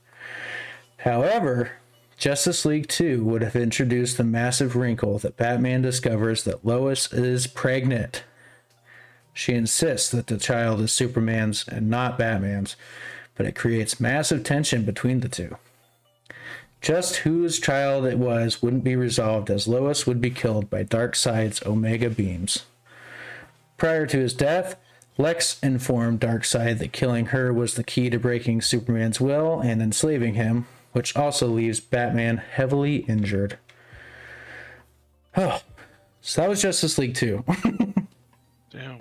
However, 0.98 1.72
Justice 2.16 2.64
League 2.64 2.88
2 2.88 3.22
would 3.24 3.42
have 3.42 3.56
introduced 3.56 4.16
the 4.16 4.24
massive 4.24 4.74
wrinkle 4.74 5.18
that 5.18 5.36
Batman 5.36 5.82
discovers 5.82 6.44
that 6.44 6.64
Lois 6.64 7.12
is 7.12 7.46
pregnant. 7.46 8.24
She 9.34 9.52
insists 9.52 10.08
that 10.10 10.28
the 10.28 10.38
child 10.38 10.80
is 10.80 10.92
Superman's 10.92 11.68
and 11.68 11.90
not 11.90 12.18
Batman's, 12.18 12.74
but 13.34 13.44
it 13.44 13.54
creates 13.54 14.00
massive 14.00 14.44
tension 14.44 14.84
between 14.84 15.20
the 15.20 15.28
two. 15.28 15.58
Just 16.80 17.16
whose 17.16 17.60
child 17.60 18.06
it 18.06 18.18
was 18.18 18.62
wouldn't 18.62 18.84
be 18.84 18.96
resolved 18.96 19.50
as 19.50 19.68
Lois 19.68 20.06
would 20.06 20.20
be 20.20 20.30
killed 20.30 20.70
by 20.70 20.84
Darkseid's 20.84 21.62
Omega 21.66 22.08
beams. 22.08 22.64
Prior 23.76 24.06
to 24.06 24.18
his 24.18 24.32
death, 24.32 24.76
Lex 25.18 25.58
informed 25.62 26.20
Darkseid 26.20 26.78
that 26.78 26.92
killing 26.92 27.26
her 27.26 27.52
was 27.52 27.74
the 27.74 27.84
key 27.84 28.08
to 28.08 28.18
breaking 28.18 28.62
Superman's 28.62 29.20
will 29.20 29.60
and 29.60 29.82
enslaving 29.82 30.34
him, 30.34 30.66
which 30.96 31.14
also 31.14 31.46
leaves 31.46 31.78
Batman 31.78 32.38
heavily 32.38 32.96
injured. 33.06 33.58
Oh, 35.36 35.60
so 36.22 36.40
that 36.40 36.48
was 36.48 36.62
Justice 36.62 36.96
League 36.96 37.14
2. 37.14 37.44
Damn. 38.70 38.98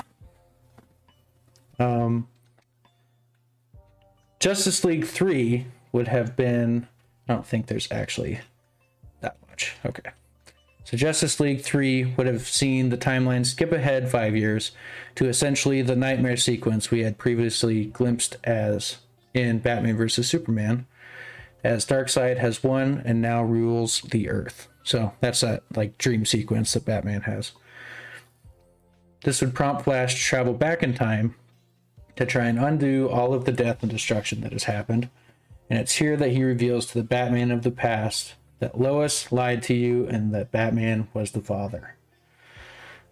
um, 1.79 2.27
Justice 4.41 4.83
League 4.83 5.05
3 5.07 5.67
would 5.93 6.09
have 6.09 6.35
been. 6.35 6.85
I 7.29 7.33
don't 7.33 7.47
think 7.47 7.67
there's 7.67 7.89
actually 7.89 8.41
that 9.21 9.37
much. 9.47 9.77
Okay. 9.85 10.11
So 10.83 10.97
Justice 10.97 11.39
League 11.39 11.61
3 11.61 12.15
would 12.17 12.27
have 12.27 12.45
seen 12.45 12.89
the 12.89 12.97
timeline 12.97 13.45
skip 13.45 13.71
ahead 13.71 14.11
five 14.11 14.35
years 14.35 14.73
to 15.15 15.29
essentially 15.29 15.81
the 15.81 15.95
nightmare 15.95 16.35
sequence 16.35 16.91
we 16.91 17.03
had 17.03 17.17
previously 17.17 17.85
glimpsed 17.85 18.35
as 18.43 18.97
in 19.33 19.59
Batman 19.59 19.95
vs. 19.95 20.27
Superman, 20.27 20.87
Uh, 21.65 21.69
as 21.69 21.85
Darkseid 21.85 22.37
has 22.37 22.63
won 22.63 23.01
and 23.05 23.21
now 23.21 23.43
rules 23.43 24.01
the 24.01 24.29
Earth. 24.29 24.67
So 24.83 25.13
that's 25.19 25.41
that 25.41 25.63
like 25.75 25.97
dream 25.97 26.25
sequence 26.25 26.73
that 26.73 26.85
Batman 26.85 27.21
has. 27.21 27.51
This 29.23 29.41
would 29.41 29.55
prompt 29.55 29.83
Flash 29.83 30.13
to 30.13 30.21
travel 30.21 30.53
back 30.53 30.83
in 30.83 30.93
time 30.93 31.35
to 32.15 32.25
try 32.25 32.45
and 32.45 32.59
undo 32.59 33.09
all 33.09 33.33
of 33.33 33.45
the 33.45 33.51
death 33.51 33.81
and 33.81 33.91
destruction 33.91 34.41
that 34.41 34.53
has 34.53 34.65
happened. 34.65 35.09
And 35.69 35.79
it's 35.79 35.95
here 35.95 36.15
that 36.15 36.31
he 36.31 36.43
reveals 36.43 36.85
to 36.87 36.93
the 36.99 37.03
Batman 37.03 37.51
of 37.51 37.63
the 37.63 37.71
past 37.71 38.35
that 38.59 38.79
Lois 38.79 39.31
lied 39.31 39.63
to 39.63 39.73
you 39.73 40.07
and 40.07 40.33
that 40.33 40.51
Batman 40.51 41.07
was 41.13 41.31
the 41.31 41.41
father. 41.41 41.95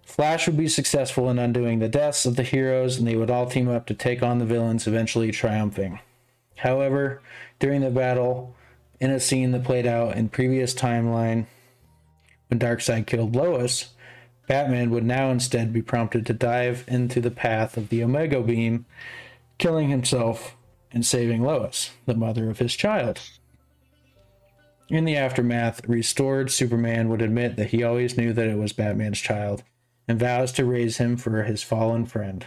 Flash 0.06 0.48
would 0.48 0.58
be 0.58 0.68
successful 0.68 1.30
in 1.30 1.40
undoing 1.40 1.80
the 1.80 1.90
deaths 1.90 2.26
of 2.26 2.36
the 2.36 2.44
heroes, 2.44 2.98
and 2.98 3.08
they 3.08 3.16
would 3.16 3.32
all 3.32 3.50
team 3.50 3.68
up 3.68 3.88
to 3.88 3.94
take 3.94 4.22
on 4.22 4.38
the 4.38 4.46
villains, 4.46 4.86
eventually 4.86 5.32
triumphing. 5.32 6.00
However, 6.56 7.22
during 7.60 7.82
the 7.82 7.90
battle, 7.90 8.56
in 9.00 9.12
a 9.12 9.20
scene 9.20 9.52
that 9.52 9.64
played 9.64 9.86
out 9.86 10.16
in 10.16 10.30
previous 10.30 10.74
timeline, 10.74 11.46
when 12.48 12.60
Darkseid 12.60 13.08
killed 13.08 13.36
Lois, 13.36 13.90
Batman 14.48 14.92
would 14.92 15.06
now 15.06 15.30
instead 15.32 15.74
be 15.74 15.82
prompted 15.82 16.26
to 16.26 16.34
dive 16.34 16.86
into 16.88 17.20
the 17.22 17.32
path 17.32 17.78
of 17.78 17.90
the 17.90 18.04
Omega 18.04 18.42
Beam, 18.42 18.86
killing 19.58 19.90
himself 19.90 20.56
and 20.92 21.06
saving 21.06 21.42
Lois, 21.42 21.92
the 22.06 22.14
mother 22.14 22.50
of 22.50 22.60
his 22.60 22.76
child. 22.76 23.20
In 24.90 25.06
the 25.06 25.16
aftermath, 25.16 25.88
restored 25.88 26.52
Superman 26.52 27.10
would 27.10 27.22
admit 27.22 27.56
that 27.56 27.70
he 27.70 27.84
always 27.84 28.18
knew 28.18 28.34
that 28.34 28.48
it 28.48 28.58
was 28.58 28.74
Batman's 28.74 29.20
child 29.20 29.64
and 30.08 30.20
vows 30.20 30.52
to 30.54 30.66
raise 30.66 30.98
him 30.98 31.18
for 31.18 31.44
his 31.44 31.64
fallen 31.64 32.06
friend. 32.06 32.46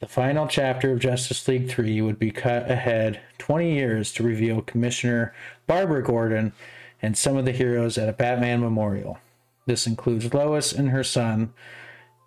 The 0.00 0.08
final 0.08 0.46
chapter 0.46 0.92
of 0.92 0.98
Justice 0.98 1.46
League 1.46 1.68
3 1.68 2.00
would 2.00 2.18
be 2.18 2.30
cut 2.30 2.70
ahead 2.70 3.20
20 3.36 3.74
years 3.74 4.10
to 4.14 4.22
reveal 4.22 4.62
Commissioner 4.62 5.34
Barbara 5.66 6.02
Gordon 6.02 6.54
and 7.02 7.18
some 7.18 7.36
of 7.36 7.44
the 7.44 7.52
heroes 7.52 7.98
at 7.98 8.08
a 8.08 8.14
Batman 8.14 8.62
memorial. 8.62 9.18
This 9.66 9.86
includes 9.86 10.32
Lois 10.32 10.72
and 10.72 10.88
her 10.88 11.04
son, 11.04 11.52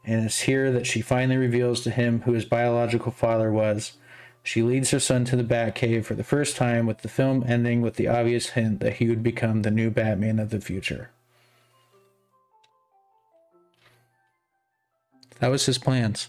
and 0.06 0.24
it's 0.24 0.42
here 0.42 0.72
that 0.72 0.86
she 0.86 1.02
finally 1.02 1.36
reveals 1.36 1.82
to 1.82 1.90
him 1.90 2.22
who 2.22 2.34
his 2.34 2.46
biological 2.46 3.12
father 3.12 3.52
was 3.52 3.94
She 4.44 4.62
leads 4.62 4.92
her 4.92 5.00
son 5.00 5.26
to 5.26 5.36
the 5.36 5.44
Batcave 5.44 6.06
for 6.06 6.16
the 6.16 6.24
first 6.24 6.58
time, 6.58 6.86
with 6.86 7.00
the 7.00 7.08
film 7.08 7.44
ending 7.48 7.82
with 7.82 7.96
the 7.96 8.10
obvious 8.10 8.50
hint 8.50 8.82
that 8.82 8.98
he 8.98 9.08
would 9.08 9.24
become 9.24 9.62
the 9.62 9.72
new 9.72 9.90
Batman 9.90 10.38
of 10.38 10.50
the 10.50 10.60
future. 10.60 11.10
That 15.40 15.48
was 15.48 15.66
his 15.66 15.78
plans. 15.78 16.28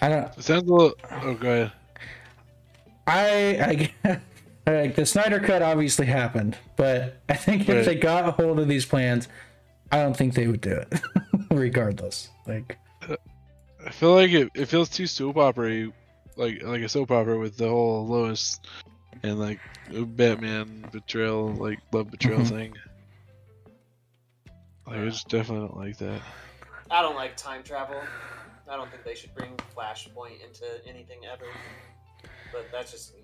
I 0.00 0.08
don't. 0.08 0.38
It 0.38 0.42
sounds 0.44 0.68
a 0.68 0.72
little. 0.72 0.92
Oh, 1.10 1.34
go 1.34 1.50
ahead. 1.52 1.72
I, 3.06 3.90
I 4.06 4.20
like 4.70 4.94
the 4.96 5.06
Snyder 5.06 5.40
cut 5.40 5.62
obviously 5.62 6.06
happened, 6.06 6.56
but 6.76 7.20
I 7.28 7.34
think 7.34 7.62
if 7.68 7.74
Right. 7.74 7.84
they 7.84 7.94
got 7.94 8.28
a 8.28 8.32
hold 8.32 8.58
of 8.60 8.68
these 8.68 8.84
plans, 8.84 9.28
I 9.90 10.02
don't 10.02 10.16
think 10.16 10.34
they 10.34 10.46
would 10.46 10.60
do 10.60 10.72
it, 10.72 11.00
regardless. 11.50 12.28
Like, 12.46 12.78
I 13.84 13.90
feel 13.90 14.14
like 14.14 14.30
it, 14.30 14.50
it 14.54 14.66
feels 14.66 14.88
too 14.90 15.06
soap 15.06 15.36
opera 15.38 15.88
like 16.36 16.62
like 16.62 16.82
a 16.82 16.88
soap 16.88 17.10
opera 17.10 17.38
with 17.38 17.56
the 17.56 17.68
whole 17.68 18.06
Lois 18.06 18.60
and 19.22 19.38
like 19.40 19.58
Batman 19.90 20.84
betrayal, 20.92 21.48
like 21.54 21.78
love 21.92 22.10
betrayal 22.10 22.40
Mhm. 22.40 22.48
thing. 22.48 22.74
Like 24.86 24.98
I 24.98 25.04
just 25.06 25.28
definitely 25.28 25.66
don't 25.68 25.76
like 25.78 25.96
that. 25.98 26.20
I 26.90 27.02
don't 27.02 27.16
like 27.16 27.36
time 27.36 27.62
travel. 27.62 28.00
I 28.70 28.76
don't 28.76 28.90
think 28.90 29.04
they 29.04 29.14
should 29.14 29.34
bring 29.34 29.52
Flashpoint 29.76 30.44
into 30.44 30.66
anything 30.86 31.20
ever. 31.30 31.46
But 32.52 32.66
that's 32.72 32.92
just 32.92 33.14
me. 33.14 33.22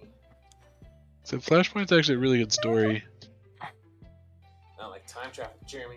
So 1.24 1.38
Flashpoint's 1.38 1.92
actually 1.92 2.16
a 2.16 2.18
really 2.18 2.38
good 2.38 2.52
story. 2.52 3.04
I 3.60 3.68
don't 4.78 4.90
like 4.90 5.06
time 5.06 5.30
travel, 5.32 5.54
Jeremy. 5.66 5.96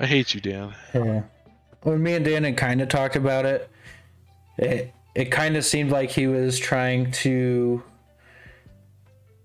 I 0.00 0.06
hate 0.06 0.34
you, 0.34 0.40
Dan. 0.40 0.74
yeah. 0.94 1.22
when 1.82 2.02
me 2.02 2.14
and 2.14 2.24
Dan 2.24 2.44
had 2.44 2.56
kind 2.56 2.80
of 2.80 2.88
talked 2.88 3.16
about 3.16 3.44
it, 3.46 3.70
it 4.58 4.92
it 5.14 5.26
kind 5.26 5.56
of 5.56 5.64
seemed 5.64 5.90
like 5.90 6.10
he 6.10 6.26
was 6.26 6.58
trying 6.58 7.10
to 7.10 7.82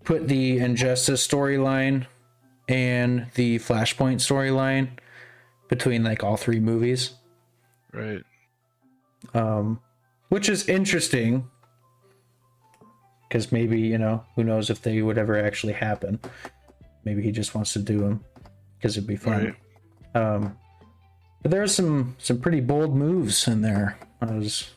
put 0.03 0.27
the 0.27 0.59
Injustice 0.59 1.25
storyline 1.25 2.05
and 2.67 3.27
the 3.35 3.59
Flashpoint 3.59 4.17
storyline 4.17 4.89
between 5.69 6.03
like 6.03 6.23
all 6.23 6.37
three 6.37 6.59
movies. 6.59 7.13
Right. 7.91 8.23
Um, 9.34 9.80
which 10.30 10.49
is 10.49 10.67
interesting 10.67 11.49
because 13.28 13.51
maybe 13.51 13.80
you 13.80 13.97
know 13.97 14.24
who 14.36 14.43
knows 14.43 14.69
if 14.69 14.82
they 14.82 15.01
would 15.01 15.17
ever 15.17 15.43
actually 15.43 15.74
happen. 15.74 16.19
Maybe 17.03 17.21
he 17.21 17.32
just 17.32 17.55
wants 17.55 17.74
to 17.74 17.80
do 17.80 17.99
them 17.99 18.24
because 18.78 18.95
it'd 18.97 19.07
be 19.07 19.15
fun. 19.15 19.55
Right. 20.15 20.21
Um, 20.21 20.57
but 21.41 21.51
there 21.51 21.61
are 21.61 21.67
some 21.67 22.15
some 22.19 22.39
pretty 22.39 22.61
bold 22.61 22.95
moves 22.95 23.47
in 23.47 23.61
there. 23.61 23.97
It 24.21 24.30
was 24.30 24.69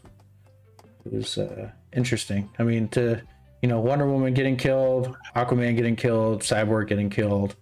it 1.04 1.12
was 1.12 1.38
uh, 1.38 1.70
interesting. 1.92 2.50
I 2.58 2.64
mean, 2.64 2.88
to 2.88 3.20
you 3.62 3.68
know 3.68 3.80
Wonder 3.80 4.06
Woman 4.06 4.34
getting 4.34 4.56
killed, 4.56 5.16
Aquaman 5.34 5.76
getting 5.76 5.96
killed, 5.96 6.42
Cyborg 6.42 6.88
getting 6.88 7.10
killed. 7.10 7.54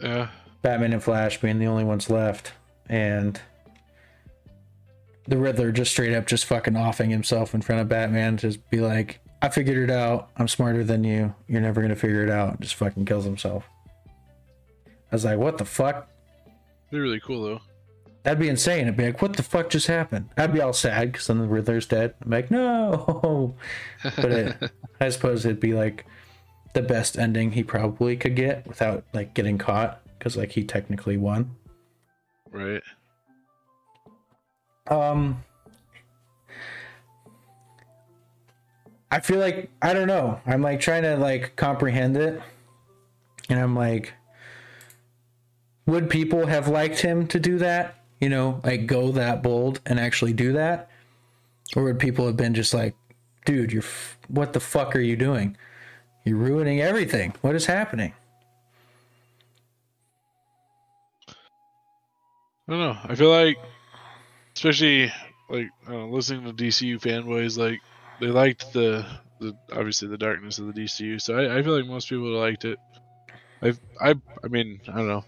Yeah. 0.00 0.28
Batman 0.62 0.92
and 0.92 1.02
Flash 1.02 1.40
being 1.40 1.58
the 1.58 1.66
only 1.66 1.84
ones 1.84 2.10
left, 2.10 2.52
and 2.88 3.40
the 5.28 5.36
Riddler 5.36 5.70
just 5.70 5.92
straight 5.92 6.14
up 6.14 6.26
just 6.26 6.46
fucking 6.46 6.76
offing 6.76 7.10
himself 7.10 7.54
in 7.54 7.60
front 7.60 7.82
of 7.82 7.88
Batman, 7.88 8.36
just 8.38 8.68
be 8.70 8.80
like, 8.80 9.20
"I 9.42 9.50
figured 9.50 9.88
it 9.88 9.92
out. 9.92 10.30
I'm 10.36 10.48
smarter 10.48 10.82
than 10.82 11.04
you. 11.04 11.34
You're 11.46 11.60
never 11.60 11.82
gonna 11.82 11.96
figure 11.96 12.24
it 12.24 12.30
out." 12.30 12.60
Just 12.60 12.74
fucking 12.76 13.04
kills 13.04 13.24
himself. 13.24 13.68
I 14.86 15.14
was 15.14 15.24
like, 15.24 15.38
"What 15.38 15.58
the 15.58 15.64
fuck?" 15.64 16.08
They're 16.90 17.02
really 17.02 17.20
cool 17.20 17.42
though. 17.44 17.60
That'd 18.22 18.40
be 18.40 18.48
insane. 18.48 18.88
I'd 18.88 18.96
be 18.96 19.06
like, 19.06 19.22
"What 19.22 19.36
the 19.36 19.42
fuck 19.42 19.70
just 19.70 19.86
happened?" 19.86 20.30
I'd 20.36 20.52
be 20.52 20.60
all 20.60 20.72
sad 20.72 21.12
because 21.12 21.26
then 21.26 21.38
the 21.38 21.46
Riddler's 21.46 21.86
dead. 21.86 22.14
I'm 22.22 22.30
like, 22.30 22.50
"No," 22.50 23.54
but 24.02 24.32
it, 24.32 24.70
I 25.00 25.10
suppose 25.10 25.44
it'd 25.44 25.60
be 25.60 25.74
like 25.74 26.06
the 26.74 26.82
best 26.82 27.18
ending 27.18 27.52
he 27.52 27.62
probably 27.62 28.16
could 28.16 28.34
get 28.34 28.66
without 28.66 29.04
like 29.12 29.34
getting 29.34 29.58
caught 29.58 30.00
because 30.18 30.36
like 30.36 30.52
he 30.52 30.64
technically 30.64 31.16
won. 31.16 31.54
right. 32.50 32.82
Um, 34.88 35.44
I 39.10 39.20
feel 39.20 39.38
like 39.38 39.70
I 39.80 39.92
don't 39.92 40.08
know. 40.08 40.40
I'm 40.46 40.62
like 40.62 40.80
trying 40.80 41.02
to 41.02 41.16
like 41.16 41.56
comprehend 41.56 42.16
it, 42.16 42.40
and 43.48 43.58
I'm 43.58 43.74
like, 43.74 44.12
would 45.86 46.10
people 46.10 46.46
have 46.46 46.68
liked 46.68 47.00
him 47.00 47.26
to 47.28 47.40
do 47.40 47.58
that? 47.58 47.96
You 48.20 48.28
know, 48.28 48.60
like 48.64 48.86
go 48.86 49.12
that 49.12 49.42
bold 49.42 49.80
and 49.86 49.98
actually 49.98 50.32
do 50.32 50.52
that, 50.52 50.90
or 51.76 51.84
would 51.84 51.98
people 51.98 52.26
have 52.26 52.36
been 52.36 52.54
just 52.54 52.74
like, 52.74 52.94
dude, 53.44 53.72
you're 53.72 53.82
f- 53.82 54.18
what 54.28 54.52
the 54.52 54.60
fuck 54.60 54.94
are 54.96 55.00
you 55.00 55.16
doing? 55.16 55.56
You're 56.24 56.36
ruining 56.36 56.80
everything. 56.80 57.34
What 57.40 57.54
is 57.54 57.66
happening? 57.66 58.12
I 62.68 62.72
don't 62.72 62.80
know. 62.80 62.98
I 63.04 63.14
feel 63.14 63.30
like, 63.30 63.56
especially 64.58 65.12
like 65.48 65.68
I 65.86 65.92
know, 65.92 66.08
listening 66.08 66.44
to 66.44 66.52
DCU 66.52 67.00
fanboys, 67.00 67.56
like 67.56 67.80
they 68.20 68.26
liked 68.26 68.72
the 68.72 69.06
the 69.38 69.56
obviously 69.72 70.08
the 70.08 70.18
darkness 70.18 70.58
of 70.58 70.66
the 70.66 70.72
DCU. 70.72 71.20
So 71.20 71.38
I, 71.38 71.58
I 71.58 71.62
feel 71.62 71.76
like 71.76 71.86
most 71.86 72.08
people 72.08 72.26
liked 72.30 72.64
it. 72.64 72.78
I 73.62 73.72
I 74.00 74.14
I 74.42 74.48
mean 74.48 74.80
I 74.88 74.96
don't 74.96 75.06
know. 75.06 75.24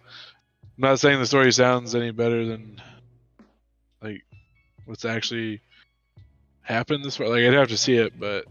I'm 0.62 0.68
not 0.78 0.99
saying 0.99 1.20
the 1.20 1.26
story 1.26 1.53
sounds 1.53 1.95
any 1.95 2.11
better 2.11 2.45
than 2.45 2.83
like 4.03 4.22
what's 4.85 5.05
actually 5.05 5.61
happened 6.62 7.05
this 7.05 7.16
far. 7.16 7.28
Like 7.28 7.45
I'd 7.45 7.55
have 7.55 7.68
to 7.68 7.76
see 7.76 7.95
it, 7.95 8.18
but 8.18 8.47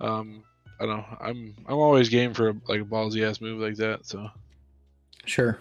um 0.00 0.42
I 0.80 0.86
don't 0.86 0.96
know. 0.96 1.18
I'm 1.20 1.54
I'm 1.68 1.78
always 1.78 2.08
game 2.08 2.34
for 2.34 2.52
like 2.66 2.80
a 2.80 2.84
ballsy 2.84 3.28
ass 3.28 3.40
move 3.40 3.60
like 3.60 3.76
that. 3.76 4.06
So 4.06 4.28
Sure, 5.24 5.60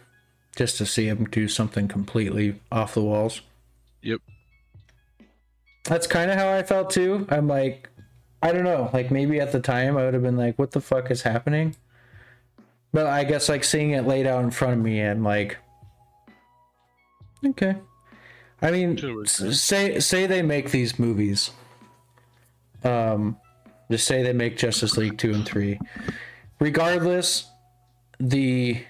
just 0.56 0.80
to 0.80 0.88
see 0.88 1.06
him 1.06 1.26
do 1.26 1.48
something 1.48 1.88
completely 1.88 2.60
off 2.72 2.96
the 2.96 3.04
walls. 3.04 3.42
Yep. 4.02 4.22
That's 5.90 6.06
kind 6.06 6.30
of 6.30 6.38
how 6.38 6.50
I 6.54 6.62
felt 6.62 6.92
too. 6.92 7.26
I'm 7.30 7.48
like, 7.48 7.90
I 8.44 8.52
don't 8.52 8.64
know. 8.64 8.92
Like 8.94 9.10
maybe 9.10 9.40
at 9.42 9.52
the 9.52 9.60
time 9.60 9.98
I 9.98 10.06
would 10.06 10.14
have 10.14 10.22
been 10.24 10.38
like, 10.38 10.58
"What 10.60 10.70
the 10.72 10.80
fuck 10.82 11.10
is 11.10 11.24
happening?" 11.24 11.76
But 12.94 13.08
I 13.08 13.24
guess 13.24 13.50
like 13.50 13.64
seeing 13.64 13.92
it 13.92 14.06
laid 14.06 14.28
out 14.28 14.44
in 14.44 14.52
front 14.52 14.74
of 14.76 14.80
me, 14.80 15.02
I'm 15.02 15.24
like, 15.24 15.58
okay. 17.46 17.76
I 18.62 18.72
mean, 18.72 18.96
Should've 18.98 19.16
worked, 19.16 19.42
s- 19.42 19.60
say 19.62 20.00
say 20.00 20.28
they 20.28 20.44
make 20.44 20.70
these 20.70 21.00
movies. 21.00 21.50
Um, 22.84 23.38
just 23.90 24.06
say 24.06 24.22
they 24.22 24.34
make 24.34 24.58
Justice 24.58 24.96
League 24.96 25.18
two 25.18 25.34
and 25.34 25.46
three. 25.46 25.80
Regardless, 26.60 27.50
the 28.20 28.84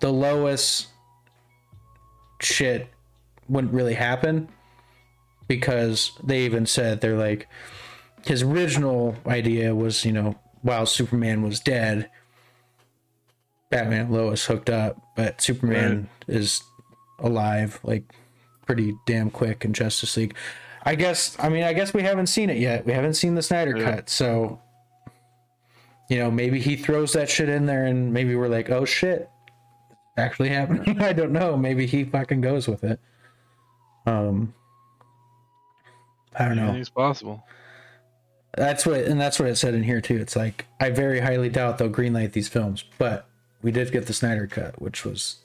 the 0.00 0.12
Lois 0.12 0.88
shit 2.40 2.88
wouldn't 3.48 3.72
really 3.72 3.94
happen 3.94 4.48
because 5.56 6.12
they 6.22 6.44
even 6.44 6.66
said 6.66 7.00
they're 7.00 7.16
like 7.16 7.48
his 8.26 8.42
original 8.42 9.14
idea 9.26 9.74
was 9.74 10.04
you 10.04 10.12
know 10.12 10.34
while 10.62 10.86
superman 10.86 11.42
was 11.42 11.60
dead 11.60 12.08
batman 13.70 14.02
and 14.02 14.10
lois 14.12 14.44
hooked 14.46 14.70
up 14.70 14.96
but 15.16 15.40
superman 15.40 16.08
is 16.28 16.62
alive 17.20 17.78
like 17.82 18.04
pretty 18.66 18.94
damn 19.06 19.30
quick 19.30 19.64
in 19.64 19.72
justice 19.72 20.16
league. 20.16 20.34
I 20.86 20.94
guess 20.94 21.36
i 21.38 21.48
mean 21.48 21.64
i 21.64 21.72
guess 21.72 21.92
we 21.94 22.02
haven't 22.02 22.26
seen 22.28 22.50
it 22.50 22.58
yet. 22.58 22.86
We 22.86 22.92
haven't 22.92 23.14
seen 23.14 23.34
the 23.34 23.42
snyder 23.42 23.76
Yeah. 23.76 23.84
cut 23.96 24.10
so 24.10 24.60
you 26.10 26.18
know 26.18 26.30
maybe 26.30 26.60
he 26.60 26.76
throws 26.76 27.12
that 27.14 27.28
shit 27.30 27.48
in 27.48 27.66
there 27.66 27.84
and 27.86 28.12
maybe 28.12 28.34
we're 28.36 28.48
like 28.48 28.70
oh 28.70 28.84
shit 28.84 29.28
actually 30.16 30.50
happening. 30.50 31.00
I 31.10 31.12
don't 31.12 31.32
know. 31.32 31.56
Maybe 31.56 31.86
he 31.86 32.04
fucking 32.04 32.40
goes 32.40 32.68
with 32.68 32.84
it. 32.84 33.00
Um 34.06 34.54
i 36.38 36.44
don't 36.44 36.56
know 36.56 36.64
anything's 36.64 36.88
possible. 36.90 37.44
that's 38.56 38.86
what 38.86 39.00
and 39.00 39.20
that's 39.20 39.38
what 39.38 39.48
it 39.48 39.56
said 39.56 39.74
in 39.74 39.82
here 39.82 40.00
too. 40.00 40.16
It's 40.16 40.36
like 40.36 40.66
i 40.80 40.90
very 40.90 41.20
highly 41.20 41.48
doubt 41.48 41.78
they'll 41.78 41.90
greenlight 41.90 42.32
these 42.32 42.48
films 42.48 42.84
but 42.98 43.26
we 43.62 43.70
did 43.70 43.92
get 43.92 44.06
the 44.06 44.12
snyder 44.12 44.46
cut 44.46 44.80
which 44.80 45.04
was 45.04 45.36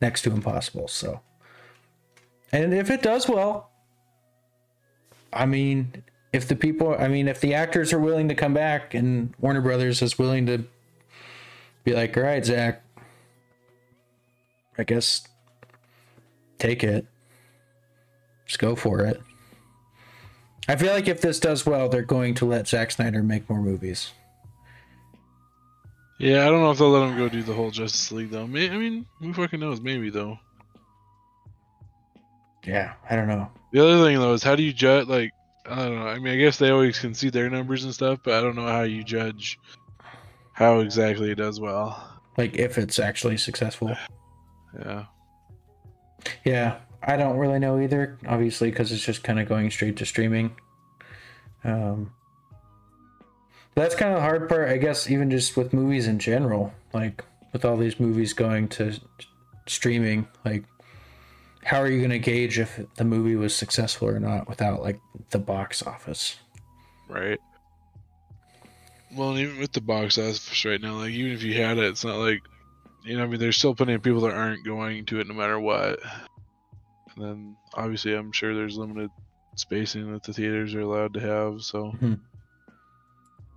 next 0.00 0.22
to 0.22 0.32
impossible 0.32 0.88
so. 0.88 1.20
And 2.52 2.74
if 2.74 2.90
it 2.90 3.02
does 3.02 3.28
well 3.28 3.70
i 5.32 5.46
mean 5.46 6.04
if 6.32 6.48
the 6.48 6.56
people 6.56 6.94
i 6.98 7.08
mean 7.08 7.28
if 7.28 7.40
the 7.40 7.54
actors 7.54 7.92
are 7.92 7.98
willing 7.98 8.28
to 8.28 8.34
come 8.34 8.54
back 8.54 8.94
and 8.94 9.34
warner 9.40 9.60
brothers 9.60 10.02
is 10.02 10.18
willing 10.18 10.46
to 10.46 10.64
be 11.84 11.94
like 11.94 12.16
all 12.16 12.22
right 12.22 12.44
Zack 12.44 12.82
i 14.78 14.84
guess 14.84 15.26
take 16.58 16.84
it. 16.84 17.06
Just 18.46 18.60
go 18.60 18.76
for 18.76 19.00
it 19.00 19.20
I 20.68 20.76
feel 20.76 20.92
like 20.92 21.08
if 21.08 21.20
this 21.20 21.40
does 21.40 21.66
well, 21.66 21.88
they're 21.88 22.02
going 22.02 22.34
to 22.34 22.44
let 22.46 22.68
Zack 22.68 22.90
Snyder 22.92 23.22
make 23.22 23.48
more 23.50 23.60
movies. 23.60 24.12
Yeah, 26.18 26.46
I 26.46 26.50
don't 26.50 26.60
know 26.60 26.70
if 26.70 26.78
they'll 26.78 26.90
let 26.90 27.08
him 27.08 27.18
go 27.18 27.28
do 27.28 27.42
the 27.42 27.52
whole 27.52 27.70
Justice 27.72 28.12
League 28.12 28.30
though. 28.30 28.46
May- 28.46 28.70
I 28.70 28.76
mean, 28.76 29.06
who 29.18 29.32
fucking 29.34 29.58
knows? 29.58 29.80
Maybe 29.80 30.08
though. 30.08 30.38
yeah, 32.64 32.92
I 33.10 33.16
don't 33.16 33.26
know. 33.28 33.50
The 33.72 33.80
other 33.82 34.04
thing 34.04 34.18
though 34.20 34.32
is 34.34 34.42
how 34.42 34.54
do 34.54 34.62
you 34.62 34.72
judge? 34.72 35.08
Like 35.08 35.32
I 35.66 35.76
don't 35.76 35.96
know. 35.96 36.06
I 36.06 36.18
mean, 36.18 36.34
I 36.34 36.36
guess 36.36 36.58
they 36.58 36.70
always 36.70 36.98
can 36.98 37.12
see 37.14 37.28
their 37.30 37.50
numbers 37.50 37.82
and 37.84 37.92
stuff, 37.92 38.20
but 38.22 38.34
I 38.34 38.40
don't 38.40 38.54
know 38.54 38.66
how 38.66 38.82
you 38.82 39.02
judge 39.02 39.58
how 40.52 40.78
exactly 40.80 41.30
it 41.32 41.36
does 41.36 41.58
well. 41.58 42.20
Like 42.38 42.54
if 42.56 42.78
it's 42.78 42.98
actually 43.00 43.36
successful. 43.36 43.96
Yeah. 44.78 45.04
Yeah, 46.44 46.78
I 47.02 47.16
don't 47.16 47.36
really 47.36 47.58
know 47.58 47.80
either. 47.80 48.18
Obviously, 48.26 48.70
because 48.70 48.92
it's 48.92 49.04
just 49.04 49.24
kind 49.24 49.40
of 49.40 49.48
going 49.48 49.70
straight 49.70 49.96
to 49.96 50.06
streaming. 50.06 50.54
Um, 51.64 52.12
that's 53.74 53.94
kind 53.94 54.12
of 54.12 54.16
the 54.16 54.22
hard 54.22 54.48
part, 54.48 54.68
I 54.68 54.76
guess. 54.76 55.10
Even 55.10 55.30
just 55.30 55.56
with 55.56 55.72
movies 55.72 56.06
in 56.06 56.18
general, 56.18 56.72
like 56.92 57.24
with 57.52 57.64
all 57.64 57.76
these 57.76 57.98
movies 57.98 58.32
going 58.32 58.68
to 58.68 58.94
streaming, 59.66 60.28
like 60.44 60.64
how 61.64 61.80
are 61.80 61.88
you 61.88 61.98
going 61.98 62.10
to 62.10 62.18
gauge 62.18 62.58
if 62.58 62.80
the 62.96 63.04
movie 63.04 63.36
was 63.36 63.54
successful 63.54 64.08
or 64.08 64.18
not 64.18 64.48
without 64.48 64.82
like 64.82 65.00
the 65.30 65.38
box 65.38 65.82
office? 65.82 66.36
Right. 67.08 67.38
Well, 69.14 69.36
even 69.38 69.58
with 69.58 69.72
the 69.72 69.80
box 69.80 70.18
office 70.18 70.64
right 70.64 70.80
now, 70.80 70.94
like 70.94 71.12
even 71.12 71.32
if 71.32 71.42
you 71.42 71.54
had 71.54 71.78
it, 71.78 71.84
it's 71.84 72.04
not 72.04 72.16
like 72.16 72.42
you 73.04 73.16
know. 73.16 73.24
I 73.24 73.26
mean, 73.26 73.40
there's 73.40 73.56
still 73.56 73.74
plenty 73.74 73.94
of 73.94 74.02
people 74.02 74.22
that 74.22 74.32
aren't 74.32 74.64
going 74.64 75.04
to 75.06 75.20
it 75.20 75.26
no 75.26 75.34
matter 75.34 75.58
what. 75.58 76.00
And 77.16 77.24
then 77.24 77.56
obviously, 77.74 78.14
I'm 78.14 78.32
sure 78.32 78.54
there's 78.54 78.76
limited 78.78 79.10
spacing 79.56 80.12
that 80.12 80.22
the 80.22 80.32
theaters 80.32 80.74
are 80.74 80.80
allowed 80.80 81.14
to 81.14 81.20
have. 81.20 81.62
So 81.62 81.90
hmm. 81.90 82.14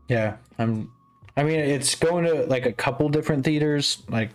Yeah, 0.08 0.38
I'm. 0.60 0.92
I 1.38 1.44
mean, 1.44 1.60
it's 1.60 1.96
going 1.96 2.26
to 2.26 2.46
like 2.46 2.66
a 2.66 2.72
couple 2.74 3.10
different 3.10 3.44
theaters, 3.44 4.04
like 4.08 4.32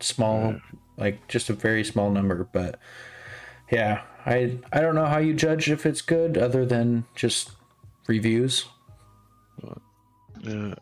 small, 0.00 0.52
Yeah. 0.52 0.58
like 0.96 1.26
just 1.28 1.50
a 1.50 1.52
very 1.54 1.82
small 1.82 2.10
number. 2.10 2.48
But 2.52 2.78
yeah, 3.72 4.02
I 4.26 4.58
I 4.72 4.80
don't 4.80 4.94
know 4.94 5.06
how 5.06 5.18
you 5.18 5.34
judge 5.34 5.70
if 5.70 5.86
it's 5.86 6.02
good 6.02 6.36
other 6.38 6.64
than 6.66 7.04
just 7.14 7.50
reviews. 8.06 8.66
yeah, 10.42 10.74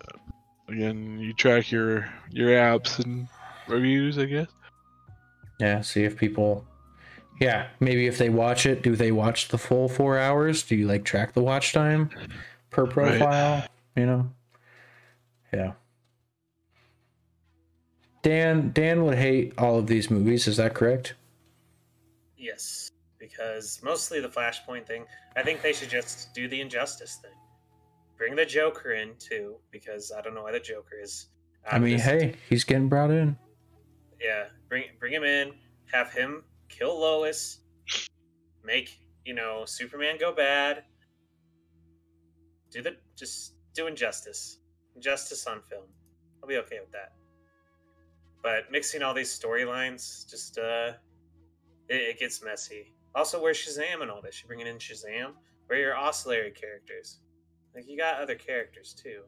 again, 0.68 1.18
you 1.18 1.32
track 1.32 1.70
your 1.70 2.08
your 2.30 2.50
apps 2.50 2.98
and 3.02 3.28
reviews, 3.68 4.18
I 4.18 4.26
guess. 4.26 4.48
Yeah, 5.58 5.80
see 5.80 6.04
if 6.04 6.16
people. 6.16 6.66
Yeah, 7.38 7.68
maybe 7.80 8.06
if 8.06 8.18
they 8.18 8.30
watch 8.30 8.64
it, 8.66 8.82
do 8.82 8.96
they 8.96 9.12
watch 9.12 9.48
the 9.48 9.58
full 9.58 9.88
four 9.88 10.18
hours? 10.18 10.62
Do 10.62 10.74
you 10.74 10.86
like 10.86 11.04
track 11.04 11.34
the 11.34 11.42
watch 11.42 11.72
time 11.72 12.10
per 12.70 12.86
profile? 12.86 13.66
You 13.94 14.06
know. 14.06 14.30
Yeah. 15.52 15.72
Dan 18.22 18.70
Dan 18.72 19.04
would 19.04 19.18
hate 19.18 19.52
all 19.58 19.78
of 19.78 19.86
these 19.86 20.10
movies. 20.10 20.48
Is 20.48 20.56
that 20.56 20.74
correct? 20.74 21.14
Yes, 22.36 22.90
because 23.18 23.80
mostly 23.84 24.20
the 24.20 24.28
Flashpoint 24.28 24.86
thing. 24.86 25.04
I 25.36 25.42
think 25.42 25.62
they 25.62 25.72
should 25.72 25.90
just 25.90 26.34
do 26.34 26.48
the 26.48 26.60
Injustice 26.60 27.18
thing. 27.22 27.32
Bring 28.16 28.34
the 28.34 28.46
Joker 28.46 28.92
in 28.92 29.10
too, 29.18 29.56
because 29.70 30.10
I 30.16 30.22
don't 30.22 30.34
know 30.34 30.42
why 30.42 30.52
the 30.52 30.60
Joker 30.60 30.96
is. 31.00 31.26
out 31.66 31.74
I 31.74 31.78
mean, 31.78 31.98
this. 31.98 32.04
hey, 32.04 32.34
he's 32.48 32.64
getting 32.64 32.88
brought 32.88 33.10
in. 33.10 33.36
yeah, 34.20 34.44
bring 34.68 34.84
bring 34.98 35.12
him 35.12 35.24
in, 35.24 35.52
have 35.92 36.10
him 36.12 36.42
kill 36.76 36.98
Lois, 37.00 37.60
make 38.64 38.98
you 39.24 39.34
know 39.34 39.64
Superman 39.64 40.16
go 40.18 40.32
bad. 40.32 40.84
Do 42.70 42.82
the 42.82 42.96
just 43.16 43.54
do 43.74 43.86
injustice, 43.86 44.58
injustice 44.94 45.46
on 45.46 45.62
film. 45.62 45.84
I'll 46.42 46.48
be 46.48 46.56
okay 46.58 46.78
with 46.80 46.92
that. 46.92 47.12
But 48.42 48.70
mixing 48.70 49.02
all 49.02 49.14
these 49.14 49.36
storylines, 49.36 50.28
just 50.28 50.58
uh, 50.58 50.92
it, 51.88 51.96
it 51.96 52.18
gets 52.18 52.42
messy. 52.44 52.92
Also, 53.14 53.40
where's 53.42 53.56
Shazam 53.56 54.02
and 54.02 54.10
all 54.10 54.20
this? 54.20 54.42
You 54.42 54.46
bringing 54.46 54.66
in 54.66 54.76
Shazam? 54.76 55.32
Where 55.66 55.78
are 55.78 55.82
your 55.82 55.96
auxiliary 55.96 56.50
characters? 56.50 57.18
Like 57.74 57.88
you 57.88 57.96
got 57.96 58.20
other 58.20 58.34
characters 58.34 58.94
too. 58.94 59.22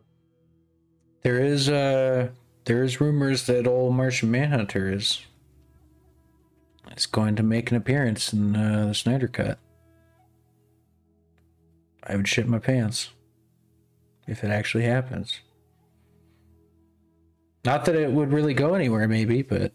There 1.23 1.41
is 1.41 1.69
uh 1.69 2.29
there 2.65 2.83
is 2.83 3.01
rumors 3.01 3.47
that 3.47 3.67
old 3.67 3.95
Martian 3.95 4.31
Manhunter 4.31 4.93
is 4.93 5.21
is 6.97 7.07
going 7.07 7.37
to 7.37 7.43
make 7.43 7.71
an 7.71 7.77
appearance 7.77 8.33
in 8.33 8.57
uh, 8.57 8.87
the 8.87 8.95
Snyder 8.95 9.29
Cut. 9.29 9.59
I 12.07 12.17
would 12.17 12.27
shit 12.29 12.47
my 12.49 12.59
pants 12.59 13.11
if 14.27 14.43
it 14.45 14.49
actually 14.51 14.85
happens. 14.85 15.41
Not 17.65 17.85
that 17.85 17.95
it 17.97 18.11
would 18.11 18.33
really 18.33 18.55
go 18.55 18.75
anywhere, 18.75 19.07
maybe, 19.09 19.43
but 19.43 19.73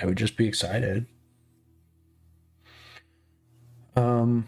I 0.00 0.06
would 0.06 0.16
just 0.16 0.36
be 0.36 0.46
excited. 0.46 1.06
Um. 3.96 4.46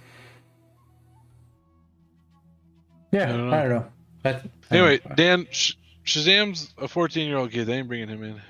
Yeah, 3.13 3.25
I 3.25 3.37
don't 3.37 3.53
I 3.55 3.63
don't 3.63 3.69
know. 3.71 3.87
I- 4.25 4.29
I 4.29 4.33
don't 4.33 4.51
Anyway, 4.71 5.01
know. 5.09 5.15
Dan, 5.17 5.47
Sh- 5.51 5.75
Shazam's 6.05 6.73
a 6.79 6.89
14 6.89 7.29
year 7.29 7.37
old 7.37 7.51
kid. 7.53 7.67
They 7.67 7.75
ain't 7.75 7.89
bringing 7.89 8.09
him 8.09 8.23
in. 8.23 8.41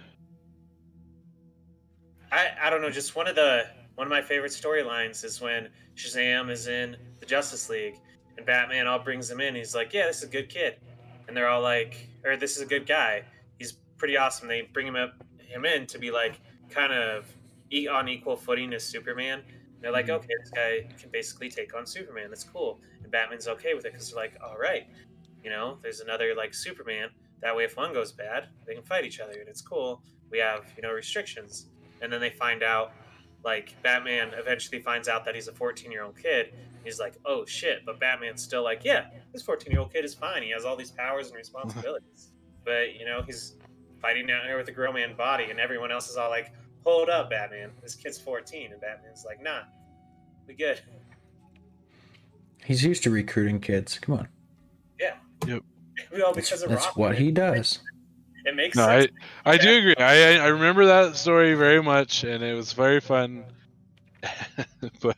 I, 2.35 2.67
I 2.67 2.71
don't 2.71 2.83
know. 2.83 2.91
Just 2.91 3.15
one 3.15 3.29
of 3.29 3.37
the 3.37 3.65
one 3.95 4.07
of 4.07 4.11
my 4.11 4.23
favorite 4.23 4.51
storylines 4.51 5.25
is 5.25 5.41
when 5.41 5.69
Shazam 5.95 6.51
is 6.51 6.67
in 6.67 6.97
the 7.21 7.27
Justice 7.27 7.69
League 7.71 7.95
and 8.37 8.45
Batman 8.45 8.89
all 8.89 8.99
brings 8.99 9.31
him 9.31 9.41
in. 9.41 9.55
He's 9.55 9.75
like, 9.75 9.93
"Yeah, 9.93 10.07
this 10.07 10.19
is 10.19 10.25
a 10.25 10.33
good 10.33 10.49
kid," 10.49 10.81
and 11.29 11.37
they're 11.37 11.47
all 11.49 11.63
like, 11.63 12.09
"Or 12.25 12.37
this 12.37 12.57
is 12.57 12.63
a 12.63 12.67
good 12.67 12.87
guy. 12.87 13.23
He's 13.59 13.73
pretty 13.99 14.17
awesome." 14.17 14.49
They 14.49 14.63
bring 14.63 14.87
him 14.87 14.97
up 14.97 15.15
him 15.39 15.65
in 15.65 15.87
to 15.87 15.99
be 15.99 16.11
like 16.11 16.41
kind 16.71 16.93
of 16.93 17.33
on 17.91 18.09
equal 18.09 18.37
footing 18.37 18.73
as 18.75 18.85
Superman. 18.85 19.41
And 19.41 19.83
they're 19.83 19.93
like, 19.93 20.07
Mhm. 20.07 20.17
"Okay, 20.19 20.35
this 20.41 20.51
guy 20.51 20.89
can 20.99 21.11
basically 21.11 21.49
take 21.51 21.75
on 21.75 21.87
Superman. 21.87 22.31
That's 22.31 22.45
cool." 22.45 22.81
And 23.03 23.13
Batman's 23.13 23.47
okay 23.47 23.75
with 23.75 23.85
it 23.85 23.93
because 23.93 24.11
they're 24.11 24.21
like, 24.21 24.37
"All 24.43 24.57
right, 24.59 24.89
you 25.45 25.51
know, 25.51 25.79
there's 25.83 26.01
another 26.01 26.35
like 26.35 26.53
Superman. 26.53 27.11
That 27.43 27.55
way, 27.55 27.65
if 27.65 27.77
one 27.77 27.93
goes 27.93 28.11
bad, 28.11 28.49
they 28.67 28.75
can 28.75 28.83
fight 28.83 29.05
each 29.05 29.21
other, 29.21 29.39
and 29.39 29.49
it's 29.49 29.63
cool. 29.63 30.03
We 30.31 30.39
have 30.39 30.73
you 30.77 30.83
know 30.83 30.93
restrictions." 30.93 31.69
And 32.03 32.13
then 32.13 32.21
they 32.21 32.31
find 32.31 32.63
out 32.63 32.93
like 33.45 33.75
batman 33.83 34.31
eventually 34.35 34.81
finds 34.81 35.09
out 35.09 35.25
that 35.25 35.35
he's 35.35 35.49
a 35.49 35.53
14 35.53 35.91
year 35.91 36.03
old 36.03 36.17
kid 36.17 36.55
he's 36.85 36.99
like 36.99 37.15
oh 37.25 37.45
shit 37.45 37.85
but 37.85 37.99
batman's 38.01 38.43
still 38.43 38.63
like 38.63 38.85
yeah 38.85 39.07
this 39.33 39.43
14 39.43 39.71
year 39.71 39.81
old 39.81 39.93
kid 39.93 40.05
is 40.05 40.15
fine 40.15 40.43
he 40.43 40.51
has 40.51 40.65
all 40.65 40.77
these 40.77 40.91
powers 40.91 41.29
and 41.29 41.37
responsibilities 41.37 42.33
but 42.65 42.95
you 42.99 43.05
know 43.05 43.23
he's 43.23 43.55
fighting 44.01 44.27
down 44.27 44.45
here 44.47 44.57
with 44.59 44.69
a 44.69 44.73
grown 44.73 44.95
man 44.95 45.15
body 45.17 45.45
and 45.51 45.59
everyone 45.59 45.91
else 45.91 46.09
is 46.09 46.17
all 46.17 46.31
like 46.31 46.53
hold 46.85 47.09
up 47.09 47.31
batman 47.31 47.71
this 47.83 47.95
kid's 47.95 48.19
14 48.19 48.73
and 48.73 48.81
batman's 48.81 49.25
like 49.25 49.43
nah 49.43 49.61
we 50.47 50.55
good 50.55 50.81
He's 52.65 52.83
used 52.83 53.03
to 53.03 53.11
recruiting 53.11 53.61
kids. 53.61 53.99
Come 53.99 54.19
on. 54.19 54.29
we 56.13 56.23
all 56.23 56.33
That's, 56.33 56.51
of 56.63 56.69
that's 56.69 56.87
Rock. 56.87 56.97
what 56.97 57.19
he 57.19 57.31
does. 57.31 57.81
It 58.45 58.55
makes 58.55 58.77
No, 58.77 58.85
I, 58.85 59.01
sense 59.03 59.13
I 59.45 59.57
do 59.57 59.79
agree. 59.79 59.95
I, 59.99 60.35
I 60.35 60.45
I 60.45 60.47
remember 60.49 60.87
that 60.87 61.17
story 61.17 61.55
very 61.55 61.83
much, 61.83 62.25
and 62.25 62.43
it 62.43 62.55
was 62.55 62.73
very 62.73 63.01
fun. 63.01 63.45
but 65.03 65.17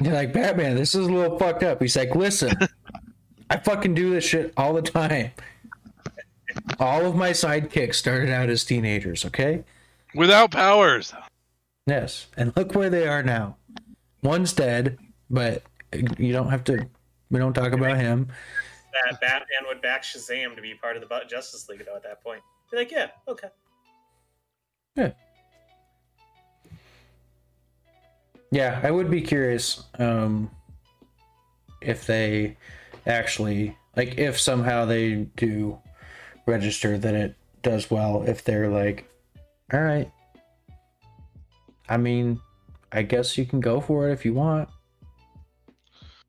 You're 0.00 0.14
like, 0.14 0.32
Batman, 0.32 0.76
this 0.76 0.94
is 0.94 1.06
a 1.06 1.12
little 1.12 1.38
fucked 1.38 1.62
up. 1.62 1.80
He's 1.80 1.96
like, 1.96 2.14
listen, 2.14 2.52
I 3.50 3.58
fucking 3.58 3.94
do 3.94 4.10
this 4.10 4.24
shit 4.24 4.52
all 4.56 4.72
the 4.74 4.82
time. 4.82 5.30
All 6.80 7.04
of 7.04 7.14
my 7.14 7.30
sidekicks 7.30 7.96
started 7.96 8.30
out 8.30 8.48
as 8.48 8.64
teenagers, 8.64 9.24
okay? 9.26 9.64
without 10.14 10.50
powers, 10.50 11.12
Yes. 11.86 12.26
And 12.36 12.56
look 12.56 12.74
where 12.74 12.88
they 12.90 13.06
are 13.06 13.22
now. 13.22 13.56
One's 14.22 14.52
dead, 14.54 14.98
but 15.30 15.62
you 15.92 16.32
don't 16.32 16.48
have 16.48 16.64
to, 16.64 16.88
we 17.30 17.38
don't 17.38 17.52
talk 17.52 17.72
about 17.72 17.98
him. 17.98 18.28
that 19.04 19.20
batman 19.20 19.68
would 19.68 19.82
back 19.82 20.02
shazam 20.02 20.56
to 20.56 20.62
be 20.62 20.74
part 20.74 20.96
of 20.96 21.06
the 21.06 21.20
justice 21.28 21.68
league 21.68 21.84
though 21.86 21.94
at 21.94 22.02
that 22.02 22.22
point 22.24 22.40
be 22.70 22.76
like 22.76 22.90
yeah 22.90 23.08
okay 23.28 23.48
Yeah, 24.96 25.12
Yeah, 28.50 28.80
I 28.82 28.90
would 28.90 29.10
be 29.10 29.20
curious 29.20 29.84
um, 29.98 30.50
if 31.80 32.06
they 32.06 32.56
actually, 33.06 33.76
like, 33.96 34.18
if 34.18 34.38
somehow 34.40 34.84
they 34.86 35.26
do 35.36 35.78
register 36.46 36.96
that 36.96 37.14
it 37.14 37.34
does 37.62 37.90
well, 37.90 38.22
if 38.22 38.44
they're 38.44 38.68
like, 38.68 39.10
all 39.72 39.80
right, 39.80 40.10
I 41.88 41.96
mean, 41.96 42.40
I 42.92 43.02
guess 43.02 43.36
you 43.36 43.44
can 43.44 43.60
go 43.60 43.80
for 43.80 44.08
it 44.08 44.12
if 44.12 44.24
you 44.24 44.32
want. 44.34 44.68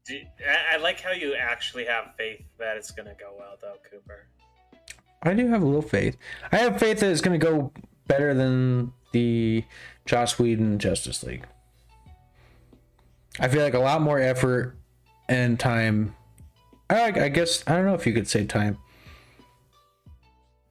Do 0.06 0.16
you- 0.16 0.26
I, 0.46 0.76
I 0.76 0.78
like 0.78 1.00
how 1.00 1.12
you 1.12 1.36
actually 1.36 1.86
have 1.86 2.16
faith 2.18 2.42
that 2.58 2.78
it's 2.78 2.92
gonna 2.92 3.16
go 3.20 3.36
well, 3.38 3.58
though, 3.62 3.78
Cooper. 3.90 4.28
I 5.24 5.34
do 5.34 5.48
have 5.48 5.62
a 5.62 5.66
little 5.66 5.82
faith. 5.82 6.18
I 6.52 6.58
have 6.58 6.80
faith 6.80 7.00
that 7.00 7.12
it's 7.12 7.22
going 7.22 7.40
to 7.40 7.46
go 7.46 7.72
better 8.08 8.34
than 8.34 8.94
the 9.12 9.64
Joss 10.06 10.38
Whedon 10.38 10.80
Justice 10.80 11.24
League. 11.24 11.46
I 13.40 13.48
feel 13.48 13.62
like 13.62 13.74
a 13.74 13.80
lot 13.80 14.02
more 14.02 14.20
effort 14.20 14.76
and 15.30 15.60
time. 15.60 16.16
I, 16.90 17.06
I 17.06 17.30
guess 17.30 17.64
I 17.68 17.76
don't 17.76 17.86
know 17.86 17.94
if 17.94 18.08
you 18.08 18.14
could 18.14 18.28
say 18.28 18.46
time, 18.46 18.78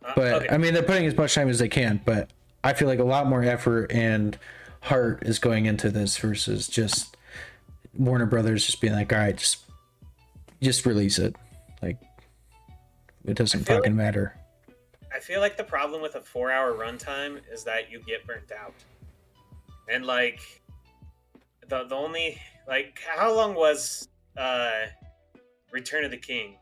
Uh, 0.04 0.12
but 0.16 0.32
okay. 0.34 0.48
I 0.50 0.58
mean 0.58 0.74
they're 0.74 0.82
putting 0.82 1.06
as 1.06 1.16
much 1.16 1.34
time 1.34 1.48
as 1.48 1.58
they 1.58 1.68
can. 1.68 2.00
But 2.04 2.30
I 2.64 2.72
feel 2.72 2.88
like 2.88 2.98
a 2.98 3.04
lot 3.04 3.26
more 3.26 3.42
effort 3.42 3.92
and 3.92 4.38
heart 4.80 5.22
is 5.26 5.38
going 5.38 5.66
into 5.66 5.90
this 5.90 6.16
versus 6.16 6.66
just 6.68 7.16
Warner 7.96 8.26
Brothers 8.26 8.64
just 8.64 8.80
being 8.80 8.94
like, 8.94 9.12
all 9.12 9.18
right, 9.18 9.36
just 9.36 9.58
just 10.62 10.86
release 10.86 11.18
it. 11.18 11.36
Like 11.82 11.98
it 13.26 13.34
doesn't 13.34 13.64
fucking 13.64 13.82
like- 13.82 13.92
matter. 13.92 14.34
I 15.14 15.20
feel 15.20 15.40
like 15.40 15.56
the 15.56 15.64
problem 15.64 16.02
with 16.02 16.14
a 16.16 16.20
four-hour 16.20 16.74
runtime 16.74 17.40
is 17.50 17.64
that 17.64 17.90
you 17.90 18.00
get 18.06 18.26
burnt 18.26 18.52
out, 18.52 18.74
and 19.88 20.04
like 20.04 20.40
the 21.68 21.84
the 21.84 21.94
only 21.94 22.38
like 22.68 23.00
how 23.16 23.32
long 23.34 23.54
was 23.54 24.08
uh 24.36 24.86
Return 25.72 26.04
of 26.04 26.10
the 26.10 26.16
King 26.18 26.56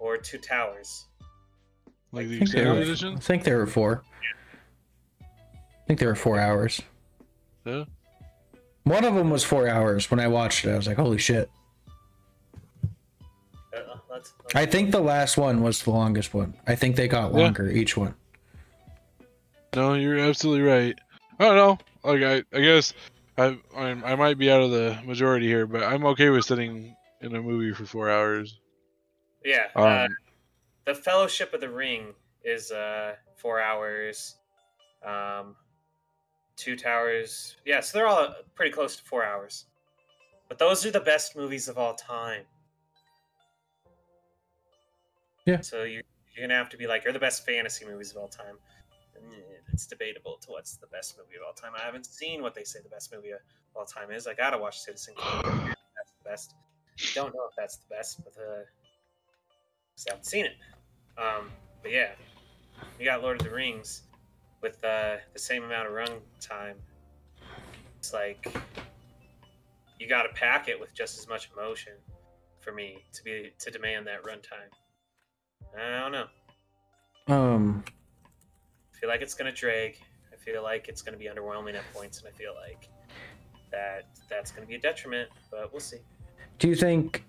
or 0.00 0.16
Two 0.16 0.38
Towers? 0.38 1.06
Like 2.12 2.24
I 2.26 2.28
the 2.28 2.38
think, 2.38 2.50
they 2.52 2.60
extended 2.60 2.82
edition. 2.88 3.16
I 3.16 3.20
think 3.20 3.44
there 3.44 3.58
were 3.58 3.66
four. 3.66 4.02
I 5.22 5.26
think 5.86 5.98
there 5.98 6.08
were 6.08 6.14
four 6.14 6.38
hours. 6.38 6.80
Yeah. 7.66 7.84
One 8.84 9.04
of 9.04 9.14
them 9.14 9.28
was 9.30 9.44
four 9.44 9.68
hours. 9.68 10.10
When 10.10 10.20
I 10.20 10.28
watched 10.28 10.64
it, 10.64 10.70
I 10.72 10.76
was 10.76 10.86
like, 10.86 10.96
"Holy 10.96 11.18
shit!" 11.18 11.50
Uh, 14.18 14.20
let's, 14.20 14.34
let's- 14.42 14.54
I 14.54 14.66
think 14.66 14.90
the 14.90 15.00
last 15.00 15.36
one 15.36 15.62
was 15.62 15.82
the 15.82 15.90
longest 15.90 16.34
one. 16.34 16.54
I 16.66 16.74
think 16.74 16.96
they 16.96 17.08
got 17.08 17.32
Yeah. 17.32 17.38
longer 17.40 17.68
each 17.68 17.96
one. 17.96 18.14
No, 19.74 19.94
you're 19.94 20.18
absolutely 20.18 20.62
right. 20.66 20.98
I 21.38 21.44
don't 21.44 21.56
know. 21.56 21.78
Like 22.04 22.22
I, 22.22 22.56
I 22.56 22.60
guess 22.60 22.94
I, 23.36 23.58
I, 23.76 23.90
I 23.90 24.14
might 24.16 24.38
be 24.38 24.50
out 24.50 24.62
of 24.62 24.70
the 24.70 24.98
majority 25.04 25.46
here, 25.46 25.66
but 25.66 25.82
I'm 25.82 26.04
okay 26.06 26.30
with 26.30 26.44
sitting 26.44 26.96
in 27.20 27.34
a 27.36 27.42
movie 27.42 27.72
for 27.74 27.84
four 27.84 28.08
hours. 28.10 28.58
yeah. 29.44 29.66
Um, 29.76 29.84
uh, 29.84 30.08
the 30.86 30.94
Fellowship 30.94 31.52
of 31.52 31.60
the 31.60 31.68
Ring 31.68 32.14
is 32.44 32.70
uh 32.72 33.14
four 33.36 33.60
hours. 33.60 34.36
Um, 35.04 35.54
Two 36.56 36.76
Towers, 36.76 37.56
yeah. 37.64 37.80
So 37.80 37.98
they're 37.98 38.06
all 38.08 38.34
pretty 38.54 38.72
close 38.72 38.96
to 38.96 39.04
four 39.04 39.24
hours. 39.24 39.66
But 40.48 40.58
those 40.58 40.84
are 40.86 40.90
the 40.90 41.00
best 41.00 41.36
movies 41.36 41.68
of 41.68 41.76
all 41.78 41.94
time. 41.94 42.42
Yeah. 45.48 45.60
So 45.62 45.84
you're 45.84 46.02
you're 46.36 46.46
gonna 46.46 46.58
have 46.58 46.68
to 46.68 46.76
be 46.76 46.86
like, 46.86 47.04
you're 47.04 47.12
the 47.14 47.18
best 47.18 47.46
fantasy 47.46 47.86
movies 47.86 48.10
of 48.10 48.18
all 48.18 48.28
time. 48.28 48.58
And 49.16 49.32
it's 49.72 49.86
debatable 49.86 50.36
to 50.42 50.50
what's 50.50 50.76
the 50.76 50.86
best 50.88 51.16
movie 51.16 51.36
of 51.36 51.42
all 51.46 51.54
time. 51.54 51.72
I 51.74 51.84
haven't 51.84 52.04
seen 52.04 52.42
what 52.42 52.54
they 52.54 52.64
say 52.64 52.80
the 52.82 52.90
best 52.90 53.12
movie 53.14 53.30
of 53.30 53.40
all 53.74 53.86
time 53.86 54.10
is. 54.10 54.26
I 54.26 54.34
gotta 54.34 54.58
watch 54.58 54.78
Citizen 54.78 55.14
Kane. 55.16 55.42
That's 55.44 56.12
the 56.22 56.28
best. 56.28 56.54
I 57.00 57.14
Don't 57.14 57.34
know 57.34 57.46
if 57.48 57.54
that's 57.56 57.76
the 57.76 57.86
best, 57.88 58.22
but 58.24 58.34
uh, 58.36 58.62
'cause 59.94 60.06
I 60.08 60.10
haven't 60.10 60.26
seen 60.26 60.44
it. 60.46 60.56
Um, 61.16 61.50
but 61.82 61.92
yeah, 61.92 62.10
you 62.98 63.04
got 63.06 63.22
Lord 63.22 63.40
of 63.40 63.46
the 63.46 63.54
Rings 63.54 64.02
with 64.60 64.82
uh, 64.84 65.16
the 65.32 65.38
same 65.38 65.62
amount 65.64 65.86
of 65.88 65.94
run 65.94 66.20
time. 66.40 66.76
It's 67.98 68.12
like 68.12 68.46
you 69.98 70.08
got 70.08 70.24
to 70.24 70.28
pack 70.34 70.68
it 70.68 70.78
with 70.78 70.92
just 70.94 71.18
as 71.18 71.28
much 71.28 71.48
emotion 71.56 71.94
for 72.60 72.72
me 72.72 72.98
to 73.12 73.22
be 73.24 73.52
to 73.60 73.70
demand 73.70 74.06
that 74.08 74.22
runtime. 74.24 74.70
I 75.76 76.00
don't 76.00 76.12
know. 76.12 76.26
Um, 77.28 77.84
I 78.94 78.98
feel 78.98 79.08
like 79.08 79.20
it's 79.20 79.34
gonna 79.34 79.52
drag. 79.52 79.96
I 80.32 80.36
feel 80.36 80.62
like 80.62 80.88
it's 80.88 81.02
gonna 81.02 81.16
be 81.16 81.26
underwhelming 81.26 81.74
at 81.74 81.82
points, 81.92 82.20
and 82.20 82.28
I 82.28 82.30
feel 82.32 82.54
like 82.54 82.88
that 83.70 84.06
that's 84.30 84.50
gonna 84.50 84.66
be 84.66 84.76
a 84.76 84.80
detriment. 84.80 85.28
But 85.50 85.72
we'll 85.72 85.80
see. 85.80 85.98
do 86.58 86.68
you 86.68 86.74
think 86.74 87.24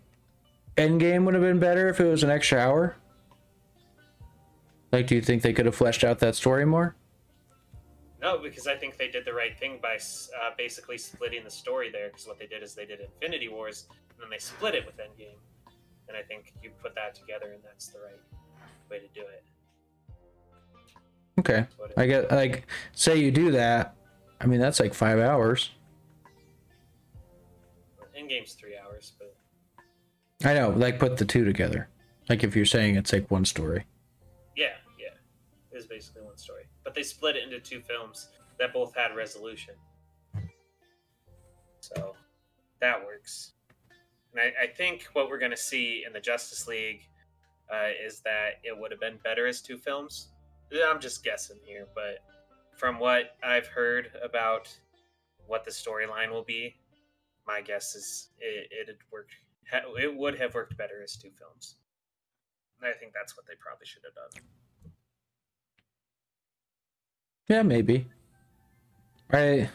Endgame 0.78 1.26
would 1.26 1.34
have 1.34 1.44
been 1.44 1.60
better 1.60 1.90
if 1.90 2.00
it 2.00 2.06
was 2.06 2.24
an 2.24 2.30
extra 2.30 2.60
hour? 2.60 2.96
Like, 4.92 5.08
do 5.08 5.16
you 5.16 5.22
think 5.22 5.44
they 5.44 5.54
could 5.54 5.66
have 5.66 5.76
fleshed 5.76 6.04
out 6.04 6.20
that 6.20 6.36
story 6.36 6.66
more? 6.66 6.96
No, 8.22 8.38
because 8.38 8.68
I 8.68 8.76
think 8.76 8.98
they 8.98 9.10
did 9.10 9.24
the 9.24 9.34
right 9.34 9.58
thing 9.58 9.80
by 9.82 9.96
uh, 9.96 10.52
basically 10.58 10.98
splitting 10.98 11.44
the 11.44 11.50
story 11.52 11.90
there. 11.90 12.08
Because 12.08 12.28
what 12.28 12.40
they 12.40 12.48
did 12.48 12.64
is 12.64 12.74
they 12.74 12.86
did 12.86 13.00
Infinity 13.00 13.48
Wars, 13.48 13.86
and 13.90 14.22
then 14.22 14.30
they 14.30 14.40
split 14.40 14.76
it 14.76 14.86
with 14.86 14.98
Endgame. 14.98 15.38
And 16.10 16.18
I 16.18 16.24
think 16.24 16.54
you 16.62 16.72
put 16.82 16.94
that 16.96 17.14
together, 17.16 17.52
and 17.54 17.64
that's 17.64 17.88
the 17.88 18.00
right 18.00 18.20
way 18.90 18.98
to 19.00 19.08
do 19.14 19.22
it. 19.22 19.44
Okay, 21.40 21.60
it- 21.60 21.94
I 21.96 22.06
get 22.08 22.30
like, 22.32 22.66
say 22.94 23.16
you 23.18 23.32
do 23.32 23.52
that. 23.52 23.96
I 24.42 24.46
mean, 24.48 24.60
that's 24.60 24.80
like 24.80 24.94
five 24.94 25.20
hours. 25.20 25.70
Endgame's 28.18 28.54
three 28.54 28.76
hours, 28.78 29.14
but 29.18 29.34
I 30.50 30.54
know, 30.54 30.70
like 30.72 31.00
put 31.00 31.18
the 31.18 31.26
two 31.26 31.46
together. 31.46 31.88
Like 32.28 32.44
if 32.44 32.56
you're 32.56 32.66
saying 32.66 32.96
it's 32.96 33.14
like 33.14 33.30
one 33.32 33.46
story. 33.46 33.86
yeah, 34.58 34.74
yeah, 35.00 35.08
it 35.72 35.76
was 35.76 35.86
basically 35.88 36.24
one 36.24 36.38
story. 36.38 36.64
But 36.84 36.94
they 36.96 37.04
split 37.04 37.36
it 37.38 37.44
into 37.44 37.60
two 37.60 37.82
films 37.82 38.30
that 38.60 38.74
both 38.74 38.94
had 38.96 39.16
resolution. 39.16 39.76
So 41.80 42.16
that 42.82 43.04
works. 43.06 43.54
And 44.32 44.42
I, 44.42 44.64
I 44.64 44.68
think 44.68 45.08
what 45.14 45.30
we're 45.30 45.40
going 45.40 45.52
to 45.52 45.58
see 45.58 46.04
in 46.06 46.14
the 46.14 46.20
Justice 46.20 46.68
League 46.68 47.08
uh, 47.74 47.90
is 48.06 48.22
that 48.22 48.60
it 48.64 48.78
would 48.78 48.92
have 48.92 49.00
been 49.00 49.18
better 49.24 49.48
as 49.48 49.62
two 49.62 49.78
films. 49.78 50.30
I'm 50.88 51.00
just 51.00 51.24
guessing 51.24 51.58
here, 51.66 51.88
but 51.96 52.20
from 52.78 53.00
what 53.00 53.36
I've 53.44 53.68
heard 53.68 54.12
about 54.24 54.70
what 55.48 55.66
the 55.66 55.72
storyline 55.72 56.32
will 56.32 56.44
be, 56.44 56.76
my 57.48 57.62
guess 57.62 57.96
is 57.96 58.30
it 58.40 58.68
it 58.72 58.98
worked. 59.12 59.34
It 59.72 60.16
would 60.16 60.40
have 60.40 60.54
worked 60.54 60.78
better 60.78 61.02
as 61.04 61.16
two 61.16 61.30
films. 61.38 61.76
And 62.80 62.90
I 62.90 62.94
think 62.98 63.14
that's 63.14 63.36
what 63.36 63.46
they 63.46 63.54
probably 63.60 63.86
should 63.86 64.04
have 64.04 64.16
done. 64.16 64.44
Yeah, 67.48 67.64
maybe. 67.64 68.08
Right. 69.32 69.70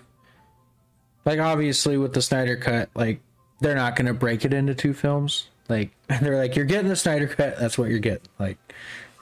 like 1.24 1.38
obviously 1.38 1.96
with 1.96 2.12
the 2.12 2.22
Snyder 2.22 2.56
cut, 2.56 2.90
like 2.94 3.20
they're 3.60 3.74
not 3.74 3.96
gonna 3.96 4.14
break 4.14 4.44
it 4.44 4.52
into 4.52 4.74
two 4.74 4.92
films. 4.92 5.48
Like 5.68 5.90
they're 6.20 6.38
like, 6.38 6.56
you're 6.56 6.64
getting 6.64 6.88
the 6.88 6.96
Snyder 6.96 7.26
cut, 7.26 7.58
that's 7.58 7.78
what 7.78 7.90
you're 7.90 7.98
getting. 7.98 8.28
Like 8.38 8.58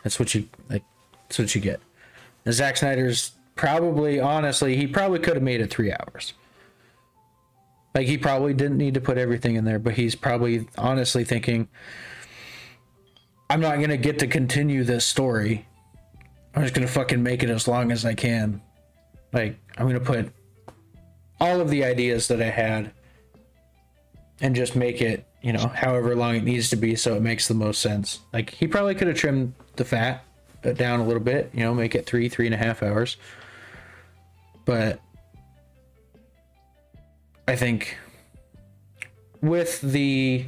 that's 0.03 0.19
what 0.19 0.35
you 0.35 0.49
like 0.69 0.85
that's 1.29 1.39
what 1.39 1.55
you 1.55 1.61
get. 1.61 1.81
And 2.45 2.55
Zack 2.55 2.77
Snyder's 2.77 3.33
probably 3.55 4.21
honestly, 4.21 4.77
he 4.77 4.87
probably 4.87 5.19
could 5.19 5.35
have 5.35 5.43
made 5.43 5.61
it 5.61 5.71
three 5.71 5.93
hours. 5.93 6.35
Like 7.95 8.07
he 8.07 8.17
probably 8.17 8.55
didn't 8.55 8.79
need 8.79 8.95
to 8.95 9.01
put 9.01 9.19
everything 9.19 9.57
in 9.57 9.65
there, 9.65 9.79
but 9.79 9.95
he's 9.95 10.15
probably 10.15 10.67
honestly 10.79 11.25
thinking 11.25 11.69
I'm 13.51 13.61
not 13.61 13.81
gonna 13.81 13.97
get 13.97 14.19
to 14.21 14.27
continue 14.27 14.83
this 14.83 15.05
story 15.05 15.67
I'm 16.55 16.63
just 16.63 16.75
gonna 16.75 16.87
fucking 16.87 17.23
make 17.23 17.43
it 17.43 17.51
as 17.51 17.67
long 17.67 17.93
as 17.93 18.05
I 18.05 18.15
can. 18.15 18.61
Like, 19.33 19.59
I'm 19.79 19.87
gonna 19.87 20.01
put 20.01 20.31
all 21.41 21.61
of 21.61 21.71
the 21.71 21.85
ideas 21.85 22.29
that 22.29 22.43
I 22.43 22.51
had 22.51 22.93
and 24.43 24.55
just 24.55 24.77
make 24.77 25.01
it, 25.01 25.25
you 25.41 25.53
know, 25.53 25.69
however 25.69 26.15
long 26.15 26.35
it 26.35 26.45
needs 26.45 26.69
to 26.71 26.77
be 26.77 26.97
so 26.97 27.15
it 27.15 27.23
makes 27.23 27.49
the 27.49 27.55
most 27.55 27.81
sense. 27.81 28.19
Like, 28.33 28.51
he 28.51 28.67
probably 28.67 28.95
could 28.95 29.07
have 29.07 29.17
trimmed 29.17 29.55
the 29.77 29.85
fat 29.85 30.25
uh, 30.65 30.73
down 30.73 31.01
a 31.01 31.05
little 31.05 31.23
bit, 31.23 31.51
you 31.55 31.61
know, 31.61 31.73
make 31.73 31.95
it 31.95 32.05
three, 32.05 32.29
three 32.29 32.47
and 32.47 32.55
a 32.55 32.59
half 32.59 32.83
hours. 32.83 33.17
But 34.65 35.01
I 37.47 37.57
think 37.57 37.97
with 39.41 39.81
the 39.81 40.45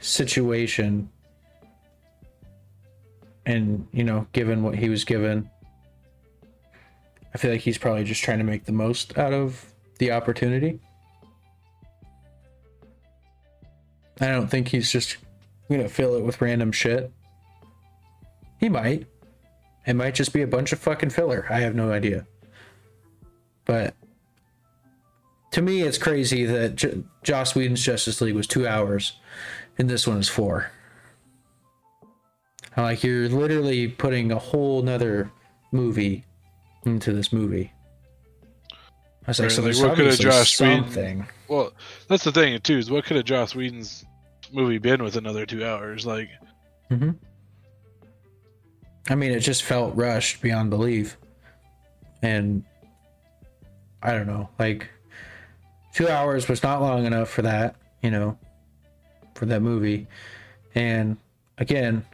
situation 0.00 1.10
and 3.46 3.86
you 3.92 4.02
know 4.02 4.26
given 4.32 4.62
what 4.62 4.74
he 4.74 4.88
was 4.88 5.04
given 5.04 5.48
i 7.34 7.38
feel 7.38 7.50
like 7.50 7.60
he's 7.60 7.76
probably 7.76 8.02
just 8.02 8.22
trying 8.22 8.38
to 8.38 8.44
make 8.44 8.64
the 8.64 8.72
most 8.72 9.16
out 9.18 9.34
of 9.34 9.62
the 9.98 10.10
opportunity 10.10 10.80
i 14.20 14.26
don't 14.26 14.48
think 14.48 14.68
he's 14.68 14.90
just 14.90 15.16
gonna 15.70 15.88
fill 15.88 16.14
it 16.16 16.24
with 16.24 16.40
random 16.40 16.72
shit 16.72 17.10
he 18.58 18.68
might 18.68 19.06
it 19.86 19.94
might 19.94 20.14
just 20.14 20.32
be 20.32 20.42
a 20.42 20.46
bunch 20.46 20.72
of 20.72 20.78
fucking 20.78 21.10
filler 21.10 21.46
i 21.50 21.60
have 21.60 21.74
no 21.74 21.90
idea 21.92 22.26
but 23.64 23.94
to 25.52 25.62
me 25.62 25.82
it's 25.82 25.98
crazy 25.98 26.44
that 26.44 26.76
J- 26.76 27.02
joss 27.22 27.54
whedon's 27.54 27.82
justice 27.84 28.20
league 28.20 28.34
was 28.34 28.46
two 28.46 28.66
hours 28.66 29.14
and 29.78 29.88
this 29.88 30.06
one 30.06 30.18
is 30.18 30.28
four 30.28 30.70
like 32.76 33.02
you're 33.02 33.28
literally 33.28 33.88
putting 33.88 34.32
a 34.32 34.38
whole 34.38 34.82
nother 34.82 35.30
movie 35.72 36.24
into 36.86 37.12
this 37.12 37.32
movie. 37.32 37.72
I 38.72 38.76
was 39.26 39.38
like, 39.38 39.46
Right, 39.48 39.52
so 39.52 39.62
like, 39.62 39.76
what 39.76 39.96
could 39.96 40.06
have 40.06 40.18
Joss 40.18 40.60
Whedon- 40.60 40.84
something. 40.84 41.26
Well, 41.48 41.72
that's 42.08 42.24
the 42.24 42.32
thing 42.32 42.58
too. 42.60 42.78
Is 42.78 42.90
what 42.90 43.04
could 43.04 43.16
have 43.16 43.26
Joss 43.26 43.54
Whedon's 43.54 44.04
movie 44.52 44.78
been 44.78 45.02
with 45.02 45.16
another 45.16 45.46
two 45.46 45.64
hours? 45.64 46.06
Like, 46.06 46.28
hmm 46.88 47.10
I 49.08 49.14
mean, 49.14 49.32
it 49.32 49.40
just 49.40 49.62
felt 49.62 49.96
rushed 49.96 50.40
beyond 50.40 50.70
belief, 50.70 51.16
and 52.22 52.62
I 54.02 54.12
don't 54.12 54.26
know, 54.26 54.48
like 54.58 54.88
two 55.94 56.08
hours 56.08 56.48
was 56.48 56.62
not 56.62 56.80
long 56.80 57.06
enough 57.06 57.28
for 57.28 57.42
that, 57.42 57.76
you 58.02 58.10
know, 58.10 58.38
for 59.34 59.46
that 59.46 59.62
movie, 59.62 60.06
and 60.74 61.16
again. 61.58 62.04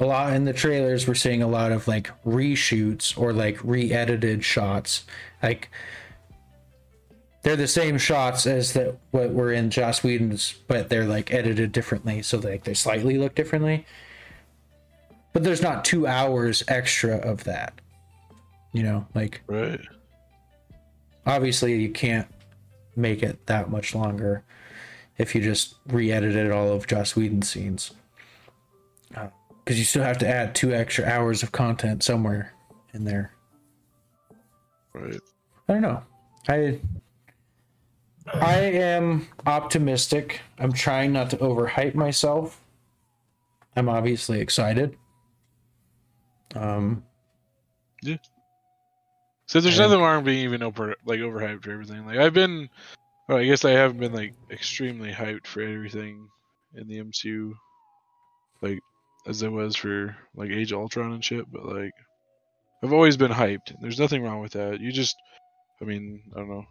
A 0.00 0.04
lot 0.04 0.32
in 0.32 0.44
the 0.44 0.52
trailers, 0.52 1.08
we're 1.08 1.14
seeing 1.16 1.42
a 1.42 1.48
lot 1.48 1.72
of 1.72 1.88
like 1.88 2.08
reshoots 2.24 3.18
or 3.18 3.32
like 3.32 3.58
re-edited 3.64 4.44
shots. 4.44 5.04
Like 5.42 5.72
they're 7.48 7.56
the 7.56 7.66
same 7.66 7.96
shots 7.96 8.46
as 8.46 8.74
that 8.74 8.94
what 9.10 9.32
were 9.32 9.50
in 9.50 9.70
Joss 9.70 10.04
Whedon's, 10.04 10.52
but 10.66 10.90
they're 10.90 11.06
like 11.06 11.32
edited 11.32 11.72
differently, 11.72 12.20
so 12.20 12.36
like 12.36 12.64
they 12.64 12.74
slightly 12.74 13.16
look 13.16 13.34
differently. 13.34 13.86
But 15.32 15.44
there's 15.44 15.62
not 15.62 15.82
two 15.82 16.06
hours 16.06 16.62
extra 16.68 17.16
of 17.16 17.44
that. 17.44 17.72
You 18.72 18.82
know, 18.82 19.06
like 19.14 19.40
Right. 19.46 19.80
obviously 21.24 21.80
you 21.80 21.88
can't 21.88 22.28
make 22.96 23.22
it 23.22 23.46
that 23.46 23.70
much 23.70 23.94
longer 23.94 24.44
if 25.16 25.34
you 25.34 25.40
just 25.40 25.76
re-edited 25.86 26.50
all 26.50 26.70
of 26.70 26.86
Joss 26.86 27.16
Whedon's 27.16 27.48
scenes. 27.48 27.92
Uh, 29.16 29.28
because 29.64 29.78
you 29.78 29.86
still 29.86 30.02
have 30.02 30.18
to 30.18 30.28
add 30.28 30.54
two 30.54 30.74
extra 30.74 31.06
hours 31.06 31.42
of 31.42 31.50
content 31.52 32.02
somewhere 32.02 32.52
in 32.92 33.04
there. 33.04 33.32
Right. 34.92 35.18
I 35.66 35.72
don't 35.72 35.80
know. 35.82 36.02
I 36.46 36.78
I 38.34 38.56
am 38.56 39.28
optimistic. 39.46 40.40
I'm 40.58 40.72
trying 40.72 41.12
not 41.12 41.30
to 41.30 41.36
overhype 41.38 41.94
myself. 41.94 42.60
I'm 43.76 43.88
obviously 43.88 44.40
excited. 44.40 44.96
Um 46.54 47.02
So 49.46 49.60
there's 49.60 49.78
nothing 49.78 50.00
wrong 50.00 50.24
being 50.24 50.44
even 50.44 50.62
over 50.62 50.94
like 51.04 51.20
overhyped 51.20 51.64
for 51.64 51.72
everything. 51.72 52.06
Like 52.06 52.18
I've 52.18 52.34
been, 52.34 52.68
well, 53.28 53.38
I 53.38 53.44
guess 53.46 53.64
I 53.64 53.70
haven't 53.70 53.98
been 53.98 54.12
like 54.12 54.34
extremely 54.50 55.12
hyped 55.12 55.46
for 55.46 55.62
everything 55.62 56.28
in 56.74 56.86
the 56.86 56.98
MCU, 56.98 57.54
like 58.62 58.78
as 59.26 59.42
I 59.42 59.48
was 59.48 59.76
for 59.76 60.16
like 60.34 60.50
Age 60.50 60.72
of 60.72 60.80
Ultron 60.80 61.12
and 61.12 61.24
shit. 61.24 61.50
But 61.50 61.64
like, 61.64 61.92
I've 62.82 62.92
always 62.92 63.16
been 63.16 63.32
hyped. 63.32 63.74
There's 63.80 63.98
nothing 63.98 64.22
wrong 64.22 64.40
with 64.40 64.52
that. 64.52 64.80
You 64.80 64.92
just, 64.92 65.16
I 65.80 65.84
mean, 65.84 66.22
I 66.34 66.40
don't 66.40 66.48
know. 66.48 66.66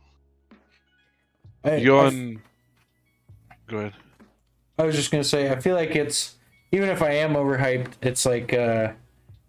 I, 1.67 1.83
go 1.83 2.05
I- 2.05 2.37
Go 3.67 3.77
ahead. 3.79 3.93
I 4.79 4.83
was 4.85 4.95
just 4.95 5.11
gonna 5.11 5.23
say, 5.23 5.49
I 5.51 5.59
feel 5.59 5.75
like 5.75 5.95
it's 5.95 6.35
even 6.71 6.89
if 6.89 7.01
I 7.01 7.11
am 7.11 7.33
overhyped, 7.33 7.93
it's 8.01 8.25
like 8.25 8.53
uh 8.53 8.91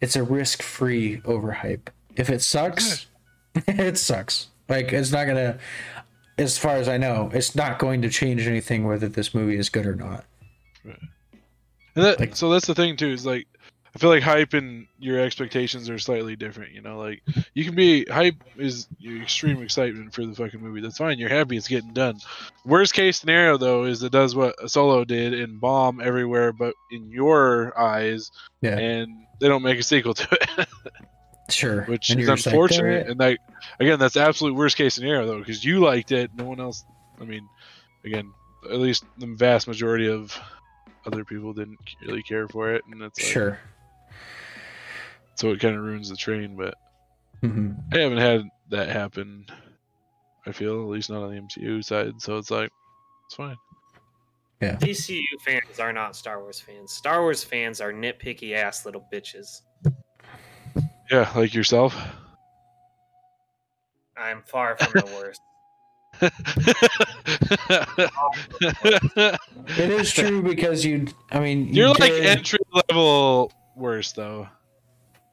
it's 0.00 0.16
a 0.16 0.22
risk 0.22 0.62
free 0.62 1.18
overhype. 1.22 1.88
If 2.16 2.30
it 2.30 2.42
sucks, 2.42 3.06
it 3.66 3.98
sucks. 3.98 4.48
Like 4.68 4.92
it's 4.92 5.12
not 5.12 5.26
gonna 5.26 5.58
as 6.38 6.56
far 6.58 6.76
as 6.76 6.88
I 6.88 6.96
know, 6.96 7.30
it's 7.34 7.54
not 7.54 7.78
going 7.78 8.02
to 8.02 8.08
change 8.08 8.46
anything 8.46 8.84
whether 8.86 9.08
this 9.08 9.34
movie 9.34 9.56
is 9.56 9.68
good 9.68 9.86
or 9.86 9.94
not. 9.96 10.24
And 10.84 12.04
that, 12.04 12.20
Like- 12.20 12.36
so 12.36 12.48
that's 12.50 12.66
the 12.66 12.74
thing 12.74 12.96
too. 12.96 13.08
Is 13.10 13.26
like 13.26 13.46
I 13.95 13.99
feel 13.99 14.11
like 14.11 14.22
hype 14.22 14.53
and 14.55 14.86
your 14.99 15.18
expectations 15.20 15.89
are 15.89 15.99
slightly 15.99 16.36
different. 16.36 16.72
You 16.72 16.82
know, 16.82 16.99
like 16.99 17.22
you 17.55 17.64
can 17.64 17.74
be 17.74 18.05
hype 18.05 18.36
is 18.57 18.86
your 18.99 19.22
extreme 19.22 19.62
excitement 19.62 20.14
for 20.14 20.24
the 20.26 20.34
fucking 20.34 20.61
movie. 20.61 20.80
That's 20.80 20.99
fine. 20.99 21.18
You're 21.18 21.28
happy 21.30 21.57
it's 21.57 21.68
getting 21.68 21.93
done. 21.95 22.18
Worst 22.64 22.93
case 22.95 23.18
scenario 23.18 23.57
though 23.57 23.84
is 23.84 24.03
it 24.03 24.12
does 24.12 24.34
what 24.34 24.55
a 24.62 24.68
solo 24.68 25.05
did 25.05 25.32
and 25.34 25.61
bomb 25.61 26.01
everywhere, 26.01 26.53
but 26.53 26.74
in 26.91 27.11
your 27.11 27.78
eyes, 27.78 28.30
Yeah. 28.61 28.78
and 28.78 29.11
they 29.41 29.49
don't 29.49 29.62
make 29.62 29.78
a 29.78 29.82
sequel 29.82 30.14
to 30.14 30.28
it, 30.32 30.68
Sure. 31.51 31.84
which 31.84 32.11
And 32.11 32.20
is 32.20 32.26
you're 32.26 32.36
like, 32.36 32.47
unfortunate. 32.47 33.09
And 33.09 33.18
like 33.18 33.39
again, 33.80 33.99
that's 33.99 34.16
absolute 34.16 34.55
worst 34.55 34.76
case 34.76 34.95
scenario 34.95 35.26
though, 35.26 35.39
because 35.39 35.64
you 35.64 35.80
liked 35.80 36.12
it. 36.12 36.30
No 36.36 36.45
one 36.45 36.61
else. 36.61 36.84
I 37.20 37.24
mean, 37.24 37.49
again, 38.05 38.30
at 38.70 38.78
least 38.78 39.05
the 39.18 39.26
vast 39.34 39.66
majority 39.66 40.09
of 40.09 40.39
other 41.07 41.24
people 41.24 41.55
didn't 41.55 41.78
really 42.07 42.22
care 42.22 42.47
for 42.49 42.74
it, 42.74 42.84
and 42.91 43.01
it's 43.03 43.18
like, 43.18 43.32
Sure. 43.32 43.59
So 45.39 45.53
it 45.53 45.61
kind 45.61 45.76
of 45.76 45.82
ruins 45.82 46.11
the 46.11 46.16
train. 46.16 46.57
But 46.57 46.74
hmm 47.41 47.70
I 47.93 47.99
haven't 47.99 48.18
had 48.18 48.43
that 48.70 48.89
happen. 48.89 49.47
I 50.47 50.53
feel 50.53 50.82
at 50.82 50.89
least 50.89 51.11
not 51.11 51.22
on 51.22 51.30
the 51.30 51.36
MCU 51.41 51.84
side, 51.84 52.20
so 52.20 52.39
it's 52.39 52.51
like 52.51 52.70
it's 53.26 53.36
fine. 53.36 53.57
Yeah. 54.61 54.74
DCU 54.76 55.22
fans 55.45 55.78
are 55.78 55.93
not 55.93 56.16
Star 56.16 56.43
Wars 56.43 56.59
fans. 56.61 56.93
Star 56.93 57.22
Wars 57.22 57.45
fans 57.45 57.80
are 57.80 57.93
nitpicky 57.93 58.55
ass 58.55 58.84
little 58.84 59.07
bitches. 59.12 59.62
Yeah, 61.11 61.30
like 61.36 61.55
yourself. 61.55 61.97
I'm 64.16 64.43
far 64.43 64.76
from 64.76 64.93
the 64.95 65.07
worst. 65.07 65.41
It 69.76 69.91
is 69.91 70.12
true 70.12 70.43
because 70.43 70.84
you. 70.84 71.07
I 71.30 71.41
mean, 71.41 71.72
You're 71.72 71.89
you 71.89 71.95
like 71.95 72.12
entry 72.12 72.59
level 72.72 73.53
worst 73.76 74.16
though. 74.16 74.49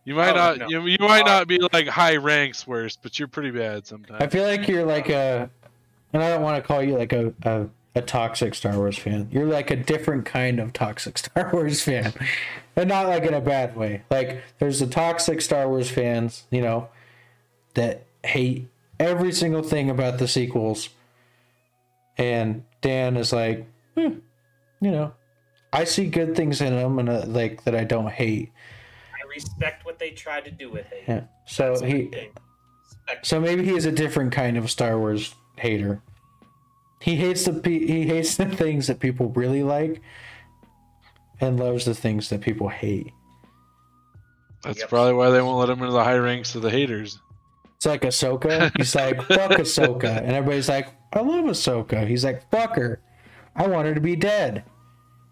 You 0.05 0.15
might 0.15 0.31
Oh, 0.31 0.35
not. 0.35 0.57
no. 0.59 0.67
You, 0.69 0.85
you 0.87 0.97
might 0.99 1.25
not 1.25 1.47
be 1.47 1.59
like 1.73 1.87
high 1.87 2.15
ranks 2.17 2.65
worst, 2.65 2.99
but 3.01 3.17
you're 3.19 3.27
pretty 3.27 3.51
bad 3.51 3.85
sometimes. 3.87 4.21
I 4.21 4.27
feel 4.27 4.43
like 4.45 4.67
you're 4.67 4.85
like 4.85 5.09
a, 5.09 5.49
and 6.13 6.23
I 6.23 6.29
don't 6.29 6.41
want 6.43 6.61
to 6.61 6.65
call 6.67 6.81
you 6.83 6.97
like 6.97 7.11
a, 7.11 7.33
a 7.43 7.67
a 7.97 8.01
toxic 8.01 8.53
Star 8.53 8.75
Wars 8.75 8.97
fan. 8.97 9.29
You're 9.31 9.45
like 9.47 9.71
a 9.71 9.75
different 9.77 10.25
kind 10.25 10.59
of 10.59 10.73
toxic 10.73 11.17
Star 11.19 11.49
Wars 11.51 11.81
fan, 11.81 12.13
and 12.75 12.87
not 12.89 13.07
like 13.07 13.23
in 13.23 13.33
a 13.33 13.41
bad 13.41 13.75
way. 13.75 14.03
Like 14.09 14.43
there's 14.59 14.79
the 14.79 14.87
toxic 14.87 15.41
Star 15.41 15.67
Wars 15.67 15.89
fans, 15.89 16.43
you 16.51 16.61
know, 16.61 16.89
that 17.73 18.03
hate 18.23 18.67
every 18.99 19.31
single 19.31 19.63
thing 19.63 19.89
about 19.89 20.19
the 20.19 20.27
sequels, 20.27 20.89
and 22.17 22.63
Dan 22.81 23.17
is 23.17 23.33
like, 23.33 23.65
hmm, 23.97 24.19
you 24.81 24.91
know, 24.91 25.13
I 25.73 25.83
see 25.85 26.07
good 26.07 26.35
things 26.35 26.61
in 26.61 26.75
them, 26.75 26.99
and 26.99 27.09
uh, 27.09 27.23
like 27.25 27.63
that 27.63 27.75
I 27.75 27.83
don't 27.85 28.09
hate. 28.11 28.51
I 29.35 29.37
respect 29.37 29.85
what 29.85 29.99
they 29.99 30.11
tried 30.11 30.45
to 30.45 30.51
do 30.51 30.69
with 30.71 30.89
it. 30.91 31.03
Yeah. 31.07 31.23
So 31.45 31.69
That's 31.71 31.81
he. 31.81 32.03
my 32.03 32.09
thing. 32.09 32.29
Respect. 32.83 33.25
So 33.25 33.39
maybe 33.39 33.65
he 33.65 33.75
is 33.75 33.85
a 33.85 33.91
different 33.91 34.31
kind 34.31 34.57
of 34.57 34.71
Star 34.71 34.97
Wars 34.97 35.35
hater. 35.57 36.01
He 37.01 37.15
hates 37.15 37.43
the 37.45 37.61
he 37.69 38.03
hates 38.07 38.37
the 38.37 38.45
things 38.45 38.87
that 38.87 38.99
people 38.99 39.29
really 39.29 39.61
like, 39.63 40.01
and 41.41 41.59
loves 41.59 41.85
the 41.85 41.93
things 41.93 42.29
that 42.29 42.41
people 42.41 42.69
hate. 42.69 43.11
That's 44.63 44.79
Yep. 44.79 44.89
probably 44.89 45.13
why 45.13 45.29
they 45.29 45.41
won't 45.41 45.59
let 45.59 45.69
him 45.69 45.79
into 45.83 45.91
the 45.93 46.03
high 46.03 46.17
ranks 46.17 46.55
of 46.55 46.61
the 46.63 46.71
haters. 46.71 47.19
It's 47.75 47.85
like 47.85 48.01
Ahsoka. 48.01 48.71
He's 48.77 48.95
like, 48.95 49.21
"Fuck 49.27 49.51
Ahsoka," 49.51 50.17
and 50.17 50.31
everybody's 50.31 50.69
like, 50.69 50.87
"I 51.13 51.19
love 51.19 51.45
Ahsoka." 51.45 52.07
He's 52.07 52.23
like, 52.23 52.49
"Fuck 52.49 52.75
her. 52.77 53.01
I 53.55 53.67
want 53.67 53.87
her 53.87 53.93
to 53.93 54.01
be 54.01 54.15
dead." 54.15 54.63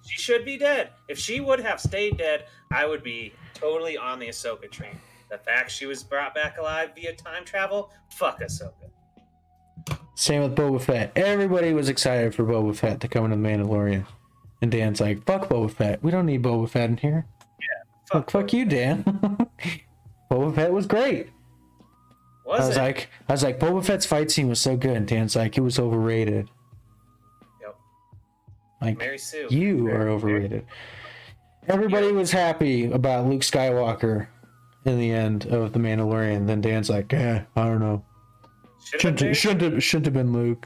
She 0.06 0.22
should 0.22 0.44
be 0.46 0.58
dead. 0.58 0.90
If 1.08 1.18
she 1.18 1.40
would 1.40 1.62
have 1.62 1.80
stayed 1.80 2.18
dead, 2.18 2.46
I 2.70 2.86
would 2.86 3.04
be 3.04 3.32
totally 3.64 3.98
on 3.98 4.20
the 4.20 4.28
Ahsoka 4.28 4.70
train. 4.70 4.98
The 5.30 5.38
fact 5.38 5.72
she 5.72 5.86
was 5.86 6.04
brought 6.04 6.36
back 6.36 6.58
alive 6.58 6.92
via 6.96 7.14
time 7.16 7.46
travel, 7.46 7.92
fuck 8.10 8.42
Ahsoka. 8.42 8.72
Same 10.16 10.44
with 10.44 10.56
Boba 10.56 10.80
Fett. 10.82 11.12
Everybody 11.16 11.74
was 11.74 11.90
excited 11.90 12.36
for 12.36 12.44
Boba 12.44 12.76
Fett 12.76 13.00
to 13.02 13.08
come 13.08 13.26
into 13.26 13.38
the 13.38 13.42
Mandalorian, 13.42 14.06
and 14.62 14.72
Dan's 14.72 15.02
like, 15.02 15.26
"Fuck 15.26 15.50
Boba 15.50 15.72
Fett. 15.72 16.04
We 16.04 16.12
don't 16.12 16.26
need 16.28 16.44
Boba 16.44 16.70
Fett 16.70 16.90
in 16.90 16.98
here." 16.98 17.26
Fuck, 18.12 18.30
Fuck, 18.30 18.32
fuck 18.44 18.54
you, 18.54 18.66
Dan. 18.66 19.04
Boba 20.32 20.54
Fett 20.54 20.72
was 20.72 20.86
great. 20.86 21.30
Was, 22.46 22.60
I 22.62 22.68
was 22.68 22.78
it? 22.78 22.82
like, 22.82 23.10
I 23.28 23.32
was 23.32 23.42
like, 23.44 23.60
Boba 23.60 23.84
Fett's 23.84 24.06
fight 24.06 24.30
scene 24.30 24.50
was 24.50 24.60
so 24.60 24.76
good. 24.78 24.96
And 24.98 25.08
Dan's 25.08 25.36
like, 25.36 25.58
it 25.58 25.62
was 25.62 25.80
overrated. 25.80 26.50
Yep. 27.62 27.76
Like, 28.82 28.98
Mary 28.98 29.18
Sue. 29.18 29.48
you 29.50 29.86
Very- 29.86 29.96
are 29.98 30.10
overrated. 30.10 30.66
Everybody 31.68 32.12
was 32.12 32.32
happy 32.32 32.92
about 32.92 33.26
Luke 33.28 33.42
Skywalker 33.42 34.28
in 34.86 35.00
the 35.00 35.12
end 35.12 35.46
of 35.48 35.72
The 35.74 35.80
Mandalorian. 35.80 36.46
Then 36.46 36.62
Dan's 36.62 36.90
like, 36.90 37.14
eh, 37.14 37.42
I 37.56 37.64
don't 37.66 37.80
know. 37.80 38.04
Should've 38.84 39.02
Shouldn't, 39.02 39.18
been 39.20 39.26
Mary 39.28 39.34
shouldn't, 39.36 39.74
have, 39.74 39.84
shouldn't 39.84 40.06
have 40.08 40.14
been 40.14 40.34
Luke. 40.34 40.66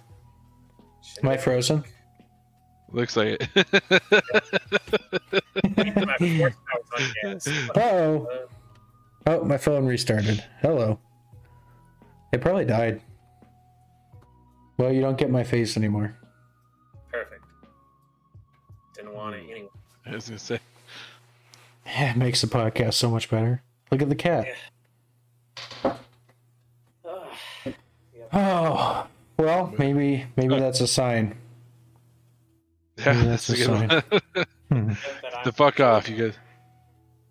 Should've 1.04 1.24
Am 1.24 1.30
I 1.30 1.34
been- 1.36 1.44
frozen? 1.44 1.84
Looks 2.94 3.18
like 3.18 3.28
it. 3.42 3.50
Keeping 5.76 6.06
my 6.08 6.18
force 6.18 6.54
powers 6.56 6.88
on 6.96 7.14
gas. 7.22 7.48
Uh-oh. 7.48 8.28
Uh, 8.32 8.48
Oh, 9.30 9.44
my 9.44 9.58
phone 9.58 9.86
restarted. 9.86 10.42
Hello. 10.62 10.98
It 12.32 12.40
probably 12.40 12.64
died. 12.64 13.02
Well, 14.78 14.94
you 14.94 15.02
don't 15.02 15.18
get 15.18 15.30
my 15.30 15.44
face 15.44 15.76
anymore. 15.76 16.16
perfect. 17.12 17.44
Didn't 18.96 19.14
want 19.14 19.36
it 19.36 19.44
anyway. 19.52 19.68
I 20.06 20.12
was 20.12 20.30
gonna 20.30 20.40
say. 20.40 20.60
It 21.90 22.18
makes 22.18 22.42
the 22.42 22.48
podcast 22.48 22.96
so 22.96 23.10
much 23.10 23.30
better. 23.30 23.62
Look 23.92 24.02
at 24.02 24.10
the 24.10 24.16
cat. 24.16 24.48
Ugh. 25.84 25.98
Oh, 28.34 29.08
well, 29.38 29.74
maybe 29.78 30.26
maybe 30.36 30.60
that's 30.60 30.82
a 30.82 30.88
sign. 30.88 31.36
Yeah, 33.00 33.14
Maybe 33.14 33.28
that's, 33.28 33.46
that's 33.46 33.60
a 33.62 33.64
a 33.64 33.68
good 33.68 33.90
one. 33.90 34.04
Hmm. 34.72 34.88
Good 34.88 34.98
that 35.22 35.38
I'm 35.38 35.44
the 35.46 35.52
fuck 35.52 35.80
off, 35.80 36.10
you 36.10 36.18
guys. 36.18 36.34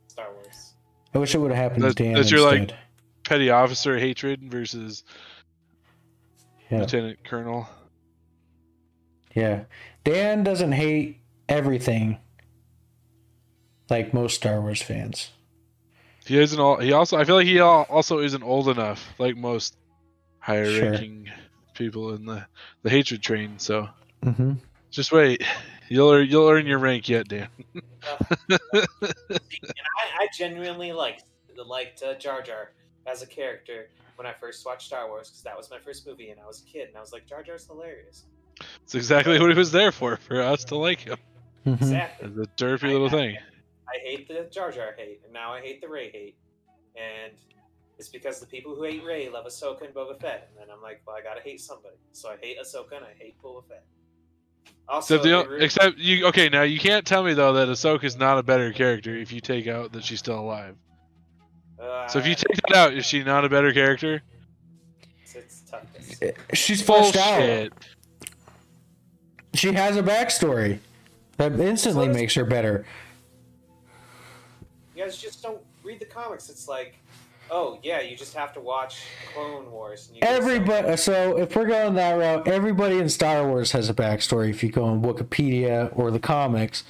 Star 0.07 0.29
Wars. 0.33 0.75
I 1.13 1.19
wish 1.19 1.35
it 1.35 1.39
would 1.39 1.51
have 1.51 1.59
happened 1.61 1.83
That's- 1.83 1.97
to 1.97 2.03
Dan 2.05 2.15
that's 2.15 2.31
your, 2.31 2.41
like. 2.43 2.71
Petty 3.25 3.51
officer 3.51 3.99
hatred 3.99 4.49
versus 4.49 5.03
yeah, 6.71 6.79
lieutenant 6.79 7.19
colonel. 7.25 7.69
yeah. 9.35 9.65
Dan 10.05 10.45
doesn't 10.45 10.71
hate 10.71 11.19
everything 11.49 12.19
like 13.91 14.13
most 14.15 14.37
Star 14.37 14.61
Wars 14.61 14.83
fans. 14.83 15.31
He 16.25 16.39
isn't 16.39 16.59
all. 16.59 16.79
He 16.79 16.93
also. 16.93 17.17
I 17.17 17.25
feel 17.25 17.37
like 17.37 17.47
he 17.47 17.61
also 17.61 18.19
isn't 18.19 18.43
old 18.43 18.69
enough, 18.69 19.07
like 19.19 19.37
most 19.37 19.77
higher 20.41 20.71
Sure. 20.71 20.91
ranking 20.91 21.29
people 21.75 22.15
in 22.15 22.25
the 22.27 22.47
the 22.83 22.91
hatred 22.91 23.23
train. 23.23 23.59
So 23.59 23.89
Mm-hmm. 24.25 24.55
just 24.91 25.13
wait. 25.13 25.43
You'll 25.89 26.11
earn, 26.11 26.27
you'll 26.29 26.49
earn 26.49 26.67
your 26.67 26.81
rank 26.81 27.09
yet, 27.09 27.29
Dan. 27.29 27.49
and 28.49 28.59
I, 28.81 30.23
I 30.23 30.29
genuinely 30.37 30.93
liked 30.93 31.25
liked 31.65 32.03
uh, 32.03 32.15
Jar 32.15 32.43
Jar 32.43 32.73
as 33.07 33.23
a 33.23 33.27
character 33.27 33.89
when 34.17 34.27
I 34.27 34.33
first 34.33 34.67
watched 34.67 34.87
Star 34.89 35.07
Wars 35.09 35.29
because 35.31 35.43
that 35.43 35.57
was 35.57 35.71
my 35.71 35.79
first 35.79 36.07
movie 36.07 36.31
and 36.31 36.41
I 36.41 36.47
was 36.47 36.63
a 36.63 36.65
kid 36.65 36.89
and 36.89 36.97
I 36.97 37.01
was 37.01 37.13
like 37.13 37.27
Jar 37.27 37.43
Jar's 37.43 37.67
hilarious. 37.67 38.25
It's 38.83 38.95
exactly 38.95 39.39
what 39.39 39.51
he 39.53 39.57
was 39.59 39.71
there 39.71 39.93
for, 39.93 40.17
for 40.17 40.41
us 40.43 40.65
to 40.65 40.77
like 40.77 41.01
him. 41.01 41.19
Mm-hmm. 41.67 41.85
Exactly. 41.85 42.29
As 42.31 42.37
a 42.39 42.47
derpy 42.57 42.91
little 42.93 43.09
thing. 43.11 43.37
I 43.89 43.99
hate 44.03 44.29
the 44.29 44.49
Jar 44.53 44.71
Jar 44.73 44.95
hate, 44.97 45.21
and 45.25 45.33
now 45.33 45.53
I 45.53 45.61
hate 45.61 45.81
the 45.81 45.89
Rey 45.89 46.11
hate, 46.11 46.37
and 46.97 47.33
it's 47.99 48.09
because 48.09 48.41
the 48.41 48.47
people 48.47 48.75
who 48.75 48.83
hate 48.85 49.05
Rey 49.05 49.29
love 49.29 49.47
Ahsoka 49.47 49.83
and 49.87 49.95
Boba 49.95 50.21
Fett, 50.21 50.51
and 50.51 50.59
then 50.61 50.75
I'm 50.75 50.83
like, 50.83 51.03
well, 51.07 51.17
I 51.17 51.23
gotta 51.23 51.41
hate 51.41 51.61
somebody, 51.61 51.97
so 52.13 52.29
I 52.31 52.37
hate 52.41 52.59
Ahsoka 52.59 52.97
and 52.97 53.05
I 53.05 53.15
hate 53.19 53.41
Boba 53.43 53.67
Fett. 53.69 53.85
Also, 54.89 55.17
Except, 55.17 55.49
the, 55.49 55.57
they 55.59 55.65
except 55.65 55.99
you. 55.99 56.27
Okay, 56.27 56.49
now 56.49 56.63
you 56.63 56.79
can't 56.79 57.05
tell 57.07 57.23
me 57.25 57.35
though 57.35 57.53
that 57.55 57.69
Ahsoka's 57.69 58.17
not 58.17 58.39
a 58.39 58.43
better 58.43 58.73
character 58.73 59.17
if 59.17 59.33
you 59.33 59.41
take 59.41 59.67
out 59.67 59.93
that 59.93 60.05
she's 60.05 60.19
still 60.21 60.39
alive. 60.39 60.77
uh, 61.81 62.07
So 62.09 62.19
if 62.21 62.27
you 62.27 62.35
take 62.35 62.57
that 62.69 62.77
out, 62.77 62.93
is 62.95 63.05
she 63.07 63.23
not 63.25 63.45
a 63.45 63.49
better 63.49 63.73
character? 63.73 64.23
it's, 65.23 65.35
it's 65.35 65.63
tough. 65.69 65.83
She's 66.53 66.83
fleshed 66.83 67.17
out. 67.17 67.39
Bullshit. 67.39 67.73
She 69.55 69.73
has 69.73 69.97
a 69.97 70.03
backstory 70.03 70.79
that 71.39 71.59
instantly 71.59 72.07
So 72.07 72.13
makes 72.13 72.35
her 72.35 72.45
better. 72.45 72.85
You 74.97 75.05
guys 75.05 75.19
just 75.19 75.43
don't 75.43 75.61
read 75.85 76.01
the 76.01 76.07
comics. 76.07 76.49
It's 76.49 76.69
like, 76.69 76.97
oh 77.51 77.79
yeah, 77.83 78.01
you 78.01 78.17
just 78.17 78.33
have 78.35 78.55
to 78.55 78.61
watch 78.61 79.03
Clone 79.35 79.71
Wars. 79.71 80.09
And 80.09 80.17
you 80.17 80.23
Everybody. 80.23 80.89
Uh, 80.89 80.97
so 80.97 81.37
if 81.37 81.55
we're 81.55 81.67
going 81.67 81.95
that 81.97 82.13
route, 82.13 82.49
everybody 82.49 82.99
in 82.99 83.11
Star 83.11 83.47
Wars 83.47 83.73
has 83.73 83.91
a 83.91 83.95
backstory. 83.95 84.49
If 84.49 84.63
you 84.63 84.71
go 84.71 84.85
on 84.85 85.03
Wikipedia 85.03 85.91
or 85.95 86.11
the 86.11 86.19
comics, 86.19 86.83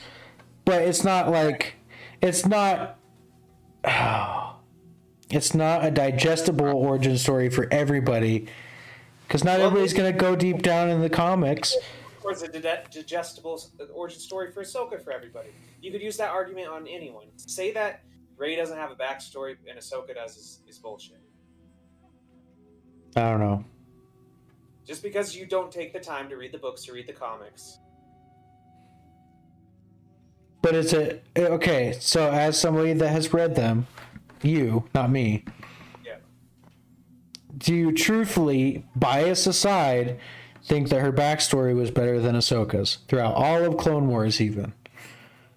but 0.64 0.82
it's 0.82 1.02
not 1.02 1.30
like 1.30 1.74
it's 2.22 2.46
not. 2.46 2.96
it's 5.30 5.52
not 5.52 5.84
a 5.84 5.90
digestible 5.90 6.76
origin 6.76 7.18
story 7.18 7.50
for 7.50 7.66
everybody, 7.72 8.46
because 9.26 9.42
not 9.42 9.59
Well, 9.59 9.66
everybody's 9.66 9.94
gonna 9.94 10.12
go 10.12 10.36
deep 10.36 10.62
down 10.62 10.90
in 10.90 11.00
the 11.00 11.11
comics. 11.11 11.76
Or 12.22 12.32
is 12.32 12.42
a 12.42 12.48
digestible 12.48 13.61
uh, 13.80 13.84
origin 13.92 14.20
story 14.20 14.52
for 14.52 14.62
Ahsoka 14.62 15.02
for 15.02 15.12
everybody? 15.12 15.48
You 15.87 15.93
could 15.93 16.03
use 16.03 16.16
that 16.16 16.30
argument 16.30 16.66
on 16.66 16.89
anyone. 16.89 17.26
Say 17.37 17.70
that 17.74 18.01
Rey 18.37 18.57
doesn't 18.57 18.76
have 18.76 18.91
a 18.91 18.97
backstory 18.97 19.55
and 19.70 19.78
Ahsoka 19.78 20.16
does 20.16 20.37
is, 20.37 20.61
is 20.66 20.78
bullshit. 20.78 21.20
I 23.14 23.30
don't 23.30 23.39
know. 23.39 23.64
Just 24.84 25.01
because 25.01 25.37
you 25.37 25.47
don't 25.47 25.70
take 25.70 25.93
the 25.93 26.01
time 26.01 26.28
to 26.30 26.37
read 26.37 26.51
the 26.51 26.59
books 26.59 26.89
or 26.89 26.95
read 26.95 27.07
the 27.07 27.12
comics. 27.12 27.78
But 30.61 30.74
it's 30.74 30.93
a 30.93 31.20
okay. 31.39 31.97
So 32.01 32.32
as 32.32 32.59
somebody 32.59 32.93
that 32.93 33.11
has 33.11 33.32
read 33.32 33.55
them, 33.55 33.87
you, 34.43 34.89
not 34.93 35.09
me. 35.09 35.45
Yeah. 36.05 36.16
Do 37.59 37.72
you 37.72 37.93
truthfully, 37.93 38.84
bias 38.97 39.47
aside, 39.47 40.18
think 40.64 40.89
that 40.89 41.01
her 41.01 41.12
backstory 41.12 41.76
was 41.76 41.93
better 41.93 42.18
than 42.18 42.34
Ahsoka's 42.34 42.99
throughout 43.07 43.37
all 43.37 43.64
of 43.64 43.76
Clone 43.76 44.09
Wars, 44.09 44.41
even? 44.41 44.72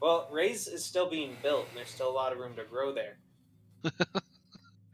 Well, 0.02 0.30
Rey's 0.32 0.68
is 0.68 0.86
still 0.86 1.10
being 1.10 1.36
built, 1.44 1.68
and 1.70 1.78
there's 1.78 1.90
still 1.90 2.10
a 2.10 2.14
lot 2.14 2.32
of 2.32 2.40
room 2.40 2.56
to 2.56 2.64
grow 2.64 2.94
there. 2.94 3.18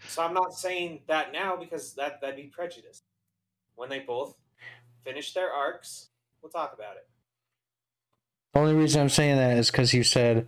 so 0.08 0.24
I'm 0.24 0.34
not 0.34 0.54
saying 0.54 1.02
that 1.08 1.32
now 1.32 1.56
because 1.56 1.94
that 1.96 2.22
that'd 2.22 2.36
be 2.36 2.44
prejudice. 2.44 3.04
When 3.76 3.90
they 3.90 4.00
both 4.00 4.36
finish 5.04 5.34
their 5.34 5.52
arcs, 5.52 6.10
we'll 6.42 6.52
talk 6.52 6.74
about 6.74 6.96
it. 6.96 7.08
The 8.54 8.60
only 8.60 8.74
reason 8.74 9.02
I'm 9.02 9.10
saying 9.10 9.36
that 9.36 9.58
is 9.58 9.70
because 9.70 9.94
you 9.94 10.04
said, 10.04 10.48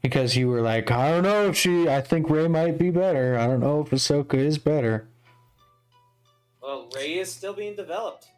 because 0.00 0.36
you 0.36 0.48
were 0.48 0.62
like, 0.62 0.90
I 0.90 1.10
don't 1.10 1.22
know 1.22 1.46
if 1.46 1.56
she, 1.56 1.88
I 1.88 2.00
think 2.00 2.30
Rey 2.30 2.48
might 2.48 2.78
be 2.78 2.90
better. 2.90 3.38
I 3.38 3.46
don't 3.46 3.60
know 3.60 3.82
if 3.82 3.90
Ahsoka 3.90 4.34
is 4.34 4.58
better. 4.58 5.06
Well, 6.62 6.88
Rey 6.96 7.18
is 7.18 7.30
still 7.30 7.52
being 7.52 7.76
developed. 7.76 8.28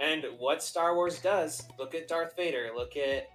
And 0.00 0.24
what 0.38 0.62
Star 0.62 0.94
Wars 0.94 1.18
does, 1.18 1.66
look 1.78 1.94
at 1.94 2.06
Darth 2.06 2.36
Vader, 2.36 2.70
look 2.74 2.96
at 2.96 3.26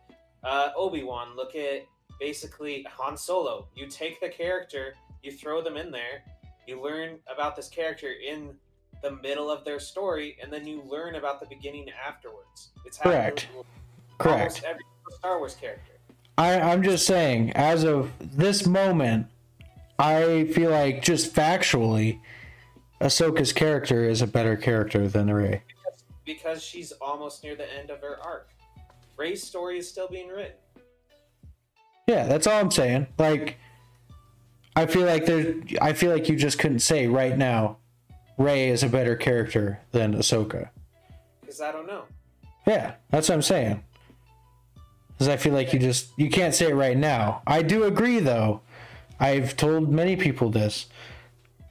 uh, 0.43 0.69
Obi 0.75 1.03
Wan, 1.03 1.35
look 1.35 1.55
at 1.55 1.85
basically 2.19 2.85
Han 2.89 3.17
Solo. 3.17 3.67
You 3.75 3.87
take 3.87 4.19
the 4.19 4.29
character, 4.29 4.93
you 5.21 5.31
throw 5.31 5.61
them 5.61 5.77
in 5.77 5.91
there, 5.91 6.23
you 6.67 6.81
learn 6.81 7.19
about 7.31 7.55
this 7.55 7.67
character 7.69 8.07
in 8.25 8.55
the 9.01 9.11
middle 9.11 9.51
of 9.51 9.65
their 9.65 9.79
story, 9.79 10.37
and 10.41 10.51
then 10.51 10.65
you 10.65 10.81
learn 10.83 11.15
about 11.15 11.39
the 11.39 11.45
beginning 11.47 11.89
afterwards. 12.07 12.69
It's 12.85 12.97
Correct. 12.97 13.47
Correct. 14.17 14.63
Every 14.65 14.83
Star 15.11 15.39
Wars 15.39 15.55
character. 15.55 15.91
I, 16.37 16.59
I'm 16.59 16.81
just 16.81 17.05
saying, 17.05 17.51
as 17.51 17.83
of 17.83 18.11
this 18.19 18.65
moment, 18.65 19.27
I 19.99 20.45
feel 20.53 20.71
like 20.71 21.03
just 21.03 21.35
factually, 21.35 22.19
Ahsoka's 23.01 23.53
character 23.53 24.05
is 24.05 24.21
a 24.21 24.27
better 24.27 24.55
character 24.55 25.07
than 25.07 25.31
Rey. 25.31 25.61
Because 26.25 26.63
she's 26.63 26.93
almost 26.93 27.43
near 27.43 27.55
the 27.55 27.71
end 27.77 27.89
of 27.89 27.99
her 28.01 28.17
arc. 28.23 28.49
Rey's 29.17 29.43
story 29.43 29.77
is 29.77 29.87
still 29.87 30.07
being 30.07 30.29
written. 30.29 30.55
Yeah, 32.07 32.25
that's 32.25 32.47
all 32.47 32.59
I'm 32.59 32.71
saying. 32.71 33.07
Like, 33.17 33.57
I 34.75 34.85
feel 34.85 35.05
like 35.05 35.25
there. 35.25 35.55
I 35.81 35.93
feel 35.93 36.11
like 36.11 36.27
you 36.27 36.35
just 36.35 36.59
couldn't 36.59 36.79
say 36.79 37.07
right 37.07 37.37
now, 37.37 37.77
Rey 38.37 38.69
is 38.69 38.83
a 38.83 38.89
better 38.89 39.15
character 39.15 39.79
than 39.91 40.13
Ahsoka. 40.15 40.69
Because 41.41 41.61
I 41.61 41.71
don't 41.71 41.87
know. 41.87 42.03
Yeah, 42.67 42.95
that's 43.09 43.29
what 43.29 43.35
I'm 43.35 43.41
saying. 43.41 43.83
Because 45.09 45.27
I 45.27 45.37
feel 45.37 45.53
like 45.53 45.73
you 45.73 45.79
just 45.79 46.09
you 46.17 46.29
can't 46.29 46.55
say 46.55 46.69
it 46.71 46.75
right 46.75 46.97
now. 46.97 47.41
I 47.45 47.61
do 47.61 47.83
agree 47.83 48.19
though. 48.19 48.61
I've 49.19 49.55
told 49.55 49.89
many 49.89 50.15
people 50.15 50.49
this. 50.49 50.87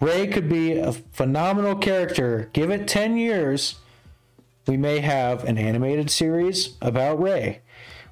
Rey 0.01 0.27
could 0.27 0.49
be 0.49 0.79
a 0.79 0.93
phenomenal 0.93 1.77
character. 1.77 2.51
Give 2.53 2.71
it 2.71 2.89
10 2.89 3.17
years, 3.17 3.77
we 4.67 4.77
may 4.77 5.01
have 5.01 5.45
an 5.45 5.59
animated 5.59 6.11
series 6.11 6.77
about 6.81 7.21
Rey. 7.21 7.61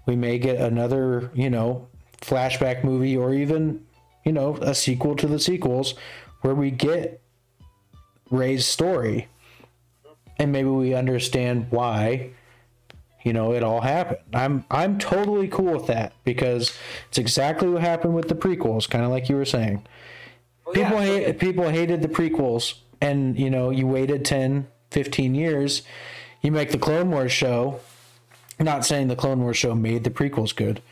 We 0.06 0.16
may 0.16 0.38
get 0.38 0.60
another, 0.60 1.30
you 1.34 1.50
know, 1.50 1.88
flashback 2.20 2.84
movie 2.84 3.16
or 3.16 3.32
even, 3.32 3.86
you 4.24 4.32
know, 4.32 4.56
a 4.56 4.74
sequel 4.74 5.16
to 5.16 5.26
the 5.26 5.38
sequels 5.38 5.94
where 6.40 6.54
we 6.54 6.70
get 6.70 7.20
Rey's 8.30 8.66
story. 8.66 9.28
And 10.38 10.52
maybe 10.52 10.68
we 10.68 10.94
understand 10.94 11.66
why 11.70 12.30
you 13.22 13.32
know 13.32 13.52
it 13.52 13.62
all 13.62 13.80
happened 13.80 14.18
i'm 14.32 14.64
i'm 14.70 14.98
totally 14.98 15.48
cool 15.48 15.74
with 15.74 15.86
that 15.86 16.12
because 16.24 16.76
it's 17.08 17.18
exactly 17.18 17.68
what 17.68 17.82
happened 17.82 18.14
with 18.14 18.28
the 18.28 18.34
prequels 18.34 18.88
kind 18.88 19.04
of 19.04 19.10
like 19.10 19.28
you 19.28 19.36
were 19.36 19.44
saying 19.44 19.82
Well, 20.64 20.74
people 20.74 20.96
yeah, 21.02 21.26
hate 21.26 21.38
people 21.38 21.68
hated 21.68 22.02
the 22.02 22.08
prequels 22.08 22.74
and 23.00 23.38
you 23.38 23.50
know 23.50 23.70
you 23.70 23.86
waited 23.86 24.24
10 24.24 24.68
15 24.90 25.34
years 25.34 25.82
you 26.42 26.50
make 26.52 26.70
the 26.70 26.78
clone 26.78 27.10
wars 27.10 27.32
show 27.32 27.80
not 28.58 28.84
saying 28.84 29.08
the 29.08 29.16
clone 29.16 29.40
wars 29.40 29.56
show 29.56 29.74
made 29.74 30.04
the 30.04 30.10
prequels 30.10 30.54
good 30.54 30.82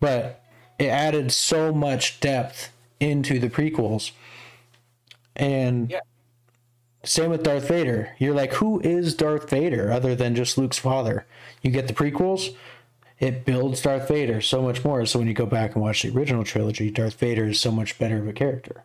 but 0.00 0.42
it 0.78 0.86
added 0.86 1.32
so 1.32 1.72
much 1.72 2.20
depth 2.20 2.70
into 3.00 3.38
the 3.38 3.48
prequels 3.50 4.12
and 5.36 5.90
Yeah. 5.90 6.00
same 7.04 7.30
with 7.30 7.42
Darth 7.44 7.68
Vader. 7.68 8.14
You're 8.18 8.34
like, 8.34 8.54
who 8.54 8.80
is 8.80 9.14
Darth 9.14 9.48
Vader 9.50 9.90
other 9.92 10.14
than 10.16 10.34
just 10.34 10.58
Luke's 10.58 10.78
father? 10.78 11.26
You 11.62 11.70
get 11.70 11.86
the 11.86 11.94
prequels, 11.94 12.54
it 13.20 13.44
builds 13.44 13.82
Darth 13.82 14.08
Vader 14.08 14.40
so 14.40 14.62
much 14.62 14.84
more. 14.84 15.06
So 15.06 15.18
when 15.20 15.28
you 15.28 15.34
go 15.34 15.46
back 15.46 15.74
and 15.74 15.82
watch 15.82 16.02
the 16.02 16.10
original 16.10 16.44
trilogy, 16.44 16.90
Darth 16.90 17.14
Vader 17.14 17.44
is 17.46 17.60
so 17.60 17.70
much 17.70 17.98
better 17.98 18.18
of 18.18 18.26
a 18.28 18.32
character. 18.32 18.84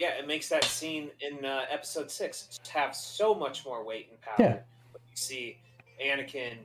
Yeah, 0.00 0.10
it 0.18 0.26
makes 0.26 0.48
that 0.48 0.64
scene 0.64 1.10
in 1.20 1.44
uh, 1.44 1.62
episode 1.70 2.10
six 2.10 2.58
have 2.70 2.94
so 2.96 3.34
much 3.34 3.64
more 3.64 3.84
weight 3.84 4.08
and 4.10 4.20
power. 4.20 4.34
Yeah. 4.38 4.56
You 5.14 5.18
see 5.18 5.58
Anakin, 6.04 6.58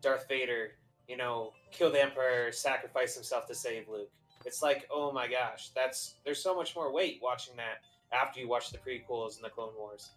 Darth 0.00 0.28
Vader, 0.28 0.72
you 1.08 1.16
know, 1.16 1.52
kill 1.72 1.90
the 1.90 2.00
Emperor, 2.00 2.52
sacrifice 2.52 3.16
himself 3.16 3.48
to 3.48 3.54
save 3.54 3.88
Luke. 3.88 4.10
It's 4.44 4.62
like, 4.62 4.86
oh 4.92 5.10
my 5.10 5.26
gosh, 5.26 5.70
that's 5.74 6.14
there's 6.24 6.40
so 6.40 6.54
much 6.54 6.76
more 6.76 6.92
weight 6.92 7.18
watching 7.20 7.56
that 7.56 7.82
after 8.12 8.38
you 8.38 8.48
watch 8.48 8.70
the 8.70 8.78
prequels 8.78 9.34
and 9.34 9.44
the 9.44 9.50
Clone 9.50 9.74
Wars. 9.76 10.10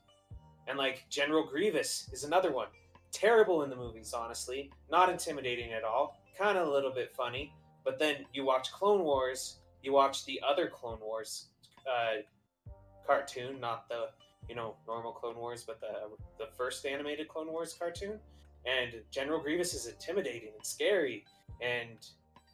And 0.67 0.77
like 0.77 1.05
General 1.09 1.47
Grievous 1.47 2.09
is 2.13 2.23
another 2.23 2.51
one. 2.51 2.67
Terrible 3.11 3.63
in 3.63 3.71
the 3.71 3.75
movies, 3.75 4.13
honestly. 4.13 4.71
Not 4.91 5.09
intimidating 5.09 5.73
at 5.73 5.83
all. 5.83 6.21
Kind 6.37 6.59
of 6.59 6.67
a 6.67 6.71
little 6.71 6.93
bit 6.93 7.11
funny. 7.11 7.51
But 7.83 7.97
then 7.97 8.17
you 8.33 8.45
watch 8.45 8.71
Clone 8.71 9.03
Wars, 9.03 9.61
you 9.81 9.93
watch 9.93 10.25
the 10.25 10.39
other 10.47 10.67
Clone 10.67 10.99
Wars 11.01 11.47
uh, 11.87 12.21
cartoon, 13.07 13.59
not 13.59 13.89
the 13.89 14.09
you 14.49 14.55
know 14.55 14.75
normal 14.87 15.11
Clone 15.11 15.37
Wars, 15.37 15.63
but 15.65 15.79
the 15.79 16.09
the 16.37 16.51
first 16.57 16.85
animated 16.85 17.27
Clone 17.27 17.47
Wars 17.47 17.75
cartoon. 17.77 18.19
And 18.65 18.95
General 19.09 19.39
Grievous 19.39 19.73
is 19.73 19.87
intimidating 19.87 20.49
and 20.53 20.65
scary, 20.65 21.23
and 21.61 22.05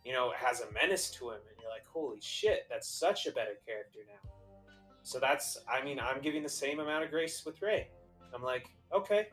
you 0.03 0.13
know 0.13 0.31
has 0.35 0.61
a 0.61 0.71
menace 0.71 1.09
to 1.11 1.29
him, 1.29 1.39
and 1.49 1.57
you're 1.59 1.71
like, 1.71 1.87
holy 1.87 2.19
shit, 2.21 2.67
that's 2.69 2.87
such 2.87 3.25
a 3.25 3.31
better 3.31 3.57
character 3.65 3.99
now. 4.07 4.29
So 5.05 5.19
that's, 5.19 5.59
I 5.71 5.83
mean, 5.83 5.99
I'm 5.99 6.19
giving 6.19 6.41
the 6.41 6.49
same 6.49 6.79
amount 6.79 7.03
of 7.03 7.11
grace 7.11 7.45
with 7.45 7.61
Rey. 7.61 7.87
I'm 8.33 8.41
like, 8.41 8.65
okay, 8.91 9.27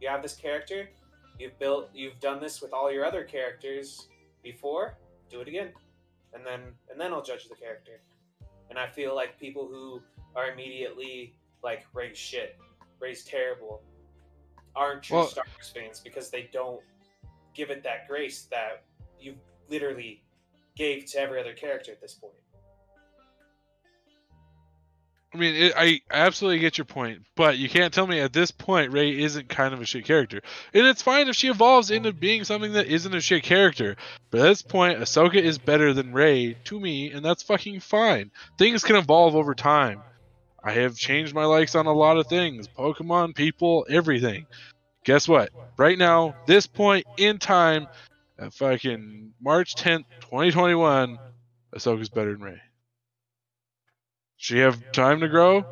you 0.00 0.08
have 0.08 0.22
this 0.22 0.36
character, 0.36 0.88
you've 1.36 1.58
built, 1.58 1.90
you've 1.92 2.20
done 2.20 2.40
this 2.40 2.62
with 2.62 2.72
all 2.72 2.92
your 2.92 3.04
other 3.04 3.24
characters 3.24 4.06
before. 4.42 4.96
Do 5.28 5.40
it 5.40 5.48
again, 5.48 5.72
and 6.32 6.46
then 6.46 6.60
and 6.90 7.00
then 7.00 7.12
I'll 7.12 7.22
judge 7.22 7.48
the 7.48 7.56
character. 7.56 8.00
And 8.68 8.78
I 8.78 8.88
feel 8.88 9.14
like 9.14 9.38
people 9.38 9.66
who 9.66 10.00
are 10.36 10.52
immediately 10.52 11.34
like 11.62 11.84
Rey's 11.94 12.18
shit, 12.18 12.56
Rey's 13.00 13.24
terrible, 13.24 13.82
aren't 14.74 15.02
true 15.02 15.18
Well- 15.18 15.28
Star 15.28 15.44
Wars 15.54 15.72
fans 15.74 16.00
because 16.00 16.30
they 16.30 16.48
don't 16.52 16.80
give 17.54 17.70
it 17.70 17.82
that 17.82 18.08
grace 18.08 18.42
that 18.50 18.84
you 19.18 19.34
literally 19.68 20.22
gave 20.76 21.04
to 21.06 21.20
every 21.20 21.40
other 21.40 21.52
character 21.52 21.92
at 21.92 22.00
this 22.00 22.14
point. 22.14 22.32
I 25.32 25.38
mean, 25.38 25.54
it, 25.54 25.72
I 25.76 26.00
I 26.10 26.26
absolutely 26.26 26.58
get 26.58 26.76
your 26.76 26.86
point, 26.86 27.22
but 27.36 27.56
you 27.56 27.68
can't 27.68 27.94
tell 27.94 28.06
me 28.06 28.18
at 28.18 28.32
this 28.32 28.50
point 28.50 28.90
Rey 28.92 29.16
isn't 29.16 29.48
kind 29.48 29.72
of 29.72 29.80
a 29.80 29.84
shit 29.84 30.04
character, 30.04 30.40
and 30.74 30.86
it's 30.86 31.02
fine 31.02 31.28
if 31.28 31.36
she 31.36 31.46
evolves 31.48 31.92
into 31.92 32.12
being 32.12 32.42
something 32.42 32.72
that 32.72 32.88
isn't 32.88 33.14
a 33.14 33.20
shit 33.20 33.44
character. 33.44 33.96
But 34.30 34.40
at 34.40 34.44
this 34.44 34.62
point, 34.62 34.98
Ahsoka 34.98 35.36
is 35.36 35.56
better 35.56 35.92
than 35.92 36.12
Rey 36.12 36.54
to 36.64 36.80
me, 36.80 37.12
and 37.12 37.24
that's 37.24 37.44
fucking 37.44 37.78
fine. 37.78 38.32
Things 38.58 38.82
can 38.82 38.96
evolve 38.96 39.36
over 39.36 39.54
time. 39.54 40.02
I 40.62 40.72
have 40.72 40.96
changed 40.96 41.34
my 41.34 41.44
likes 41.44 41.74
on 41.74 41.86
a 41.86 41.92
lot 41.92 42.18
of 42.18 42.26
things: 42.26 42.68
Pokemon, 42.68 43.34
people, 43.34 43.86
everything. 43.88 44.46
Guess 45.04 45.28
what? 45.28 45.50
Right 45.76 45.96
now, 45.98 46.34
this 46.46 46.66
point 46.66 47.06
in 47.16 47.38
time, 47.38 47.86
at 48.38 48.52
fucking 48.52 49.32
March 49.40 49.74
tenth, 49.74 50.06
twenty 50.20 50.50
twenty 50.50 50.74
one, 50.74 51.18
Ahsoka's 51.74 52.08
better 52.08 52.32
than 52.32 52.42
Rey. 52.42 52.60
She 54.36 54.58
have 54.58 54.92
time 54.92 55.20
to 55.20 55.28
grow? 55.28 55.64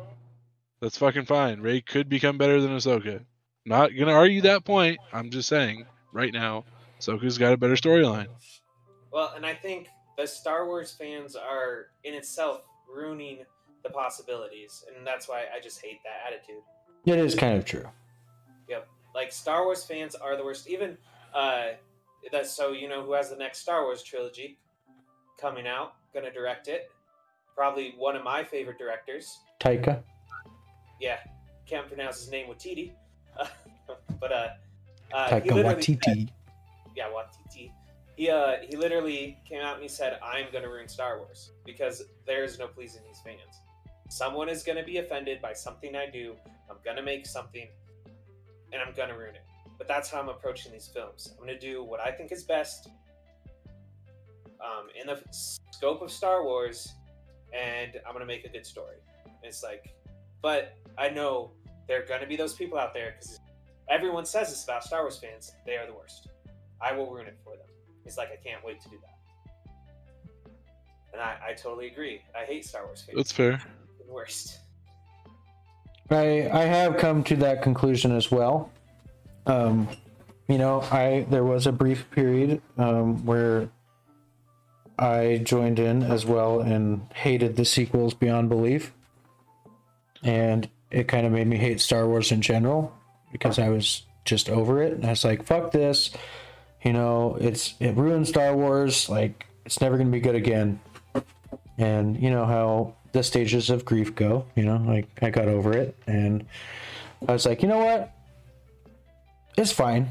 That's 0.81 0.97
fucking 0.97 1.25
fine. 1.25 1.59
Rey 1.59 1.81
could 1.81 2.07
become 2.09 2.37
better 2.37 2.61
than 2.61 2.71
Ahsoka. 2.71 3.25
Not 3.65 3.91
gonna 3.97 4.13
argue 4.13 4.41
that 4.41 4.63
point. 4.63 4.99
I'm 5.11 5.29
just 5.29 5.49
saying, 5.49 5.85
right 6.13 6.33
now, 6.33 6.65
Ahsoka's 6.99 7.37
got 7.37 7.53
a 7.53 7.57
better 7.57 7.75
storyline. 7.75 8.27
Well, 9.11 9.33
and 9.35 9.45
I 9.45 9.53
think 9.53 9.87
the 10.17 10.25
Star 10.25 10.65
Wars 10.65 10.91
fans 10.91 11.35
are 11.35 11.87
in 12.03 12.13
itself 12.13 12.61
ruining 12.87 13.39
the 13.83 13.89
possibilities, 13.89 14.83
and 14.87 15.05
that's 15.05 15.27
why 15.27 15.45
I 15.55 15.59
just 15.59 15.83
hate 15.83 15.99
that 16.03 16.31
attitude. 16.31 16.63
It 17.05 17.17
is 17.17 17.35
kind 17.35 17.57
of 17.57 17.65
true. 17.65 17.85
Yep, 18.67 18.87
like 19.15 19.31
Star 19.31 19.63
Wars 19.65 19.83
fans 19.83 20.15
are 20.15 20.37
the 20.37 20.43
worst. 20.43 20.67
Even 20.67 20.97
uh, 21.33 21.67
that. 22.31 22.47
So 22.47 22.71
you 22.71 22.87
know 22.87 23.03
who 23.03 23.13
has 23.13 23.29
the 23.29 23.35
next 23.35 23.59
Star 23.59 23.83
Wars 23.83 24.03
trilogy 24.03 24.57
coming 25.39 25.67
out? 25.67 25.93
Gonna 26.13 26.31
direct 26.31 26.67
it. 26.67 26.91
Probably 27.55 27.93
one 27.97 28.15
of 28.15 28.23
my 28.23 28.43
favorite 28.43 28.77
directors. 28.77 29.39
Taika. 29.59 30.03
Yeah, 30.99 31.17
can't 31.65 31.87
pronounce 31.87 32.19
his 32.19 32.31
name 32.31 32.47
Watiti. 32.47 32.93
but 34.19 34.31
uh, 34.31 34.47
uh 35.13 35.29
Taika 35.29 36.03
said- 36.03 36.31
yeah, 36.95 37.05
Watiti. 37.09 37.71
He 38.15 38.29
uh 38.29 38.55
he 38.67 38.75
literally 38.75 39.37
came 39.47 39.61
out 39.61 39.75
and 39.75 39.83
he 39.83 39.89
said, 39.89 40.19
"I'm 40.21 40.47
gonna 40.51 40.69
ruin 40.69 40.89
Star 40.89 41.19
Wars 41.19 41.51
because 41.65 42.03
there 42.27 42.43
is 42.43 42.59
no 42.59 42.67
pleasing 42.67 43.01
these 43.07 43.19
fans. 43.23 43.61
Someone 44.09 44.49
is 44.49 44.63
gonna 44.63 44.83
be 44.83 44.97
offended 44.97 45.41
by 45.41 45.53
something 45.53 45.95
I 45.95 46.09
do. 46.09 46.35
I'm 46.69 46.77
gonna 46.83 47.03
make 47.03 47.25
something, 47.25 47.67
and 48.73 48.81
I'm 48.81 48.93
gonna 48.95 49.17
ruin 49.17 49.35
it. 49.35 49.43
But 49.77 49.87
that's 49.87 50.09
how 50.09 50.19
I'm 50.19 50.29
approaching 50.29 50.71
these 50.71 50.87
films. 50.87 51.33
I'm 51.33 51.45
gonna 51.45 51.59
do 51.59 51.83
what 51.83 51.99
I 51.99 52.11
think 52.11 52.31
is 52.31 52.43
best, 52.43 52.89
um, 54.59 54.87
in 54.99 55.07
the 55.07 55.21
scope 55.31 56.01
of 56.01 56.11
Star 56.11 56.43
Wars, 56.43 56.91
and 57.53 58.01
I'm 58.05 58.13
gonna 58.13 58.25
make 58.25 58.45
a 58.45 58.49
good 58.49 58.65
story. 58.65 58.97
And 59.25 59.33
it's 59.43 59.63
like, 59.63 59.93
but 60.41 60.75
I 60.97 61.09
know 61.09 61.51
there 61.87 62.01
are 62.01 62.05
gonna 62.05 62.27
be 62.27 62.35
those 62.35 62.55
people 62.55 62.79
out 62.79 62.95
there 62.95 63.15
because 63.17 63.39
everyone 63.89 64.25
says 64.25 64.49
this 64.49 64.63
about 64.63 64.83
Star 64.83 65.01
Wars 65.01 65.19
fans. 65.19 65.51
They 65.67 65.77
are 65.77 65.85
the 65.85 65.93
worst. 65.93 66.29
I 66.81 66.93
will 66.93 67.11
ruin 67.11 67.27
it 67.27 67.37
for 67.43 67.55
them. 67.55 67.67
It's 68.05 68.17
like 68.17 68.29
I 68.31 68.37
can't 68.37 68.65
wait 68.65 68.81
to 68.81 68.89
do 68.89 68.97
that. 69.01 70.51
And 71.13 71.21
I, 71.21 71.37
I 71.49 71.53
totally 71.53 71.87
agree. 71.87 72.21
I 72.35 72.45
hate 72.45 72.65
Star 72.65 72.85
Wars 72.85 73.03
fans. 73.03 73.15
That's 73.15 73.31
fair. 73.31 73.61
Worst. 74.09 74.59
I 76.09 76.49
I 76.51 76.63
have 76.63 76.97
come 76.97 77.23
to 77.25 77.35
that 77.37 77.61
conclusion 77.61 78.11
as 78.11 78.31
well. 78.31 78.71
Um, 79.45 79.87
you 80.47 80.57
know, 80.57 80.81
I 80.91 81.25
there 81.29 81.43
was 81.43 81.67
a 81.67 81.71
brief 81.71 82.09
period 82.11 82.61
um, 82.77 83.25
where 83.25 83.69
I 84.97 85.41
joined 85.43 85.79
in 85.79 86.03
as 86.03 86.25
well 86.25 86.59
and 86.59 87.01
hated 87.13 87.55
the 87.55 87.65
sequels 87.65 88.13
beyond 88.13 88.49
belief, 88.49 88.91
and 90.23 90.67
it 90.91 91.07
kind 91.07 91.25
of 91.25 91.31
made 91.31 91.47
me 91.47 91.57
hate 91.57 91.79
Star 91.79 92.07
Wars 92.07 92.31
in 92.31 92.41
general 92.41 92.93
because 93.31 93.59
I 93.59 93.69
was 93.69 94.03
just 94.25 94.49
over 94.49 94.81
it. 94.81 94.93
And 94.93 95.05
I 95.05 95.11
was 95.11 95.23
like, 95.23 95.45
"Fuck 95.45 95.71
this," 95.71 96.09
you 96.83 96.93
know. 96.93 97.37
It's 97.39 97.75
it 97.79 97.95
ruined 97.95 98.27
Star 98.27 98.55
Wars. 98.55 99.07
Like 99.07 99.45
it's 99.65 99.79
never 99.79 99.97
gonna 99.97 100.09
be 100.09 100.19
good 100.19 100.35
again. 100.35 100.79
And 101.79 102.21
you 102.21 102.29
know 102.29 102.45
how 102.45 102.95
the 103.13 103.23
stages 103.23 103.69
of 103.69 103.85
grief 103.85 104.13
go. 104.13 104.45
You 104.55 104.65
know, 104.65 104.77
like 104.85 105.07
I 105.21 105.29
got 105.31 105.47
over 105.47 105.75
it, 105.75 105.95
and 106.05 106.45
I 107.27 107.31
was 107.33 107.45
like, 107.45 107.61
you 107.63 107.67
know 107.67 107.79
what? 107.79 108.11
It's 109.57 109.71
fine. 109.71 110.09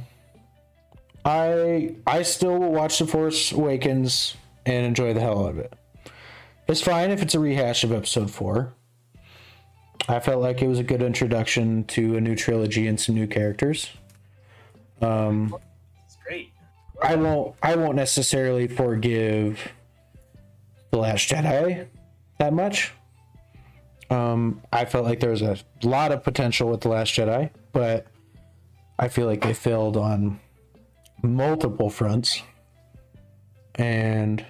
I 1.25 1.95
I 2.07 2.23
still 2.23 2.59
will 2.59 2.73
watch 2.73 2.99
The 2.99 3.07
Force 3.07 3.53
Awakens 3.53 4.35
and 4.67 4.87
enjoy 4.87 5.13
the 5.15 5.21
hell 5.21 5.45
out 5.45 5.51
of 5.51 5.59
it. 5.59 5.73
It's 6.67 6.81
fine 6.81 7.11
if 7.11 7.23
it's 7.23 7.35
a 7.35 7.41
rehash 7.41 7.85
of 7.85 7.93
Episode 7.93 8.31
Four. 8.31 8.73
I 10.09 10.21
felt 10.21 10.41
like 10.41 10.63
it 10.63 10.69
was 10.69 10.79
a 10.79 10.83
good 10.83 11.03
introduction 11.03 11.85
to 11.85 12.17
a 12.17 12.21
new 12.21 12.35
trilogy 12.35 12.87
and 12.87 12.99
some 12.99 13.15
new 13.15 13.27
characters. 13.27 13.91
Um, 15.03 15.55
It's 16.07 16.17
great. 16.27 16.51
I 17.03 17.15
won't 17.15 17.55
I 17.63 17.77
won't 17.77 17.97
necessarily 17.97 18.69
forgive 18.69 19.61
The 20.91 20.99
Last 20.99 21.29
Jedi 21.29 21.87
that 22.39 22.53
much. 22.53 22.93
Um, 24.11 24.63
I 24.73 24.85
felt 24.85 25.05
like 25.05 25.21
there 25.21 25.31
was 25.31 25.43
a 25.43 25.59
lot 25.83 26.13
of 26.13 26.23
potential 26.23 26.71
with 26.71 26.81
The 26.81 26.89
Last 26.89 27.15
Jedi, 27.15 27.51
but 27.73 28.07
I 28.99 29.09
feel 29.09 29.27
like 29.27 29.43
they 29.43 29.55
failed 29.55 29.97
on 29.97 30.41
multiple 31.23 31.91
fronts. 31.91 32.43
And 33.75 34.45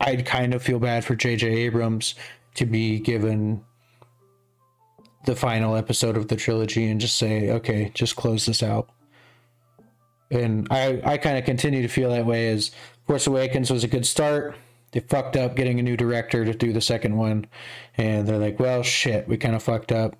I'd 0.00 0.26
kind 0.26 0.54
of 0.54 0.62
feel 0.62 0.78
bad 0.78 1.04
for 1.04 1.14
J.J. 1.14 1.46
Abrams 1.48 2.14
to 2.54 2.66
be 2.66 2.98
given 2.98 3.62
the 5.26 5.36
final 5.36 5.76
episode 5.76 6.16
of 6.16 6.28
the 6.28 6.36
trilogy 6.36 6.88
and 6.88 7.00
just 7.00 7.16
say, 7.16 7.50
okay, 7.50 7.90
just 7.94 8.16
close 8.16 8.46
this 8.46 8.62
out 8.62 8.90
and 10.32 10.66
I, 10.70 11.00
I 11.04 11.18
kind 11.18 11.38
of 11.38 11.44
continue 11.44 11.82
to 11.82 11.88
feel 11.88 12.10
that 12.10 12.24
way 12.24 12.48
as 12.48 12.70
Force 13.06 13.26
Awakens 13.26 13.70
was 13.70 13.84
a 13.84 13.88
good 13.88 14.06
start. 14.06 14.56
They 14.92 15.00
fucked 15.00 15.36
up 15.36 15.56
getting 15.56 15.80
a 15.80 15.82
new 15.82 15.96
director 15.96 16.44
to 16.44 16.52
do 16.52 16.72
the 16.72 16.80
second 16.80 17.16
one, 17.16 17.46
and 17.96 18.26
they're 18.28 18.38
like, 18.38 18.60
well, 18.60 18.82
shit, 18.82 19.26
we 19.26 19.38
kind 19.38 19.56
of 19.56 19.62
fucked 19.62 19.90
up. 19.90 20.16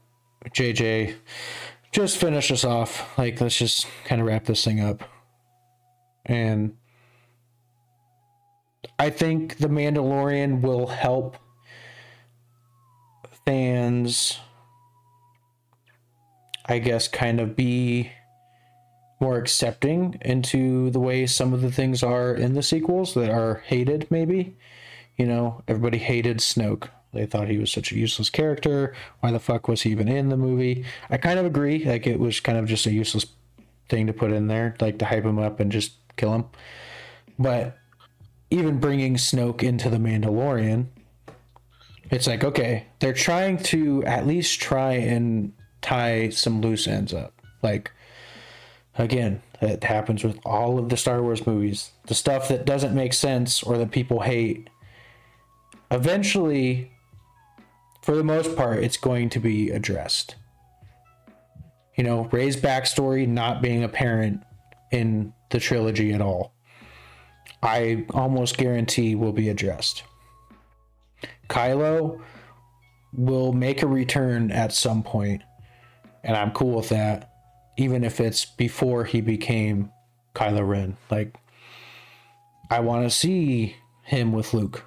JJ, 0.51 1.15
just 1.93 2.17
finish 2.17 2.51
us 2.51 2.65
off. 2.65 3.17
Like, 3.19 3.41
let's 3.41 3.57
just 3.57 3.87
kind 4.05 4.21
of 4.21 4.27
wrap 4.27 4.47
this 4.47 4.65
thing 4.65 4.81
up. 4.81 5.05
And 6.25 6.77
I 8.99 9.11
think 9.11 9.59
The 9.59 9.69
Mandalorian 9.69 10.63
will 10.63 10.87
help 10.87 11.37
fans, 13.45 14.39
I 16.67 16.79
guess, 16.79 17.09
kind 17.09 17.41
of 17.41 17.57
be 17.57 18.11
more 19.23 19.39
accepting 19.39 20.19
into 20.23 20.91
the 20.91 20.99
way 20.99 21.25
some 21.27 21.55
of 21.55 21.63
the 21.63 21.71
things 21.71 22.03
are 22.03 22.35
in 22.35 22.55
the 22.55 22.63
sequels 22.63 23.15
that 23.15 23.31
are 23.31 23.63
hated 23.67 24.11
maybe. 24.11 24.57
You 25.17 25.27
know 25.27 25.63
everybody 25.69 25.99
hated 25.99 26.39
snoke. 26.39 26.89
They 27.15 27.27
thought 27.27 27.49
he 27.49 27.59
was 27.59 27.71
such 27.71 27.93
a 27.93 27.97
useless 27.97 28.31
character. 28.31 28.95
Why 29.21 29.31
the 29.31 29.39
fuck 29.39 29.69
was 29.69 29.83
he 29.83 29.91
even 29.91 30.09
in 30.09 30.29
the 30.29 30.37
movie? 30.37 30.85
I 31.09 31.19
kind 31.19 31.39
of 31.39 31.47
agree 31.47 31.85
like 31.85 32.07
it 32.07 32.19
was 32.19 32.41
kind 32.41 32.59
of 32.59 32.67
just 32.67 32.87
a 32.87 32.93
useless 32.93 33.27
thing 33.89 34.09
to 34.09 34.13
put 34.13 34.33
in 34.33 34.49
there 34.49 34.75
like 34.81 34.99
to 34.99 35.05
hype 35.05 35.25
him 35.25 35.39
up 35.39 35.61
and 35.61 35.71
just 35.71 35.93
kill 36.17 36.35
him. 36.35 36.47
But 37.39 37.79
even 38.51 38.81
bringing 38.81 39.15
snoke 39.15 39.63
into 39.63 39.89
the 39.89 39.99
mandalorian 39.99 40.87
it's 42.11 42.27
like 42.27 42.45
okay 42.45 42.85
they're 42.99 43.15
trying 43.15 43.57
to 43.57 44.05
at 44.05 44.27
least 44.27 44.61
try 44.61 44.93
and 44.93 45.53
tie 45.81 46.29
some 46.31 46.61
loose 46.61 46.89
ends 46.89 47.15
up. 47.15 47.33
Like 47.63 47.93
again 48.99 49.43
it 49.61 49.85
happens 49.85 50.25
with 50.25 50.39
all 50.45 50.79
of 50.79 50.89
the 50.89 50.97
star 50.97 51.23
wars 51.23 51.47
movies. 51.47 51.93
The 52.07 52.15
stuff 52.15 52.49
that 52.49 52.65
doesn't 52.65 52.95
make 52.95 53.13
sense 53.13 53.63
or 53.63 53.79
that 53.79 53.93
people 53.93 54.21
hate 54.21 54.69
eventually 55.91 56.91
for 58.03 58.17
the 58.17 58.25
most 58.25 58.57
part 58.57 58.83
it's 58.83 58.97
going 58.97 59.29
to 59.31 59.39
be 59.39 59.71
addressed. 59.71 60.35
You 61.97 62.05
know 62.05 62.25
rey's 62.33 62.57
backstory 62.57 63.29
not 63.29 63.63
being 63.63 63.85
apparent 63.85 64.43
in 64.91 65.33
the 65.51 65.61
trilogy 65.61 66.13
at 66.13 66.21
all 66.21 66.53
i 67.63 68.05
almost 68.11 68.57
guarantee 68.57 69.15
will 69.15 69.33
be 69.33 69.49
addressed. 69.49 70.03
Kylo 71.49 72.21
will 73.13 73.53
make 73.53 73.83
a 73.83 73.87
return 73.87 74.51
at 74.51 74.73
some 74.73 75.03
point 75.03 75.43
and 76.25 76.35
i'm 76.35 76.51
cool 76.53 76.77
with 76.77 76.89
that 76.89 77.32
even 77.77 78.05
if 78.05 78.21
it's 78.21 78.45
before 78.45 79.05
he 79.05 79.21
became 79.21 79.91
Kylo 80.35 80.67
Ren. 80.67 80.97
Like, 81.11 81.37
I 82.71 82.81
want 82.81 83.05
to 83.05 83.11
see 83.11 83.77
him 84.03 84.33
with 84.33 84.55
Luke. 84.55 84.85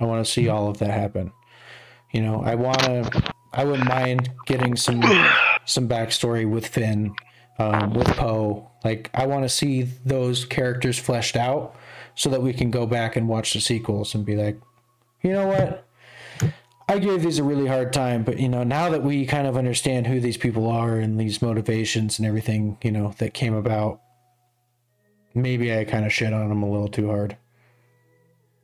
I 0.00 0.04
want 0.04 0.24
to 0.24 0.30
see 0.30 0.48
all 0.48 0.68
of 0.68 0.78
that 0.78 0.90
happen. 0.90 1.32
You 2.12 2.22
know, 2.22 2.42
I 2.42 2.54
want 2.54 2.78
to. 2.80 3.32
I 3.52 3.64
wouldn't 3.64 3.88
mind 3.88 4.30
getting 4.46 4.76
some 4.76 5.02
some 5.64 5.88
backstory 5.88 6.48
with 6.48 6.66
Finn, 6.66 7.14
um, 7.58 7.94
with 7.94 8.08
Poe. 8.08 8.70
Like, 8.84 9.10
I 9.14 9.26
want 9.26 9.44
to 9.44 9.48
see 9.48 9.82
those 10.04 10.44
characters 10.44 10.98
fleshed 10.98 11.36
out 11.36 11.74
so 12.14 12.28
that 12.30 12.42
we 12.42 12.52
can 12.52 12.70
go 12.70 12.86
back 12.86 13.16
and 13.16 13.28
watch 13.28 13.52
the 13.52 13.60
sequels 13.60 14.14
and 14.14 14.24
be 14.24 14.36
like, 14.36 14.60
you 15.22 15.32
know 15.32 15.46
what? 15.46 15.86
I 16.88 16.98
gave 16.98 17.22
these 17.22 17.38
a 17.38 17.44
really 17.44 17.66
hard 17.66 17.92
time, 17.92 18.24
but 18.24 18.38
you 18.38 18.48
know, 18.48 18.62
now 18.62 18.90
that 18.90 19.02
we 19.02 19.24
kind 19.24 19.46
of 19.46 19.56
understand 19.56 20.06
who 20.06 20.20
these 20.20 20.36
people 20.36 20.68
are 20.68 20.96
and 20.96 21.18
these 21.18 21.40
motivations 21.40 22.18
and 22.18 22.28
everything, 22.28 22.76
you 22.82 22.90
know, 22.92 23.14
that 23.18 23.32
came 23.32 23.54
about, 23.54 24.00
maybe 25.34 25.74
I 25.76 25.84
kind 25.84 26.04
of 26.04 26.12
shit 26.12 26.32
on 26.32 26.48
them 26.48 26.62
a 26.62 26.70
little 26.70 26.88
too 26.88 27.08
hard. 27.08 27.36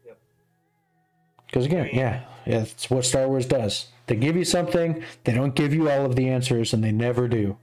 Yep. 0.04 0.18
Because 1.46 1.66
again, 1.66 1.88
yeah, 1.92 2.24
yeah, 2.44 2.60
it's 2.62 2.90
what 2.90 3.04
Star 3.04 3.26
Wars 3.26 3.46
does. 3.46 3.88
They 4.06 4.16
give 4.16 4.36
you 4.36 4.44
something, 4.44 5.02
they 5.24 5.32
don't 5.32 5.54
give 5.54 5.72
you 5.72 5.88
all 5.88 6.04
of 6.04 6.16
the 6.16 6.28
answers, 6.28 6.74
and 6.74 6.84
they 6.84 6.92
never 6.92 7.26
do. 7.26 7.56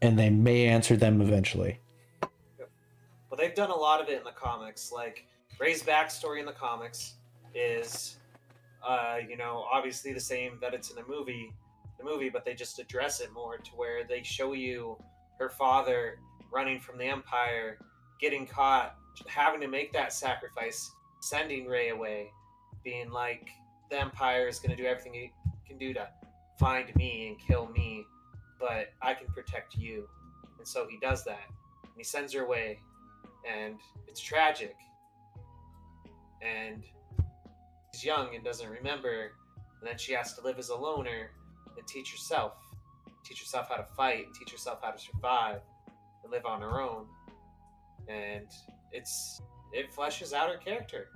And 0.00 0.18
they 0.18 0.30
may 0.30 0.66
answer 0.66 0.96
them 0.96 1.20
eventually. 1.20 1.80
Well, 2.22 3.36
they've 3.36 3.54
done 3.54 3.70
a 3.70 3.76
lot 3.76 4.00
of 4.00 4.08
it 4.08 4.16
in 4.16 4.24
the 4.24 4.30
comics. 4.30 4.90
Like 4.90 5.26
Rey's 5.58 5.82
backstory 5.82 6.40
in 6.40 6.46
the 6.46 6.52
comics 6.52 7.14
is, 7.54 8.16
uh, 8.86 9.16
you 9.28 9.36
know, 9.36 9.64
obviously 9.72 10.12
the 10.12 10.20
same 10.20 10.58
that 10.60 10.74
it's 10.74 10.90
in 10.90 10.96
the 10.96 11.04
movie, 11.08 11.52
the 11.98 12.04
movie, 12.04 12.28
but 12.30 12.44
they 12.44 12.54
just 12.54 12.78
address 12.78 13.20
it 13.20 13.32
more 13.32 13.58
to 13.58 13.70
where 13.72 14.04
they 14.04 14.22
show 14.22 14.52
you 14.52 14.96
her 15.38 15.48
father 15.48 16.18
running 16.52 16.80
from 16.80 16.98
the 16.98 17.04
Empire, 17.04 17.78
getting 18.20 18.46
caught, 18.46 18.96
having 19.26 19.60
to 19.60 19.68
make 19.68 19.92
that 19.92 20.12
sacrifice, 20.12 20.90
sending 21.20 21.66
Rey 21.66 21.90
away, 21.90 22.30
being 22.84 23.10
like, 23.10 23.48
the 23.90 24.00
Empire 24.00 24.46
is 24.48 24.58
going 24.58 24.70
to 24.70 24.80
do 24.80 24.88
everything 24.88 25.14
it 25.14 25.30
can 25.66 25.78
do 25.78 25.92
to 25.94 26.08
find 26.58 26.94
me 26.96 27.28
and 27.28 27.38
kill 27.38 27.68
me, 27.68 28.06
but 28.58 28.92
I 29.02 29.14
can 29.14 29.26
protect 29.28 29.76
you. 29.76 30.08
And 30.58 30.66
so 30.66 30.86
he 30.88 30.98
does 30.98 31.24
that. 31.24 31.48
And 31.82 31.92
he 31.96 32.04
sends 32.04 32.32
her 32.34 32.44
away, 32.44 32.80
and 33.50 33.76
it's 34.06 34.20
tragic. 34.20 34.76
And 36.42 36.84
she's 38.00 38.06
young 38.06 38.34
and 38.34 38.44
doesn't 38.44 38.68
remember, 38.68 39.32
and 39.80 39.88
then 39.88 39.98
she 39.98 40.12
has 40.12 40.34
to 40.34 40.42
live 40.42 40.58
as 40.58 40.68
a 40.70 40.74
loner 40.74 41.30
and 41.76 41.86
teach 41.86 42.10
herself, 42.12 42.54
teach 43.24 43.40
herself 43.40 43.68
how 43.68 43.76
to 43.76 43.86
fight, 43.96 44.26
teach 44.38 44.50
herself 44.50 44.80
how 44.82 44.90
to 44.90 44.98
survive, 44.98 45.60
and 46.22 46.32
live 46.32 46.46
on 46.46 46.60
her 46.60 46.80
own. 46.80 47.06
And 48.08 48.46
it's 48.92 49.40
it 49.72 49.94
fleshes 49.94 50.32
out 50.32 50.50
her 50.50 50.58
character. 50.58 51.08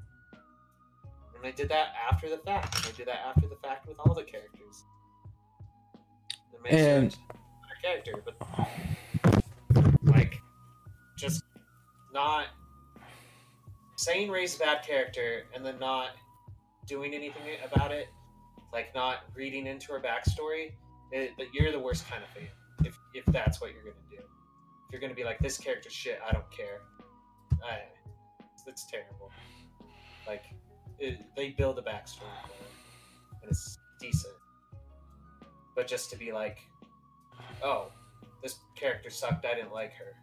And 1.35 1.43
they 1.43 1.53
did 1.53 1.69
that 1.71 1.89
after 2.11 2.29
the 2.29 2.39
fact. 2.39 2.77
And 2.77 2.85
they 2.85 2.97
did 2.97 3.09
that 3.09 3.21
after 3.27 3.49
the 3.49 3.57
fact 3.57 3.89
with 3.89 3.99
all 3.99 4.15
the 4.15 4.23
characters. 4.23 4.85
It 6.53 6.63
makes 6.63 6.75
And- 6.77 7.17
a 7.37 7.83
character, 7.83 8.23
but 8.25 8.37
like 10.05 10.41
just 11.17 11.43
not 12.13 12.47
saying 13.97 14.31
Rey's 14.31 14.55
a 14.57 14.59
bad 14.61 14.85
character 14.87 15.47
and 15.55 15.65
then 15.65 15.79
not 15.79 16.11
doing 16.87 17.15
anything 17.15 17.43
about 17.65 17.93
it, 17.93 18.09
like 18.73 18.95
not 18.95 19.21
reading 19.35 19.67
into 19.67 19.93
her 19.93 20.01
backstory, 20.01 20.73
it, 21.13 21.31
that 21.39 21.47
you're 21.53 21.73
the 21.73 21.79
worst 21.79 22.09
kind 22.09 22.23
of 22.23 22.29
fan. 22.31 22.49
If 22.85 22.99
if 23.15 23.25
that's 23.27 23.61
what 23.61 23.73
you're 23.73 23.83
gonna 23.83 23.95
do, 24.11 24.17
if 24.19 24.93
you're 24.93 25.01
gonna 25.01 25.15
be 25.15 25.25
like 25.25 25.39
this 25.39 25.57
character 25.59 25.91
shit, 25.91 26.19
I 26.27 26.33
don't 26.33 26.51
care. 26.51 26.81
I, 27.65 27.83
it's 28.67 28.87
terrible. 28.91 29.31
Like 30.27 30.45
it, 30.99 31.19
they 31.37 31.51
build 31.51 31.79
a 31.79 31.83
backstory 31.83 32.19
for 32.43 32.65
it, 32.65 33.43
and 33.43 33.51
it's 33.51 33.79
decent. 34.01 34.35
But 35.77 35.87
just 35.87 36.11
to 36.11 36.17
be 36.17 36.33
like, 36.33 36.59
oh, 37.63 37.91
this 38.43 38.59
character 38.77 39.11
sucked. 39.11 39.45
I 39.45 39.55
didn't 39.55 39.73
like 39.73 39.93
her. 39.95 40.15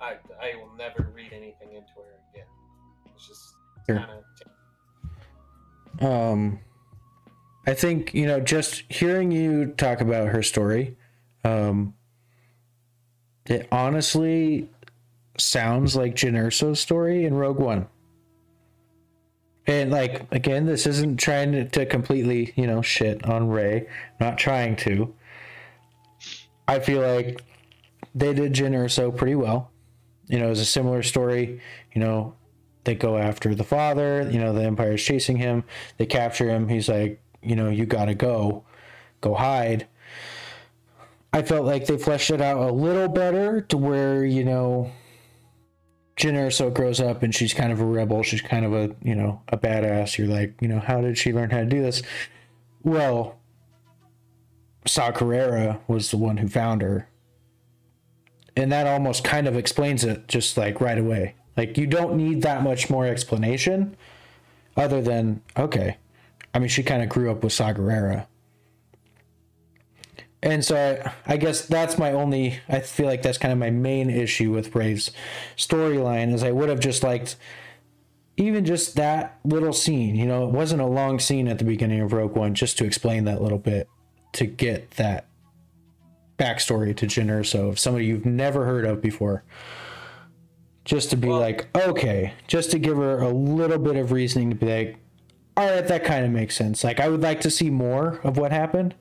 I 0.00 0.16
I 0.40 0.56
will 0.56 0.74
never 0.76 1.10
read 1.14 1.32
anything 1.32 1.72
into 1.72 1.92
her 1.96 2.20
again. 2.32 2.46
It's 3.14 3.26
just 3.26 3.54
Sure. 3.86 3.98
kind 3.98 4.10
of 4.10 4.24
um 6.00 6.58
i 7.66 7.74
think 7.74 8.12
you 8.14 8.26
know 8.26 8.40
just 8.40 8.82
hearing 8.88 9.30
you 9.30 9.66
talk 9.66 10.00
about 10.00 10.28
her 10.28 10.42
story 10.42 10.96
um 11.44 11.94
it 13.46 13.68
honestly 13.70 14.68
sounds 15.38 15.96
like 15.96 16.14
Jyn 16.14 16.34
Erso's 16.34 16.80
story 16.80 17.24
in 17.24 17.34
Rogue 17.34 17.58
One. 17.58 17.86
And 19.66 19.90
like 19.90 20.32
again, 20.32 20.66
this 20.66 20.86
isn't 20.86 21.18
trying 21.18 21.52
to, 21.52 21.64
to 21.64 21.86
completely, 21.86 22.52
you 22.56 22.66
know, 22.66 22.82
shit 22.82 23.24
on 23.24 23.48
Rey. 23.48 23.88
Not 24.20 24.38
trying 24.38 24.76
to. 24.76 25.14
I 26.68 26.80
feel 26.80 27.00
like 27.00 27.42
they 28.14 28.32
did 28.32 28.52
Jyn 28.52 28.72
Erso 28.72 29.16
pretty 29.16 29.34
well. 29.34 29.70
You 30.28 30.38
know, 30.38 30.50
it's 30.50 30.60
a 30.60 30.64
similar 30.64 31.02
story. 31.02 31.60
You 31.94 32.00
know, 32.00 32.34
they 32.86 32.94
go 32.94 33.18
after 33.18 33.54
the 33.54 33.64
father. 33.64 34.28
You 34.30 34.38
know, 34.38 34.52
the 34.52 34.62
Empire 34.62 34.94
is 34.94 35.02
chasing 35.02 35.36
him. 35.36 35.64
They 35.98 36.06
capture 36.06 36.48
him. 36.48 36.68
He's 36.68 36.88
like, 36.88 37.20
you 37.42 37.54
know, 37.54 37.68
you 37.68 37.84
gotta 37.84 38.14
go, 38.14 38.64
go 39.20 39.34
hide. 39.34 39.86
I 41.32 41.42
felt 41.42 41.66
like 41.66 41.86
they 41.86 41.98
fleshed 41.98 42.30
it 42.30 42.40
out 42.40 42.66
a 42.66 42.72
little 42.72 43.08
better 43.08 43.60
to 43.60 43.76
where 43.76 44.24
you 44.24 44.44
know, 44.44 44.90
Jyn 46.16 46.32
Erso 46.32 46.72
grows 46.72 46.98
up 47.00 47.22
and 47.22 47.34
she's 47.34 47.52
kind 47.52 47.72
of 47.72 47.80
a 47.80 47.84
rebel. 47.84 48.22
She's 48.22 48.40
kind 48.40 48.64
of 48.64 48.72
a 48.72 48.96
you 49.02 49.14
know 49.14 49.42
a 49.48 49.58
badass. 49.58 50.16
You're 50.16 50.28
like, 50.28 50.54
you 50.60 50.68
know, 50.68 50.80
how 50.80 51.02
did 51.02 51.18
she 51.18 51.32
learn 51.32 51.50
how 51.50 51.58
to 51.58 51.66
do 51.66 51.82
this? 51.82 52.02
Well, 52.82 53.38
Saw 54.86 55.10
was 55.88 56.10
the 56.10 56.16
one 56.16 56.36
who 56.38 56.48
found 56.48 56.80
her, 56.80 57.08
and 58.56 58.70
that 58.72 58.86
almost 58.86 59.24
kind 59.24 59.46
of 59.46 59.56
explains 59.56 60.04
it 60.04 60.28
just 60.28 60.56
like 60.56 60.80
right 60.80 60.98
away. 60.98 61.34
Like 61.56 61.78
you 61.78 61.86
don't 61.86 62.16
need 62.16 62.42
that 62.42 62.62
much 62.62 62.90
more 62.90 63.06
explanation, 63.06 63.96
other 64.76 65.00
than 65.00 65.42
okay. 65.56 65.96
I 66.52 66.58
mean, 66.58 66.68
she 66.68 66.82
kind 66.82 67.02
of 67.02 67.08
grew 67.08 67.30
up 67.30 67.42
with 67.44 67.52
Saw 67.52 67.72
Gerrera. 67.72 68.26
And 70.42 70.64
so 70.64 70.76
I, 71.26 71.34
I 71.34 71.36
guess 71.38 71.66
that's 71.66 71.98
my 71.98 72.12
only. 72.12 72.60
I 72.68 72.80
feel 72.80 73.06
like 73.06 73.22
that's 73.22 73.38
kind 73.38 73.52
of 73.52 73.58
my 73.58 73.70
main 73.70 74.10
issue 74.10 74.52
with 74.52 74.74
Rey's 74.74 75.10
storyline 75.56 76.32
is 76.32 76.42
I 76.42 76.52
would 76.52 76.68
have 76.68 76.80
just 76.80 77.02
liked 77.02 77.36
even 78.36 78.64
just 78.64 78.96
that 78.96 79.38
little 79.44 79.72
scene. 79.72 80.14
You 80.14 80.26
know, 80.26 80.46
it 80.46 80.50
wasn't 80.50 80.82
a 80.82 80.86
long 80.86 81.18
scene 81.18 81.48
at 81.48 81.58
the 81.58 81.64
beginning 81.64 82.00
of 82.00 82.12
Rogue 82.12 82.36
One 82.36 82.54
just 82.54 82.78
to 82.78 82.84
explain 82.84 83.24
that 83.24 83.42
little 83.42 83.58
bit 83.58 83.88
to 84.32 84.46
get 84.46 84.92
that 84.92 85.26
backstory 86.38 86.94
to 86.96 87.06
Jyn 87.06 87.26
Erso 87.26 87.70
of 87.70 87.78
somebody 87.78 88.06
you've 88.06 88.26
never 88.26 88.66
heard 88.66 88.84
of 88.84 89.00
before. 89.00 89.42
Just 90.86 91.10
to 91.10 91.16
be 91.16 91.28
Well- 91.28 91.40
like, 91.40 91.66
okay, 91.76 92.32
just 92.46 92.70
to 92.70 92.78
give 92.78 92.96
her 92.96 93.18
a 93.18 93.28
little 93.28 93.78
bit 93.78 93.96
of 93.96 94.12
reasoning 94.12 94.50
to 94.50 94.56
be 94.56 94.66
like, 94.66 94.96
all 95.56 95.68
right, 95.68 95.86
that 95.86 96.04
kind 96.04 96.24
of 96.24 96.30
makes 96.30 96.54
sense. 96.56 96.84
Like, 96.84 97.00
I 97.00 97.08
would 97.08 97.22
like 97.22 97.40
to 97.40 97.50
see 97.50 97.70
more 97.70 98.20
of 98.22 98.38
what 98.38 98.52
happened, 98.52 98.94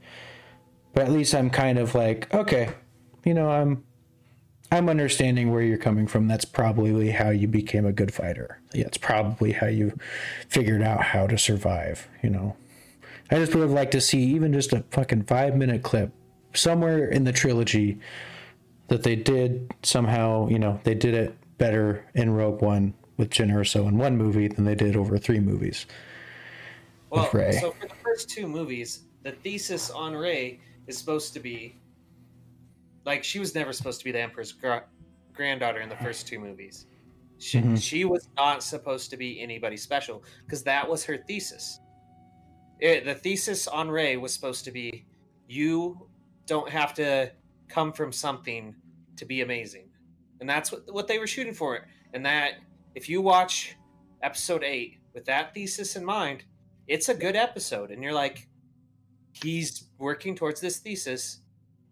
but 0.93 1.05
at 1.05 1.11
least 1.11 1.33
I'm 1.35 1.49
kind 1.49 1.77
of 1.77 1.93
like, 1.93 2.33
okay, 2.33 2.69
you 3.23 3.33
know, 3.33 3.49
I'm, 3.49 3.83
I'm 4.71 4.89
understanding 4.89 5.51
where 5.51 5.61
you're 5.61 5.77
coming 5.77 6.07
from. 6.07 6.27
That's 6.27 6.43
probably 6.45 7.11
how 7.11 7.29
you 7.29 7.47
became 7.47 7.85
a 7.85 7.91
good 7.93 8.13
fighter. 8.13 8.59
Yeah, 8.73 8.85
it's 8.87 8.97
probably 8.97 9.51
how 9.51 9.67
you 9.67 9.95
figured 10.49 10.81
out 10.81 11.01
how 11.03 11.27
to 11.27 11.37
survive. 11.37 12.07
You 12.23 12.31
know, 12.31 12.55
I 13.29 13.35
just 13.35 13.53
would 13.53 13.61
have 13.61 13.71
liked 13.71 13.91
to 13.91 14.01
see 14.01 14.23
even 14.23 14.53
just 14.53 14.73
a 14.73 14.83
fucking 14.89 15.23
five 15.25 15.55
minute 15.55 15.83
clip 15.83 16.11
somewhere 16.55 17.05
in 17.07 17.25
the 17.25 17.31
trilogy 17.31 17.99
that 18.87 19.03
they 19.03 19.15
did 19.15 19.71
somehow. 19.83 20.47
You 20.47 20.57
know, 20.57 20.79
they 20.83 20.95
did 20.95 21.13
it 21.13 21.35
better 21.57 22.05
in 22.15 22.31
Rogue 22.31 22.61
One 22.61 22.93
with 23.17 23.29
Jyn 23.29 23.51
Erso 23.51 23.87
in 23.87 23.97
one 23.97 24.17
movie 24.17 24.47
than 24.47 24.65
they 24.65 24.75
did 24.75 24.95
over 24.95 25.17
three 25.17 25.39
movies. 25.39 25.85
Well, 27.09 27.29
so 27.31 27.71
for 27.71 27.87
the 27.87 27.95
first 28.03 28.29
two 28.29 28.47
movies, 28.47 29.03
the 29.23 29.31
thesis 29.31 29.89
on 29.89 30.13
Rey 30.13 30.59
is 30.87 30.97
supposed 30.97 31.33
to 31.33 31.39
be 31.39 31.79
like 33.05 33.23
she 33.23 33.39
was 33.39 33.55
never 33.55 33.71
supposed 33.71 33.99
to 33.99 34.05
be 34.05 34.11
the 34.11 34.19
Emperor's 34.19 34.51
gra- 34.51 34.83
granddaughter 35.33 35.79
in 35.79 35.89
the 35.89 35.95
first 35.97 36.27
two 36.27 36.39
movies. 36.39 36.87
She, 37.37 37.59
Mhm. 37.59 37.81
she 37.81 38.05
was 38.05 38.27
not 38.35 38.63
supposed 38.63 39.09
to 39.11 39.17
be 39.17 39.39
anybody 39.41 39.77
special 39.77 40.23
because 40.45 40.63
that 40.63 40.89
was 40.89 41.03
her 41.05 41.17
thesis. 41.17 41.79
It, 42.79 43.05
the 43.05 43.15
thesis 43.15 43.67
on 43.67 43.89
Rey 43.89 44.17
was 44.17 44.33
supposed 44.33 44.65
to 44.65 44.71
be 44.71 45.05
you 45.47 46.07
don't 46.47 46.69
have 46.69 46.93
to 46.95 47.31
come 47.67 47.93
from 47.93 48.11
something 48.11 48.75
to 49.17 49.25
be 49.25 49.41
amazing. 49.41 49.89
And 50.39 50.49
that's 50.49 50.71
what, 50.71 50.91
what 50.93 51.07
they 51.07 51.19
were 51.19 51.27
shooting 51.27 51.53
for. 51.53 51.85
And 52.13 52.25
that, 52.25 52.55
if 52.95 53.09
you 53.09 53.21
watch 53.21 53.75
episode 54.21 54.63
eight 54.63 54.99
with 55.13 55.25
that 55.25 55.53
thesis 55.53 55.95
in 55.95 56.05
mind, 56.05 56.43
it's 56.87 57.09
a 57.09 57.13
good 57.15 57.35
episode. 57.35 57.91
And 57.91 58.03
you're 58.03 58.13
like, 58.13 58.47
he's 59.33 59.89
working 59.97 60.35
towards 60.35 60.61
this 60.61 60.79
thesis 60.79 61.39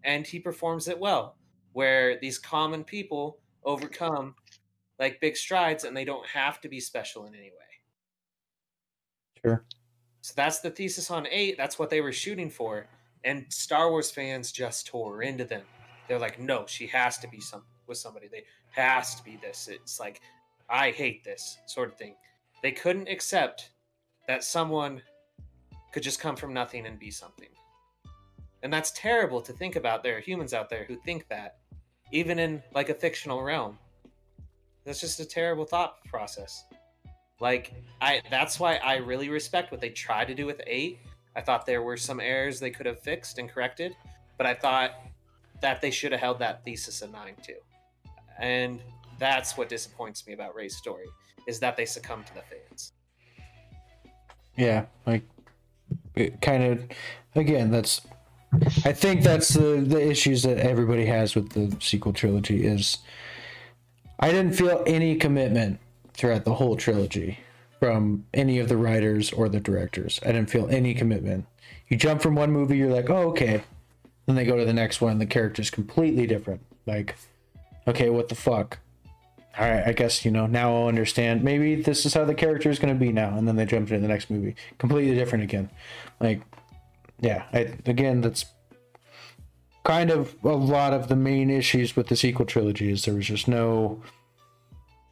and 0.04 0.26
he 0.26 0.38
performs 0.38 0.88
it 0.88 0.98
well. 0.98 1.36
where 1.74 2.18
these 2.20 2.38
common 2.38 2.84
people 2.84 3.38
overcome 3.64 4.34
like 4.98 5.20
big 5.20 5.36
strides 5.36 5.84
and 5.84 5.96
they 5.96 6.04
don't 6.04 6.26
have 6.26 6.60
to 6.60 6.68
be 6.68 6.80
special 6.80 7.26
in 7.26 7.34
any 7.34 7.50
way. 7.50 7.50
Sure. 9.42 9.64
So 10.22 10.32
that's 10.36 10.60
the 10.60 10.70
thesis 10.70 11.10
on 11.10 11.26
8. 11.30 11.56
That's 11.58 11.78
what 11.78 11.90
they 11.90 12.00
were 12.00 12.12
shooting 12.12 12.48
for. 12.48 12.86
And 13.24 13.44
Star 13.50 13.90
Wars 13.90 14.10
fans 14.10 14.52
just 14.52 14.86
tore 14.86 15.22
into 15.22 15.44
them. 15.44 15.62
They're 16.08 16.18
like, 16.18 16.38
no, 16.38 16.64
she 16.66 16.86
has 16.88 17.18
to 17.18 17.28
be 17.28 17.40
some 17.40 17.62
with 17.86 17.98
somebody. 17.98 18.28
They 18.28 18.44
has 18.70 19.14
to 19.16 19.24
be 19.24 19.38
this. 19.42 19.68
It's 19.68 20.00
like, 20.00 20.20
I 20.68 20.90
hate 20.90 21.24
this 21.24 21.58
sort 21.66 21.88
of 21.88 21.96
thing. 21.96 22.14
They 22.62 22.72
couldn't 22.72 23.08
accept 23.08 23.70
that 24.26 24.44
someone 24.44 25.02
could 25.92 26.02
just 26.02 26.20
come 26.20 26.36
from 26.36 26.52
nothing 26.52 26.86
and 26.86 26.98
be 26.98 27.10
something. 27.10 27.48
And 28.62 28.72
that's 28.72 28.92
terrible 28.92 29.42
to 29.42 29.52
think 29.52 29.76
about. 29.76 30.02
There 30.02 30.16
are 30.16 30.20
humans 30.20 30.54
out 30.54 30.70
there 30.70 30.84
who 30.84 30.96
think 31.04 31.28
that, 31.28 31.58
even 32.12 32.38
in 32.38 32.62
like 32.74 32.88
a 32.88 32.94
fictional 32.94 33.42
realm. 33.42 33.78
That's 34.84 35.00
just 35.00 35.20
a 35.20 35.24
terrible 35.24 35.64
thought 35.64 36.02
process. 36.06 36.64
Like 37.40 37.74
I 38.00 38.22
that's 38.30 38.58
why 38.60 38.76
I 38.76 38.96
really 38.96 39.28
respect 39.28 39.70
what 39.70 39.80
they 39.80 39.90
tried 39.90 40.26
to 40.26 40.34
do 40.34 40.46
with 40.46 40.60
8. 40.66 40.98
I 41.36 41.40
thought 41.40 41.66
there 41.66 41.82
were 41.82 41.96
some 41.96 42.20
errors 42.20 42.60
they 42.60 42.70
could 42.70 42.86
have 42.86 43.00
fixed 43.00 43.38
and 43.38 43.48
corrected, 43.48 43.94
but 44.38 44.46
I 44.46 44.54
thought 44.54 44.92
that 45.60 45.80
they 45.80 45.90
should 45.90 46.12
have 46.12 46.20
held 46.20 46.38
that 46.38 46.64
thesis 46.64 47.02
at 47.02 47.10
9 47.10 47.34
too. 47.42 47.56
And 48.38 48.80
that's 49.18 49.56
what 49.56 49.68
disappoints 49.68 50.26
me 50.26 50.32
about 50.32 50.54
Rey's 50.54 50.76
story 50.76 51.06
is 51.46 51.58
that 51.60 51.76
they 51.76 51.84
succumb 51.84 52.24
to 52.24 52.34
the 52.34 52.42
fans. 52.42 52.92
Yeah, 54.56 54.86
like 55.06 55.22
it 56.14 56.40
kind 56.40 56.64
of 56.64 56.84
again, 57.34 57.70
that's 57.70 58.00
I 58.84 58.92
think 58.92 59.22
that's 59.22 59.48
the 59.48 59.84
the 59.86 60.00
issues 60.00 60.42
that 60.44 60.58
everybody 60.58 61.06
has 61.06 61.34
with 61.34 61.50
the 61.50 61.76
sequel 61.80 62.12
trilogy 62.12 62.64
is 62.64 62.98
I 64.18 64.30
didn't 64.30 64.52
feel 64.52 64.82
any 64.86 65.16
commitment 65.16 65.80
throughout 66.12 66.44
the 66.44 66.54
whole 66.54 66.76
trilogy 66.76 67.38
from 67.80 68.24
any 68.32 68.58
of 68.58 68.68
the 68.68 68.76
writers 68.76 69.32
or 69.32 69.48
the 69.48 69.60
directors. 69.60 70.20
I 70.22 70.28
didn't 70.28 70.50
feel 70.50 70.68
any 70.70 70.94
commitment. 70.94 71.46
You 71.88 71.96
jump 71.96 72.22
from 72.22 72.34
one 72.34 72.50
movie, 72.50 72.78
you're 72.78 72.92
like, 72.92 73.10
oh, 73.10 73.28
okay. 73.30 73.62
Then 74.26 74.36
they 74.36 74.44
go 74.44 74.56
to 74.56 74.64
the 74.64 74.72
next 74.72 75.00
one, 75.00 75.18
the 75.18 75.26
character's 75.26 75.70
completely 75.70 76.26
different. 76.26 76.62
Like, 76.86 77.16
okay, 77.86 78.10
what 78.10 78.28
the 78.28 78.34
fuck? 78.34 78.78
All 79.58 79.68
right, 79.68 79.86
I 79.86 79.92
guess, 79.92 80.24
you 80.24 80.30
know, 80.30 80.46
now 80.46 80.74
I'll 80.74 80.88
understand. 80.88 81.44
Maybe 81.44 81.76
this 81.76 82.04
is 82.04 82.14
how 82.14 82.24
the 82.24 82.34
character 82.34 82.70
is 82.70 82.80
going 82.80 82.92
to 82.92 82.98
be 82.98 83.12
now. 83.12 83.36
And 83.36 83.46
then 83.46 83.54
they 83.54 83.64
jump 83.64 83.88
into 83.88 84.00
the 84.00 84.08
next 84.08 84.28
movie. 84.28 84.56
Completely 84.78 85.14
different 85.14 85.44
again. 85.44 85.70
Like, 86.18 86.42
yeah, 87.20 87.44
I, 87.52 87.76
again, 87.86 88.20
that's 88.20 88.46
kind 89.84 90.10
of 90.10 90.34
a 90.42 90.48
lot 90.48 90.92
of 90.92 91.08
the 91.08 91.14
main 91.14 91.50
issues 91.50 91.94
with 91.94 92.08
the 92.08 92.16
sequel 92.16 92.46
trilogy 92.46 92.90
is 92.90 93.04
there 93.04 93.14
was 93.14 93.26
just 93.26 93.46
no 93.46 94.02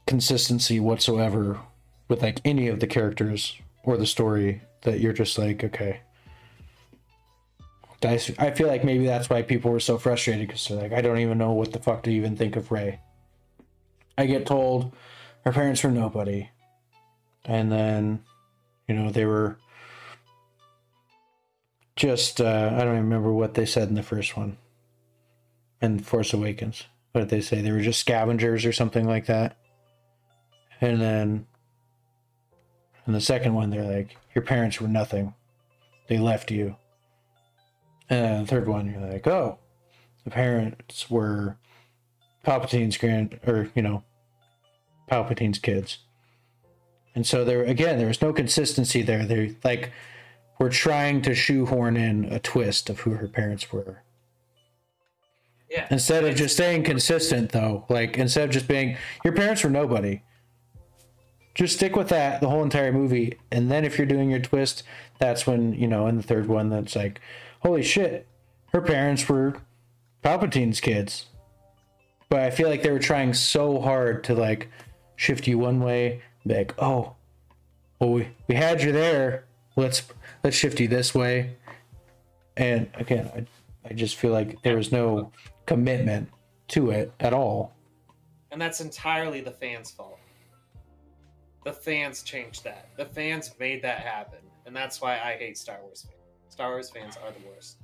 consistency 0.07 0.81
whatsoever 0.81 1.61
with 2.09 2.23
like 2.23 2.41
any 2.45 2.69
of 2.69 2.81
the 2.81 2.87
characters 2.87 3.57
or 3.85 3.97
the 3.97 4.07
story 4.07 4.61
that 4.83 4.99
you're 4.99 5.13
just 5.13 5.39
like 5.39 5.63
okay 5.63 6.01
I, 8.05 8.19
feel 8.51 8.69
like 8.69 8.85
maybe 8.85 9.07
that's 9.07 9.31
why 9.31 9.43
people 9.43 9.71
were 9.71 9.81
so 9.81 9.99
frustrated 9.99 10.47
because 10.47 10.67
they're 10.67 10.81
like 10.81 10.93
i 10.93 11.01
don't 11.01 11.19
even 11.19 11.39
know 11.39 11.53
what 11.53 11.73
the 11.73 11.79
fuck 11.79 12.03
to 12.05 12.11
even 12.11 12.37
think 12.37 12.57
of 12.57 12.73
rey 12.73 13.01
i 14.19 14.27
get 14.27 14.47
told 14.47 14.93
her 15.45 15.53
parents 15.53 15.83
were 15.83 15.91
nobody 15.91 16.49
and 17.45 17.71
then 17.71 18.23
you 18.89 18.95
know 18.95 19.11
they 19.11 19.25
were 19.25 19.59
just 21.97 22.41
uh, 22.41 22.71
i 22.73 22.79
don't 22.79 22.95
even 22.95 23.05
remember 23.05 23.33
what 23.33 23.55
they 23.55 23.67
said 23.67 23.89
in 23.89 23.95
the 23.95 24.03
first 24.03 24.37
one 24.37 24.57
and 25.81 26.07
force 26.07 26.33
awakens 26.33 26.85
what 27.13 27.23
did 27.23 27.31
they 27.31 27.41
say 27.41 27.61
they 27.61 27.73
were 27.73 27.81
just 27.81 28.01
scavengers 28.01 28.65
or 28.65 28.73
something 28.73 29.07
like 29.07 29.27
that 29.27 29.57
and 30.81 31.01
then 31.01 31.47
in 33.07 33.13
the 33.13 33.21
second 33.21 33.55
one, 33.55 33.71
they're 33.71 33.85
like, 33.85 34.17
your 34.35 34.43
parents 34.43 34.81
were 34.81 34.89
nothing. 34.89 35.35
They 36.09 36.19
left 36.19 36.51
you. 36.51 36.77
And 38.09 38.47
the 38.47 38.51
third 38.51 38.69
one, 38.69 38.91
you're 38.91 39.13
like, 39.13 39.27
oh, 39.27 39.59
the 40.25 40.31
parents 40.31 41.11
were 41.11 41.57
Palpatine's 42.45 42.97
grand, 42.97 43.39
or, 43.47 43.71
you 43.75 43.83
know, 43.83 44.03
Palpatine's 45.11 45.59
kids. 45.59 45.99
And 47.15 47.27
so 47.27 47.45
there, 47.45 47.63
again, 47.63 47.99
there 47.99 48.09
was 48.09 48.23
no 48.23 48.33
consistency 48.33 49.03
there. 49.03 49.25
They 49.25 49.57
like, 49.65 49.93
we're 50.59 50.71
trying 50.71 51.23
to 51.23 51.35
shoehorn 51.35 51.97
in 51.97 52.25
a 52.27 52.39
twist 52.39 52.89
of 52.89 53.01
who 53.01 53.13
her 53.13 53.29
parents 53.29 53.73
were. 53.73 54.03
Yeah. 55.71 55.87
Instead 55.91 56.25
of 56.25 56.35
just 56.37 56.55
staying 56.55 56.85
consistent, 56.85 57.53
though, 57.53 57.87
like 57.89 58.19
instead 58.19 58.45
of 58.45 58.51
just 58.51 58.69
being, 58.69 58.97
your 59.25 59.35
parents 59.35 59.65
were 59.65 59.71
nobody 59.71 60.23
just 61.55 61.77
stick 61.77 61.97
with 61.97 62.09
that 62.09 62.41
the 62.41 62.49
whole 62.49 62.63
entire 62.63 62.93
movie 62.93 63.39
and 63.51 63.71
then 63.71 63.85
if 63.85 63.99
you're 63.99 64.07
doing 64.07 64.31
your 64.31 64.41
twist 64.41 64.83
that's 65.19 65.47
when 65.47 65.75
you 65.75 65.87
know 65.87 66.07
in 66.07 66.17
the 66.17 66.23
third 66.23 66.47
one 66.47 66.71
that's 66.71 66.97
like 66.97 67.21
holy 67.63 67.83
shit 67.83 68.27
her 68.73 68.81
parents 68.81 69.29
were 69.29 69.55
palpatine's 70.23 70.81
kids. 70.81 71.27
But 72.29 72.41
i 72.41 72.51
feel 72.51 72.69
like 72.69 72.83
they 72.83 72.91
were 72.91 72.99
trying 72.99 73.35
so 73.35 73.81
hard 73.81 74.25
to 74.25 74.35
like 74.35 74.69
shift 75.17 75.47
you 75.47 75.59
one 75.59 75.81
way 75.81 76.23
like 76.45 76.75
oh 76.79 77.15
well 78.01 78.13
we, 78.13 78.29
we 78.49 78.55
had 78.55 78.83
you 78.83 78.93
there. 78.93 79.45
Let's 79.77 80.03
let's 80.43 80.57
shift 80.57 80.81
you 80.81 80.89
this 80.89 81.15
way. 81.15 81.57
And 82.57 82.89
again 82.95 83.31
i, 83.35 83.47
I 83.89 83.93
just 83.95 84.17
feel 84.17 84.33
like 84.33 84.63
there 84.63 84.77
was 84.77 84.93
no 84.93 85.33
commitment 85.67 86.31
to 86.69 86.91
it 86.91 87.13
at 87.21 87.33
all. 87.33 87.75
And 88.51 88.61
that's 88.61 88.81
entirely 88.81 89.41
the 89.41 89.51
fans 89.51 89.91
fault. 89.91 90.19
The 91.65 91.73
fans 91.73 92.23
changed 92.23 92.65
that. 92.65 92.89
The 92.97 93.05
fans 93.05 93.55
made 93.59 93.83
that 93.83 94.01
happen, 94.01 94.41
and 94.67 94.75
that's 94.75 95.01
why 95.01 95.15
I 95.21 95.37
hate 95.39 95.57
Star 95.57 95.79
Wars 95.83 96.03
fans. 96.03 96.22
Star 96.53 96.73
Wars 96.73 96.91
fans 96.91 97.17
are 97.17 97.31
the 97.31 97.49
worst. 97.49 97.79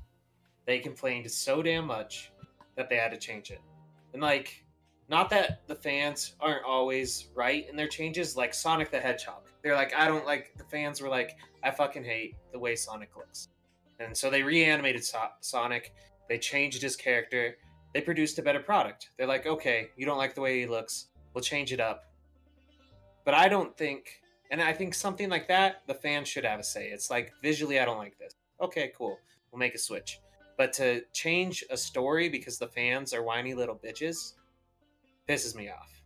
They 0.66 0.78
complained 0.78 1.31
so 1.31 1.62
damn 1.62 1.86
much 1.86 2.31
that 2.77 2.90
they 2.90 2.97
had 2.97 3.11
to 3.12 3.16
change 3.16 3.51
it. 3.51 3.62
And 4.12 4.20
like, 4.20 4.62
not 5.09 5.31
that 5.31 5.66
the 5.69 5.74
fans 5.74 6.35
aren't 6.39 6.66
always 6.66 7.28
right 7.35 7.66
in 7.70 7.77
their 7.77 7.89
changes, 7.89 8.36
like 8.36 8.53
Sonic 8.53 8.90
the 8.90 9.01
Hedgehog. 9.01 9.49
They're 9.62 9.74
like, 9.74 9.95
I 9.95 10.07
don't 10.07 10.27
like. 10.27 10.53
The 10.59 10.65
fans 10.65 11.01
were 11.01 11.09
like, 11.09 11.39
I 11.62 11.70
fucking 11.70 12.05
hate 12.05 12.36
the 12.53 12.59
way 12.59 12.77
Sonic 12.77 13.16
looks, 13.16 13.49
and 14.01 14.15
so 14.15 14.28
they 14.28 14.43
reanimated 14.43 15.03
so- 15.03 15.31
Sonic. 15.40 15.95
They 16.28 16.36
changed 16.36 16.82
his 16.82 16.95
character. 16.95 17.57
They 17.95 18.03
produced 18.03 18.39
a 18.39 18.43
better 18.43 18.61
product. 18.61 19.12
They're 19.16 19.27
like, 19.27 19.47
okay, 19.47 19.89
you 19.97 20.05
don't 20.05 20.19
like 20.19 20.35
the 20.35 20.43
way 20.43 20.61
he 20.61 20.66
looks. 20.66 21.07
We'll 21.32 21.43
change 21.43 21.73
it 21.73 21.81
up 21.81 22.05
but 23.24 23.35
I 23.35 23.47
don't 23.47 23.77
think, 23.77 24.23
and 24.51 24.59
I 24.62 24.73
think 24.73 24.95
something 24.95 25.28
like 25.28 25.49
that, 25.49 25.82
the 25.86 25.93
fans 25.93 26.28
should 26.28 26.47
have 26.47 26.61
a 26.61 26.62
say. 26.62 26.89
It's 26.89 27.11
like 27.11 27.31
visually, 27.43 27.78
I 27.78 27.85
don't 27.85 27.99
like 27.99 28.19
this. 28.19 28.32
Okay, 28.61 28.93
cool. 28.97 29.19
We'll 29.51 29.59
make 29.59 29.75
a 29.75 29.79
switch. 29.79 30.21
But 30.57 30.73
to 30.75 31.03
change 31.13 31.65
a 31.71 31.77
story 31.77 32.29
because 32.29 32.59
the 32.59 32.67
fans 32.67 33.15
are 33.15 33.23
whiny 33.23 33.55
little 33.55 33.77
bitches 33.77 34.35
pisses 35.29 35.55
me 35.55 35.69
off. 35.71 36.03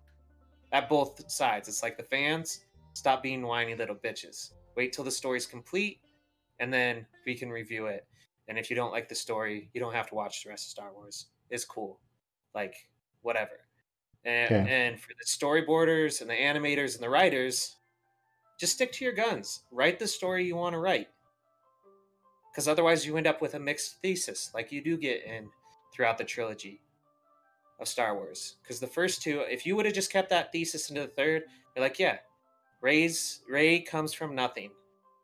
At 0.73 0.89
both 0.89 1.31
sides. 1.31 1.69
It's 1.69 1.83
like 1.83 1.97
the 1.97 2.03
fans 2.03 2.61
stop 2.95 3.23
being 3.23 3.43
whiny 3.43 3.75
little 3.75 3.97
bitches. 3.97 4.51
Wait 4.77 4.93
till 4.93 5.05
the 5.05 5.11
story's 5.11 5.47
complete 5.47 6.01
and 6.61 6.73
then 6.73 7.07
we 7.27 7.35
can 7.35 7.51
review 7.51 7.87
it. 7.87 8.07
And 8.49 8.59
if 8.59 8.69
you 8.71 8.77
don't 8.77 8.93
like 8.93 9.09
the 9.09 9.15
story, 9.15 9.71
you 9.73 9.81
don't 9.81 9.95
have 9.95 10.09
to 10.09 10.15
watch 10.15 10.43
the 10.43 10.51
rest 10.51 10.67
of 10.67 10.71
Star 10.71 10.93
Wars. 10.93 11.27
It's 11.51 11.65
cool. 11.65 11.99
Like, 12.55 12.75
whatever. 13.23 13.61
And, 14.25 14.51
yeah. 14.51 14.73
and 14.73 15.01
for 15.01 15.09
the 15.09 15.25
storyboarders 15.27 16.21
and 16.21 16.29
the 16.29 16.35
animators 16.35 16.95
and 16.95 17.03
the 17.03 17.11
writers, 17.11 17.77
just 18.59 18.75
stick 18.75 18.93
to 18.93 19.05
your 19.05 19.15
guns. 19.15 19.65
Write 19.71 19.99
the 19.99 20.07
story 20.07 20.45
you 20.45 20.57
want 20.57 20.75
to 20.75 20.79
write. 20.79 21.09
Because 22.53 22.69
otherwise, 22.69 23.07
you 23.07 23.17
end 23.17 23.27
up 23.27 23.41
with 23.41 23.55
a 23.55 23.59
mixed 23.59 24.03
thesis, 24.03 24.51
like 24.55 24.71
you 24.71 24.85
do 24.85 24.99
get 24.99 25.25
in 25.25 25.49
throughout 25.91 26.19
the 26.19 26.25
trilogy 26.25 26.83
of 27.81 27.89
Star 27.89 28.15
Wars. 28.15 28.57
Because 28.63 28.79
the 28.79 28.87
first 28.87 29.23
two, 29.23 29.41
if 29.49 29.65
you 29.65 29.75
would 29.75 29.87
have 29.87 29.95
just 29.95 30.13
kept 30.13 30.29
that 30.29 30.53
thesis 30.53 30.91
into 30.91 31.01
the 31.01 31.09
third, 31.09 31.45
you're 31.75 31.83
like, 31.83 31.99
yeah, 31.99 32.19
Rey's 32.83 33.41
Rey 33.49 33.81
comes 33.81 34.13
from 34.13 34.35
nothing, 34.35 34.71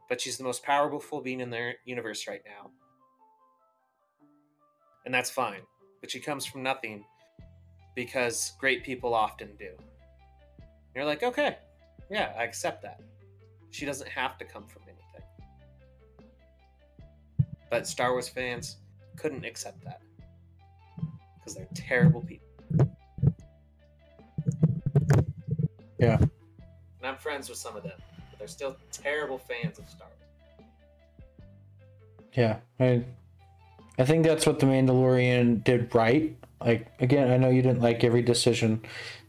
but 0.08 0.22
she's 0.22 0.38
the 0.38 0.44
most 0.44 0.62
powerful 0.62 1.20
being 1.20 1.40
in 1.40 1.50
the 1.50 1.72
universe 1.84 2.26
right 2.26 2.42
now, 2.46 2.70
and 5.04 5.12
that's 5.12 5.28
fine. 5.28 5.60
But 6.00 6.10
she 6.10 6.20
comes 6.20 6.46
from 6.46 6.62
nothing, 6.62 7.04
because 7.94 8.52
great 8.58 8.84
people 8.84 9.12
often 9.12 9.50
do. 9.58 9.72
And 9.76 10.94
you're 10.94 11.04
like, 11.04 11.22
okay, 11.22 11.58
yeah, 12.10 12.32
I 12.38 12.44
accept 12.44 12.80
that. 12.84 13.00
She 13.70 13.84
doesn't 13.84 14.08
have 14.08 14.38
to 14.38 14.46
come 14.46 14.66
from. 14.66 14.82
But 17.70 17.86
Star 17.86 18.12
Wars 18.12 18.28
fans 18.28 18.76
couldn't 19.16 19.44
accept 19.44 19.84
that 19.84 20.00
because 21.38 21.54
they're 21.54 21.68
terrible 21.74 22.22
people. 22.22 22.48
Yeah. 25.98 26.18
And 26.18 26.30
I'm 27.04 27.16
friends 27.16 27.48
with 27.48 27.58
some 27.58 27.76
of 27.76 27.82
them, 27.82 27.98
but 28.30 28.38
they're 28.38 28.48
still 28.48 28.76
terrible 28.92 29.38
fans 29.38 29.78
of 29.78 29.88
Star 29.88 30.06
Wars. 30.06 30.18
Yeah, 32.34 32.58
I 32.78 33.04
I 33.98 34.04
think 34.04 34.24
that's 34.24 34.46
what 34.46 34.60
the 34.60 34.66
Mandalorian 34.66 35.64
did 35.64 35.92
right. 35.94 36.36
Like 36.60 36.86
again, 37.00 37.30
I 37.30 37.36
know 37.36 37.50
you 37.50 37.62
didn't 37.62 37.82
like 37.82 38.04
every 38.04 38.22
decision 38.22 38.82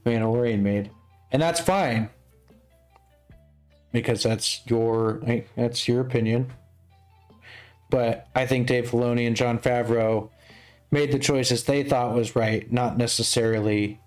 Mandalorian 0.06 0.62
made, 0.62 0.92
and 1.32 1.42
that's 1.42 1.60
fine 1.60 2.10
because 3.92 4.24
that's 4.24 4.62
your 4.68 5.22
that's 5.56 5.88
your 5.88 6.02
opinion. 6.02 6.54
But 7.90 8.28
I 8.36 8.46
think 8.46 8.68
Dave 8.68 8.90
Filoni 8.90 9.26
and 9.26 9.36
Jon 9.36 9.60
Favreau 9.60 10.30
made 10.92 11.12
the 11.12 11.20
choices 11.20 11.64
they 11.64 11.84
thought 11.84 12.16
was 12.16 12.36
right, 12.36 12.72
not 12.72 12.98
necessarily 12.98 14.00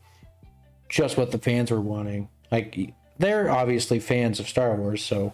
just 0.89 1.17
what 1.17 1.31
the 1.31 1.39
fans 1.39 1.71
were 1.71 1.81
wanting. 1.81 2.29
Like 2.51 2.95
they're 3.19 3.51
obviously 3.51 3.99
fans 3.99 4.41
of 4.41 4.49
Star 4.49 4.75
Wars, 4.77 5.05
so 5.05 5.33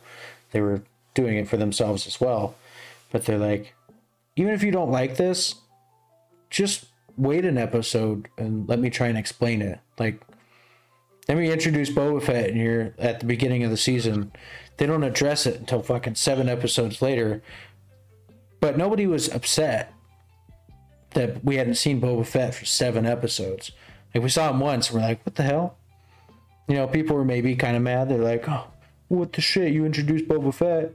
they 0.52 0.60
were 0.60 0.82
doing 1.14 1.36
it 1.36 1.48
for 1.48 1.56
themselves 1.56 2.06
as 2.06 2.20
well. 2.20 2.54
But 3.10 3.24
they're 3.24 3.38
like, 3.38 3.74
even 4.36 4.52
if 4.52 4.62
you 4.62 4.70
don't 4.70 4.90
like 4.90 5.16
this, 5.16 5.56
just 6.50 6.86
wait 7.16 7.44
an 7.44 7.58
episode 7.58 8.28
and 8.38 8.68
let 8.68 8.78
me 8.78 8.90
try 8.90 9.08
and 9.08 9.18
explain 9.18 9.60
it. 9.60 9.80
Like, 9.98 10.22
let 11.28 11.36
me 11.36 11.50
introduce 11.50 11.90
Boba 11.90 12.22
Fett 12.22 12.50
and 12.50 12.58
you're 12.58 12.94
at 12.98 13.20
the 13.20 13.26
beginning 13.26 13.64
of 13.64 13.70
the 13.70 13.76
season. 13.76 14.32
They 14.76 14.86
don't 14.86 15.02
address 15.02 15.44
it 15.46 15.58
until 15.58 15.82
fucking 15.82 16.14
seven 16.14 16.48
episodes 16.48 17.02
later. 17.02 17.42
But 18.60 18.76
nobody 18.76 19.06
was 19.06 19.32
upset 19.32 19.92
that 21.14 21.42
we 21.44 21.56
hadn't 21.56 21.74
seen 21.76 22.00
Boba 22.00 22.26
Fett 22.26 22.54
for 22.54 22.64
seven 22.64 23.06
episodes. 23.06 23.72
Like 24.14 24.22
we 24.24 24.28
saw 24.30 24.50
him 24.50 24.60
once, 24.60 24.90
and 24.90 24.96
we're 25.00 25.06
like, 25.06 25.24
what 25.24 25.34
the 25.36 25.42
hell? 25.42 25.76
You 26.68 26.74
know, 26.74 26.86
people 26.86 27.16
were 27.16 27.24
maybe 27.24 27.54
kind 27.56 27.76
of 27.76 27.82
mad. 27.82 28.08
They're 28.08 28.18
like, 28.18 28.48
oh, 28.48 28.66
what 29.08 29.32
the 29.32 29.40
shit? 29.40 29.72
You 29.72 29.84
introduced 29.86 30.26
Boba 30.26 30.52
Fett. 30.52 30.92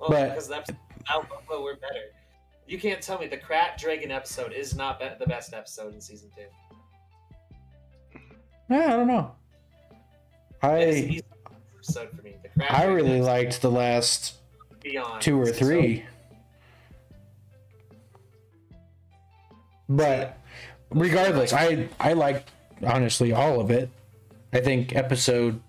Well, 0.00 0.10
But- 0.10 0.28
because 0.30 0.48
that's 0.48 0.70
now 1.08 1.20
Boba 1.22 1.62
we're 1.62 1.76
better. 1.76 2.12
You 2.66 2.78
can't 2.78 3.02
tell 3.02 3.18
me 3.18 3.26
the 3.26 3.36
Krayt 3.36 3.78
Dragon 3.78 4.12
episode 4.12 4.52
is 4.52 4.76
not 4.76 5.00
be- 5.00 5.08
the 5.18 5.26
best 5.26 5.52
episode 5.52 5.92
in 5.92 6.00
season 6.00 6.30
two. 6.36 6.44
Yeah, 8.68 8.84
I 8.84 8.96
don't 8.96 9.08
know. 9.08 9.32
I 10.62 10.84
easily 10.84 11.16
the 11.16 11.22
best 11.22 11.64
episode 11.74 12.10
for 12.16 12.22
me. 12.22 12.36
The 12.56 12.72
I 12.72 12.84
really 12.84 13.16
episode 13.16 13.26
liked 13.26 13.62
the 13.62 13.70
last 13.70 14.34
beyond 14.82 15.22
two 15.22 15.40
or 15.40 15.46
So- 15.46 15.52
three. 15.52 16.04
But 19.88 20.38
regardless, 20.90 21.52
I 21.52 21.88
I 21.98 22.12
liked 22.12 22.50
honestly 22.86 23.32
all 23.32 23.60
of 23.60 23.70
it. 23.70 23.90
I 24.52 24.60
think 24.60 24.94
episode 24.94 25.60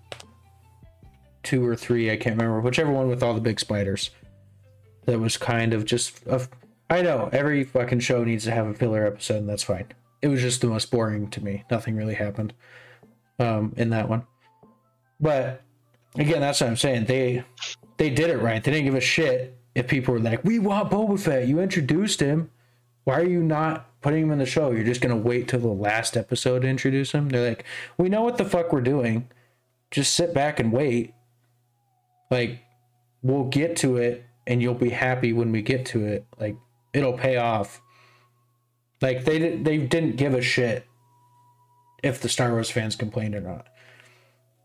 two 1.42 1.66
or 1.66 1.74
three, 1.74 2.10
I 2.10 2.16
can't 2.16 2.36
remember, 2.36 2.60
whichever 2.60 2.92
one 2.92 3.08
with 3.08 3.22
all 3.22 3.34
the 3.34 3.40
big 3.40 3.58
spiders. 3.58 4.10
That 5.06 5.18
was 5.18 5.36
kind 5.36 5.74
of 5.74 5.84
just 5.84 6.24
a, 6.26 6.46
I 6.88 7.02
know 7.02 7.28
every 7.32 7.64
fucking 7.64 7.98
show 8.00 8.22
needs 8.22 8.44
to 8.44 8.52
have 8.52 8.68
a 8.68 8.74
filler 8.74 9.04
episode, 9.04 9.38
and 9.38 9.48
that's 9.48 9.64
fine. 9.64 9.86
It 10.20 10.28
was 10.28 10.40
just 10.40 10.60
the 10.60 10.68
most 10.68 10.92
boring 10.92 11.28
to 11.30 11.42
me. 11.42 11.64
Nothing 11.68 11.96
really 11.96 12.14
happened 12.14 12.54
um, 13.40 13.74
in 13.76 13.90
that 13.90 14.08
one. 14.08 14.24
But 15.18 15.62
again, 16.14 16.40
that's 16.40 16.60
what 16.60 16.70
I'm 16.70 16.76
saying. 16.76 17.06
They 17.06 17.42
they 17.96 18.10
did 18.10 18.30
it 18.30 18.38
right. 18.38 18.62
They 18.62 18.70
didn't 18.70 18.86
give 18.86 18.94
a 18.94 19.00
shit 19.00 19.58
if 19.74 19.88
people 19.88 20.14
were 20.14 20.20
like, 20.20 20.44
"We 20.44 20.58
want 20.58 20.90
Boba 20.90 21.18
Fett. 21.18 21.48
You 21.48 21.60
introduced 21.60 22.20
him. 22.20 22.50
Why 23.04 23.20
are 23.20 23.28
you 23.28 23.42
not 23.42 24.00
putting 24.00 24.24
him 24.24 24.30
in 24.30 24.38
the 24.38 24.46
show? 24.46 24.70
You're 24.70 24.84
just 24.84 25.00
gonna 25.00 25.16
wait 25.16 25.48
till 25.48 25.60
the 25.60 25.68
last 25.68 26.16
episode 26.16 26.62
to 26.62 26.68
introduce 26.68 27.12
him." 27.12 27.28
They're 27.28 27.48
like, 27.48 27.64
"We 27.98 28.08
know 28.08 28.22
what 28.22 28.38
the 28.38 28.44
fuck 28.44 28.72
we're 28.72 28.80
doing. 28.80 29.28
Just 29.90 30.14
sit 30.14 30.32
back 30.32 30.58
and 30.58 30.72
wait. 30.72 31.14
Like, 32.30 32.60
we'll 33.22 33.44
get 33.44 33.76
to 33.78 33.96
it, 33.96 34.24
and 34.46 34.62
you'll 34.62 34.74
be 34.74 34.90
happy 34.90 35.32
when 35.32 35.52
we 35.52 35.62
get 35.62 35.84
to 35.86 36.04
it. 36.06 36.24
Like, 36.38 36.56
it'll 36.92 37.12
pay 37.18 37.36
off." 37.36 37.80
Like 39.02 39.24
they 39.24 39.56
they 39.56 39.78
didn't 39.78 40.16
give 40.16 40.32
a 40.32 40.40
shit 40.40 40.86
if 42.02 42.20
the 42.20 42.28
Star 42.28 42.52
Wars 42.52 42.70
fans 42.70 42.96
complained 42.96 43.34
or 43.34 43.40
not. 43.40 43.66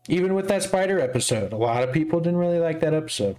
Even 0.08 0.34
with 0.34 0.48
that 0.48 0.62
spider 0.62 0.98
episode, 0.98 1.52
a 1.52 1.56
lot 1.56 1.84
of 1.84 1.92
people 1.92 2.18
didn't 2.18 2.38
really 2.38 2.58
like 2.58 2.80
that 2.80 2.94
episode. 2.94 3.36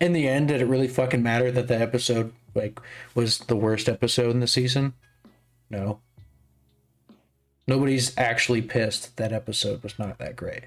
In 0.00 0.14
the 0.14 0.26
end, 0.26 0.48
did 0.48 0.62
it 0.62 0.66
really 0.66 0.88
fucking 0.88 1.22
matter 1.22 1.52
that 1.52 1.68
the 1.68 1.78
episode 1.78 2.32
like 2.54 2.80
was 3.14 3.38
the 3.40 3.56
worst 3.56 3.88
episode 3.88 4.30
in 4.30 4.40
the 4.40 4.46
season? 4.46 4.94
No. 5.68 6.00
Nobody's 7.66 8.16
actually 8.16 8.62
pissed 8.62 9.18
that 9.18 9.32
episode 9.32 9.82
was 9.82 9.98
not 9.98 10.18
that 10.18 10.34
great. 10.34 10.64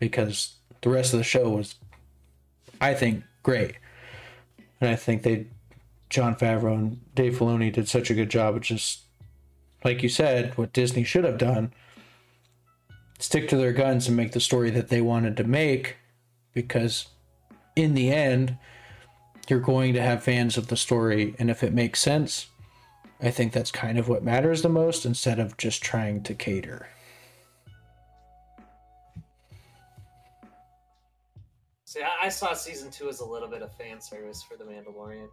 Because 0.00 0.54
the 0.80 0.90
rest 0.90 1.12
of 1.12 1.18
the 1.18 1.24
show 1.24 1.48
was 1.48 1.76
I 2.80 2.94
think 2.94 3.22
great. 3.44 3.76
And 4.80 4.90
I 4.90 4.96
think 4.96 5.22
they 5.22 5.46
Jon 6.10 6.34
Favreau 6.34 6.74
and 6.74 7.14
Dave 7.14 7.38
Filoni 7.38 7.72
did 7.72 7.88
such 7.88 8.10
a 8.10 8.14
good 8.14 8.30
job 8.30 8.56
of 8.56 8.62
just 8.62 9.02
like 9.84 10.02
you 10.02 10.08
said, 10.08 10.58
what 10.58 10.72
Disney 10.72 11.04
should 11.04 11.24
have 11.24 11.38
done 11.38 11.72
stick 13.24 13.48
to 13.48 13.56
their 13.56 13.72
guns 13.72 14.06
and 14.06 14.16
make 14.16 14.32
the 14.32 14.40
story 14.40 14.68
that 14.70 14.88
they 14.88 15.00
wanted 15.00 15.34
to 15.34 15.44
make 15.44 15.96
because 16.52 17.06
in 17.74 17.94
the 17.94 18.12
end 18.12 18.58
you're 19.48 19.58
going 19.60 19.94
to 19.94 20.02
have 20.02 20.22
fans 20.22 20.58
of 20.58 20.66
the 20.68 20.76
story 20.76 21.34
and 21.38 21.50
if 21.50 21.62
it 21.62 21.72
makes 21.72 22.00
sense 22.00 22.48
i 23.22 23.30
think 23.30 23.50
that's 23.50 23.70
kind 23.72 23.98
of 23.98 24.08
what 24.10 24.22
matters 24.22 24.60
the 24.60 24.68
most 24.68 25.06
instead 25.06 25.38
of 25.38 25.56
just 25.56 25.82
trying 25.82 26.22
to 26.22 26.34
cater 26.34 26.86
See, 31.86 32.00
I, 32.20 32.28
saw 32.28 32.52
season 32.54 32.90
two 32.90 33.08
as 33.08 33.20
a 33.20 33.24
little 33.24 33.46
bit 33.48 33.62
of 33.62 33.72
fan 33.76 34.00
service 34.00 34.42
for 34.42 34.56
the 34.56 34.64
Mandalorian. 34.64 35.28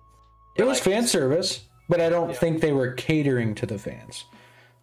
it 0.58 0.64
was 0.64 0.78
Like- 0.78 0.84
fan 0.94 1.08
service 1.08 1.62
but 1.90 2.00
i 2.00 2.08
don't 2.08 2.30
Yeah. 2.30 2.36
think 2.36 2.62
they 2.62 2.72
were 2.72 2.94
catering 2.94 3.54
to 3.56 3.66
the 3.66 3.78
fans 3.78 4.24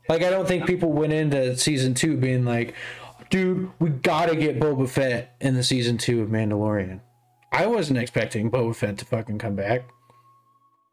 like 0.09 0.23
i 0.23 0.31
don't 0.31 0.49
think 0.49 0.67
people 0.67 0.93
went 0.93 1.13
into 1.13 1.57
season 1.57 1.95
two 1.95 2.17
being 2.17 2.45
like 2.45 2.75
dude 3.31 3.71
we 3.79 3.91
gotta 3.91 4.37
get 4.37 4.59
boba 4.59 4.89
fett 4.89 5.37
in 5.41 5.55
the 5.55 5.63
season 5.63 5.99
two 5.99 6.23
of 6.23 6.29
mandalorian. 6.29 7.01
I 7.53 7.67
wasn't 7.67 7.99
expecting 7.99 8.51
boba 8.51 8.75
fett 8.75 8.99
to 8.99 9.05
fucking 9.05 9.39
come 9.39 9.57
back. 9.57 9.89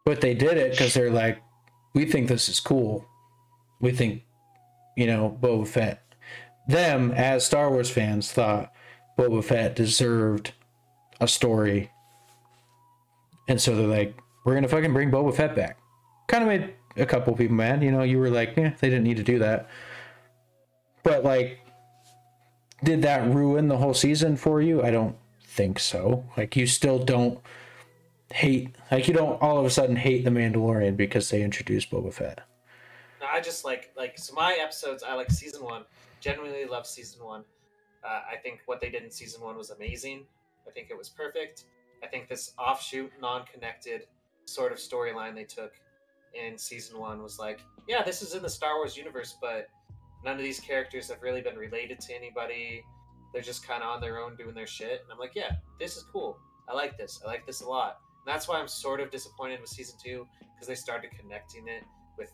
But 0.06 0.22
they 0.22 0.34
did 0.34 0.58
it 0.58 0.72
because 0.72 0.94
they're 0.94 1.12
like 1.12 1.42
we 1.94 2.06
think 2.06 2.28
this 2.28 2.50
is 2.50 2.60
cool. 2.60 3.06
We 3.80 3.92
think 3.92 4.24
you 4.96 5.08
know 5.08 5.38
boba 5.42 5.68
fett. 5.68 6.02
Them 6.68 7.12
as 7.12 7.46
star 7.46 7.70
wars 7.70 7.90
fans 7.90 8.32
thought 8.32 8.72
boba 9.18 9.44
fett 9.44 9.76
deserved 9.76 10.54
a 11.22 11.28
story. 11.28 11.92
And 13.48 13.62
so 13.62 13.76
they're 13.76 13.88
like 13.88 14.18
we're 14.46 14.56
gonna 14.56 14.68
fucking 14.68 14.94
bring 14.94 15.12
boba 15.12 15.36
fett 15.36 15.56
back. 15.56 15.78
Kind 16.28 16.44
of 16.44 16.50
made 16.50 16.74
a 16.98 17.06
couple 17.06 17.36
people 17.36 17.56
mad 17.56 17.84
you 17.84 17.92
know 17.92 18.04
you 18.04 18.20
were 18.20 18.30
like 18.30 18.56
yeah 18.58 18.74
they 18.80 18.90
didn't 18.90 19.04
need 19.04 19.18
to 19.18 19.24
do 19.24 19.40
that 19.40 19.70
but 21.04 21.24
like 21.24 21.60
did 22.84 23.02
that 23.02 23.28
ruin 23.34 23.68
the 23.68 23.78
whole 23.78 23.94
season 23.94 24.36
for 24.36 24.62
you 24.62 24.84
i 24.84 24.92
don't 24.92 25.16
think 25.42 25.80
so 25.80 26.26
like 26.38 26.56
you 26.56 26.68
still 26.68 27.00
don't 27.00 27.40
hate 28.32 28.76
like 28.92 29.08
you 29.08 29.14
don't 29.14 29.42
all 29.42 29.58
of 29.58 29.66
a 29.66 29.70
sudden 29.70 29.96
hate 29.96 30.24
the 30.24 30.30
mandalorian 30.30 30.98
because 30.98 31.30
they 31.30 31.42
introduced 31.42 31.90
boba 31.92 32.14
fett 32.14 32.42
No, 33.22 33.28
I 33.28 33.40
just 33.40 33.64
like 33.64 33.92
like 33.96 34.18
so 34.18 34.34
my 34.34 34.58
episodes. 34.60 35.04
I 35.04 35.14
like 35.14 35.32
season 35.32 35.64
one. 35.64 35.84
Genuinely 36.20 36.66
love 36.66 36.86
season 36.86 37.24
one. 37.24 37.44
Uh, 38.04 38.22
I 38.32 38.36
think 38.36 38.60
what 38.66 38.82
they 38.82 38.90
did 38.90 39.04
in 39.04 39.12
season 39.12 39.42
one 39.42 39.58
was 39.58 39.70
amazing. 39.70 40.26
I 40.68 40.72
think 40.72 40.90
it 40.90 40.98
was 40.98 41.10
perfect. 41.10 41.64
I 42.04 42.08
think 42.08 42.28
this 42.28 42.54
offshoot, 42.60 43.12
non-connected 43.22 44.08
sort 44.46 44.72
of 44.72 44.78
storyline 44.78 45.34
they 45.34 45.44
took 45.44 45.74
in 46.36 46.58
season 46.58 47.00
one 47.00 47.22
was 47.24 47.40
like, 47.40 47.62
yeah, 47.88 48.04
this 48.04 48.22
is 48.22 48.34
in 48.36 48.42
the 48.42 48.50
Star 48.50 48.76
Wars 48.76 48.96
universe, 48.98 49.36
but 49.42 49.68
none 50.24 50.36
of 50.36 50.44
these 50.44 50.60
characters 50.60 51.10
have 51.10 51.22
really 51.22 51.42
been 51.42 51.56
related 51.56 52.00
to 52.02 52.16
anybody. 52.16 52.84
They're 53.34 53.42
just 53.42 53.66
kind 53.68 53.84
of 53.84 53.90
on 53.90 54.02
their 54.02 54.20
own 54.20 54.36
doing 54.36 54.56
their 54.56 54.68
shit. 54.68 55.02
And 55.04 55.12
I'm 55.12 55.20
like, 55.20 55.34
yeah, 55.36 55.52
this 55.80 55.98
is 55.98 56.04
cool. 56.12 56.38
I 56.70 56.74
like 56.74 56.98
this. 56.98 57.20
I 57.24 57.28
like 57.28 57.46
this 57.46 57.62
a 57.62 57.68
lot. 57.68 57.98
And 58.26 58.34
that's 58.34 58.48
why 58.48 58.60
I'm 58.60 58.68
sort 58.68 59.00
of 59.00 59.12
disappointed 59.12 59.62
with 59.62 59.70
season 59.70 59.96
two 60.04 60.28
because 60.54 60.68
they 60.68 60.76
started 60.76 61.12
connecting 61.20 61.68
it 61.68 61.84
with 62.18 62.32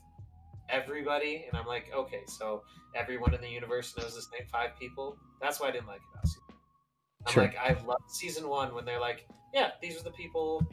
everybody, 0.69 1.45
and 1.47 1.59
I'm 1.59 1.67
like, 1.67 1.91
okay, 1.93 2.21
so 2.27 2.63
everyone 2.95 3.33
in 3.33 3.41
the 3.41 3.49
universe 3.49 3.93
knows 3.97 4.15
the 4.15 4.21
same 4.21 4.47
five 4.51 4.69
people. 4.79 5.17
That's 5.41 5.59
why 5.59 5.67
I 5.67 5.71
didn't 5.71 5.87
like 5.87 5.99
it. 5.99 6.29
I'm 7.27 7.33
Sure. 7.33 7.43
like, 7.43 7.57
I 7.57 7.73
loved 7.85 8.09
season 8.09 8.47
one 8.47 8.73
when 8.73 8.85
they're 8.85 8.99
like, 8.99 9.27
yeah, 9.53 9.71
these 9.81 9.99
are 9.99 10.03
the 10.03 10.11
people, 10.11 10.65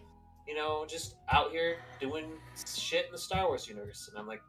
you 0.49 0.55
know, 0.55 0.87
just 0.89 1.17
out 1.31 1.51
here 1.51 1.77
doing 2.01 2.25
shit 2.75 3.07
in 3.07 3.13
the 3.13 3.19
Star 3.19 3.47
Wars 3.47 3.69
universe, 3.69 4.09
and 4.09 4.19
I'm 4.19 4.27
like, 4.27 4.41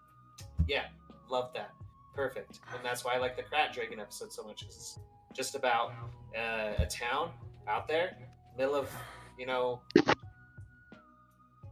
yeah, 0.67 0.85
love 1.29 1.51
that, 1.53 1.71
perfect, 2.15 2.61
and 2.73 2.79
that's 2.83 3.03
why 3.03 3.15
I 3.15 3.17
like 3.17 3.35
the 3.35 3.43
Krayt 3.43 3.73
Dragon 3.73 3.99
episode 3.99 4.31
so 4.31 4.43
much 4.43 4.61
because 4.61 4.75
it's 4.77 4.99
just 5.35 5.55
about 5.55 5.91
uh, 6.37 6.71
a 6.77 6.85
town 6.85 7.31
out 7.67 7.87
there, 7.87 8.17
middle 8.57 8.75
of, 8.75 8.89
you 9.37 9.45
know, 9.45 9.81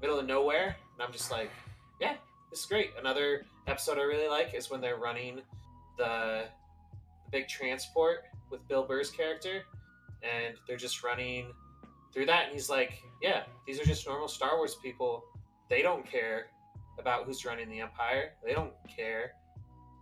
middle 0.02 0.20
of 0.20 0.26
nowhere, 0.26 0.76
and 0.94 1.02
I'm 1.02 1.14
just 1.14 1.32
like, 1.32 1.50
yeah, 2.02 2.16
this 2.52 2.60
is 2.60 2.66
great. 2.66 2.92
Another 3.00 3.46
episode 3.68 3.98
I 3.98 4.04
really 4.04 4.28
like 4.28 4.54
is 4.54 4.70
when 4.70 4.82
they're 4.82 4.98
running 4.98 5.42
the, 5.98 6.44
the 7.24 7.32
big 7.32 7.48
transport 7.48 8.26
with 8.50 8.66
Bill 8.68 8.84
Burr's 8.84 9.10
character, 9.10 9.64
and 10.22 10.56
they're 10.68 10.78
just 10.78 11.04
running 11.04 11.54
through 12.18 12.26
that, 12.26 12.46
and 12.46 12.54
he's 12.54 12.68
like, 12.68 13.04
"Yeah, 13.22 13.44
these 13.68 13.80
are 13.80 13.86
just 13.86 14.08
normal 14.08 14.28
Star 14.28 14.58
Wars 14.58 14.76
people 14.82 15.24
they 15.70 15.82
don't 15.82 16.04
care 16.04 16.48
about 16.98 17.26
who's 17.26 17.46
running 17.46 17.70
the 17.70 17.80
empire. 17.80 18.34
They 18.44 18.54
don't 18.54 18.74
care. 18.88 19.34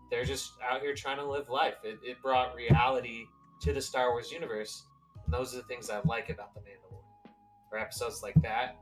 They're 0.10 0.24
just 0.24 0.54
out 0.64 0.82
here 0.82 0.94
trying 0.94 1.18
to 1.18 1.26
live 1.26 1.50
life. 1.50 1.76
It, 1.84 2.00
it 2.04 2.22
brought 2.22 2.56
reality 2.56 3.26
to 3.62 3.74
the 3.74 3.82
Star 3.82 4.12
Wars 4.12 4.32
universe, 4.32 4.86
and 5.26 5.34
those 5.34 5.54
are 5.54 5.58
the 5.58 5.64
things 5.64 5.90
I 5.90 6.00
like 6.06 6.30
about 6.30 6.54
the 6.54 6.62
Mandalorian, 6.62 7.32
or 7.72 7.80
episodes 7.80 8.22
like 8.24 8.40
that. 8.44 8.78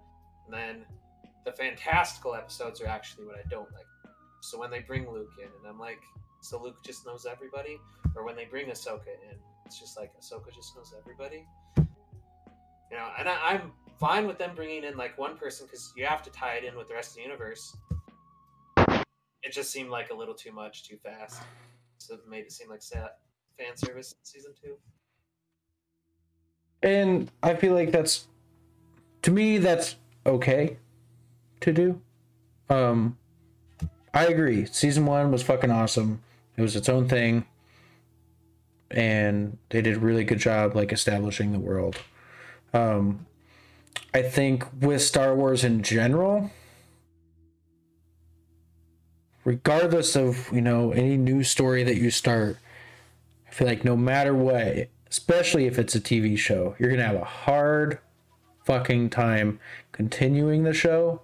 And 0.46 0.54
then 0.54 0.86
the 1.46 1.54
fantastical 1.54 2.36
episodes 2.36 2.82
are 2.82 2.88
actually 2.88 3.26
what 3.26 3.36
I 3.36 3.48
don't 3.50 3.72
like. 3.72 3.86
So 4.42 4.60
when 4.60 4.70
they 4.70 4.82
bring 4.82 5.10
Luke 5.10 5.32
in, 5.40 5.46
and 5.46 5.68
I'm 5.68 5.80
like, 5.80 6.02
so 6.42 6.62
Luke 6.62 6.84
just 6.84 7.06
knows 7.06 7.26
everybody, 7.26 7.80
or 8.16 8.26
when 8.26 8.36
they 8.36 8.46
bring 8.46 8.68
Ahsoka 8.68 9.08
in, 9.08 9.38
it's 9.66 9.80
just 9.80 9.98
like 9.98 10.12
Ahsoka 10.20 10.54
just 10.54 10.76
knows 10.76 10.94
everybody. 11.00 11.48
You 12.94 13.00
know, 13.00 13.08
and 13.18 13.28
I, 13.28 13.38
I'm 13.44 13.72
fine 14.00 14.28
with 14.28 14.38
them 14.38 14.52
bringing 14.54 14.84
in 14.84 14.96
like 14.96 15.18
one 15.18 15.36
person 15.36 15.66
because 15.66 15.92
you 15.98 16.06
have 16.06 16.22
to 16.22 16.30
tie 16.30 16.58
it 16.58 16.64
in 16.64 16.78
with 16.78 16.88
the 16.90 16.94
rest 16.94 17.10
of 17.10 17.16
the 17.16 17.22
universe. 17.24 17.76
It 19.42 19.52
just 19.52 19.72
seemed 19.72 19.90
like 19.90 20.12
a 20.12 20.14
little 20.14 20.36
too 20.36 20.52
much, 20.52 20.88
too 20.88 20.98
fast. 20.98 21.42
So 21.98 22.14
it 22.14 22.20
made 22.30 22.42
it 22.42 22.52
seem 22.52 22.70
like 22.70 22.84
fan 22.84 23.76
service 23.78 24.12
in 24.12 24.18
season 24.22 24.52
two. 24.64 24.76
And 26.84 27.32
I 27.42 27.56
feel 27.56 27.74
like 27.74 27.92
that's 27.92 28.28
to 29.24 29.32
me 29.32 29.58
that's 29.58 29.96
okay 30.28 30.78
to 31.62 31.74
do. 31.74 32.00
Um 32.70 33.18
I 34.14 34.28
agree. 34.28 34.68
Season 34.68 35.08
1 35.08 35.32
was 35.32 35.42
fucking 35.42 35.72
awesome. 35.72 36.22
It 36.58 36.62
was 36.62 36.76
its 36.76 36.90
own 36.90 37.10
thing 37.10 37.48
and 38.92 39.58
they 39.70 39.82
did 39.82 39.98
a 39.98 40.00
really 40.00 40.24
good 40.24 40.38
job 40.38 40.76
like 40.76 40.92
establishing 40.92 41.54
the 41.54 41.60
world. 41.60 41.98
Um 42.74 43.26
I 44.14 44.22
think 44.22 44.66
with 44.80 45.02
Star 45.02 45.36
Wars 45.36 45.64
in 45.64 45.82
general, 45.82 46.52
regardless 49.44 50.16
of, 50.16 50.50
you 50.52 50.62
know, 50.62 50.92
any 50.92 51.18
new 51.18 51.44
story 51.44 51.84
that 51.84 51.98
you 51.98 52.12
start, 52.12 52.58
I 53.48 53.52
feel 53.52 53.68
like 53.68 53.84
no 53.84 53.96
matter 53.96 54.36
what, 54.36 54.88
especially 55.10 55.66
if 55.66 55.80
it's 55.80 55.96
a 55.96 56.02
TV 56.02 56.38
show, 56.38 56.76
you're 56.80 56.96
to 56.96 57.04
have 57.04 57.16
a 57.16 57.24
hard 57.24 58.00
fucking 58.66 59.10
time 59.10 59.60
continuing 59.92 60.64
the 60.64 60.74
show 60.74 61.22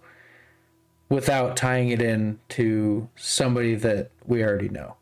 without 1.09 1.55
tying 1.55 1.89
it 1.89 2.01
in 2.01 2.39
to 2.49 3.09
somebody 3.15 3.75
that 3.75 4.11
we 4.25 4.43
already 4.43 4.69
know. 4.69 4.95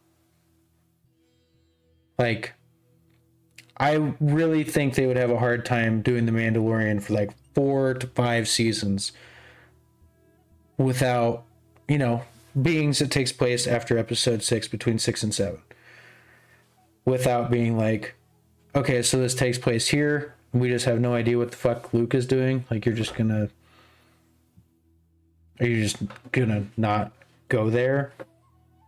Like, 2.17 2.53
I 3.79 4.13
really 4.19 4.63
think 4.63 4.95
they 4.95 5.05
would 5.05 5.17
have 5.17 5.29
a 5.29 5.37
hard 5.37 5.65
time 5.65 6.01
doing 6.01 6.25
The 6.25 6.31
Mandalorian 6.31 7.01
for 7.01 7.13
like 7.13 7.31
four 7.53 7.93
to 7.93 8.07
five 8.07 8.47
seasons 8.47 9.11
without, 10.77 11.43
you 11.87 11.97
know, 11.97 12.23
beings 12.59 12.99
that 12.99 13.11
takes 13.11 13.31
place 13.31 13.67
after 13.67 13.97
episode 13.97 14.41
six, 14.41 14.67
between 14.67 14.97
six 14.97 15.21
and 15.21 15.33
seven. 15.33 15.61
Without 17.05 17.51
being 17.51 17.77
like, 17.77 18.15
okay, 18.75 19.01
so 19.01 19.19
this 19.19 19.35
takes 19.35 19.57
place 19.57 19.87
here. 19.89 20.33
We 20.53 20.69
just 20.69 20.85
have 20.85 20.99
no 20.99 21.13
idea 21.13 21.37
what 21.37 21.51
the 21.51 21.57
fuck 21.57 21.93
Luke 21.93 22.15
is 22.15 22.25
doing. 22.25 22.65
Like, 22.71 22.85
you're 22.85 22.95
just 22.95 23.15
gonna. 23.15 23.49
Are 25.59 25.65
you 25.65 25.83
just 25.83 25.97
gonna 26.31 26.65
not 26.77 27.11
go 27.49 27.69
there? 27.69 28.11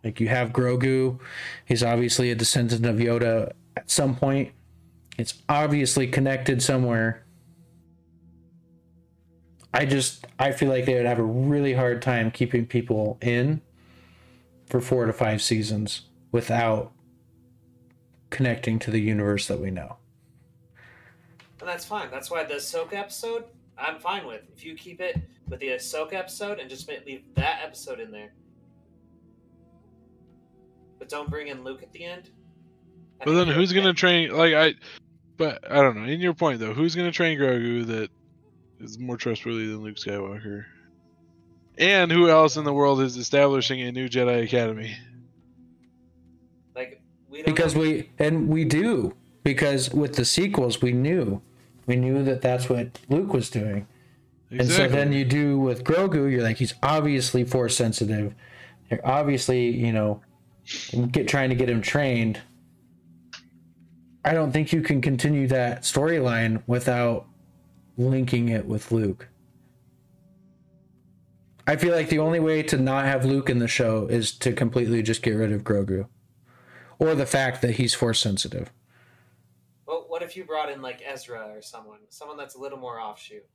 Like, 0.03 0.20
you 0.20 0.30
have 0.30 0.49
Grogu. 0.49 1.20
He's 1.66 1.84
obviously 1.84 2.32
a 2.32 2.36
descendant 2.36 2.86
of 2.86 2.98
Yoda 2.98 3.52
at 3.78 3.90
some 3.90 4.16
point. 4.16 4.52
It's 5.20 5.34
obviously 5.50 6.08
connected 6.08 6.64
somewhere. 6.64 7.26
I 9.74 9.86
just 9.86 10.26
I 10.40 10.54
feel 10.54 10.70
like 10.70 10.86
they 10.86 10.96
would 10.96 11.06
have 11.06 11.20
a 11.20 11.24
really 11.24 11.74
hard 11.74 12.02
time 12.02 12.32
keeping 12.32 12.66
people 12.66 13.18
in 13.22 13.62
for 14.68 14.80
4 14.80 15.08
to 15.08 15.14
5 15.14 15.41
seasons 15.41 16.04
without 16.32 16.94
connecting 18.30 18.80
to 18.80 18.91
the 18.91 19.02
universe 19.02 19.48
that 19.50 19.60
we 19.60 19.72
know. 19.72 19.98
And 21.60 21.68
that's 21.68 21.84
fine. 21.84 22.10
That's 22.10 22.32
why 22.32 22.46
the 22.46 22.54
Ahsoka 22.54 22.94
episode, 22.94 23.44
I'm 23.78 24.00
fine 24.00 24.26
with. 24.26 24.44
If 24.56 24.64
you 24.64 24.74
keep 24.74 25.02
it 25.02 25.20
with 25.50 25.60
the 25.60 25.68
Ahsoka 25.68 26.14
episode 26.14 26.60
and 26.60 26.70
just 26.70 26.90
leave 27.06 27.24
that 27.36 27.60
episode 27.62 28.00
in 28.00 28.10
there. 28.10 28.32
But 30.98 31.10
don't 31.10 31.30
bring 31.30 31.50
in 31.50 31.66
Luke 31.66 31.84
at 31.84 31.91
the 31.91 32.06
end. 32.06 32.30
I 33.20 33.26
But 33.26 33.34
then 33.34 33.48
who's 33.48 33.74
gonna 33.74 33.94
train? 33.94 34.32
Like 34.32 34.54
I, 34.54 34.76
but 35.40 35.72
I 35.72 35.82
don't 35.82 35.95
know. 35.95 36.03
In 36.03 36.20
your 36.20 36.36
point 36.36 36.60
though, 36.60 36.74
who's 36.76 36.94
gonna 36.95 37.11
train 37.11 37.40
Grogu 37.40 37.88
that 37.88 38.10
is 38.80 38.99
more 38.99 39.18
trustworthy 39.18 39.66
than 39.66 39.78
Luke 39.78 39.95
Skywalker? 39.95 40.66
And 41.80 42.11
who 42.11 42.30
else 42.30 42.57
in 42.57 42.66
the 42.66 42.74
world 42.74 43.02
is 43.02 43.18
establishing 43.18 43.82
a 43.82 43.91
new 43.91 44.07
Jedi 44.07 44.44
Academy? 44.44 44.95
Like, 46.76 47.02
we 47.30 47.41
don't 47.41 47.56
Because 47.56 47.74
know. 47.74 47.82
we 47.82 48.11
and 48.20 48.48
we 48.49 48.66
do 48.66 49.16
because 49.44 49.90
with 49.91 50.16
the 50.16 50.26
sequels 50.26 50.82
we 50.82 50.91
knew 50.91 51.41
we 51.90 51.95
knew 51.95 52.24
that 52.24 52.41
that's 52.44 52.70
what 52.70 52.99
Luke 53.10 53.34
was 53.34 53.49
doing. 53.49 53.88
Exactly. 54.52 54.60
And 54.60 54.70
so 54.70 54.88
then 54.95 55.11
you 55.11 55.26
do 55.26 55.60
with 55.60 55.84
Grogu, 55.84 56.32
you're 56.32 56.44
like, 56.44 56.57
he's 56.57 56.76
obviously 56.84 57.44
force 57.44 57.76
sensitive. 57.76 58.36
You're 58.91 59.06
obviously, 59.06 59.70
you 59.70 59.91
know, 59.91 60.22
get 61.11 61.28
trying 61.28 61.49
to 61.49 61.56
get 61.56 61.68
him 61.68 61.82
trained. 61.82 62.41
I 64.30 64.34
don't 64.34 64.51
think 64.51 64.72
you 64.72 64.84
can 64.84 65.01
continue 65.01 65.47
that 65.47 65.81
storyline 65.81 66.61
without 66.68 67.26
linking 67.97 68.49
it 68.49 68.64
with 68.64 68.91
Luke. 68.91 69.27
I 71.65 71.77
feel 71.77 71.95
like 71.95 72.10
the 72.10 72.19
only 72.19 72.39
way 72.39 72.61
to 72.61 72.77
not 72.77 73.06
have 73.06 73.26
Luke 73.26 73.49
in 73.49 73.57
the 73.57 73.68
show 73.68 74.06
is 74.06 74.31
to 74.34 74.53
completely 74.53 75.01
just 75.01 75.23
get 75.23 75.31
rid 75.31 75.51
of 75.51 75.64
Grogu. 75.64 76.07
Or 76.99 77.15
the 77.15 77.26
fact 77.26 77.64
that 77.64 77.72
he's 77.72 77.95
force 77.95 78.19
sensitive. 78.19 78.72
Well, 79.88 80.06
what 80.07 80.22
if 80.22 80.38
you 80.38 80.43
brought 80.43 80.72
in 80.72 80.84
like 80.84 81.01
Ezra 81.03 81.49
or 81.49 81.64
someone, 81.64 81.97
someone 82.10 82.38
that's 82.38 82.53
a 82.53 82.60
little 82.60 82.77
more 82.77 82.99
offshoot? 82.99 83.47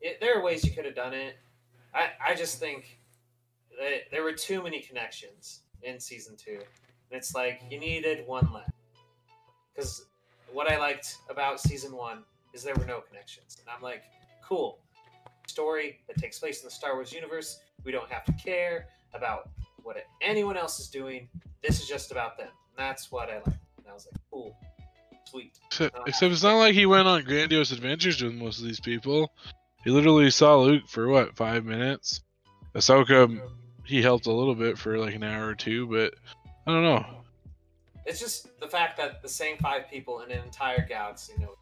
It, 0.00 0.20
there 0.20 0.36
are 0.36 0.42
ways 0.42 0.64
you 0.64 0.72
could 0.72 0.86
have 0.86 0.96
done 0.96 1.14
it. 1.14 1.36
I, 1.94 2.08
I 2.30 2.34
just 2.34 2.58
think 2.58 2.98
that 3.78 4.10
there 4.10 4.24
were 4.24 4.32
too 4.32 4.60
many 4.60 4.80
connections 4.80 5.60
in 5.84 6.00
season 6.00 6.34
two, 6.34 6.56
and 6.56 7.12
it's 7.12 7.32
like 7.32 7.60
you 7.70 7.78
needed 7.78 8.26
one 8.26 8.52
left. 8.52 8.72
Because 9.74 10.06
what 10.52 10.70
I 10.70 10.78
liked 10.78 11.16
about 11.28 11.60
season 11.60 11.92
one 11.92 12.18
is 12.52 12.62
there 12.62 12.74
were 12.74 12.86
no 12.86 13.00
connections, 13.00 13.56
and 13.60 13.68
I'm 13.74 13.82
like, 13.82 14.02
cool, 14.44 14.80
story 15.46 15.98
that 16.06 16.16
takes 16.16 16.38
place 16.38 16.60
in 16.60 16.66
the 16.66 16.70
Star 16.70 16.94
Wars 16.94 17.12
universe. 17.12 17.60
We 17.84 17.92
don't 17.92 18.10
have 18.10 18.24
to 18.24 18.32
care 18.32 18.86
about 19.14 19.50
what 19.82 19.96
anyone 20.20 20.56
else 20.56 20.78
is 20.80 20.88
doing. 20.88 21.28
This 21.62 21.80
is 21.80 21.88
just 21.88 22.10
about 22.10 22.38
them. 22.38 22.48
And 22.48 22.88
that's 22.88 23.10
what 23.10 23.28
I 23.28 23.36
like. 23.36 23.46
And 23.46 23.86
I 23.88 23.92
was 23.92 24.06
like, 24.10 24.20
cool, 24.30 24.56
sweet. 25.28 25.58
Except, 25.66 25.96
except 26.06 26.22
um, 26.22 26.32
it's 26.32 26.42
not 26.42 26.56
like 26.56 26.74
he 26.74 26.86
went 26.86 27.08
on 27.08 27.24
grandiose 27.24 27.72
adventures 27.72 28.22
with 28.22 28.34
most 28.34 28.60
of 28.60 28.64
these 28.66 28.80
people. 28.80 29.32
He 29.84 29.90
literally 29.90 30.30
saw 30.30 30.56
Luke 30.56 30.86
for 30.88 31.08
what 31.08 31.36
five 31.36 31.64
minutes. 31.64 32.22
Ahsoka, 32.74 33.40
he 33.84 34.02
helped 34.02 34.26
a 34.26 34.32
little 34.32 34.54
bit 34.54 34.78
for 34.78 34.98
like 34.98 35.14
an 35.14 35.24
hour 35.24 35.48
or 35.48 35.54
two, 35.54 35.86
but 35.86 36.14
I 36.66 36.72
don't 36.72 36.84
know. 36.84 37.19
It's 38.06 38.18
just 38.18 38.58
the 38.60 38.68
fact 38.68 38.96
that 38.96 39.22
the 39.22 39.28
same 39.28 39.58
five 39.58 39.88
people 39.90 40.20
in 40.20 40.30
an 40.30 40.42
entire 40.42 40.84
galaxy 40.86 41.34
know, 41.38 41.54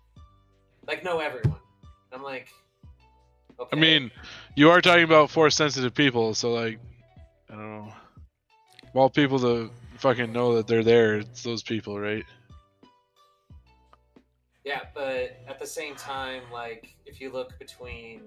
like, 0.86 1.04
know 1.04 1.18
everyone. 1.18 1.60
I'm 2.12 2.22
like, 2.22 2.48
okay. 3.58 3.76
I 3.76 3.80
mean, 3.80 4.10
you 4.56 4.70
are 4.70 4.80
talking 4.80 5.04
about 5.04 5.30
force 5.30 5.56
sensitive 5.56 5.94
people, 5.94 6.34
so 6.34 6.52
like, 6.52 6.78
I 7.50 7.54
don't 7.54 7.70
know. 7.70 7.92
Well, 8.94 9.10
people 9.10 9.38
to 9.40 9.70
fucking 9.98 10.32
know 10.32 10.54
that 10.56 10.66
they're 10.66 10.84
there, 10.84 11.16
it's 11.16 11.42
those 11.42 11.62
people, 11.62 11.98
right? 11.98 12.24
yeah, 14.68 14.80
but 14.92 15.40
at 15.48 15.58
the 15.58 15.66
same 15.66 15.94
time, 15.94 16.42
like, 16.52 16.94
if 17.06 17.22
you 17.22 17.32
look 17.32 17.58
between 17.58 18.20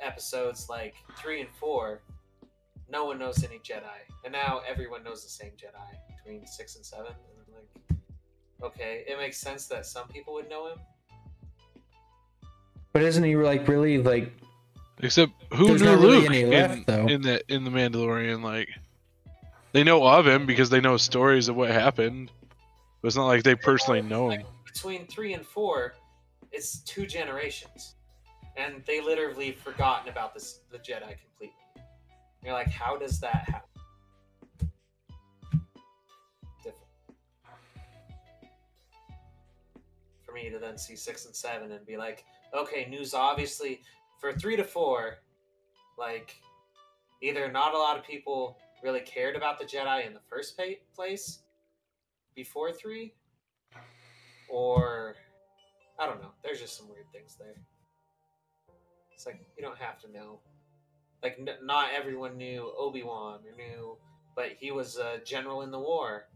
episodes 0.00 0.68
like 0.70 0.94
three 1.18 1.40
and 1.40 1.50
four, 1.58 2.02
no 2.88 3.04
one 3.04 3.18
knows 3.18 3.42
any 3.42 3.58
Jedi, 3.58 3.82
and 4.24 4.32
now 4.32 4.60
everyone 4.68 5.02
knows 5.02 5.24
the 5.24 5.30
same 5.30 5.50
Jedi 5.52 5.98
between 6.24 6.46
six 6.46 6.76
and 6.76 6.84
seven. 6.84 7.06
And 7.06 7.16
I'm 7.48 7.54
like, 7.54 8.72
okay, 8.72 9.04
it 9.06 9.18
makes 9.18 9.38
sense 9.38 9.66
that 9.66 9.86
some 9.86 10.08
people 10.08 10.34
would 10.34 10.48
know 10.48 10.68
him. 10.68 10.78
But 12.92 13.02
isn't 13.02 13.24
he 13.24 13.36
like 13.36 13.66
really 13.66 13.98
like 13.98 14.32
Except 15.02 15.32
who 15.52 15.68
There's 15.68 15.82
knew 15.82 15.88
not 15.88 15.98
really 15.98 16.20
Luke 16.20 16.30
any 16.30 16.40
in, 16.42 16.50
left, 16.50 16.86
though. 16.86 17.06
in 17.06 17.22
the 17.22 17.52
in 17.52 17.64
the 17.64 17.70
Mandalorian? 17.70 18.42
Like, 18.42 18.68
they 19.72 19.82
know 19.82 20.06
of 20.06 20.26
him 20.26 20.46
because 20.46 20.70
they 20.70 20.80
know 20.80 20.96
stories 20.96 21.48
of 21.48 21.56
what 21.56 21.70
happened. 21.70 22.30
But 23.02 23.08
it's 23.08 23.16
not 23.16 23.26
like 23.26 23.42
they 23.42 23.56
personally 23.56 24.02
know 24.02 24.30
him. 24.30 24.42
Like, 24.42 24.64
between 24.64 25.06
three 25.06 25.34
and 25.34 25.44
four, 25.44 25.94
it's 26.52 26.78
two 26.84 27.06
generations, 27.06 27.96
and 28.56 28.82
they 28.86 29.00
literally 29.00 29.52
forgotten 29.52 30.08
about 30.08 30.32
this 30.32 30.60
the 30.70 30.78
Jedi 30.78 31.00
completely. 31.00 31.56
You're 32.44 32.54
like, 32.54 32.70
how 32.70 32.96
does 32.96 33.20
that 33.20 33.48
happen? 33.48 33.73
Me 40.34 40.50
to 40.50 40.58
then 40.58 40.76
see 40.76 40.96
six 40.96 41.24
and 41.24 41.34
seven 41.34 41.72
and 41.72 41.86
be 41.86 41.96
like, 41.96 42.24
okay, 42.54 42.86
news 42.90 43.14
obviously 43.14 43.80
for 44.20 44.32
three 44.32 44.56
to 44.56 44.64
four, 44.64 45.18
like 45.98 46.36
either 47.22 47.50
not 47.50 47.74
a 47.74 47.78
lot 47.78 47.96
of 47.96 48.04
people 48.04 48.58
really 48.82 49.00
cared 49.00 49.36
about 49.36 49.58
the 49.58 49.64
Jedi 49.64 50.06
in 50.06 50.12
the 50.12 50.20
first 50.28 50.60
place 50.94 51.38
before 52.34 52.72
three, 52.72 53.14
or 54.50 55.14
I 55.98 56.06
don't 56.06 56.20
know. 56.20 56.32
There's 56.42 56.60
just 56.60 56.76
some 56.76 56.88
weird 56.88 57.06
things 57.12 57.36
there. 57.38 57.54
It's 59.14 59.26
like 59.26 59.40
you 59.56 59.62
don't 59.62 59.78
have 59.78 60.00
to 60.00 60.12
know. 60.12 60.40
Like 61.22 61.36
n- 61.38 61.64
not 61.64 61.88
everyone 61.96 62.36
knew 62.36 62.70
Obi 62.76 63.02
Wan 63.02 63.40
or 63.46 63.56
knew, 63.56 63.96
but 64.36 64.50
he 64.58 64.70
was 64.70 64.96
a 64.98 65.20
general 65.24 65.62
in 65.62 65.70
the 65.70 65.78
war 65.78 66.26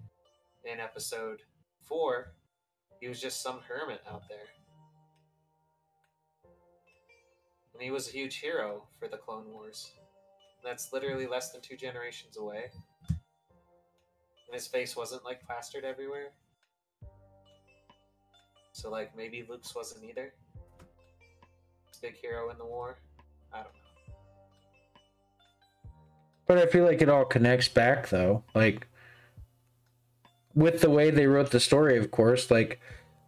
in 0.65 0.81
Episode 0.81 1.43
Four. 1.83 2.33
He 3.01 3.09
was 3.09 3.21
just 3.21 3.43
some 3.43 3.61
hermit 3.67 4.03
out 4.11 4.29
there. 4.29 4.39
And 7.73 7.83
he 7.83 7.91
was 7.91 8.09
a 8.09 8.11
huge 8.11 8.37
hero 8.41 8.83
for 8.99 9.07
the 9.07 9.17
Clone 9.17 9.53
Wars. 9.53 9.93
That's 10.65 10.93
literally 10.93 11.27
less 11.27 11.53
than 11.53 11.61
two 11.61 11.77
generations 11.77 12.37
away. 12.37 12.71
And 13.09 14.55
his 14.55 14.67
face 14.67 14.97
wasn't 14.97 15.25
like 15.25 15.45
plastered 15.47 15.85
everywhere. 15.85 16.31
So 18.73 18.91
like 18.91 19.17
maybe 19.17 19.45
Luke's 19.49 19.75
wasn't 19.75 20.05
either. 20.05 20.33
Big 22.01 22.17
hero 22.17 22.51
in 22.51 22.59
the 22.59 22.65
war. 22.65 22.99
I 23.53 23.57
don't 23.57 23.73
know. 23.73 24.15
But 26.47 26.59
I 26.59 26.67
feel 26.67 26.85
like 26.85 27.03
it 27.03 27.09
all 27.09 27.25
connects 27.25 27.69
back 27.69 28.09
though. 28.09 28.45
Like 28.55 28.87
with 30.59 30.81
the 30.81 30.91
way 30.91 31.11
they 31.11 31.27
wrote 31.27 31.51
the 31.51 31.61
story, 31.61 31.97
of 31.97 32.11
course, 32.11 32.51
like 32.51 32.81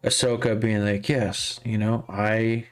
Ahsoka 0.03 0.59
being 0.59 0.85
like, 0.85 1.09
Yes, 1.09 1.61
you 1.65 1.79
know, 1.79 2.05
I 2.09 2.67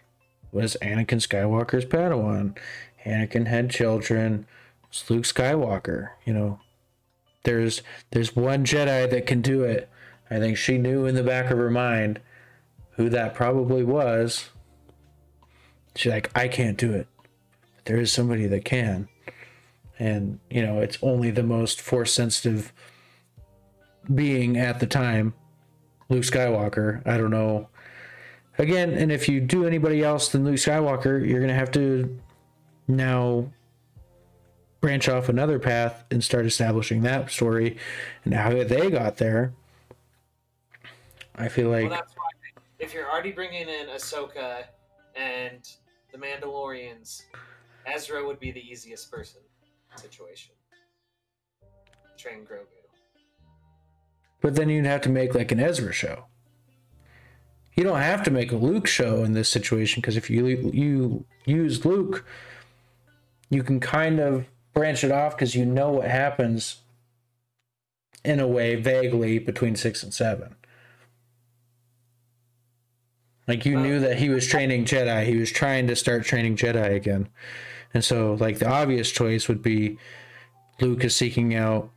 was 0.51 0.77
Anakin 0.83 1.21
Skywalker's 1.21 1.85
Padawan. 1.85 2.57
Anakin 3.07 3.47
had 3.47 3.71
children. 3.71 4.47
It's 4.91 5.09
Luke 5.09 5.25
Skywalker, 5.25 6.11
you 6.25 6.33
know. 6.33 6.61
There's 7.45 7.83
there's 8.11 8.35
one 8.35 8.65
Jedi 8.65 9.09
that 9.09 9.27
can 9.27 9.41
do 9.41 9.63
it. 9.63 9.89
I 10.29 10.39
think 10.39 10.57
she 10.57 10.77
knew 10.77 11.07
in 11.07 11.15
the 11.15 11.23
back 11.23 11.51
of 11.51 11.59
her 11.59 11.71
mind 11.71 12.21
who 12.97 13.09
that 13.11 13.35
probably 13.35 13.85
was. 13.85 14.51
She's 15.95 16.13
like, 16.13 16.31
I 16.35 16.49
can't 16.49 16.77
do 16.77 16.93
it. 16.93 17.07
But 17.77 17.85
there 17.85 17.97
is 17.99 18.13
somebody 18.13 18.47
that 18.47 18.65
can 18.65 19.09
and 19.99 20.39
you 20.49 20.63
know 20.65 20.81
it's 20.81 20.99
only 21.03 21.31
the 21.31 21.43
most 21.43 21.81
force 21.81 22.13
sensitive 22.13 22.73
being 24.15 24.57
at 24.57 24.81
the 24.81 24.87
time 24.87 25.35
luke 26.09 26.23
skywalker 26.23 27.07
i 27.07 27.17
don't 27.17 27.31
know 27.31 27.69
again 28.59 28.93
and 28.93 29.13
if 29.13 29.29
you 29.29 29.41
do 29.41 29.67
anybody 29.67 30.03
else 30.03 30.31
than 30.31 30.45
luke 30.45 30.57
skywalker 30.57 31.27
you're 31.27 31.41
gonna 31.41 31.55
have 31.55 31.71
to 31.71 32.19
now 32.87 33.51
branch 34.81 35.09
off 35.09 35.29
another 35.29 35.59
path 35.59 36.05
and 36.11 36.23
start 36.23 36.47
establishing 36.47 37.03
that 37.03 37.31
story 37.31 37.77
and 38.25 38.33
how 38.35 38.51
they 38.51 38.91
got 38.91 39.17
there 39.17 39.53
i 41.35 41.49
feel 41.49 41.69
like 41.69 41.91
well, 41.91 41.99
that's 41.99 42.15
why 42.17 42.29
if 42.79 42.95
you're 42.95 43.11
already 43.11 43.33
bringing 43.33 43.69
in 43.69 43.87
Ahsoka 43.89 44.65
and 45.17 45.69
the 46.13 46.19
Mandalorians, 46.19 47.25
Ezra 47.87 48.25
would 48.25 48.39
be 48.39 48.51
the 48.51 48.61
easiest 48.61 49.11
person 49.11 49.41
situation. 49.97 50.53
Train 52.17 52.41
Grogu. 52.41 52.78
But 54.41 54.55
then 54.55 54.69
you'd 54.69 54.87
have 54.87 55.01
to 55.03 55.09
make 55.09 55.35
like 55.35 55.53
an 55.53 55.61
Ezra 55.61 55.93
show. 55.93 56.27
You 57.75 57.85
don't 57.85 58.01
have 58.01 58.23
to 58.25 58.31
make 58.31 58.51
a 58.51 58.57
Luke 58.57 58.87
show 58.87 59.23
in 59.23 59.35
this 59.35 59.49
situation 59.49 60.01
because 60.01 60.17
if 60.17 60.29
you 60.29 60.47
you 60.47 61.25
use 61.45 61.85
Luke, 61.85 62.25
you 63.51 63.63
can 63.63 63.81
kind 63.81 64.19
of 64.19 64.47
branch 64.75 65.05
it 65.05 65.13
off 65.13 65.37
because 65.37 65.55
you 65.55 65.65
know 65.65 65.91
what 65.91 66.09
happens 66.09 66.83
in 68.25 68.41
a 68.41 68.47
way 68.47 68.75
vaguely 68.75 69.39
between 69.39 69.77
six 69.77 70.03
and 70.03 70.13
seven. 70.13 70.55
Like 73.47 73.65
you 73.65 73.81
knew 73.81 73.99
that 74.01 74.19
he 74.19 74.29
was 74.29 74.47
training 74.47 74.85
Jedi, 74.85 75.25
he 75.25 75.37
was 75.37 75.51
trying 75.51 75.87
to 75.87 75.97
start 75.97 76.25
training 76.25 76.57
Jedi 76.57 76.95
again. 76.95 77.29
And 77.95 78.05
so 78.05 78.35
like 78.35 78.59
the 78.59 78.69
obvious 78.69 79.11
choice 79.11 79.49
would 79.49 79.63
be 79.63 79.99
Luke 80.81 81.03
is 81.03 81.17
seeking 81.17 81.55
out 81.55 81.91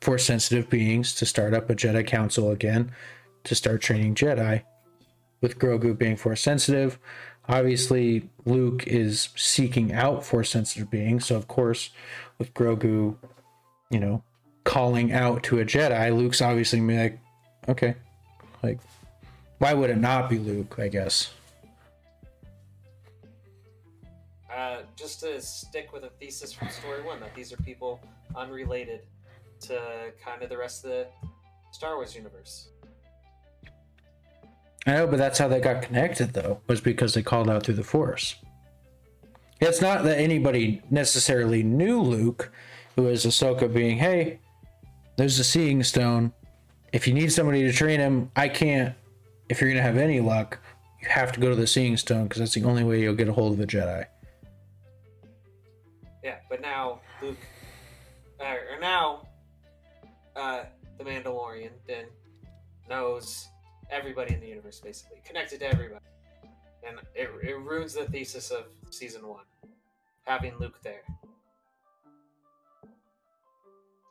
force 0.00 0.24
sensitive 0.24 0.68
beings 0.70 1.14
to 1.16 1.26
start 1.26 1.54
up 1.54 1.70
a 1.70 1.74
Jedi 1.74 2.06
Council 2.06 2.50
again 2.50 2.92
to 3.44 3.54
start 3.54 3.80
training 3.80 4.14
Jedi. 4.14 4.62
With 5.40 5.58
Grogu 5.58 5.96
being 5.96 6.16
force 6.16 6.40
sensitive, 6.40 6.98
obviously 7.48 8.28
Luke 8.44 8.86
is 8.86 9.28
seeking 9.36 9.92
out 9.92 10.24
force 10.24 10.50
sensitive 10.50 10.90
beings. 10.90 11.26
So 11.26 11.36
of 11.36 11.48
course, 11.48 11.90
with 12.38 12.52
Grogu, 12.54 13.16
you 13.90 14.00
know, 14.00 14.22
calling 14.64 15.12
out 15.12 15.42
to 15.44 15.60
a 15.60 15.64
Jedi, 15.64 16.16
Luke's 16.16 16.42
obviously 16.42 16.80
like, 16.80 17.18
okay, 17.68 17.94
like, 18.62 18.80
why 19.58 19.74
would 19.74 19.90
it 19.90 19.98
not 19.98 20.28
be 20.28 20.38
Luke? 20.38 20.76
I 20.78 20.88
guess. 20.88 21.32
Uh, 24.52 24.82
just 24.96 25.20
to 25.20 25.40
stick 25.40 25.92
with 25.92 26.02
a 26.02 26.10
thesis 26.18 26.52
from 26.52 26.68
story 26.68 27.02
one 27.02 27.20
that 27.20 27.32
these 27.34 27.52
are 27.52 27.56
people 27.58 28.00
unrelated 28.34 29.02
to 29.62 30.12
kind 30.24 30.42
of 30.42 30.48
the 30.48 30.56
rest 30.56 30.84
of 30.84 30.90
the 30.90 31.06
Star 31.72 31.96
Wars 31.96 32.14
universe. 32.14 32.68
I 34.86 34.92
know, 34.92 35.06
but 35.06 35.18
that's 35.18 35.38
how 35.38 35.48
they 35.48 35.60
got 35.60 35.82
connected, 35.82 36.32
though, 36.32 36.60
was 36.66 36.80
because 36.80 37.14
they 37.14 37.22
called 37.22 37.50
out 37.50 37.64
through 37.64 37.74
the 37.74 37.84
Force. 37.84 38.36
It's 39.60 39.82
not 39.82 40.04
that 40.04 40.18
anybody 40.18 40.82
necessarily 40.90 41.62
knew 41.62 42.00
Luke. 42.00 42.50
It 42.96 43.00
was 43.00 43.26
Ahsoka 43.26 43.72
being, 43.72 43.98
hey, 43.98 44.40
there's 45.16 45.38
a 45.38 45.44
Seeing 45.44 45.82
Stone. 45.82 46.32
If 46.92 47.06
you 47.06 47.12
need 47.12 47.32
somebody 47.32 47.64
to 47.64 47.72
train 47.72 48.00
him, 48.00 48.30
I 48.34 48.48
can't. 48.48 48.94
If 49.48 49.60
you're 49.60 49.68
going 49.68 49.78
to 49.78 49.82
have 49.82 49.98
any 49.98 50.20
luck, 50.20 50.58
you 51.02 51.08
have 51.08 51.32
to 51.32 51.40
go 51.40 51.48
to 51.48 51.54
the 51.54 51.66
Seeing 51.66 51.96
Stone 51.96 52.24
because 52.24 52.38
that's 52.38 52.54
the 52.54 52.64
only 52.64 52.84
way 52.84 53.00
you'll 53.00 53.14
get 53.14 53.28
a 53.28 53.32
hold 53.32 53.52
of 53.52 53.60
a 53.60 53.66
Jedi. 53.66 54.06
Yeah, 56.22 56.36
but 56.48 56.60
now 56.60 57.00
Luke, 57.22 57.36
uh, 58.40 58.44
or 58.44 58.80
now, 58.80 59.27
uh, 60.38 60.64
the 60.98 61.04
Mandalorian 61.04 61.70
then 61.86 62.04
knows 62.88 63.48
everybody 63.90 64.34
in 64.34 64.40
the 64.40 64.48
universe, 64.48 64.80
basically 64.80 65.20
connected 65.24 65.60
to 65.60 65.66
everybody, 65.66 66.04
and 66.86 66.98
it, 67.14 67.30
it 67.42 67.58
ruins 67.58 67.94
the 67.94 68.04
thesis 68.04 68.50
of 68.50 68.66
season 68.90 69.26
one, 69.26 69.44
having 70.24 70.56
Luke 70.58 70.78
there. 70.82 71.02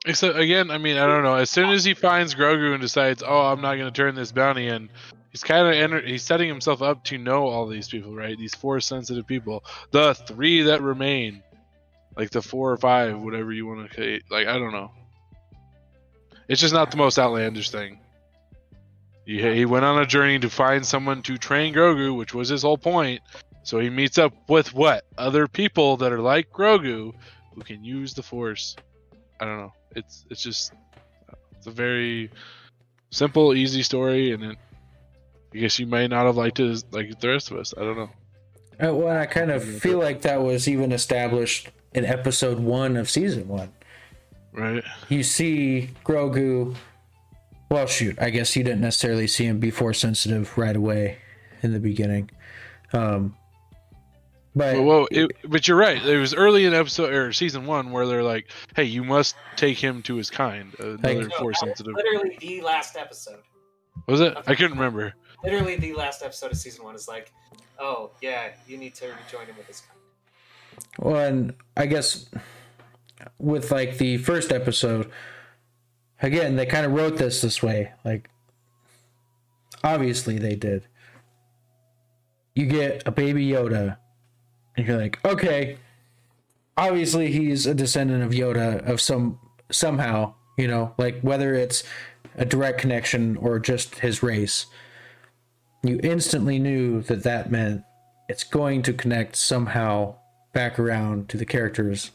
Except 0.05 0.37
again, 0.37 0.71
I 0.71 0.77
mean, 0.77 0.97
I 0.97 1.05
don't 1.05 1.23
know. 1.23 1.35
As 1.35 1.49
soon 1.49 1.69
as 1.69 1.83
he 1.83 1.93
finds 1.93 2.33
Grogu 2.33 2.71
and 2.73 2.81
decides, 2.81 3.23
"Oh, 3.25 3.41
I'm 3.41 3.61
not 3.61 3.75
going 3.75 3.91
to 3.91 3.91
turn 3.91 4.15
this 4.15 4.31
bounty 4.31 4.67
in," 4.67 4.89
he's 5.31 5.43
kind 5.43 5.67
of 5.67 5.73
enter- 5.73 6.05
he's 6.05 6.23
setting 6.23 6.47
himself 6.47 6.81
up 6.81 7.03
to 7.05 7.17
know 7.17 7.47
all 7.47 7.67
these 7.67 7.89
people, 7.89 8.15
right? 8.15 8.37
These 8.37 8.55
force 8.55 8.85
sensitive 8.85 9.27
people, 9.27 9.65
the 9.91 10.13
three 10.13 10.61
that 10.63 10.81
remain, 10.81 11.43
like 12.15 12.29
the 12.29 12.41
four 12.41 12.71
or 12.71 12.77
five, 12.77 13.19
whatever 13.19 13.51
you 13.51 13.67
want 13.67 13.91
to 13.91 14.19
like. 14.29 14.47
I 14.47 14.57
don't 14.57 14.71
know. 14.71 14.91
It's 16.47 16.61
just 16.61 16.73
not 16.73 16.91
the 16.91 16.97
most 16.97 17.19
outlandish 17.19 17.69
thing. 17.69 17.99
He, 19.25 19.41
he 19.41 19.65
went 19.65 19.83
on 19.83 20.01
a 20.01 20.05
journey 20.05 20.39
to 20.39 20.49
find 20.49 20.85
someone 20.85 21.21
to 21.23 21.37
train 21.37 21.73
Grogu, 21.73 22.17
which 22.17 22.33
was 22.33 22.47
his 22.47 22.61
whole 22.61 22.77
point. 22.77 23.21
So 23.63 23.79
he 23.79 23.89
meets 23.89 24.17
up 24.17 24.33
with 24.47 24.73
what 24.73 25.03
other 25.17 25.47
people 25.47 25.97
that 25.97 26.13
are 26.13 26.21
like 26.21 26.49
Grogu, 26.51 27.13
who 27.53 27.61
can 27.61 27.83
use 27.83 28.13
the 28.13 28.23
Force. 28.23 28.77
I 29.41 29.45
don't 29.45 29.57
know. 29.57 29.73
It's 29.95 30.25
it's 30.29 30.41
just 30.41 30.71
it's 31.57 31.67
a 31.67 31.71
very 31.71 32.31
simple, 33.09 33.53
easy 33.53 33.83
story, 33.83 34.31
and 34.31 34.43
it, 34.43 34.57
I 35.53 35.57
guess 35.57 35.79
you 35.79 35.85
may 35.85 36.07
not 36.07 36.25
have 36.25 36.37
liked 36.37 36.61
it 36.61 36.69
as, 36.69 36.85
like 36.91 37.19
the 37.19 37.27
rest 37.27 37.51
of 37.51 37.57
us. 37.57 37.73
I 37.77 37.81
don't 37.81 37.97
know. 37.97 38.09
Uh, 38.81 38.93
well, 38.93 39.19
I 39.19 39.25
kind 39.25 39.51
of 39.51 39.63
feel 39.63 39.97
like 39.97 40.21
that 40.21 40.41
was 40.41 40.67
even 40.67 40.91
established 40.91 41.69
in 41.93 42.05
episode 42.05 42.59
one 42.59 42.95
of 42.95 43.09
season 43.09 43.47
one. 43.47 43.73
Right. 44.57 44.83
You 45.07 45.21
see 45.21 45.91
Grogu. 46.03 46.75
Well, 47.69 47.85
shoot, 47.85 48.17
I 48.19 48.31
guess 48.31 48.55
you 48.55 48.63
didn't 48.63 48.81
necessarily 48.81 49.27
see 49.27 49.45
him 49.45 49.59
be 49.59 49.69
force 49.69 49.99
sensitive 49.99 50.57
right 50.57 50.75
away 50.75 51.19
in 51.61 51.73
the 51.73 51.79
beginning. 51.79 52.31
Um, 52.91 53.35
but 54.55 54.75
Well, 54.77 54.85
well 54.85 55.07
it, 55.11 55.31
but 55.47 55.67
you're 55.67 55.77
right. 55.77 56.03
It 56.03 56.17
was 56.17 56.33
early 56.33 56.65
in 56.65 56.73
episode 56.73 57.13
or 57.13 57.31
season 57.33 57.67
one 57.67 57.91
where 57.91 58.07
they're 58.07 58.23
like, 58.23 58.49
"Hey, 58.75 58.85
you 58.85 59.03
must 59.03 59.35
take 59.57 59.77
him 59.77 60.01
to 60.03 60.15
his 60.15 60.31
kind." 60.31 60.73
Another 60.79 61.27
No, 61.27 61.37
force 61.37 61.59
that 61.59 61.67
sensitive. 61.67 61.93
Literally 61.93 62.37
the 62.39 62.61
last 62.61 62.97
episode. 62.97 63.41
Was 64.07 64.21
it? 64.21 64.35
I 64.47 64.55
couldn't 64.55 64.77
remember. 64.77 65.13
Literally 65.43 65.75
the 65.75 65.93
last 65.93 66.23
episode 66.23 66.51
of 66.51 66.57
season 66.57 66.83
one 66.83 66.95
is 66.95 67.07
like, 67.07 67.31
oh 67.77 68.09
yeah, 68.21 68.49
you 68.67 68.77
need 68.77 68.95
to 68.95 69.05
rejoin 69.05 69.45
him 69.45 69.57
with 69.57 69.67
his 69.67 69.81
kind. 69.81 69.99
Well, 70.97 71.17
and 71.17 71.53
I 71.75 71.85
guess 71.85 72.27
with 73.39 73.71
like 73.71 73.97
the 73.97 74.17
first 74.17 74.51
episode, 74.51 75.09
again, 76.21 76.55
they 76.55 76.65
kind 76.65 76.85
of 76.85 76.93
wrote 76.93 77.17
this 77.17 77.41
this 77.41 77.61
way. 77.61 77.93
Like, 78.03 78.29
obviously, 79.83 80.37
they 80.37 80.55
did. 80.55 80.87
You 82.55 82.65
get 82.65 83.03
a 83.05 83.11
baby 83.11 83.47
Yoda, 83.47 83.97
and 84.75 84.87
you're 84.87 84.97
like, 84.97 85.23
okay, 85.25 85.77
obviously 86.77 87.31
he's 87.31 87.65
a 87.65 87.73
descendant 87.73 88.23
of 88.23 88.31
Yoda 88.31 88.87
of 88.87 89.01
some 89.01 89.39
somehow, 89.71 90.33
you 90.57 90.67
know, 90.67 90.93
like 90.97 91.19
whether 91.21 91.53
it's 91.53 91.83
a 92.35 92.45
direct 92.45 92.79
connection 92.79 93.35
or 93.37 93.59
just 93.59 93.99
his 93.99 94.21
race. 94.23 94.67
You 95.83 95.99
instantly 96.03 96.59
knew 96.59 97.01
that 97.03 97.23
that 97.23 97.51
meant 97.51 97.83
it's 98.29 98.43
going 98.43 98.83
to 98.83 98.93
connect 98.93 99.35
somehow 99.35 100.15
back 100.53 100.79
around 100.79 101.29
to 101.29 101.37
the 101.37 101.45
characters. 101.45 102.11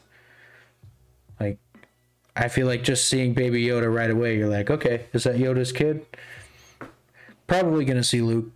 I 2.35 2.47
feel 2.47 2.65
like 2.65 2.83
just 2.83 3.07
seeing 3.07 3.33
Baby 3.33 3.63
Yoda 3.65 3.93
right 3.93 4.09
away, 4.09 4.37
you're 4.37 4.49
like, 4.49 4.69
okay, 4.69 5.05
is 5.13 5.23
that 5.25 5.35
Yoda's 5.35 5.71
kid? 5.71 6.05
Probably 7.45 7.85
gonna 7.85 8.03
see 8.03 8.21
Luke. 8.21 8.49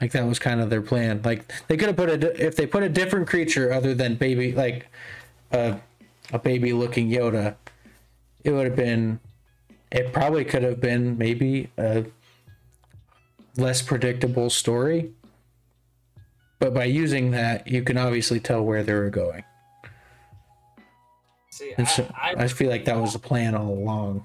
Like 0.00 0.12
that 0.12 0.26
was 0.26 0.38
kind 0.38 0.60
of 0.60 0.70
their 0.70 0.82
plan. 0.82 1.22
Like 1.24 1.50
they 1.68 1.76
could 1.76 1.88
have 1.88 1.96
put 1.96 2.08
a 2.08 2.44
if 2.44 2.56
they 2.56 2.66
put 2.66 2.82
a 2.82 2.88
different 2.88 3.28
creature 3.28 3.72
other 3.72 3.94
than 3.94 4.14
baby, 4.16 4.52
like 4.52 4.86
a 5.52 5.80
baby 6.42 6.72
looking 6.72 7.08
Yoda, 7.08 7.56
it 8.44 8.50
would 8.52 8.66
have 8.66 8.76
been. 8.76 9.20
It 9.90 10.12
probably 10.12 10.44
could 10.44 10.62
have 10.62 10.80
been 10.80 11.18
maybe 11.18 11.68
a 11.76 12.06
less 13.56 13.82
predictable 13.82 14.48
story. 14.50 15.12
But 16.58 16.72
by 16.72 16.84
using 16.84 17.32
that, 17.32 17.68
you 17.68 17.82
can 17.82 17.98
obviously 17.98 18.40
tell 18.40 18.62
where 18.64 18.82
they 18.82 18.94
were 18.94 19.10
going. 19.10 19.44
See, 21.52 21.74
And 21.76 21.86
so 21.86 22.10
I, 22.18 22.34
I 22.38 22.48
feel 22.48 22.70
like 22.70 22.86
that 22.86 22.98
was 22.98 23.12
the 23.12 23.18
plan 23.18 23.54
all 23.54 23.68
along. 23.68 24.24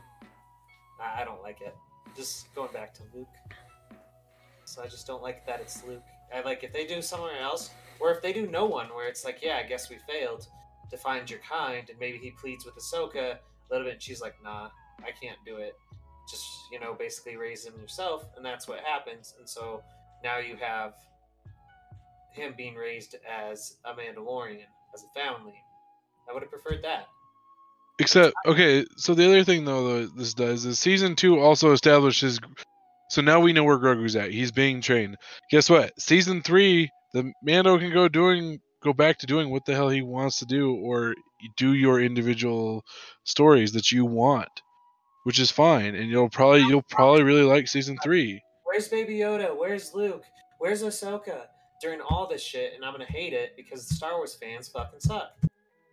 I, 0.98 1.22
I 1.22 1.26
don't 1.26 1.41
like 1.41 1.60
it. 1.60 1.76
Just 2.16 2.56
going 2.56 2.72
back 2.72 2.94
to 2.95 3.04
Luke. 3.14 3.28
So 4.64 4.82
I 4.82 4.88
just 4.88 5.06
don't 5.06 5.22
like 5.22 5.45
that 5.45 5.60
it's 5.60 5.84
Luke. 5.86 6.04
I 6.34 6.40
like 6.41 6.64
if 6.64 6.72
they 6.72 6.88
do 6.88 7.02
someone 7.02 7.36
else, 7.36 7.72
or 7.99 8.12
if 8.12 8.22
they 8.22 8.32
do 8.32 8.48
no 8.48 8.66
one, 8.66 8.88
where 8.88 9.10
it's 9.10 9.26
like, 9.26 9.40
yeah, 9.41 9.60
I 9.64 9.68
guess 9.68 9.90
we 9.90 9.98
failed 10.10 10.48
to 10.90 10.98
find 10.98 11.30
your 11.30 11.40
kind, 11.40 11.90
and 11.90 11.99
maybe 11.99 12.18
he 12.18 12.32
pleads 12.32 12.66
with 12.66 12.76
Ahsoka 12.76 13.34
a 13.34 13.40
little 13.70 13.86
bit, 13.86 13.95
and 13.95 14.02
she's 14.02 14.22
like, 14.22 14.36
nah, 14.41 14.70
I 14.99 15.12
can't 15.22 15.38
do 15.45 15.58
it. 15.58 15.76
Just 16.32 16.45
you 16.72 16.80
know, 16.80 16.94
basically 16.94 17.36
raise 17.36 17.66
him 17.66 17.74
yourself, 17.78 18.26
and 18.38 18.45
that's 18.45 18.70
what 18.70 18.80
happens. 18.80 19.34
And 19.38 19.48
so 19.48 19.84
now 20.24 20.38
you 20.38 20.56
have 20.56 20.94
him 22.32 22.54
being 22.56 22.76
raised 22.76 23.18
as 23.30 23.76
a 23.84 23.91
Mandalorian, 23.91 24.68
as 24.94 25.04
a 25.04 25.20
family. 25.20 25.56
I 26.30 26.34
would 26.34 26.41
have 26.41 26.52
preferred 26.52 26.84
that. 26.84 27.08
Except, 27.99 28.34
okay, 28.45 28.86
so 28.95 29.15
the 29.15 29.26
other 29.26 29.44
thing 29.44 29.65
though 29.65 30.02
that 30.02 30.18
this 30.18 30.34
does 30.34 30.65
is 30.65 30.78
season 30.78 31.15
two 31.15 31.40
also 31.40 31.72
establishes. 31.72 32.40
So 33.10 33.22
now 33.22 33.40
we 33.40 33.53
know 33.53 33.64
where 33.64 33.80
Grogu's 33.80 34.15
at. 34.15 34.32
He's 34.32 34.52
being 34.52 34.82
trained. 34.82 35.18
Guess 35.49 35.69
what? 35.69 35.99
Season 35.99 36.41
three, 36.41 36.91
the 37.14 37.32
Mando 37.41 37.78
can 37.80 37.91
go 37.91 38.07
doing 38.07 38.60
go 38.84 38.94
back 38.94 39.18
to 39.19 39.26
doing 39.26 39.49
what 39.49 39.65
the 39.65 39.74
hell 39.74 39.90
he 39.90 40.02
wants 40.02 40.40
to 40.40 40.45
do, 40.45 40.76
or 40.76 41.15
do 41.57 41.74
your 41.74 41.99
individual 41.99 42.84
stories 43.24 43.72
that 43.74 43.91
you 43.91 44.06
want, 44.06 44.49
which 45.24 45.40
is 45.40 45.49
fine. 45.49 45.95
And 45.95 46.10
you'll 46.10 46.30
probably 46.30 46.61
you'll 46.61 46.84
probably 46.90 47.24
really 47.24 47.44
like 47.44 47.68
season 47.68 47.98
three. 48.03 48.41
Where's 48.64 48.88
Baby 48.88 49.15
Yoda? 49.15 49.57
Where's 49.57 49.94
Luke? 49.94 50.24
Where's 50.60 50.84
Ahsoka? 50.84 51.48
During 51.82 52.02
all 52.02 52.28
this 52.28 52.41
shit, 52.41 52.74
and 52.74 52.84
I'm 52.84 52.91
gonna 52.91 53.06
hate 53.06 53.34
it 53.34 53.53
because 53.56 53.88
Star 53.88 54.18
Wars 54.18 54.36
fans 54.36 54.68
fucking 54.68 54.99
suck. 54.99 55.32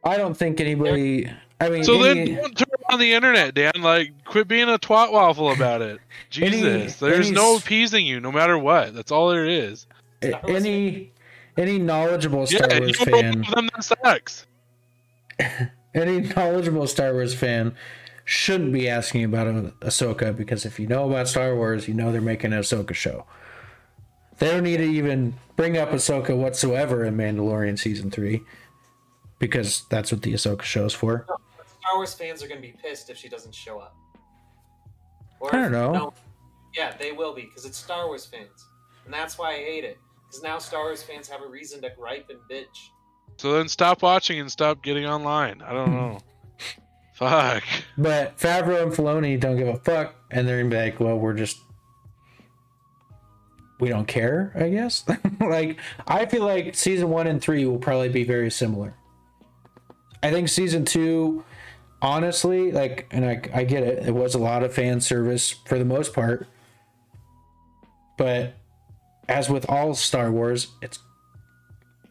I 0.05 0.16
don't 0.16 0.35
think 0.36 0.60
anybody. 0.60 1.31
I 1.60 1.68
mean, 1.70 1.85
So 1.85 2.02
any- 2.02 2.32
then 2.35 2.43
don't 2.43 2.59
turn 2.59 2.66
on 2.90 2.98
the 2.98 3.14
internet, 3.14 3.55
Dan. 3.55 3.72
Like, 3.81 4.12
quit 4.24 4.48
being 4.48 4.68
a 4.68 4.78
twat 4.78 5.12
waffle 5.12 5.51
about 5.51 5.82
it. 5.82 6.01
Any- 6.36 6.51
Jesus, 6.51 6.97
there's 6.98 7.28
any 7.28 7.35
no 7.36 7.56
appeasing 7.56 8.05
you, 8.06 8.20
no 8.20 8.31
matter 8.32 8.59
what. 8.59 8.94
That's 8.94 9.12
all 9.12 9.31
there 9.31 9.47
is. 9.47 9.86
Any 10.22 11.12
any 11.56 11.78
knowledgeable 11.78 12.47
Star 12.47 12.66
yeah, 12.70 12.81
Wars 12.81 12.98
you 12.98 13.05
don't 13.06 13.20
fan, 13.20 13.44
them. 13.55 13.70
That 13.74 13.85
sucks. 13.85 14.47
any 15.94 16.20
knowledgeable 16.20 16.86
Star 16.86 17.12
Wars 17.12 17.35
fan 17.35 17.74
shouldn't 18.24 18.72
be 18.72 18.89
asking 18.89 19.24
about 19.24 19.47
Ah- 19.47 19.86
Ahsoka 19.86 20.36
because 20.36 20.64
if 20.66 20.81
you 20.81 20.86
know 20.86 21.09
about 21.09 21.28
Star 21.28 21.55
Wars, 21.55 21.86
you 21.86 21.94
know 21.94 22.10
they're 22.10 22.20
making 22.20 22.52
an 22.52 22.60
Ahsoka 22.60 22.94
show. 22.94 23.26
They 24.39 24.51
don't 24.51 24.64
need 24.64 24.78
to 24.78 24.85
even 24.85 25.35
bring 25.56 25.76
up 25.78 25.90
Ahsoka 25.90 26.36
whatsoever 26.36 27.05
in 27.05 27.16
Mandalorian 27.16 27.78
season 27.78 28.10
three, 28.10 28.43
because 29.39 29.85
that's 29.90 30.12
what 30.12 30.23
the 30.23 30.32
Ahsoka 30.32 30.62
show 30.62 30.85
is 30.85 30.93
for. 30.93 31.24
But 31.28 31.69
Star 31.69 31.97
Wars 31.97 32.15
fans 32.15 32.43
are 32.43 32.48
gonna 32.48 32.61
be 32.61 32.74
pissed 32.82 33.11
if 33.11 33.16
she 33.16 33.28
doesn't 33.28 33.55
show 33.55 33.78
up. 33.78 33.94
Or 35.40 35.55
I 35.55 35.62
don't 35.62 35.73
know. 35.73 35.93
no, 35.93 36.15
yeah, 36.74 36.97
they 36.97 37.12
will 37.12 37.35
be 37.35 37.43
because 37.43 37.65
it's 37.65 37.78
Star 37.78 38.06
Wars 38.06 38.24
fans, 38.24 38.66
and 39.05 39.12
that's 39.12 39.39
why 39.39 39.52
I 39.52 39.56
hate 39.56 39.85
it. 39.85 39.98
Because 40.27 40.43
now 40.43 40.59
Star 40.59 40.85
Wars 40.85 41.02
fans 41.02 41.28
have 41.28 41.43
a 41.43 41.47
reason 41.47 41.82
to 41.82 41.90
gripe 41.90 42.31
and 42.31 42.39
bitch. 42.51 42.89
So 43.36 43.52
then 43.52 43.69
stop 43.69 44.02
watching 44.02 44.40
and 44.40 44.51
stop 44.51 44.82
getting 44.82 45.06
online. 45.06 45.61
I 45.62 45.73
don't 45.73 45.93
know. 45.93 46.19
Fuck. 47.15 47.62
But 47.97 48.39
Favreau 48.39 48.82
and 48.82 48.93
Filoni 48.93 49.39
don't 49.39 49.56
give 49.56 49.69
a 49.69 49.77
fuck, 49.77 50.15
and 50.32 50.48
they're 50.48 50.59
gonna 50.59 50.70
be 50.70 50.77
like, 50.77 50.98
"Well, 50.98 51.16
we're 51.16 51.35
just 51.35 51.59
we 53.78 53.89
don't 53.89 54.06
care." 54.06 54.52
I 54.56 54.69
guess. 54.69 55.05
like, 55.40 55.78
I 56.09 56.27
feel 56.27 56.44
like 56.44 56.74
season 56.74 57.11
one 57.11 57.28
and 57.28 57.40
three 57.40 57.66
will 57.66 57.78
probably 57.78 58.09
be 58.09 58.24
very 58.24 58.51
similar. 58.51 58.97
I 60.24 60.30
think 60.30 60.48
season 60.48 60.86
two, 60.86 61.44
honestly, 62.01 62.72
like, 62.72 63.06
and 63.10 63.26
I 63.26 63.42
I 63.52 63.64
get 63.64 63.82
it. 63.82 64.09
It 64.09 64.14
was 64.14 64.34
a 64.34 64.38
lot 64.38 64.62
of 64.62 64.72
fan 64.72 65.02
service 65.02 65.51
for 65.51 65.78
the 65.78 65.84
most 65.84 66.14
part, 66.14 66.48
but 68.16 68.55
as 69.28 69.51
with 69.51 69.68
all 69.68 69.94
Star 69.94 70.32
Wars, 70.32 70.68
it's 70.80 70.98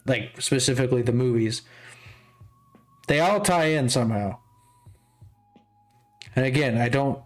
like 0.06 0.40
specifically 0.40 1.02
the 1.02 1.12
movies. 1.12 1.62
They 3.08 3.18
all 3.18 3.40
tie 3.40 3.66
in 3.66 3.88
somehow. 3.88 4.38
And 6.36 6.46
again, 6.46 6.78
I 6.78 6.88
don't. 6.88 7.18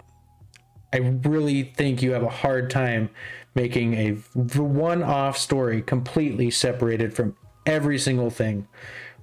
I 0.91 0.97
really 0.97 1.65
think 1.65 2.01
you 2.01 2.13
have 2.13 2.23
a 2.23 2.31
hard 2.31 2.71
time 2.71 3.11
making 3.55 3.93
a 3.93 4.13
one-off 4.57 5.37
story 5.37 5.83
completely 5.83 6.51
separated 6.51 7.13
from 7.13 7.37
every 7.67 7.99
single 7.99 8.31
thing 8.31 8.67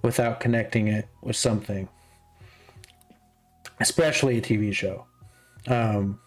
without 0.06 0.40
connecting 0.40 0.88
it 0.88 1.08
with 1.22 1.36
something, 1.36 1.90
especially 3.80 4.38
a 4.38 4.42
TV 4.42 4.72
show. 4.72 5.06
Um, 5.68 6.20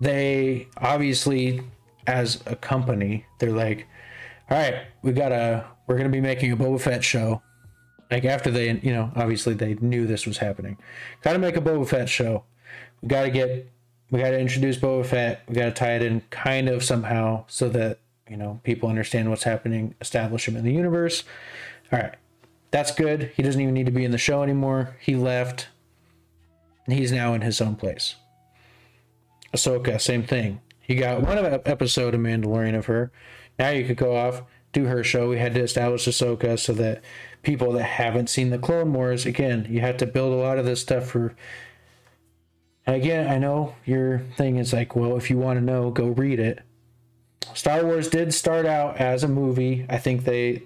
they 0.00 0.68
obviously, 0.76 1.62
as 2.06 2.42
a 2.46 2.56
company, 2.56 3.24
they're 3.38 3.52
like, 3.52 3.86
"All 4.50 4.58
right, 4.58 4.86
we 5.02 5.12
gotta. 5.12 5.64
We're 5.86 5.96
gonna 5.96 6.08
be 6.08 6.20
making 6.20 6.52
a 6.52 6.56
Boba 6.56 6.80
Fett 6.80 7.04
show." 7.04 7.40
like 8.10 8.24
after 8.24 8.50
they 8.50 8.72
you 8.82 8.92
know 8.92 9.10
obviously 9.14 9.54
they 9.54 9.74
knew 9.74 10.06
this 10.06 10.26
was 10.26 10.38
happening 10.38 10.76
got 11.22 11.34
to 11.34 11.38
make 11.38 11.56
a 11.56 11.60
boba 11.60 11.86
fett 11.86 12.08
show 12.08 12.42
we 13.02 13.08
got 13.08 13.22
to 13.22 13.30
get 13.30 13.70
we 14.10 14.18
got 14.18 14.30
to 14.30 14.38
introduce 14.40 14.76
boba 14.76 15.06
fett 15.06 15.42
we 15.48 15.54
got 15.54 15.66
to 15.66 15.70
tie 15.70 15.92
it 15.92 16.02
in 16.02 16.20
kind 16.30 16.68
of 16.68 16.82
somehow 16.82 17.44
so 17.46 17.68
that 17.68 17.98
you 18.30 18.36
know 18.36 18.60
people 18.62 18.88
understand 18.88 19.28
what's 19.28 19.42
happening 19.42 19.94
establish 20.00 20.46
him 20.48 20.56
in 20.56 20.64
the 20.64 20.72
universe. 20.72 21.24
All 21.92 21.98
right. 21.98 22.14
That's 22.70 22.94
good. 22.94 23.32
He 23.34 23.42
doesn't 23.42 23.60
even 23.60 23.74
need 23.74 23.86
to 23.86 23.92
be 23.92 24.04
in 24.04 24.12
the 24.12 24.18
show 24.18 24.42
anymore. 24.42 24.96
He 25.00 25.16
left. 25.16 25.68
And 26.86 26.94
he's 26.94 27.10
now 27.10 27.34
in 27.34 27.40
his 27.40 27.60
own 27.60 27.74
place. 27.74 28.14
Ahsoka 29.52 30.00
same 30.00 30.22
thing. 30.22 30.60
You 30.86 30.96
got 30.96 31.22
one 31.22 31.38
ep- 31.38 31.68
episode 31.68 32.14
of 32.14 32.20
mandalorian 32.20 32.76
of 32.76 32.86
her. 32.86 33.10
Now 33.58 33.70
you 33.70 33.84
could 33.84 33.96
go 33.96 34.16
off 34.16 34.42
do 34.72 34.86
her 34.86 35.02
show. 35.02 35.28
We 35.28 35.38
had 35.38 35.54
to 35.54 35.62
establish 35.62 36.06
ahsoka 36.06 36.58
so 36.58 36.72
that 36.74 37.02
people 37.42 37.72
that 37.72 37.82
haven't 37.82 38.30
seen 38.30 38.50
the 38.50 38.58
Clone 38.58 38.92
Wars, 38.92 39.26
again, 39.26 39.66
you 39.68 39.80
have 39.80 39.96
to 39.98 40.06
build 40.06 40.32
a 40.32 40.36
lot 40.36 40.58
of 40.58 40.64
this 40.64 40.80
stuff 40.80 41.08
for. 41.08 41.34
And 42.86 42.96
again, 42.96 43.28
I 43.28 43.38
know 43.38 43.74
your 43.84 44.20
thing 44.36 44.56
is 44.56 44.72
like, 44.72 44.96
well, 44.96 45.16
if 45.16 45.30
you 45.30 45.38
want 45.38 45.58
to 45.58 45.64
know, 45.64 45.90
go 45.90 46.08
read 46.08 46.40
it. 46.40 46.60
Star 47.54 47.84
Wars 47.84 48.08
did 48.08 48.32
start 48.34 48.66
out 48.66 48.98
as 48.98 49.24
a 49.24 49.28
movie. 49.28 49.86
I 49.88 49.98
think 49.98 50.24
they, 50.24 50.62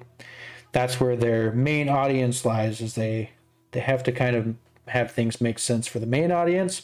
that's 0.72 1.00
where 1.00 1.16
their 1.16 1.52
main 1.52 1.88
audience 1.88 2.44
lies. 2.44 2.80
Is 2.80 2.94
they 2.94 3.30
they 3.72 3.80
have 3.80 4.02
to 4.04 4.12
kind 4.12 4.36
of 4.36 4.54
have 4.88 5.10
things 5.10 5.40
make 5.40 5.58
sense 5.58 5.86
for 5.86 5.98
the 5.98 6.06
main 6.06 6.30
audience 6.30 6.82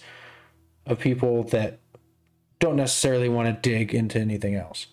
of 0.86 0.98
people 0.98 1.44
that 1.44 1.78
don't 2.58 2.76
necessarily 2.76 3.28
want 3.28 3.48
to 3.48 3.70
dig 3.70 3.94
into 3.94 4.18
anything 4.18 4.54
else. 4.54 4.86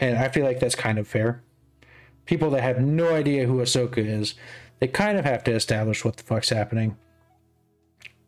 And 0.00 0.18
I 0.18 0.28
feel 0.28 0.44
like 0.44 0.58
that's 0.58 0.74
kind 0.74 0.98
of 0.98 1.06
fair 1.06 1.42
people 2.26 2.50
that 2.50 2.62
have 2.62 2.80
no 2.80 3.14
idea 3.14 3.46
who 3.46 3.58
Ahsoka 3.58 3.98
is, 3.98 4.34
they 4.78 4.88
kind 4.88 5.18
of 5.18 5.24
have 5.24 5.44
to 5.44 5.52
establish 5.52 6.04
what 6.04 6.16
the 6.16 6.22
fuck's 6.22 6.48
happening 6.48 6.96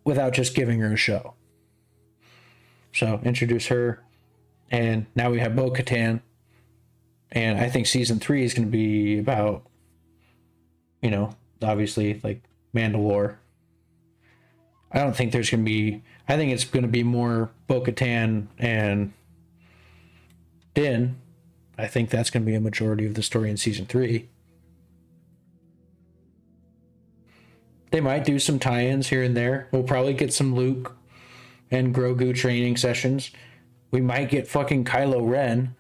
without 0.05 0.33
just 0.33 0.55
giving 0.55 0.81
her 0.81 0.93
a 0.93 0.97
show. 0.97 1.35
So 2.93 3.21
introduce 3.25 3.67
her, 3.69 4.03
and 4.71 5.07
now 5.15 5.31
we 5.31 5.41
have 5.41 5.57
Bo 5.57 5.71
Katan, 5.71 6.21
and 7.33 7.59
I 7.59 7.69
think 7.69 7.87
season 7.87 8.19
three 8.19 8.45
is 8.45 8.55
going 8.55 8.67
to 8.67 8.73
be 8.73 9.19
about, 9.19 9.67
you 11.03 11.11
know, 11.11 11.35
obviously 11.63 12.21
like 12.23 12.43
Mandalore. 12.75 13.37
I 14.93 14.99
don't 14.99 15.17
think 15.17 15.33
there's 15.33 15.51
going 15.51 15.65
to 15.65 15.71
be. 15.71 16.03
I 16.29 16.37
think 16.37 16.53
it's 16.53 16.65
going 16.65 16.85
to 16.85 16.89
be 16.89 17.03
more 17.03 17.51
Bo 17.67 17.81
Katan 17.81 18.47
and 18.59 19.13
Din 20.75 21.17
I 21.77 21.87
think 21.87 22.11
that's 22.11 22.31
going 22.31 22.45
to 22.45 22.51
be 22.51 22.55
a 22.55 22.61
majority 22.61 23.07
of 23.07 23.15
the 23.15 23.23
story 23.23 23.51
in 23.51 23.57
season 23.57 23.87
three. 23.87 24.29
They 27.91 28.01
might 28.01 28.25
do 28.25 28.39
some 28.39 28.59
tie 28.59 28.87
ins 28.87 29.09
here 29.09 29.23
and 29.23 29.37
there. 29.37 29.69
We'll 29.71 29.83
probably 29.85 30.15
get 30.15 30.33
some 30.33 30.55
Luke 30.55 30.97
and 31.71 31.95
Grogu 31.95 32.35
training 32.35 32.77
sessions. 32.77 33.31
We 33.95 34.01
might 34.01 34.29
get 34.29 34.49
fucking 34.49 34.87
Kylo 34.87 35.31
Ren 35.31 35.77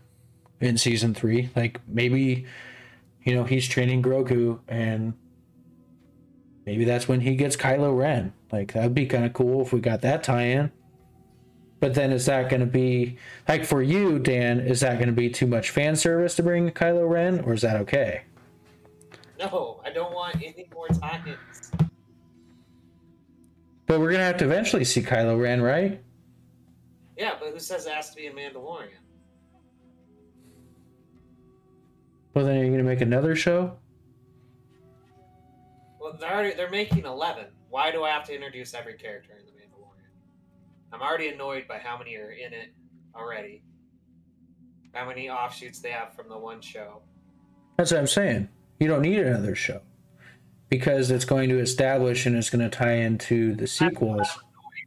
in 0.60 0.78
season 0.78 1.14
three. 1.14 1.50
Like 1.56 1.80
maybe, 1.88 2.46
you 3.24 3.34
know, 3.34 3.42
he's 3.42 3.66
training 3.66 4.04
Grogu 4.04 4.60
and 4.68 5.14
maybe 6.64 6.84
that's 6.84 7.08
when 7.08 7.22
he 7.22 7.34
gets 7.34 7.56
Kylo 7.56 7.98
Ren. 7.98 8.32
Like 8.52 8.72
that'd 8.72 8.94
be 8.94 9.06
kind 9.06 9.24
of 9.24 9.32
cool 9.32 9.62
if 9.62 9.72
we 9.72 9.80
got 9.80 10.02
that 10.02 10.22
tie 10.22 10.44
in. 10.44 10.70
But 11.80 11.94
then 11.94 12.12
is 12.12 12.26
that 12.26 12.48
going 12.48 12.60
to 12.60 12.66
be 12.66 13.18
like 13.48 13.64
for 13.64 13.82
you, 13.82 14.20
Dan? 14.20 14.60
Is 14.60 14.78
that 14.78 14.94
going 14.94 15.08
to 15.08 15.12
be 15.12 15.28
too 15.28 15.48
much 15.48 15.70
fan 15.70 15.96
service 15.96 16.36
to 16.36 16.44
bring 16.44 16.70
Kylo 16.70 17.10
Ren, 17.10 17.40
or 17.40 17.52
is 17.52 17.62
that 17.62 17.74
okay? 17.80 18.22
No, 19.40 19.80
I 19.84 19.90
don't 19.90 20.14
want 20.14 20.36
any 20.36 20.68
more 20.72 20.86
tie-ins. 20.86 21.72
But 23.86 23.98
we're 23.98 24.12
gonna 24.12 24.22
have 24.22 24.36
to 24.36 24.44
eventually 24.44 24.84
see 24.84 25.02
Kylo 25.02 25.38
Ren, 25.38 25.60
right? 25.60 26.00
Yeah, 27.16 27.34
but 27.38 27.50
who 27.50 27.58
says 27.58 27.86
it 27.86 27.92
has 27.92 28.10
to 28.10 28.16
be 28.16 28.26
a 28.26 28.32
Mandalorian? 28.32 29.00
Well, 32.34 32.44
then 32.44 32.58
you're 32.60 32.70
gonna 32.70 32.82
make 32.82 33.00
another 33.00 33.36
show. 33.36 33.76
Well, 36.00 36.16
they're 36.18 36.32
already 36.32 36.54
they're 36.54 36.70
making 36.70 37.04
eleven. 37.04 37.46
Why 37.70 37.90
do 37.90 38.02
I 38.02 38.10
have 38.10 38.24
to 38.24 38.34
introduce 38.34 38.74
every 38.74 38.94
character 38.94 39.34
in 39.38 39.46
the 39.46 39.52
Mandalorian? 39.52 40.92
I'm 40.92 41.00
already 41.00 41.28
annoyed 41.28 41.66
by 41.68 41.78
how 41.78 41.96
many 41.96 42.16
are 42.16 42.30
in 42.30 42.52
it 42.52 42.72
already. 43.14 43.62
How 44.92 45.06
many 45.06 45.28
offshoots 45.28 45.80
they 45.80 45.90
have 45.90 46.14
from 46.14 46.28
the 46.28 46.38
one 46.38 46.60
show. 46.60 47.02
That's 47.76 47.90
what 47.90 47.98
I'm 47.98 48.06
saying. 48.06 48.48
You 48.78 48.86
don't 48.88 49.02
need 49.02 49.18
another 49.18 49.54
show 49.54 49.80
because 50.68 51.10
it's 51.10 51.24
going 51.24 51.48
to 51.48 51.58
establish 51.58 52.26
and 52.26 52.36
it's 52.36 52.50
going 52.50 52.68
to 52.68 52.76
tie 52.76 52.94
into 52.94 53.54
the 53.54 53.66
sequels. 53.66 54.28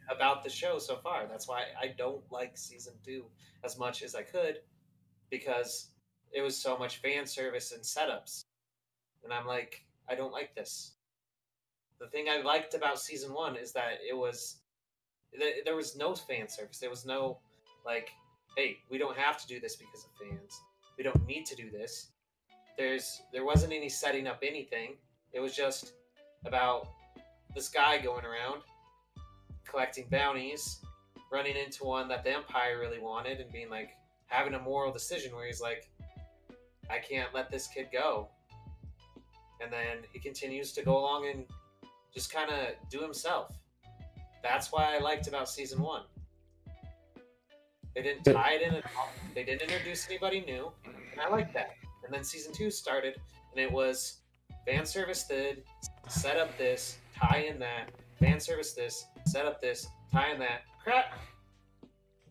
About 0.09 0.43
the 0.43 0.49
show 0.49 0.79
so 0.79 0.95
far. 0.97 1.25
That's 1.27 1.47
why 1.47 1.63
I 1.81 1.87
don't 1.97 2.23
like 2.31 2.57
season 2.57 2.93
two 3.05 3.25
as 3.63 3.77
much 3.77 4.03
as 4.03 4.15
I 4.15 4.21
could 4.21 4.59
because 5.29 5.89
it 6.31 6.41
was 6.41 6.55
so 6.55 6.77
much 6.77 6.97
fan 6.97 7.25
service 7.25 7.71
and 7.73 7.83
setups. 7.83 8.43
And 9.23 9.33
I'm 9.33 9.45
like, 9.45 9.85
I 10.09 10.15
don't 10.15 10.31
like 10.31 10.55
this. 10.55 10.93
The 11.99 12.07
thing 12.07 12.27
I 12.29 12.41
liked 12.41 12.73
about 12.73 12.99
season 12.99 13.33
one 13.33 13.55
is 13.55 13.73
that 13.73 13.99
it 14.07 14.15
was 14.15 14.57
there 15.65 15.75
was 15.75 15.97
no 15.97 16.15
fan 16.15 16.47
service. 16.47 16.79
There 16.79 16.89
was 16.89 17.05
no 17.05 17.39
like, 17.85 18.11
hey, 18.55 18.77
we 18.89 18.97
don't 18.97 19.17
have 19.17 19.37
to 19.41 19.47
do 19.47 19.59
this 19.59 19.75
because 19.75 20.05
of 20.05 20.11
fans. 20.29 20.61
We 20.97 21.03
don't 21.03 21.25
need 21.25 21.45
to 21.47 21.55
do 21.55 21.69
this. 21.69 22.11
There's 22.77 23.21
there 23.33 23.45
wasn't 23.45 23.73
any 23.73 23.89
setting 23.89 24.27
up 24.27 24.39
anything. 24.41 24.95
It 25.33 25.39
was 25.39 25.55
just 25.55 25.93
about 26.45 26.87
this 27.55 27.67
guy 27.69 27.97
going 27.97 28.25
around 28.25 28.61
collecting 29.67 30.07
bounties, 30.09 30.79
running 31.31 31.55
into 31.55 31.83
one 31.83 32.07
that 32.07 32.23
the 32.23 32.33
Empire 32.33 32.79
really 32.79 32.99
wanted, 32.99 33.39
and 33.39 33.51
being 33.51 33.69
like 33.69 33.91
having 34.27 34.53
a 34.53 34.59
moral 34.59 34.91
decision 34.91 35.35
where 35.35 35.45
he's 35.45 35.61
like, 35.61 35.89
I 36.89 36.99
can't 36.99 37.33
let 37.33 37.51
this 37.51 37.67
kid 37.67 37.87
go. 37.91 38.29
And 39.61 39.71
then 39.71 39.97
he 40.13 40.19
continues 40.19 40.71
to 40.73 40.83
go 40.83 40.97
along 40.97 41.29
and 41.33 41.45
just 42.13 42.31
kind 42.31 42.49
of 42.49 42.89
do 42.89 43.01
himself. 43.01 43.57
That's 44.43 44.71
why 44.71 44.95
I 44.95 44.99
liked 44.99 45.27
about 45.27 45.49
season 45.49 45.81
one. 45.81 46.03
They 47.95 48.03
didn't 48.03 48.23
tie 48.23 48.53
it 48.53 48.61
in 48.61 48.75
at 48.75 48.83
all. 48.97 49.09
They 49.33 49.43
didn't 49.43 49.63
introduce 49.63 50.07
anybody 50.07 50.41
new, 50.41 50.71
and 50.85 51.19
I 51.19 51.29
like 51.29 51.51
that. 51.53 51.71
And 52.05 52.13
then 52.13 52.23
season 52.23 52.53
two 52.53 52.69
started, 52.69 53.19
and 53.51 53.59
it 53.59 53.71
was 53.71 54.19
fan 54.65 54.85
service 54.85 55.25
did 55.25 55.63
set 56.07 56.37
up 56.37 56.55
this, 56.57 56.99
tie 57.15 57.47
in 57.49 57.57
that, 57.59 57.89
fan 58.19 58.39
service 58.39 58.73
this, 58.73 59.05
set 59.27 59.45
up 59.45 59.61
this, 59.61 59.87
tie 60.11 60.31
in 60.31 60.39
that. 60.39 60.61
Crap. 60.83 61.05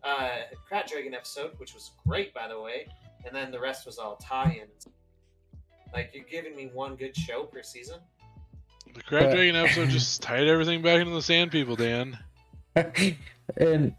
Uh, 0.03 0.29
Krayt 0.71 0.87
Dragon 0.87 1.13
episode, 1.13 1.51
which 1.57 1.73
was 1.73 1.91
great 2.07 2.33
by 2.33 2.47
the 2.47 2.59
way, 2.59 2.87
and 3.25 3.35
then 3.35 3.51
the 3.51 3.59
rest 3.59 3.85
was 3.85 3.97
all 3.97 4.15
tie-ins. 4.17 4.87
Like 5.93 6.11
you're 6.13 6.25
giving 6.29 6.55
me 6.55 6.69
one 6.73 6.95
good 6.95 7.15
show 7.15 7.43
per 7.43 7.61
season. 7.63 7.99
The 8.93 9.01
Crab 9.01 9.25
But- 9.25 9.35
Dragon 9.35 9.55
episode 9.55 9.89
just 9.89 10.21
tied 10.23 10.47
everything 10.47 10.81
back 10.81 10.99
into 11.01 11.13
the 11.13 11.21
Sand 11.21 11.51
People, 11.51 11.75
Dan. 11.75 12.17
and 13.57 13.93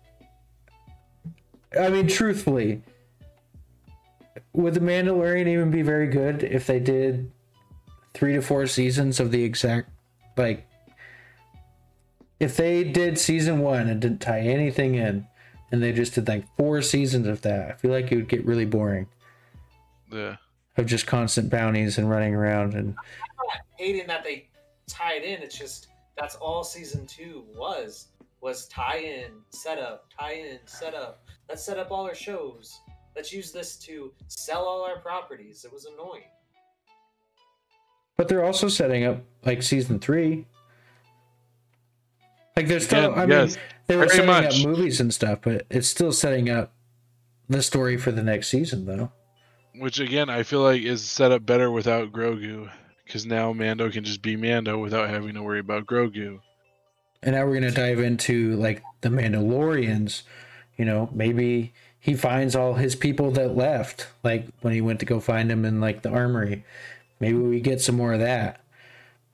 I 1.79 1.89
mean, 1.91 2.07
truthfully, 2.07 2.83
would 4.53 4.75
the 4.75 4.81
Mandalorian 4.81 5.47
even 5.49 5.71
be 5.71 5.83
very 5.83 6.07
good 6.07 6.43
if 6.43 6.67
they 6.67 6.81
did 6.81 7.31
three 8.15 8.35
to 8.35 8.41
four 8.41 8.67
seasons 8.67 9.21
of 9.21 9.31
the 9.31 9.43
exact 9.43 9.91
like? 10.37 10.65
If 12.41 12.57
they 12.57 12.85
did 12.85 13.19
season 13.19 13.59
one 13.61 13.89
and 13.89 14.01
didn't 14.01 14.21
tie 14.21 14.41
anything 14.41 14.95
in, 14.95 15.27
and 15.73 15.83
they 15.83 15.93
just 15.93 16.15
did 16.15 16.29
like 16.29 16.45
four 16.57 16.81
seasons 16.83 17.27
of 17.27 17.43
that, 17.43 17.71
I 17.71 17.73
feel 17.75 17.91
like 17.91 18.11
it 18.13 18.17
would 18.17 18.29
get 18.29 18.45
really 18.47 18.65
boring 18.65 19.07
Yeah. 20.11 20.37
of 20.77 20.87
just 20.87 21.07
constant 21.07 21.51
bounties 21.51 21.99
and 21.99 22.09
running 22.09 22.35
around 22.35 22.75
and 22.75 22.97
Hating 23.77 24.07
that 24.09 24.25
they 24.25 24.49
tied 24.89 25.23
in. 25.23 25.41
It's 25.43 25.57
just 25.57 25.89
that's 26.17 26.35
all 26.37 26.65
season 26.65 27.07
two 27.07 27.45
was 27.55 28.09
was 28.41 28.67
tie-in, 28.69 29.33
setup, 29.51 30.07
tie-in, 30.19 30.59
setup. 30.65 31.25
Let's 31.49 31.63
set 31.65 31.79
up 31.79 31.91
all 31.91 32.05
our 32.05 32.15
shows. 32.15 32.81
Let's 33.17 33.33
use 33.33 33.51
this 33.53 33.77
to 33.79 34.13
sell 34.29 34.65
all 34.65 34.85
our 34.85 34.99
properties. 35.01 35.65
It 35.65 35.73
was 35.73 35.87
annoying. 35.87 36.23
But 38.17 38.29
they're 38.29 38.45
also 38.45 38.69
setting 38.69 39.05
up 39.05 39.23
like 39.45 39.63
season 39.63 39.99
three. 39.99 40.47
Like 42.59 42.67
there's 42.67 42.87
still, 42.87 43.13
Again, 43.13 43.19
I 43.19 43.27
mean, 43.27 43.39
yes, 43.39 43.57
they 43.87 43.95
were 43.95 44.07
very 44.07 44.17
setting 44.17 44.27
much. 44.27 44.65
up 44.65 44.67
movies 44.67 45.01
and 45.01 45.15
stuff, 45.15 45.39
but 45.43 45.65
it's 45.71 45.87
still 45.87 46.11
setting 46.11 46.51
up 46.51 46.73
the 47.49 47.63
story 47.63 47.97
for 47.97 48.11
the 48.11 48.23
next 48.25 48.49
season, 48.49 48.85
though. 48.85 49.13
Which 49.77 50.01
again, 50.01 50.29
I 50.29 50.43
feel 50.43 50.63
like 50.63 50.83
is 50.83 51.05
set 51.05 51.31
up 51.31 51.47
better 51.47 51.71
without 51.71 52.11
Grogu, 52.11 52.69
because 53.05 53.25
now 53.25 53.53
Mando 53.53 53.89
can 53.93 54.03
just 54.03 54.23
be 54.23 54.35
Mando 54.35 54.77
without 54.77 55.09
having 55.09 55.35
to 55.35 55.43
worry 55.45 55.61
about 55.61 55.87
Grogu. 55.87 56.41
And 57.23 57.37
now 57.37 57.47
we're 57.47 57.55
gonna 57.55 57.71
dive 57.71 58.01
into 58.01 58.57
like 58.57 58.83
the 59.03 59.09
Mandalorians. 59.09 60.23
You 60.77 60.85
know, 60.85 61.09
maybe 61.13 61.73
he 62.01 62.15
finds 62.17 62.57
all 62.57 62.75
his 62.75 62.97
people 62.97 63.31
that 63.33 63.57
left, 63.57 64.09
like 64.25 64.49
when 64.63 64.73
he 64.75 64.81
went 64.81 64.99
to 64.99 65.07
go 65.07 65.21
find 65.21 65.49
them 65.49 65.65
in 65.65 65.81
like 65.81 66.03
the 66.03 66.11
armory. 66.11 66.65
Maybe 67.21 67.39
we 67.39 67.61
get 67.61 67.81
some 67.81 67.95
more 67.95 68.15
of 68.15 68.21
that. 68.21 68.61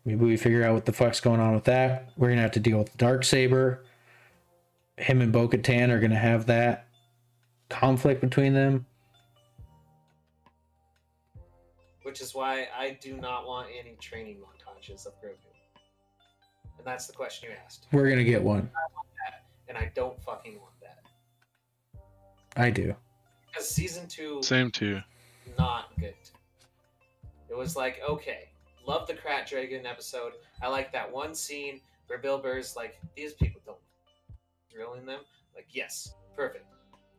Maybe 0.05 0.24
we 0.24 0.36
figure 0.36 0.64
out 0.64 0.74
what 0.74 0.85
the 0.85 0.93
fuck's 0.93 1.20
going 1.20 1.40
on 1.40 1.55
with 1.55 1.64
that. 1.64 2.12
We're 2.16 2.28
gonna 2.28 2.43
have 2.43 2.52
to 2.52 2.60
deal 2.60 2.78
with 2.78 2.93
the 2.93 2.98
dark 2.98 3.24
saber. 3.24 3.85
Him 4.98 5.22
and 5.22 5.32
Bo 5.32 5.48
Katan 5.48 5.89
are 5.90 5.98
gonna 5.98 6.14
have 6.16 6.47
that 6.47 6.89
conflict 7.70 8.20
between 8.20 8.52
them. 8.52 8.85
Which 12.02 12.20
is 12.20 12.35
why 12.35 12.68
I 12.76 12.98
do 13.01 13.16
not 13.16 13.47
want 13.47 13.68
any 13.78 13.97
training 13.97 14.36
montages 14.36 15.06
of 15.06 15.14
Grogu. 15.22 15.39
And 16.76 16.86
that's 16.86 17.06
the 17.06 17.14
question 17.14 17.48
you 17.48 17.56
asked. 17.64 17.86
We're 17.90 18.10
gonna 18.10 18.24
get 18.24 18.43
one. 18.43 18.70
And 19.68 19.78
I 19.78 19.90
don't 19.94 20.22
fucking 20.22 20.60
want 20.60 20.74
that. 20.82 21.01
I 22.56 22.68
do. 22.70 22.94
Because 23.47 23.68
season 23.70 24.06
two 24.06 24.43
Same 24.43 24.70
too. 24.70 25.01
not 25.59 25.98
good. 25.98 26.14
It 27.48 27.56
was 27.56 27.74
like, 27.74 28.01
okay, 28.06 28.51
love 28.86 29.06
the 29.06 29.15
Krayt 29.15 29.47
Dragon 29.48 29.86
episode. 29.86 30.32
I 30.62 30.69
like 30.69 30.93
that 30.93 31.11
one 31.11 31.35
scene 31.35 31.81
where 32.06 32.19
Bill 32.19 32.39
Burr's 32.39 32.77
like, 32.77 32.98
these 33.16 33.32
people 33.35 33.61
don't 33.65 33.78
drilling 34.73 35.06
them. 35.06 35.20
Like, 35.55 35.66
yes, 35.70 36.15
perfect. 36.36 36.66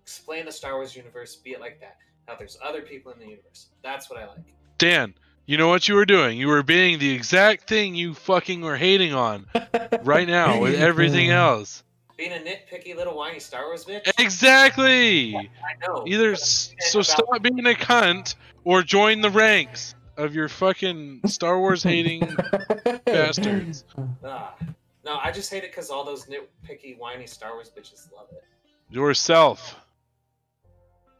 Explain 0.01 0.45
the 0.45 0.51
Star 0.51 0.75
Wars 0.75 0.95
universe, 0.95 1.35
be 1.37 1.51
it 1.51 1.59
like 1.59 1.79
that. 1.79 1.97
Now 2.27 2.35
there's 2.37 2.57
other 2.63 2.81
people 2.81 3.11
in 3.11 3.19
the 3.19 3.25
universe. 3.27 3.67
That's 3.83 4.09
what 4.09 4.19
I 4.19 4.27
like. 4.27 4.39
Dan, 4.77 5.13
you 5.45 5.57
know 5.57 5.67
what 5.67 5.87
you 5.87 5.95
were 5.95 6.05
doing? 6.05 6.37
You 6.37 6.47
were 6.47 6.63
being 6.63 6.99
the 6.99 7.11
exact 7.11 7.67
thing 7.67 7.95
you 7.95 8.13
fucking 8.13 8.61
were 8.61 8.77
hating 8.77 9.13
on 9.13 9.45
right 10.03 10.27
now 10.27 10.59
with 10.59 10.75
everything 10.75 11.29
else. 11.29 11.83
Being 12.17 12.31
a 12.31 12.35
nitpicky 12.35 12.95
little 12.95 13.15
whiny 13.15 13.39
Star 13.39 13.65
Wars 13.65 13.85
bitch. 13.85 14.07
Exactly. 14.19 15.35
I 15.35 15.47
know. 15.85 16.03
Either 16.07 16.31
but 16.31 16.39
s- 16.39 16.69
I'm 16.71 16.87
so 16.89 17.01
stop 17.01 17.41
being 17.41 17.65
a 17.65 17.73
cunt 17.73 18.35
or 18.63 18.81
join 18.83 19.21
the 19.21 19.29
ranks 19.29 19.95
of 20.17 20.35
your 20.35 20.47
fucking 20.49 21.21
Star 21.25 21.59
Wars 21.59 21.83
hating 21.83 22.35
bastards. 23.05 23.83
Ah. 24.23 24.55
No, 25.03 25.17
I 25.21 25.31
just 25.31 25.51
hate 25.51 25.63
it 25.63 25.71
because 25.71 25.89
all 25.89 26.03
those 26.03 26.25
nitpicky 26.25 26.97
whiny 26.97 27.27
Star 27.27 27.53
Wars 27.53 27.71
bitches 27.75 28.11
love 28.15 28.27
it. 28.31 28.43
Yourself. 28.89 29.75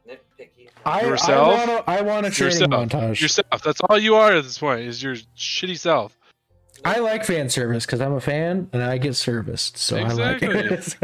Nitpicky. 0.07 0.69
I, 0.85 1.01
Yourself? 1.01 1.59
I 1.59 1.65
want 1.65 1.87
a, 1.87 1.89
I 1.89 2.01
want 2.01 2.25
a 2.25 2.31
training 2.31 2.59
Yourself. 2.61 2.89
montage. 2.89 3.21
Yourself. 3.21 3.63
That's 3.63 3.81
all 3.81 3.97
you 3.97 4.15
are 4.15 4.33
at 4.33 4.43
this 4.43 4.57
point. 4.57 4.81
Is 4.81 5.01
your 5.01 5.15
shitty 5.37 5.77
self. 5.77 6.17
I 6.83 6.99
like 6.99 7.25
fan 7.25 7.49
service 7.49 7.85
because 7.85 8.01
I'm 8.01 8.13
a 8.13 8.21
fan 8.21 8.69
and 8.73 8.83
I 8.83 8.97
get 8.97 9.15
serviced, 9.15 9.77
so 9.77 9.97
I 9.97 10.11
like 10.11 10.39
it. 10.43 10.95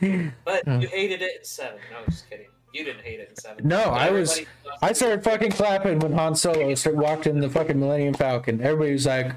But 0.44 0.66
you 0.66 0.88
hated 0.88 1.22
it 1.22 1.38
in 1.38 1.44
seven. 1.44 1.78
No, 1.90 2.04
just 2.06 2.28
kidding. 2.28 2.48
You 2.72 2.84
didn't 2.84 3.02
hate 3.02 3.20
it 3.20 3.28
in 3.30 3.36
seven. 3.36 3.66
No, 3.68 3.82
I 3.84 4.10
was- 4.10 4.40
I 4.80 4.92
started 4.92 5.22
fucking 5.22 5.52
clapping 5.52 5.98
when 5.98 6.12
Han 6.14 6.34
Solo 6.34 6.74
started 6.74 6.98
walked 7.00 7.26
in 7.26 7.38
the 7.40 7.50
fucking 7.50 7.78
Millennium 7.78 8.14
Falcon. 8.14 8.60
Everybody 8.62 8.92
was 8.94 9.06
like, 9.06 9.32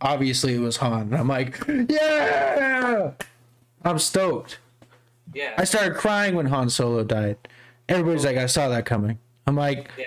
obviously 0.00 0.54
it 0.54 0.58
was 0.60 0.76
Han. 0.78 1.02
And 1.02 1.14
I'm 1.16 1.28
like, 1.28 1.60
yeah, 1.88 3.12
I'm 3.84 3.98
stoked. 3.98 4.58
Yeah. 5.34 5.54
I 5.56 5.64
started 5.64 5.94
crying 5.94 6.34
when 6.34 6.46
Han 6.46 6.68
Solo 6.68 7.04
died. 7.04 7.36
Everybody's 7.88 8.24
like, 8.24 8.36
I 8.36 8.46
saw 8.46 8.68
that 8.68 8.84
coming. 8.86 9.18
I'm 9.46 9.56
like, 9.56 9.90
Yeah. 9.96 10.06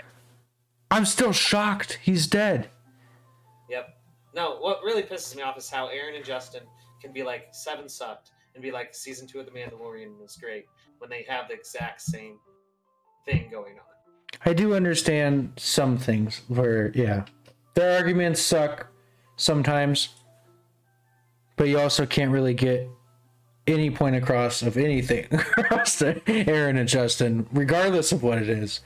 I'm 0.92 1.06
still 1.06 1.32
shocked. 1.32 2.00
He's 2.02 2.28
dead. 2.28 2.70
Yep. 3.70 3.98
No, 4.36 4.58
what 4.60 4.82
really 4.84 5.04
pisses 5.04 5.36
me 5.36 5.42
off 5.42 5.58
is 5.58 5.70
how 5.70 5.88
Aaron 5.88 6.16
and 6.16 6.24
Justin 6.24 6.62
can 7.02 7.12
be 7.12 7.24
like 7.24 7.48
seven 7.52 7.90
sucked 7.90 8.32
and 8.54 8.62
be 8.62 8.72
like 8.72 8.94
season 8.94 9.28
two 9.28 9.40
of 9.40 9.46
The 9.46 9.52
Mandalorian 9.52 10.20
was 10.22 10.36
great 10.38 10.66
when 11.00 11.10
they 11.10 11.26
have 11.28 11.48
the 11.48 11.54
exact 11.54 12.02
same 12.02 12.38
thing 13.26 13.50
going 13.52 13.74
on. 13.74 14.40
I 14.46 14.54
do 14.54 14.76
understand 14.76 15.54
some 15.58 15.98
things 15.98 16.42
where, 16.48 16.92
yeah, 16.94 17.26
their 17.74 17.98
arguments 17.98 18.42
suck 18.42 18.88
sometimes, 19.38 20.10
but 21.56 21.68
you 21.68 21.80
also 21.80 22.06
can't 22.06 22.32
really 22.32 22.54
get 22.54 22.88
any 23.68 23.90
point 23.90 24.16
across 24.16 24.62
of 24.62 24.78
anything 24.78 25.28
across 25.32 25.98
to 26.00 26.22
Aaron 26.28 26.78
and 26.78 26.88
Justin, 26.88 27.48
regardless 27.52 28.12
of 28.12 28.24
what 28.24 28.38
it 28.38 28.50
is. 28.50 28.82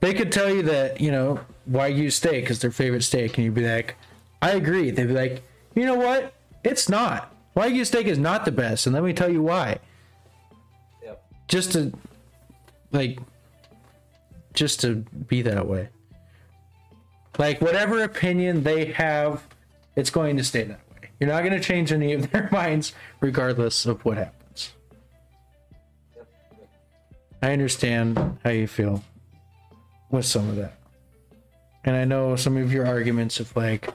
They 0.00 0.14
could 0.14 0.32
tell 0.32 0.50
you 0.50 0.62
that, 0.64 1.00
you 1.00 1.10
know, 1.10 1.40
Wagyu 1.70 2.10
steak 2.10 2.50
is 2.50 2.60
their 2.60 2.72
favorite 2.72 3.02
steak, 3.02 3.36
and 3.38 3.44
you'd 3.44 3.54
be 3.54 3.66
like, 3.66 3.96
I 4.40 4.50
agree. 4.50 4.90
They'd 4.90 5.06
be 5.06 5.14
like, 5.14 5.42
you 5.74 5.86
know 5.86 5.94
what? 5.94 6.34
It's 6.64 6.88
not. 6.88 7.34
Why 7.54 7.70
Wagyu 7.70 7.86
steak 7.86 8.06
is 8.06 8.18
not 8.18 8.44
the 8.44 8.52
best, 8.52 8.86
and 8.86 8.94
let 8.94 9.04
me 9.04 9.12
tell 9.12 9.30
you 9.30 9.42
why. 9.42 9.78
Just 11.48 11.72
to, 11.72 11.92
like, 12.92 13.18
just 14.54 14.80
to 14.80 14.96
be 15.28 15.42
that 15.42 15.66
way. 15.66 15.88
Like 17.38 17.60
whatever 17.60 18.02
opinion 18.02 18.62
they 18.62 18.86
have, 18.86 19.46
it's 19.96 20.10
going 20.10 20.36
to 20.36 20.44
stay 20.44 20.64
that 20.64 20.80
way. 20.90 21.08
You're 21.18 21.30
not 21.30 21.40
going 21.40 21.54
to 21.54 21.60
change 21.60 21.92
any 21.92 22.12
of 22.12 22.30
their 22.32 22.48
minds, 22.52 22.92
regardless 23.20 23.86
of 23.86 24.04
what 24.04 24.18
happens. 24.18 24.72
I 27.42 27.52
understand 27.52 28.38
how 28.44 28.50
you 28.50 28.66
feel 28.66 29.02
with 30.10 30.26
some 30.26 30.48
of 30.48 30.56
that, 30.56 30.78
and 31.84 31.96
I 31.96 32.04
know 32.04 32.36
some 32.36 32.56
of 32.56 32.72
your 32.72 32.86
arguments 32.86 33.40
of 33.40 33.54
like, 33.56 33.88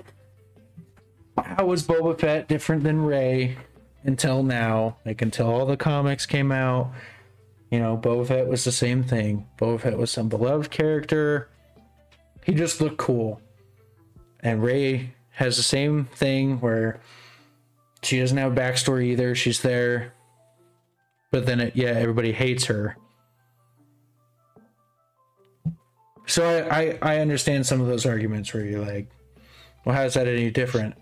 how 1.37 1.65
was 1.65 1.83
Boba 1.83 2.19
Fett 2.19 2.47
different 2.47 2.83
than 2.83 3.05
Rey 3.05 3.57
until 4.03 4.43
now? 4.43 4.97
Like 5.05 5.21
until 5.21 5.47
all 5.47 5.65
the 5.65 5.77
comics 5.77 6.25
came 6.25 6.51
out, 6.51 6.91
you 7.71 7.79
know, 7.79 7.97
Boba 7.97 8.27
Fett 8.27 8.47
was 8.47 8.63
the 8.63 8.71
same 8.71 9.03
thing. 9.03 9.47
Boba 9.57 9.81
Fett 9.81 9.97
was 9.97 10.11
some 10.11 10.29
beloved 10.29 10.71
character. 10.71 11.49
He 12.43 12.53
just 12.53 12.79
looked 12.79 12.97
cool. 12.97 13.41
And 14.39 14.63
Rey 14.63 15.13
has 15.31 15.57
the 15.57 15.63
same 15.63 16.05
thing 16.05 16.59
where 16.61 17.01
she 18.03 18.19
doesn't 18.19 18.37
have 18.37 18.53
a 18.53 18.55
backstory 18.55 19.07
either. 19.07 19.35
She's 19.35 19.61
there. 19.61 20.13
But 21.29 21.45
then, 21.45 21.59
it, 21.59 21.75
yeah, 21.75 21.89
everybody 21.89 22.31
hates 22.31 22.65
her. 22.65 22.95
So 26.25 26.67
I, 26.69 26.79
I, 26.79 26.99
I 27.01 27.19
understand 27.19 27.65
some 27.65 27.81
of 27.81 27.87
those 27.87 28.05
arguments 28.05 28.53
where 28.53 28.63
you're 28.63 28.85
like, 28.85 29.09
well, 29.83 29.95
how 29.95 30.03
is 30.03 30.13
that 30.13 30.27
any 30.27 30.51
different? 30.51 30.95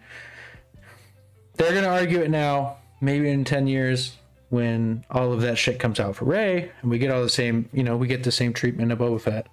They're 1.57 1.71
going 1.71 1.83
to 1.83 1.89
argue 1.89 2.21
it 2.21 2.29
now. 2.29 2.77
Maybe 3.01 3.29
in 3.29 3.43
10 3.43 3.67
years, 3.67 4.15
when 4.56 5.03
all 5.11 5.34
of 5.34 5.41
that 5.41 5.57
shit 5.57 5.80
comes 5.80 5.99
out 5.99 6.15
for 6.15 6.23
Rey, 6.23 6.72
and 6.82 6.90
we 6.90 6.98
get 6.98 7.11
all 7.11 7.22
the 7.22 7.30
same, 7.30 7.69
you 7.73 7.84
know, 7.84 7.98
we 7.98 8.07
get 8.07 8.23
the 8.23 8.32
same 8.32 8.53
treatment 8.53 8.90
of 8.90 8.99
Boba 8.99 9.19
Fett. 9.19 9.48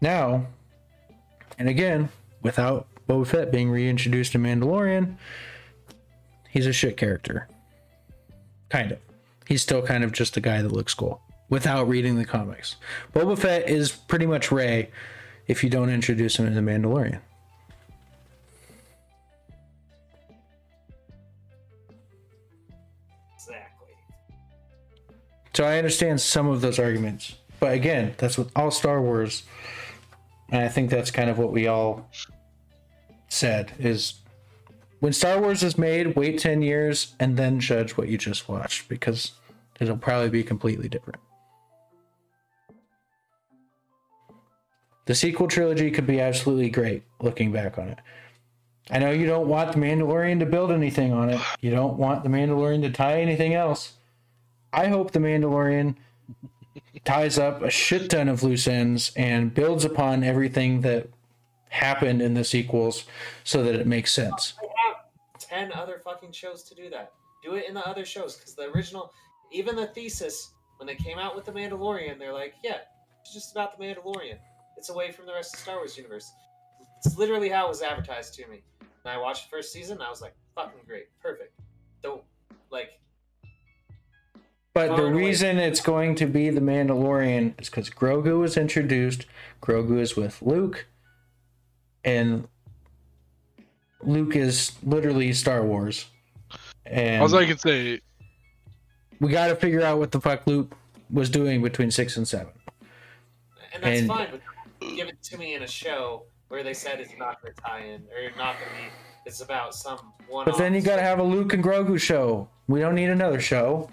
Now, 0.00 0.46
and 1.56 1.68
again, 1.68 2.08
without 2.42 2.88
Boba 3.08 3.28
Fett 3.28 3.52
being 3.52 3.70
reintroduced 3.70 4.34
in 4.34 4.42
Mandalorian, 4.42 5.14
he's 6.48 6.66
a 6.66 6.72
shit 6.72 6.96
character. 6.96 7.46
Kind 8.70 8.90
of. 8.90 8.98
He's 9.46 9.62
still 9.62 9.82
kind 9.82 10.02
of 10.02 10.10
just 10.10 10.36
a 10.36 10.40
guy 10.40 10.60
that 10.60 10.72
looks 10.72 10.92
cool 10.92 11.22
without 11.48 11.86
reading 11.86 12.16
the 12.16 12.24
comics. 12.24 12.74
Boba 13.14 13.38
Fett 13.38 13.68
is 13.68 13.92
pretty 13.92 14.26
much 14.26 14.50
Rey 14.50 14.90
if 15.46 15.62
you 15.62 15.70
don't 15.70 15.90
introduce 15.90 16.40
him 16.40 16.46
in 16.46 16.54
the 16.54 16.60
Mandalorian. 16.60 17.20
So 25.60 25.66
I 25.66 25.76
understand 25.76 26.22
some 26.22 26.48
of 26.48 26.62
those 26.62 26.78
arguments. 26.78 27.36
But 27.58 27.74
again, 27.74 28.14
that's 28.16 28.38
with 28.38 28.50
all 28.56 28.70
Star 28.70 29.02
Wars. 29.02 29.42
And 30.48 30.62
I 30.62 30.68
think 30.68 30.88
that's 30.88 31.10
kind 31.10 31.28
of 31.28 31.36
what 31.36 31.52
we 31.52 31.66
all 31.66 32.08
said 33.28 33.70
is 33.78 34.14
when 35.00 35.12
Star 35.12 35.38
Wars 35.38 35.62
is 35.62 35.76
made, 35.76 36.16
wait 36.16 36.38
10 36.38 36.62
years 36.62 37.14
and 37.20 37.36
then 37.36 37.60
judge 37.60 37.98
what 37.98 38.08
you 38.08 38.16
just 38.16 38.48
watched 38.48 38.88
because 38.88 39.32
it'll 39.78 39.98
probably 39.98 40.30
be 40.30 40.42
completely 40.42 40.88
different. 40.88 41.20
The 45.04 45.14
sequel 45.14 45.46
trilogy 45.46 45.90
could 45.90 46.06
be 46.06 46.22
absolutely 46.22 46.70
great 46.70 47.02
looking 47.20 47.52
back 47.52 47.76
on 47.76 47.88
it. 47.88 47.98
I 48.90 48.98
know 48.98 49.10
you 49.10 49.26
don't 49.26 49.46
want 49.46 49.72
the 49.72 49.78
Mandalorian 49.78 50.38
to 50.38 50.46
build 50.46 50.72
anything 50.72 51.12
on 51.12 51.28
it. 51.28 51.40
You 51.60 51.70
don't 51.70 51.98
want 51.98 52.22
the 52.22 52.30
Mandalorian 52.30 52.80
to 52.80 52.90
tie 52.90 53.20
anything 53.20 53.52
else. 53.52 53.98
I 54.72 54.88
hope 54.88 55.10
the 55.10 55.18
Mandalorian 55.18 55.96
ties 57.04 57.38
up 57.38 57.62
a 57.62 57.70
shit 57.70 58.10
ton 58.10 58.28
of 58.28 58.42
loose 58.42 58.68
ends 58.68 59.12
and 59.16 59.52
builds 59.52 59.84
upon 59.84 60.22
everything 60.22 60.80
that 60.82 61.08
happened 61.68 62.20
in 62.20 62.34
the 62.34 62.44
sequels 62.44 63.04
so 63.44 63.62
that 63.62 63.74
it 63.74 63.86
makes 63.86 64.12
sense. 64.12 64.54
They 64.60 64.68
have 64.86 65.40
ten 65.40 65.72
other 65.72 66.00
fucking 66.04 66.32
shows 66.32 66.62
to 66.64 66.74
do 66.74 66.90
that. 66.90 67.12
Do 67.42 67.54
it 67.54 67.66
in 67.68 67.74
the 67.74 67.86
other 67.86 68.04
shows 68.04 68.36
because 68.36 68.54
the 68.54 68.70
original, 68.70 69.12
even 69.50 69.76
the 69.76 69.86
thesis 69.86 70.52
when 70.76 70.86
they 70.86 70.94
came 70.94 71.18
out 71.18 71.36
with 71.36 71.44
the 71.44 71.52
Mandalorian, 71.52 72.18
they're 72.18 72.32
like, 72.32 72.54
yeah, 72.62 72.78
it's 73.20 73.32
just 73.32 73.52
about 73.52 73.78
the 73.78 73.84
Mandalorian. 73.84 74.38
It's 74.76 74.88
away 74.88 75.12
from 75.12 75.26
the 75.26 75.32
rest 75.32 75.54
of 75.54 75.60
Star 75.60 75.76
Wars 75.76 75.96
universe. 75.96 76.30
It's 77.04 77.16
literally 77.16 77.48
how 77.48 77.66
it 77.66 77.68
was 77.68 77.82
advertised 77.82 78.34
to 78.34 78.46
me. 78.46 78.62
And 78.80 79.12
I 79.12 79.18
watched 79.18 79.50
the 79.50 79.56
first 79.56 79.72
season, 79.72 79.98
and 79.98 80.02
I 80.02 80.10
was 80.10 80.20
like, 80.20 80.34
fucking 80.54 80.80
great, 80.86 81.08
perfect. 81.20 81.58
Don't 82.02 82.22
like 82.70 82.98
But 84.72 84.90
the 84.90 84.96
Far 84.96 85.06
and 85.06 85.14
away. 85.14 85.24
reason 85.26 85.58
it's 85.58 85.80
going 85.80 86.14
to 86.16 86.26
be 86.26 86.50
the 86.50 86.60
Mandalorian 86.60 87.60
is 87.60 87.68
because 87.68 87.90
Grogu 87.90 88.38
was 88.38 88.56
introduced. 88.56 89.26
Grogu 89.60 89.98
is 89.98 90.14
with 90.16 90.40
Luke, 90.42 90.86
and 92.04 92.46
Luke 94.02 94.36
is 94.36 94.72
literally 94.84 95.32
Star 95.32 95.64
Wars. 95.64 96.06
And 96.86 97.22
All 97.22 97.34
I 97.36 97.46
can 97.46 97.58
say, 97.58 98.00
we 99.20 99.30
got 99.30 99.48
to 99.48 99.56
figure 99.56 99.82
out 99.82 99.98
what 99.98 100.12
the 100.12 100.20
fuck 100.20 100.46
Luke 100.46 100.72
was 101.10 101.28
doing 101.28 101.62
between 101.62 101.90
six 101.90 102.16
and 102.16 102.26
seven. 102.26 102.52
and 103.74 103.82
that's 103.82 103.98
And- 104.00 104.08
fine, 104.08 104.28
but 104.30 104.40
give 104.96 105.08
it 105.08 105.20
to 105.24 105.36
me 105.38 105.54
in 105.54 105.62
a 105.62 105.66
show 105.68 106.24
where 106.48 106.62
they 106.62 106.74
said 106.74 107.00
it's 107.00 107.12
not 107.18 107.42
going 107.42 107.54
to 107.54 107.60
tie 107.62 107.80
in 107.80 108.02
or 108.02 108.30
not 108.36 108.54
going 108.58 108.70
to 108.70 108.76
be. 108.76 108.88
It's 109.26 109.40
about 109.42 109.74
some 109.74 109.98
one. 110.28 110.44
But 110.44 110.56
then 110.58 110.74
you 110.74 110.80
got 110.80 110.96
to 110.96 111.02
have 111.02 111.18
a 111.18 111.22
Luke 111.22 111.52
and 111.52 111.62
Grogu 111.62 112.00
show. 112.00 112.48
We 112.68 112.80
don't 112.80 112.94
need 112.94 113.10
another 113.10 113.38
show. 113.40 113.90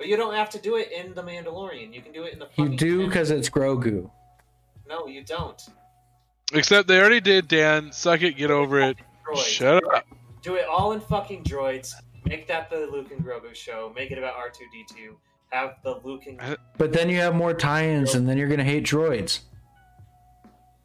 But 0.00 0.08
you 0.08 0.16
don't 0.16 0.32
have 0.32 0.48
to 0.50 0.58
do 0.58 0.76
it 0.76 0.90
in 0.90 1.12
the 1.12 1.22
Mandalorian. 1.22 1.92
You 1.92 2.00
can 2.00 2.10
do 2.10 2.24
it 2.24 2.32
in 2.32 2.38
the. 2.38 2.48
You 2.56 2.70
do 2.70 3.06
because 3.06 3.30
it's 3.30 3.50
Grogu. 3.50 4.10
No, 4.88 5.06
you 5.06 5.22
don't. 5.22 5.60
except 6.54 6.88
they 6.88 6.98
already 6.98 7.20
did. 7.20 7.48
Dan, 7.48 7.92
suck 7.92 8.22
it, 8.22 8.38
get 8.38 8.50
over 8.50 8.80
it. 8.80 8.96
Droids. 9.28 9.44
Shut 9.44 9.94
up. 9.94 10.06
Do 10.40 10.54
it 10.54 10.64
all 10.64 10.92
in 10.92 11.00
fucking 11.00 11.44
droids. 11.44 11.92
Make 12.24 12.48
that 12.48 12.70
the 12.70 12.88
Luke 12.90 13.10
and 13.12 13.22
Grogu 13.22 13.54
show. 13.54 13.92
Make 13.94 14.10
it 14.10 14.16
about 14.16 14.36
R 14.36 14.48
two 14.48 14.64
D 14.72 14.86
two. 14.88 15.18
Have 15.50 15.74
the 15.84 16.00
Luke 16.02 16.22
and 16.26 16.40
uh, 16.40 16.56
But 16.78 16.94
then 16.94 17.10
you 17.10 17.18
have 17.18 17.34
more 17.34 17.52
tie-ins, 17.52 18.14
and 18.14 18.26
then 18.26 18.38
you're 18.38 18.48
gonna 18.48 18.64
hate 18.64 18.84
droids. 18.86 19.40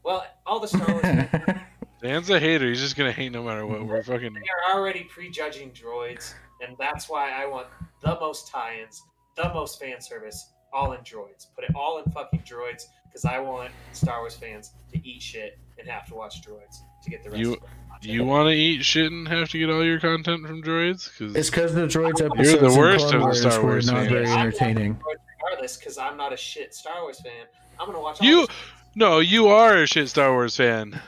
well, 0.04 0.26
all 0.46 0.60
the 0.60 0.68
Star 0.68 0.92
Wars. 0.92 1.56
Dan's 2.02 2.30
a 2.30 2.38
hater. 2.38 2.68
He's 2.68 2.82
just 2.82 2.98
gonna 2.98 3.14
hate 3.14 3.32
no 3.32 3.44
matter 3.44 3.66
what. 3.66 3.86
We're 3.86 4.04
fucking. 4.04 4.34
they 4.34 4.42
are 4.42 4.76
already 4.76 5.06
prejudging 5.06 5.72
droids, 5.72 6.34
and 6.61 6.76
that's 6.77 7.10
why 7.10 7.32
I 7.32 7.45
want 7.45 7.68
the 8.02 8.18
most 8.19 8.48
tie-ins, 8.49 9.03
the 9.36 9.52
most 9.53 9.80
fan 9.80 10.02
service, 10.02 10.52
all 10.73 10.91
in 10.94 10.99
droids. 11.02 11.48
Put 11.56 11.64
it 11.64 11.72
all 11.76 11.99
in 12.03 12.11
fucking 12.11 12.41
droids 12.41 12.84
because 13.06 13.23
I 13.26 13.40
want 13.40 13.72
Star 13.94 14.19
Wars 14.19 14.36
fans 14.36 14.73
to 14.91 15.07
eat 15.07 15.22
shit 15.22 15.57
and 15.80 15.88
have 15.88 16.06
to 16.07 16.15
watch 16.15 16.41
droids 16.41 16.77
to 17.03 17.10
get 17.10 17.23
the 17.23 17.30
rest. 17.30 17.41
You- 17.41 17.53
of 17.53 18.02
the. 18.02 18.10
You 18.10 18.26
want 18.26 18.48
to 18.48 18.53
eat 18.53 18.84
shit 18.84 19.10
and 19.11 19.26
have 19.30 19.48
to 19.49 19.57
get 19.57 19.69
all 19.69 19.84
your 19.84 19.99
content 20.02 20.45
from 20.45 20.61
droids? 20.61 21.10
Because 21.11 21.34
it's 21.36 21.49
because 21.49 21.73
the 21.73 21.88
droids 21.88 22.19
You're 22.19 22.27
episodes 22.34 22.73
the 22.73 22.80
worst 22.80 23.06
of 23.06 23.11
the 23.11 23.19
Wars 23.19 23.40
Star 23.41 23.61
were 23.61 23.68
Wars 23.72 23.88
not 23.88 23.95
fans. 23.95 24.10
very 24.10 24.27
entertaining. 24.27 24.99
regardless 25.41 25.77
because 25.77 25.98
I'm 25.98 26.18
not 26.18 26.34
a 26.34 26.38
shit 26.38 26.73
Star 26.76 27.02
Wars 27.03 27.22
fan. 27.22 27.45
I'm 27.80 27.88
gonna 27.88 27.99
watch 28.02 28.19
all 28.22 28.27
You- 28.27 28.48
this- 28.48 28.56
no, 28.95 29.19
you 29.19 29.48
are 29.48 29.84
a 29.84 29.88
shit 29.88 30.10
Star 30.10 30.32
Wars 30.34 30.56
fan. 30.57 31.02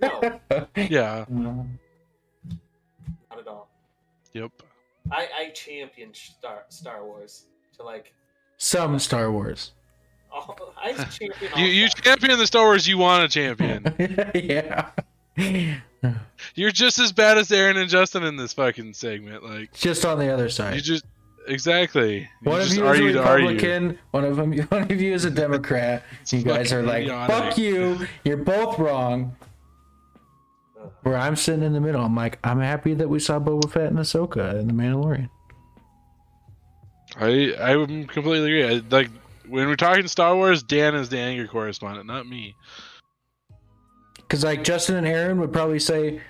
No, 0.00 0.20
Yeah. 0.76 1.24
not 1.28 1.66
at 3.38 3.46
all. 3.46 3.70
Yep. 4.32 4.50
I, 5.12 5.28
I 5.38 5.50
champion 5.50 6.12
Star 6.14 6.64
Star 6.68 7.04
Wars. 7.04 7.44
to 7.76 7.82
like. 7.84 8.12
Some 8.56 8.98
Star 8.98 9.30
Wars. 9.32 9.72
All, 10.32 10.56
I 10.82 10.92
champion 11.04 11.52
all 11.52 11.60
You 11.60 11.66
you 11.66 11.88
Star- 11.88 12.02
champion 12.16 12.38
the 12.38 12.46
Star 12.46 12.64
Wars 12.64 12.86
you 12.88 12.98
want 12.98 13.30
to 13.30 13.34
champion. 13.40 13.84
yeah. 14.34 14.90
You're 16.54 16.70
just 16.70 16.98
as 16.98 17.12
bad 17.12 17.38
as 17.38 17.50
Aaron 17.52 17.76
and 17.76 17.88
Justin 17.88 18.22
in 18.24 18.36
this 18.36 18.52
fucking 18.52 18.94
segment. 18.94 19.42
Like 19.44 19.72
Just 19.72 20.04
on 20.04 20.18
the 20.18 20.32
other 20.32 20.48
side. 20.48 20.74
you 20.74 20.80
side. 20.80 20.84
just 20.84 21.04
exactly. 21.48 22.18
You 22.20 22.26
One 22.50 22.60
of 22.60 22.68
you 22.68 22.72
is 22.72 22.78
a 22.78 22.86
argue 22.86 23.12
to 23.12 23.22
argue. 23.22 23.48
Republican. 23.48 23.98
One 24.10 24.24
of 24.24 24.36
them. 24.36 24.52
One 24.68 24.82
of 24.82 25.00
you 25.00 25.12
is 25.14 25.24
a 25.24 25.30
Democrat. 25.30 26.02
You 26.30 26.42
guys 26.42 26.72
are 26.72 26.82
like, 26.82 27.02
idiotic. 27.04 27.34
"Fuck 27.36 27.58
you! 27.58 28.06
You're 28.24 28.36
both 28.38 28.78
wrong." 28.78 29.36
Where 31.02 31.16
I'm 31.16 31.36
sitting 31.36 31.62
in 31.62 31.72
the 31.72 31.80
middle. 31.80 32.04
I'm 32.04 32.14
like, 32.16 32.38
I'm 32.44 32.60
happy 32.60 32.94
that 32.94 33.08
we 33.08 33.18
saw 33.18 33.38
Boba 33.38 33.70
Fett 33.70 33.86
and 33.86 33.98
Ahsoka 33.98 34.58
in 34.60 34.66
the 34.68 34.72
Mandalorian. 34.74 35.28
I 37.16 37.54
I 37.60 37.72
completely 38.06 38.38
agree. 38.60 38.76
I, 38.76 38.82
like 38.90 39.10
when 39.48 39.66
we're 39.68 39.76
talking 39.76 40.06
Star 40.06 40.34
Wars, 40.34 40.62
Dan 40.62 40.94
is 40.94 41.08
the 41.08 41.18
anger 41.18 41.46
correspondent, 41.46 42.06
not 42.06 42.26
me. 42.26 42.56
Because 44.16 44.44
like 44.44 44.64
Justin 44.64 44.96
and 44.96 45.06
Aaron 45.06 45.38
would 45.40 45.52
probably 45.52 45.78
say, 45.78 46.20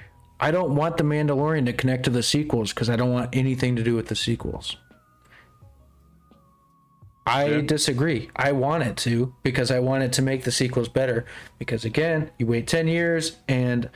I 0.41 0.51
don't 0.51 0.75
want 0.75 0.97
the 0.97 1.05
Mandalorian 1.05 1.67
to 1.67 1.73
connect 1.73 2.05
to 2.05 2.11
the 2.11 2.23
sequels 2.23 2.73
because 2.73 2.91
I 2.91 2.97
don't 2.97 3.13
want 3.13 3.31
anything 3.33 3.77
to 3.77 3.83
do 3.85 3.95
with 3.95 4.09
the 4.09 4.17
sequels. 4.17 4.77
I 7.25 7.45
Yeah. 7.47 7.61
disagree. 7.61 8.29
I 8.35 8.51
want 8.51 8.83
it 8.83 8.97
to 8.99 9.33
because 9.45 9.71
I 9.71 9.79
want 9.79 10.03
it 10.03 10.13
to 10.15 10.23
make 10.23 10.43
the 10.43 10.51
sequels 10.51 10.89
better. 10.89 11.25
Because 11.61 11.85
again, 11.85 12.33
you 12.39 12.47
wait 12.47 12.67
10 12.67 12.89
years 12.89 13.37
and 13.49 13.89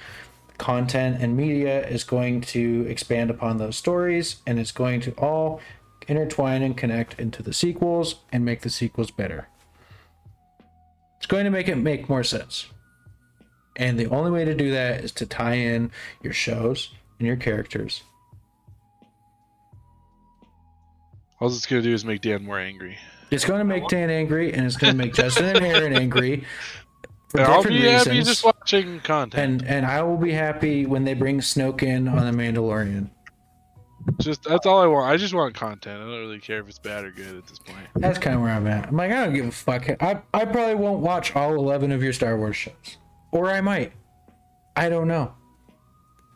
content 0.58 1.20
and 1.20 1.36
media 1.36 1.86
is 1.86 2.04
going 2.04 2.40
to 2.40 2.86
expand 2.88 3.30
upon 3.30 3.58
those 3.58 3.76
stories 3.76 4.36
and 4.46 4.58
it's 4.58 4.72
going 4.72 5.00
to 5.02 5.12
all 5.12 5.60
intertwine 6.08 6.62
and 6.62 6.76
connect 6.76 7.18
into 7.18 7.42
the 7.42 7.52
sequels 7.52 8.16
and 8.32 8.44
make 8.44 8.62
the 8.62 8.70
sequels 8.70 9.10
better. 9.10 9.48
It's 11.18 11.26
going 11.26 11.44
to 11.44 11.50
make 11.50 11.68
it 11.68 11.76
make 11.76 12.08
more 12.08 12.24
sense. 12.24 12.66
And 13.76 13.98
the 13.98 14.06
only 14.06 14.30
way 14.30 14.44
to 14.44 14.54
do 14.54 14.70
that 14.70 15.04
is 15.04 15.12
to 15.12 15.26
tie 15.26 15.54
in 15.54 15.90
your 16.22 16.32
shows 16.32 16.90
and 17.18 17.26
your 17.26 17.36
characters. 17.36 18.02
All 21.40 21.48
it's 21.48 21.66
gonna 21.66 21.82
do 21.82 21.92
is 21.92 22.04
make 22.04 22.22
Dan 22.22 22.44
more 22.44 22.58
angry. 22.58 22.96
It's 23.30 23.44
going 23.44 23.58
to 23.58 23.64
make 23.64 23.88
Dan 23.88 24.08
angry 24.08 24.52
and 24.54 24.64
it's 24.64 24.76
going 24.76 24.92
to 24.92 24.96
make 24.96 25.14
Justin 25.14 25.56
and 25.56 25.64
Aaron 25.64 25.94
angry 25.94 26.44
for 27.28 27.40
I'll 27.40 27.56
different 27.62 27.76
be 27.76 27.88
happy 27.88 28.10
reasons. 28.10 28.42
just 28.42 28.55
watching 28.72 29.00
content. 29.00 29.62
and 29.62 29.70
and 29.70 29.86
I 29.86 30.02
will 30.02 30.16
be 30.16 30.32
happy 30.32 30.86
when 30.86 31.04
they 31.04 31.14
bring 31.14 31.40
Snoke 31.40 31.82
in 31.82 32.08
on 32.08 32.24
the 32.26 32.42
Mandalorian. 32.42 33.10
just 34.20 34.42
that's 34.42 34.66
all 34.66 34.80
I 34.80 34.86
want. 34.86 35.10
I 35.10 35.16
just 35.16 35.34
want 35.34 35.54
content. 35.54 36.00
I 36.00 36.04
don't 36.04 36.20
really 36.20 36.40
care 36.40 36.60
if 36.60 36.68
it's 36.68 36.78
bad 36.78 37.04
or 37.04 37.10
good 37.10 37.36
at 37.36 37.46
this 37.46 37.58
point. 37.58 37.86
That's 37.96 38.18
kind 38.18 38.36
of 38.36 38.42
where 38.42 38.52
I'm 38.52 38.66
at. 38.66 38.88
I'm 38.88 38.96
like, 38.96 39.10
I 39.10 39.24
don't 39.24 39.34
give 39.34 39.46
a 39.46 39.52
fuck. 39.52 39.88
I, 40.02 40.20
I 40.34 40.44
probably 40.44 40.74
won't 40.74 41.00
watch 41.00 41.34
all 41.36 41.54
11 41.54 41.92
of 41.92 42.02
your 42.02 42.12
Star 42.12 42.36
Wars 42.36 42.56
shows. 42.56 42.98
Or 43.32 43.50
I 43.50 43.60
might. 43.60 43.92
I 44.76 44.88
don't 44.88 45.08
know. 45.08 45.32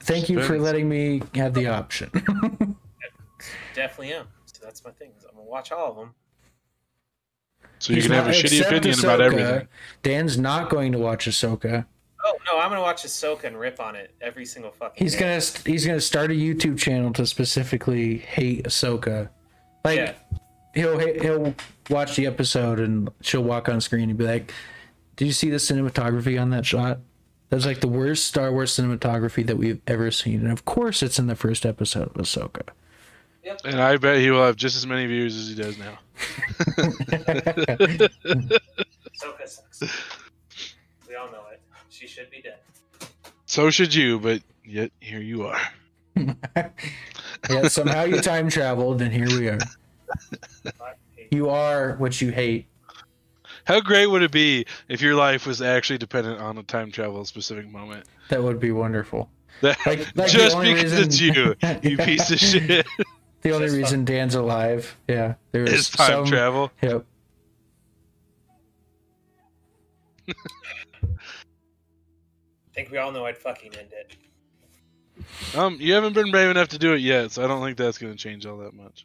Thank 0.02 0.28
you 0.28 0.43
for 0.43 0.59
letting 0.59 0.89
me 0.89 1.23
have 1.35 1.52
the 1.55 1.66
option. 1.66 2.11
Definitely 3.74 4.15
am. 4.15 4.27
So 4.47 4.61
that's 4.65 4.85
my 4.85 4.90
thing. 4.93 5.11
I'm 5.28 5.36
gonna 5.36 5.48
watch 5.48 5.73
all 5.73 5.90
of 5.90 5.97
them. 5.97 6.15
So 7.78 7.93
you 7.93 7.97
He's 7.97 8.07
can 8.07 8.15
have 8.15 8.27
a 8.27 8.31
shitty 8.31 8.59
except 8.59 8.73
opinion 8.73 9.01
about 9.01 9.20
everything. 9.20 9.69
Dan's 10.02 10.39
not 10.39 10.69
going 10.70 10.93
to 10.93 10.98
watch 10.98 11.27
Ahsoka. 11.27 11.86
Oh 12.32 12.36
no, 12.47 12.59
I'm 12.61 12.69
gonna 12.70 12.81
watch 12.81 13.02
Ahsoka 13.02 13.44
and 13.44 13.59
rip 13.59 13.81
on 13.81 13.97
it 13.97 14.15
every 14.20 14.44
single 14.47 14.70
fucking. 14.70 15.02
He's 15.05 15.15
day. 15.15 15.20
gonna 15.20 15.40
he's 15.66 15.85
gonna 15.86 16.01
start 16.01 16.31
a 16.31 16.35
YouTube 16.35 16.78
channel 16.78 17.12
to 17.15 17.27
specifically 17.27 18.19
hate 18.19 18.65
Ahsoka. 18.65 19.28
Like 19.85 19.98
Yeah. 19.98 20.12
he'll 20.74 20.98
he'll 20.98 21.55
watch 21.89 22.15
the 22.16 22.27
episode 22.27 22.78
and 22.78 23.11
she'll 23.20 23.43
walk 23.43 23.69
on 23.69 23.81
screen 23.81 24.11
and 24.11 24.19
be 24.19 24.24
like, 24.24 24.52
"Did 25.16 25.24
you 25.27 25.32
see 25.32 25.51
the 25.51 25.57
cinematography 25.57 26.40
on 26.40 26.51
that 26.51 26.65
shot? 26.65 27.01
That 27.48 27.57
was 27.57 27.66
like 27.66 27.81
the 27.81 27.89
worst 27.89 28.27
Star 28.27 28.52
Wars 28.52 28.70
cinematography 28.73 29.44
that 29.47 29.57
we've 29.57 29.81
ever 29.89 30.11
seen." 30.12 30.40
And 30.43 30.52
of 30.52 30.65
course, 30.65 31.02
it's 31.02 31.19
in 31.19 31.27
the 31.27 31.35
first 31.35 31.66
episode 31.66 32.09
of 32.09 32.15
Ahsoka. 32.15 32.69
Yep. 33.43 33.61
And 33.65 33.81
I 33.81 33.97
bet 33.97 34.19
he 34.19 34.31
will 34.31 34.44
have 34.44 34.55
just 34.57 34.77
as 34.77 34.86
many 34.86 35.07
views 35.07 35.35
as 35.36 35.48
he 35.48 35.55
does 35.55 35.78
now. 35.78 35.98
Ahsoka 38.20 39.48
sucks. 39.48 39.81
we 41.09 41.15
all 41.16 41.32
know 41.32 41.40
it. 41.49 41.49
She 42.01 42.06
should 42.06 42.31
be 42.31 42.40
dead. 42.40 42.56
So 43.44 43.68
should 43.68 43.94
you, 43.94 44.18
but 44.18 44.40
yet 44.64 44.90
here 45.01 45.20
you 45.20 45.43
are. 45.44 45.60
yeah, 46.16 47.68
somehow 47.68 48.05
you 48.05 48.22
time 48.22 48.48
traveled, 48.48 49.02
and 49.02 49.12
here 49.12 49.28
we 49.28 49.48
are. 49.48 49.59
You 51.31 51.48
are 51.51 51.94
what 51.98 52.20
you 52.20 52.32
hate. 52.32 52.66
How 53.64 53.81
great 53.81 54.06
would 54.06 54.22
it 54.22 54.32
be 54.32 54.64
if 54.89 55.01
your 55.01 55.14
life 55.14 55.47
was 55.47 55.62
actually 55.62 55.98
dependent 55.98 56.40
on 56.40 56.59
a 56.59 56.64
time 56.64 56.90
travel 56.90 57.24
specific 57.24 57.68
moment? 57.70 58.06
That 58.31 58.43
would 58.43 58.59
be 58.59 58.72
wonderful. 58.72 59.31
That, 59.60 59.77
Like- 59.86 60.16
like 60.16 60.31
just 60.31 60.59
because 60.59 60.82
reason- 60.93 61.05
it's 61.05 61.20
you, 61.20 61.55
you 61.89 61.97
piece 61.98 62.31
of 62.32 62.39
shit, 62.40 62.86
The 63.43 63.51
only 63.52 63.66
Just 63.66 63.77
reason 63.77 64.05
Dan's 64.06 64.35
alive, 64.35 64.97
yeah, 65.06 65.35
there 65.52 65.62
is 65.64 65.72
is 65.74 65.90
time 65.90 66.10
some, 66.10 66.24
travel. 66.27 66.72
Yep. 66.82 67.05
I 72.81 72.82
think 72.85 72.93
we 72.93 72.98
all 72.98 73.12
know 73.12 73.27
I'd 73.27 73.36
fucking 73.36 73.74
end 73.74 73.89
it. 73.93 74.16
Um, 75.55 75.77
you 75.78 75.93
haven't 75.93 76.15
been 76.15 76.31
brave 76.31 76.48
enough 76.48 76.69
to 76.69 76.78
do 76.78 76.94
it 76.94 77.02
yet, 77.02 77.31
so 77.31 77.44
I 77.44 77.47
don't 77.47 77.62
think 77.62 77.77
that's 77.77 77.98
going 77.98 78.11
to 78.11 78.19
change 78.19 78.47
all 78.47 78.57
that 78.57 78.73
much. 78.73 79.05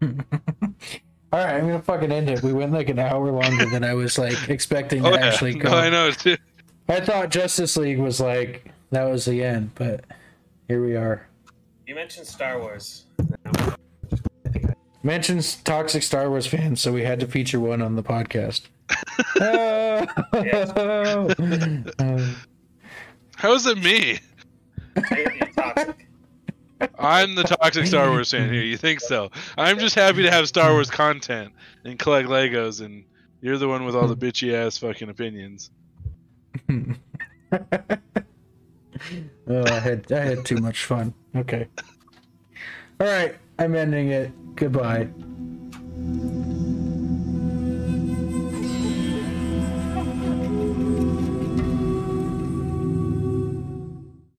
All 0.02 1.38
right, 1.38 1.54
I'm 1.54 1.60
gonna 1.68 1.80
fucking 1.80 2.10
end 2.10 2.28
it. 2.28 2.42
We 2.42 2.52
went 2.52 2.72
like 2.72 2.88
an 2.88 2.98
hour 2.98 3.30
longer 3.30 3.66
than 3.66 3.84
I 3.84 3.94
was 3.94 4.18
like 4.18 4.36
expecting 4.50 5.06
Oh, 5.06 5.10
to 5.12 5.16
yeah. 5.16 5.26
actually 5.26 5.54
go. 5.54 5.70
No, 5.70 5.76
I 5.76 5.88
know 5.88 6.10
too. 6.10 6.36
I 6.88 7.00
thought 7.00 7.30
Justice 7.30 7.76
League 7.76 8.00
was 8.00 8.20
like 8.20 8.70
that 8.90 9.04
was 9.04 9.24
the 9.24 9.42
end, 9.44 9.70
but 9.76 10.04
here 10.68 10.84
we 10.84 10.96
are. 10.96 11.26
You 11.86 11.94
mentioned 11.94 12.26
Star 12.26 12.58
Wars. 12.58 13.06
Mentions 15.02 15.56
toxic 15.56 16.02
Star 16.02 16.30
Wars 16.30 16.46
fans, 16.46 16.80
so 16.80 16.92
we 16.92 17.02
had 17.02 17.18
to 17.20 17.26
feature 17.26 17.58
one 17.58 17.82
on 17.82 17.96
the 17.96 18.02
podcast. 18.02 18.62
Oh. 19.40 20.06
How 23.36 23.54
is 23.54 23.66
it 23.66 23.78
me? 23.78 24.20
I'm 26.98 27.34
the 27.34 27.42
toxic 27.42 27.86
Star 27.86 28.10
Wars 28.10 28.30
fan 28.30 28.52
here. 28.52 28.62
You 28.62 28.76
think 28.76 29.00
so? 29.00 29.30
I'm 29.58 29.78
just 29.78 29.94
happy 29.94 30.22
to 30.22 30.30
have 30.30 30.46
Star 30.46 30.72
Wars 30.72 30.90
content 30.90 31.52
and 31.84 31.98
collect 31.98 32.28
Legos, 32.28 32.84
and 32.84 33.04
you're 33.40 33.58
the 33.58 33.68
one 33.68 33.84
with 33.84 33.96
all 33.96 34.06
the 34.06 34.16
bitchy 34.16 34.54
ass 34.54 34.78
fucking 34.78 35.08
opinions. 35.08 35.70
oh, 36.70 36.94
I 39.48 39.80
had 39.80 40.12
I 40.12 40.20
had 40.20 40.44
too 40.44 40.58
much 40.58 40.84
fun. 40.84 41.12
Okay. 41.34 41.66
All 43.00 43.06
right, 43.08 43.34
I'm 43.58 43.74
ending 43.74 44.10
it. 44.10 44.32
Goodbye. 44.56 45.08